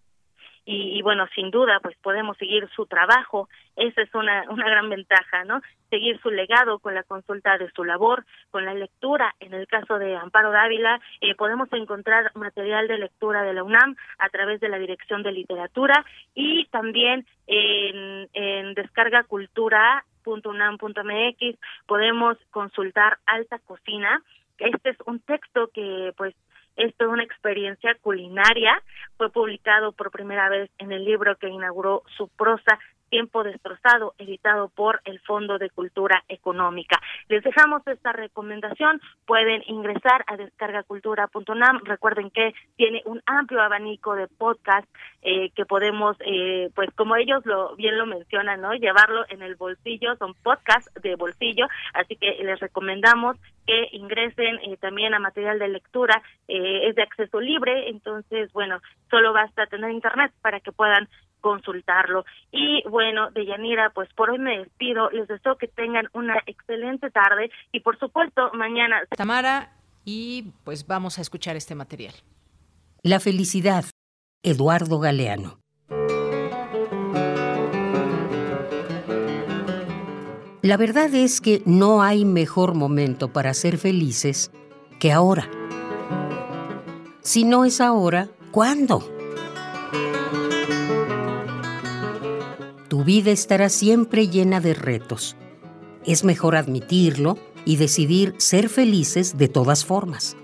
y, 0.63 1.01
bueno, 1.01 1.25
sin 1.33 1.49
duda, 1.49 1.79
pues 1.81 1.97
podemos 1.97 2.37
seguir 2.37 2.69
su 2.75 2.85
trabajo, 2.85 3.49
esa 3.75 3.99
es 4.01 4.13
una, 4.13 4.43
una 4.49 4.69
gran 4.69 4.87
ventaja, 4.89 5.43
¿no? 5.43 5.59
Seguir 5.89 6.21
su 6.21 6.29
legado 6.29 6.77
con 6.79 6.93
la 6.93 7.01
consulta 7.03 7.57
de 7.57 7.71
su 7.71 7.83
labor, 7.83 8.25
con 8.51 8.63
la 8.65 8.75
lectura, 8.75 9.33
en 9.39 9.55
el 9.55 9.65
caso 9.67 9.97
de 9.97 10.15
Amparo 10.15 10.51
Dávila, 10.51 11.01
eh, 11.19 11.33
podemos 11.35 11.67
encontrar 11.73 12.31
material 12.35 12.87
de 12.87 12.99
lectura 12.99 13.41
de 13.43 13.53
la 13.53 13.63
UNAM 13.63 13.95
a 14.19 14.29
través 14.29 14.61
de 14.61 14.69
la 14.69 14.77
Dirección 14.77 15.23
de 15.23 15.31
Literatura 15.31 16.05
y 16.35 16.65
también 16.65 17.25
en, 17.47 18.29
en 18.33 18.75
descargacultura.unam.mx 18.75 21.59
podemos 21.87 22.37
consultar 22.51 23.17
Alta 23.25 23.57
Cocina, 23.59 24.21
este 24.61 24.91
es 24.91 24.97
un 25.05 25.19
texto 25.19 25.69
que 25.73 26.13
pues 26.15 26.35
es 26.75 26.95
toda 26.95 27.11
una 27.11 27.23
experiencia 27.23 27.95
culinaria. 28.01 28.81
Fue 29.17 29.31
publicado 29.31 29.91
por 29.91 30.11
primera 30.11 30.49
vez 30.49 30.69
en 30.77 30.91
el 30.91 31.05
libro 31.05 31.35
que 31.37 31.49
inauguró 31.49 32.03
su 32.17 32.27
prosa 32.29 32.79
Tiempo 33.11 33.43
Destrozado, 33.43 34.15
editado 34.17 34.69
por 34.69 35.01
el 35.03 35.19
Fondo 35.19 35.57
de 35.57 35.69
Cultura 35.69 36.23
Económica. 36.29 36.97
Les 37.27 37.43
dejamos 37.43 37.85
esta 37.85 38.13
recomendación. 38.13 39.01
Pueden 39.25 39.63
ingresar 39.67 40.23
a 40.27 40.37
descargacultura.nam. 40.37 41.81
Recuerden 41.83 42.31
que 42.31 42.53
tiene 42.77 43.01
un 43.05 43.21
amplio 43.25 43.61
abanico 43.61 44.15
de 44.15 44.29
podcast 44.29 44.87
eh, 45.21 45.49
que 45.51 45.65
podemos, 45.65 46.15
eh, 46.21 46.69
pues 46.73 46.89
como 46.95 47.17
ellos 47.17 47.45
lo 47.45 47.75
bien 47.75 47.97
lo 47.97 48.05
mencionan, 48.05 48.61
¿no? 48.61 48.73
Llevarlo 48.75 49.25
en 49.27 49.41
el 49.41 49.55
bolsillo. 49.55 50.15
Son 50.15 50.33
podcasts 50.35 50.89
de 51.01 51.15
bolsillo. 51.15 51.67
Así 51.93 52.15
que 52.15 52.41
les 52.41 52.61
recomendamos 52.61 53.35
que 53.67 53.89
ingresen 53.91 54.57
eh, 54.63 54.77
también 54.77 55.13
a 55.13 55.19
material 55.19 55.59
de 55.59 55.67
lectura. 55.67 56.23
es 56.47 56.95
de 56.95 57.03
acceso 57.03 57.41
libre. 57.41 57.89
Entonces, 57.89 58.53
bueno, 58.53 58.79
solo 59.09 59.33
basta 59.33 59.67
tener 59.67 59.91
internet 59.91 60.31
para 60.41 60.61
que 60.61 60.71
puedan 60.71 61.09
consultarlo. 61.41 62.23
Y 62.51 62.83
bueno, 62.89 63.31
de 63.31 63.45
Yanira, 63.45 63.89
pues 63.89 64.07
por 64.13 64.29
hoy 64.29 64.39
me 64.39 64.59
despido. 64.59 65.09
Les 65.09 65.27
deseo 65.27 65.57
que 65.57 65.67
tengan 65.67 66.07
una 66.13 66.37
excelente 66.45 67.11
tarde 67.11 67.51
y 67.71 67.81
por 67.81 67.99
supuesto 67.99 68.51
mañana. 68.53 69.01
Tamara, 69.17 69.73
y 70.05 70.53
pues 70.63 70.87
vamos 70.87 71.17
a 71.17 71.21
escuchar 71.21 71.55
este 71.55 71.75
material. 71.75 72.13
La 73.03 73.19
felicidad, 73.19 73.85
Eduardo 74.43 74.99
Galeano. 74.99 75.59
La 80.63 80.77
verdad 80.77 81.13
es 81.15 81.41
que 81.41 81.63
no 81.65 82.03
hay 82.03 82.23
mejor 82.23 82.75
momento 82.75 83.33
para 83.33 83.53
ser 83.55 83.79
felices 83.79 84.51
que 84.99 85.11
ahora. 85.11 85.49
Si 87.21 87.43
no 87.43 87.65
es 87.65 87.81
ahora, 87.81 88.29
¿cuándo? 88.51 89.01
Vida 93.03 93.31
estará 93.31 93.69
siempre 93.69 94.27
llena 94.27 94.61
de 94.61 94.75
retos. 94.75 95.35
Es 96.05 96.23
mejor 96.23 96.55
admitirlo 96.55 97.37
y 97.65 97.77
decidir 97.77 98.35
ser 98.37 98.69
felices 98.69 99.39
de 99.39 99.47
todas 99.47 99.85
formas. 99.85 100.37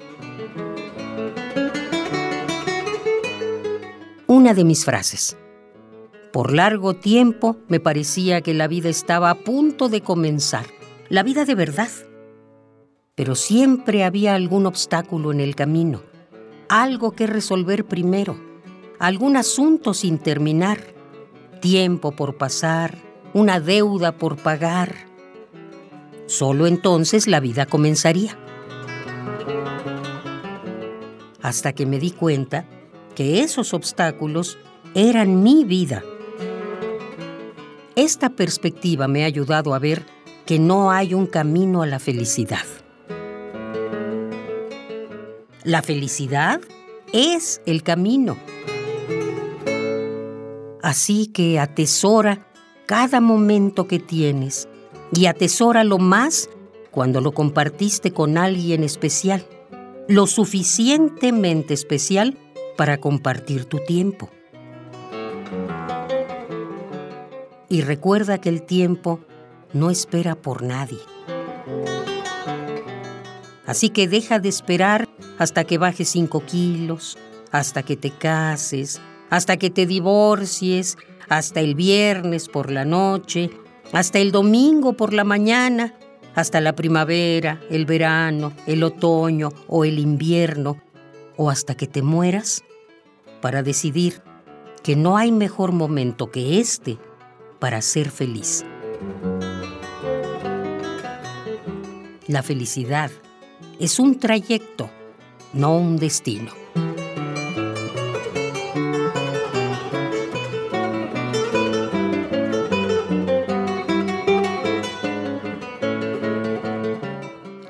Una 4.25 4.55
de 4.55 4.63
mis 4.63 4.85
frases. 4.85 5.37
Por 6.33 6.51
largo 6.51 6.95
tiempo 6.95 7.57
me 7.67 7.79
parecía 7.79 8.41
que 8.41 8.55
la 8.55 8.67
vida 8.67 8.89
estaba 8.89 9.29
a 9.29 9.35
punto 9.35 9.87
de 9.87 10.01
comenzar, 10.01 10.65
la 11.09 11.21
vida 11.21 11.45
de 11.45 11.53
verdad. 11.53 11.91
Pero 13.13 13.35
siempre 13.35 14.03
había 14.03 14.33
algún 14.33 14.65
obstáculo 14.65 15.31
en 15.31 15.41
el 15.41 15.55
camino, 15.55 16.01
algo 16.69 17.11
que 17.11 17.27
resolver 17.27 17.85
primero, 17.85 18.35
algún 18.99 19.37
asunto 19.37 19.93
sin 19.93 20.17
terminar 20.17 20.96
tiempo 21.59 22.11
por 22.11 22.37
pasar, 22.37 22.97
una 23.33 23.59
deuda 23.59 24.17
por 24.17 24.37
pagar. 24.37 24.95
Solo 26.25 26.67
entonces 26.67 27.27
la 27.27 27.39
vida 27.39 27.65
comenzaría. 27.65 28.37
Hasta 31.41 31.73
que 31.73 31.85
me 31.85 31.99
di 31.99 32.11
cuenta 32.11 32.65
que 33.15 33.41
esos 33.41 33.73
obstáculos 33.73 34.57
eran 34.93 35.43
mi 35.43 35.63
vida. 35.63 36.03
Esta 37.95 38.29
perspectiva 38.29 39.07
me 39.07 39.23
ha 39.23 39.27
ayudado 39.27 39.73
a 39.73 39.79
ver 39.79 40.05
que 40.45 40.59
no 40.59 40.91
hay 40.91 41.13
un 41.13 41.25
camino 41.25 41.81
a 41.81 41.87
la 41.87 41.99
felicidad. 41.99 42.65
La 45.63 45.81
felicidad 45.81 46.61
es 47.11 47.61
el 47.65 47.83
camino. 47.83 48.37
Así 50.87 51.27
que 51.27 51.59
atesora 51.59 52.47
cada 52.85 53.19
momento 53.19 53.89
que 53.89 53.99
tienes 53.99 54.69
y 55.11 55.25
atesora 55.25 55.83
lo 55.83 55.97
más 55.97 56.49
cuando 56.91 57.19
lo 57.19 57.33
compartiste 57.33 58.13
con 58.13 58.37
alguien 58.37 58.85
especial, 58.85 59.45
lo 60.07 60.27
suficientemente 60.27 61.73
especial 61.73 62.37
para 62.77 62.99
compartir 62.99 63.65
tu 63.65 63.79
tiempo. 63.79 64.29
Y 67.67 67.81
recuerda 67.81 68.37
que 68.37 68.47
el 68.47 68.61
tiempo 68.61 69.19
no 69.73 69.89
espera 69.89 70.35
por 70.35 70.63
nadie. 70.63 70.99
Así 73.65 73.89
que 73.89 74.07
deja 74.07 74.39
de 74.39 74.47
esperar 74.47 75.09
hasta 75.37 75.65
que 75.65 75.77
bajes 75.77 76.07
cinco 76.07 76.45
kilos, 76.45 77.17
hasta 77.51 77.83
que 77.83 77.97
te 77.97 78.09
cases, 78.11 79.01
hasta 79.29 79.57
que 79.57 79.69
te 79.69 79.85
divorcies, 79.85 80.97
hasta 81.29 81.59
el 81.59 81.75
viernes 81.75 82.47
por 82.47 82.71
la 82.71 82.85
noche, 82.85 83.49
hasta 83.91 84.19
el 84.19 84.31
domingo 84.31 84.93
por 84.93 85.13
la 85.13 85.23
mañana, 85.23 85.93
hasta 86.35 86.61
la 86.61 86.75
primavera, 86.75 87.61
el 87.69 87.85
verano, 87.85 88.53
el 88.65 88.83
otoño 88.83 89.49
o 89.67 89.85
el 89.85 89.99
invierno, 89.99 90.77
o 91.35 91.49
hasta 91.49 91.75
que 91.75 91.87
te 91.87 92.01
mueras, 92.01 92.63
para 93.41 93.63
decidir 93.63 94.21
que 94.83 94.95
no 94.95 95.17
hay 95.17 95.31
mejor 95.31 95.71
momento 95.71 96.31
que 96.31 96.59
este 96.59 96.97
para 97.59 97.81
ser 97.81 98.09
feliz. 98.09 98.65
La 102.27 102.43
felicidad 102.43 103.11
es 103.79 103.99
un 103.99 104.19
trayecto, 104.19 104.89
no 105.53 105.77
un 105.77 105.97
destino. 105.97 106.66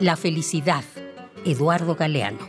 La 0.07 0.15
felicidad, 0.15 0.85
Eduardo 1.43 1.95
Galeano. 1.95 2.39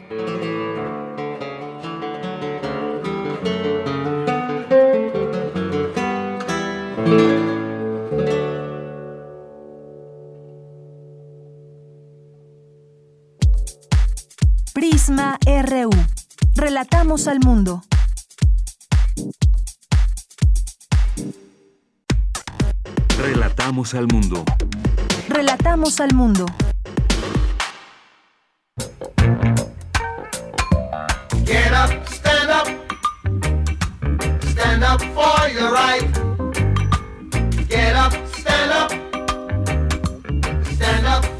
Prisma 14.73 15.37
RU. 15.45 15.91
Relatamos 16.55 17.27
al 17.27 17.41
mundo. 17.41 17.83
Relatamos 23.19 23.95
al 23.95 24.07
mundo. 24.07 24.45
Relatamos 25.29 25.99
al 25.99 26.15
mundo. 26.15 26.47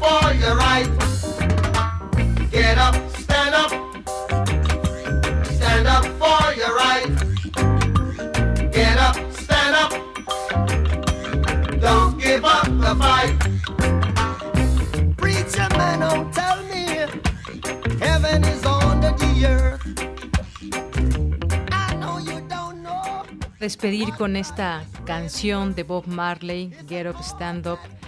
For 0.09 0.33
your 0.33 0.55
right. 0.55 0.89
Get 2.51 2.77
up, 2.77 2.95
stand 3.23 3.53
up. 3.63 3.71
Stand 5.57 5.87
up 5.95 6.05
for 6.21 6.41
your 6.61 6.73
right. 6.83 7.09
Get 8.77 8.97
up, 9.07 9.15
stand 9.43 9.75
up. 9.83 9.91
Don't 11.85 12.17
give 12.19 12.43
up 12.43 12.67
the 12.85 12.93
fight. 13.01 13.35
Preacher 15.17 15.67
man, 15.77 15.99
don't 15.99 16.33
tell 16.33 16.59
me 16.71 16.83
heaven 18.05 18.43
is 18.43 18.65
under 18.65 19.11
the 19.21 19.31
earth. 19.45 19.85
Despedir 23.59 24.15
con 24.17 24.37
esta 24.37 24.83
canción 25.05 25.75
de 25.75 25.83
Bob 25.83 26.07
Marley, 26.07 26.73
Get 26.87 27.07
Up, 27.07 27.21
Stand 27.21 27.67
Up. 27.67 27.98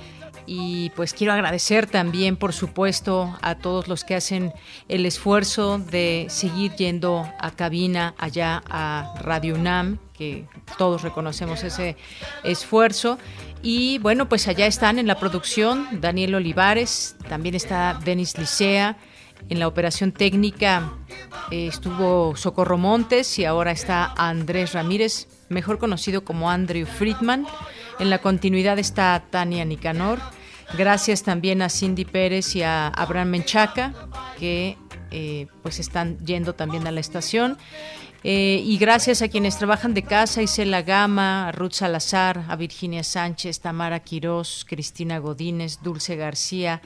Y 0.53 0.89
pues 0.97 1.13
quiero 1.13 1.31
agradecer 1.31 1.87
también, 1.87 2.35
por 2.35 2.51
supuesto, 2.51 3.33
a 3.41 3.55
todos 3.55 3.87
los 3.87 4.03
que 4.03 4.15
hacen 4.15 4.51
el 4.89 5.05
esfuerzo 5.05 5.77
de 5.77 6.25
seguir 6.27 6.75
yendo 6.75 7.25
a 7.39 7.51
cabina 7.51 8.15
allá 8.17 8.61
a 8.69 9.13
Radio 9.21 9.55
UNAM, 9.55 9.97
que 10.11 10.49
todos 10.77 11.03
reconocemos 11.03 11.63
ese 11.63 11.95
esfuerzo. 12.43 13.17
Y 13.61 13.99
bueno, 13.99 14.27
pues 14.27 14.49
allá 14.49 14.67
están 14.67 14.99
en 14.99 15.07
la 15.07 15.15
producción 15.15 15.87
Daniel 16.01 16.35
Olivares, 16.35 17.15
también 17.29 17.55
está 17.55 17.97
Denis 18.03 18.37
Licea, 18.37 18.97
en 19.47 19.57
la 19.57 19.69
operación 19.69 20.11
técnica 20.11 20.91
eh, 21.49 21.67
estuvo 21.67 22.35
Socorro 22.35 22.77
Montes 22.77 23.39
y 23.39 23.45
ahora 23.45 23.71
está 23.71 24.13
Andrés 24.17 24.73
Ramírez, 24.73 25.29
mejor 25.47 25.79
conocido 25.79 26.25
como 26.25 26.51
Andrew 26.51 26.85
Friedman. 26.85 27.47
En 27.99 28.09
la 28.09 28.19
continuidad 28.19 28.79
está 28.79 29.23
Tania 29.29 29.63
Nicanor. 29.63 30.19
Gracias 30.77 31.23
también 31.23 31.61
a 31.61 31.69
Cindy 31.69 32.05
Pérez 32.05 32.55
y 32.55 32.63
a 32.63 32.87
Abraham 32.87 33.29
Menchaca, 33.29 33.93
que 34.39 34.77
eh, 35.11 35.47
pues 35.61 35.79
están 35.79 36.17
yendo 36.19 36.53
también 36.53 36.87
a 36.87 36.91
la 36.91 37.01
estación. 37.01 37.57
Eh, 38.23 38.61
y 38.63 38.77
gracias 38.77 39.21
a 39.21 39.27
quienes 39.27 39.57
trabajan 39.57 39.93
de 39.93 40.03
casa, 40.03 40.41
Isela 40.41 40.83
Gama, 40.83 41.47
a 41.47 41.51
Ruth 41.51 41.73
Salazar, 41.73 42.45
a 42.47 42.55
Virginia 42.55 43.03
Sánchez, 43.03 43.59
Tamara 43.59 43.99
Quirós, 43.99 44.65
Cristina 44.67 45.17
Godínez, 45.17 45.79
Dulce 45.81 46.15
García. 46.15 46.81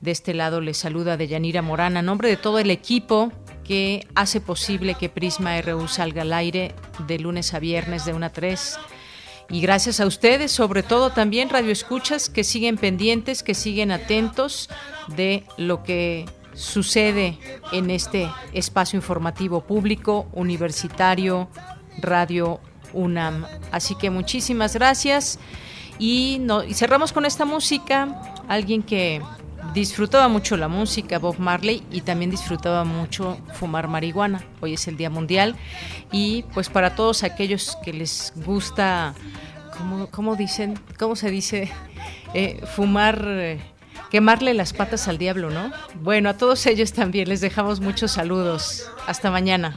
De 0.00 0.10
este 0.10 0.32
lado 0.32 0.62
les 0.62 0.78
saluda 0.78 1.18
Deyanira 1.18 1.60
Morán 1.60 1.98
a 1.98 2.02
nombre 2.02 2.30
de 2.30 2.38
todo 2.38 2.58
el 2.58 2.70
equipo 2.70 3.30
que 3.62 4.08
hace 4.14 4.40
posible 4.40 4.94
que 4.94 5.10
Prisma 5.10 5.60
RU 5.60 5.86
salga 5.86 6.22
al 6.22 6.32
aire 6.32 6.74
de 7.06 7.18
lunes 7.18 7.52
a 7.52 7.58
viernes 7.58 8.06
de 8.06 8.14
1 8.14 8.26
a 8.26 8.30
3 8.30 8.78
y 9.50 9.60
gracias 9.60 9.98
a 10.00 10.06
ustedes, 10.06 10.52
sobre 10.52 10.82
todo 10.82 11.10
también 11.10 11.50
Radio 11.50 11.72
Escuchas, 11.72 12.30
que 12.30 12.44
siguen 12.44 12.76
pendientes, 12.76 13.42
que 13.42 13.54
siguen 13.54 13.90
atentos 13.90 14.70
de 15.08 15.44
lo 15.56 15.82
que 15.82 16.26
sucede 16.54 17.38
en 17.72 17.90
este 17.90 18.30
espacio 18.52 18.96
informativo 18.96 19.62
público, 19.62 20.28
universitario, 20.32 21.48
Radio 21.98 22.60
UNAM. 22.92 23.44
Así 23.72 23.96
que 23.96 24.10
muchísimas 24.10 24.74
gracias. 24.74 25.38
Y, 25.98 26.38
no, 26.40 26.62
y 26.62 26.74
cerramos 26.74 27.12
con 27.12 27.26
esta 27.26 27.44
música, 27.44 28.22
alguien 28.48 28.82
que 28.82 29.20
disfrutaba 29.72 30.28
mucho 30.28 30.56
la 30.56 30.68
música, 30.68 31.18
Bob 31.18 31.38
Marley, 31.38 31.82
y 31.90 32.00
también 32.02 32.30
disfrutaba 32.30 32.84
mucho 32.84 33.38
fumar 33.54 33.88
marihuana. 33.88 34.44
Hoy 34.60 34.74
es 34.74 34.88
el 34.88 34.96
Día 34.96 35.10
Mundial. 35.10 35.56
Y 36.12 36.44
pues 36.54 36.68
para 36.68 36.94
todos 36.94 37.22
aquellos 37.22 37.76
que 37.84 37.92
les 37.92 38.32
gusta, 38.36 39.14
¿cómo, 40.10 40.36
dicen? 40.36 40.78
¿Cómo 40.98 41.16
se 41.16 41.30
dice? 41.30 41.70
Eh, 42.32 42.62
fumar... 42.76 43.24
Eh, 43.26 43.58
quemarle 44.08 44.54
las 44.54 44.72
patas 44.72 45.08
al 45.08 45.18
diablo, 45.18 45.50
¿no? 45.50 45.72
Bueno, 46.00 46.30
a 46.30 46.34
todos 46.34 46.64
ellos 46.66 46.92
también 46.92 47.28
les 47.28 47.40
dejamos 47.40 47.80
muchos 47.80 48.12
saludos. 48.12 48.88
Hasta 49.08 49.32
mañana. 49.32 49.76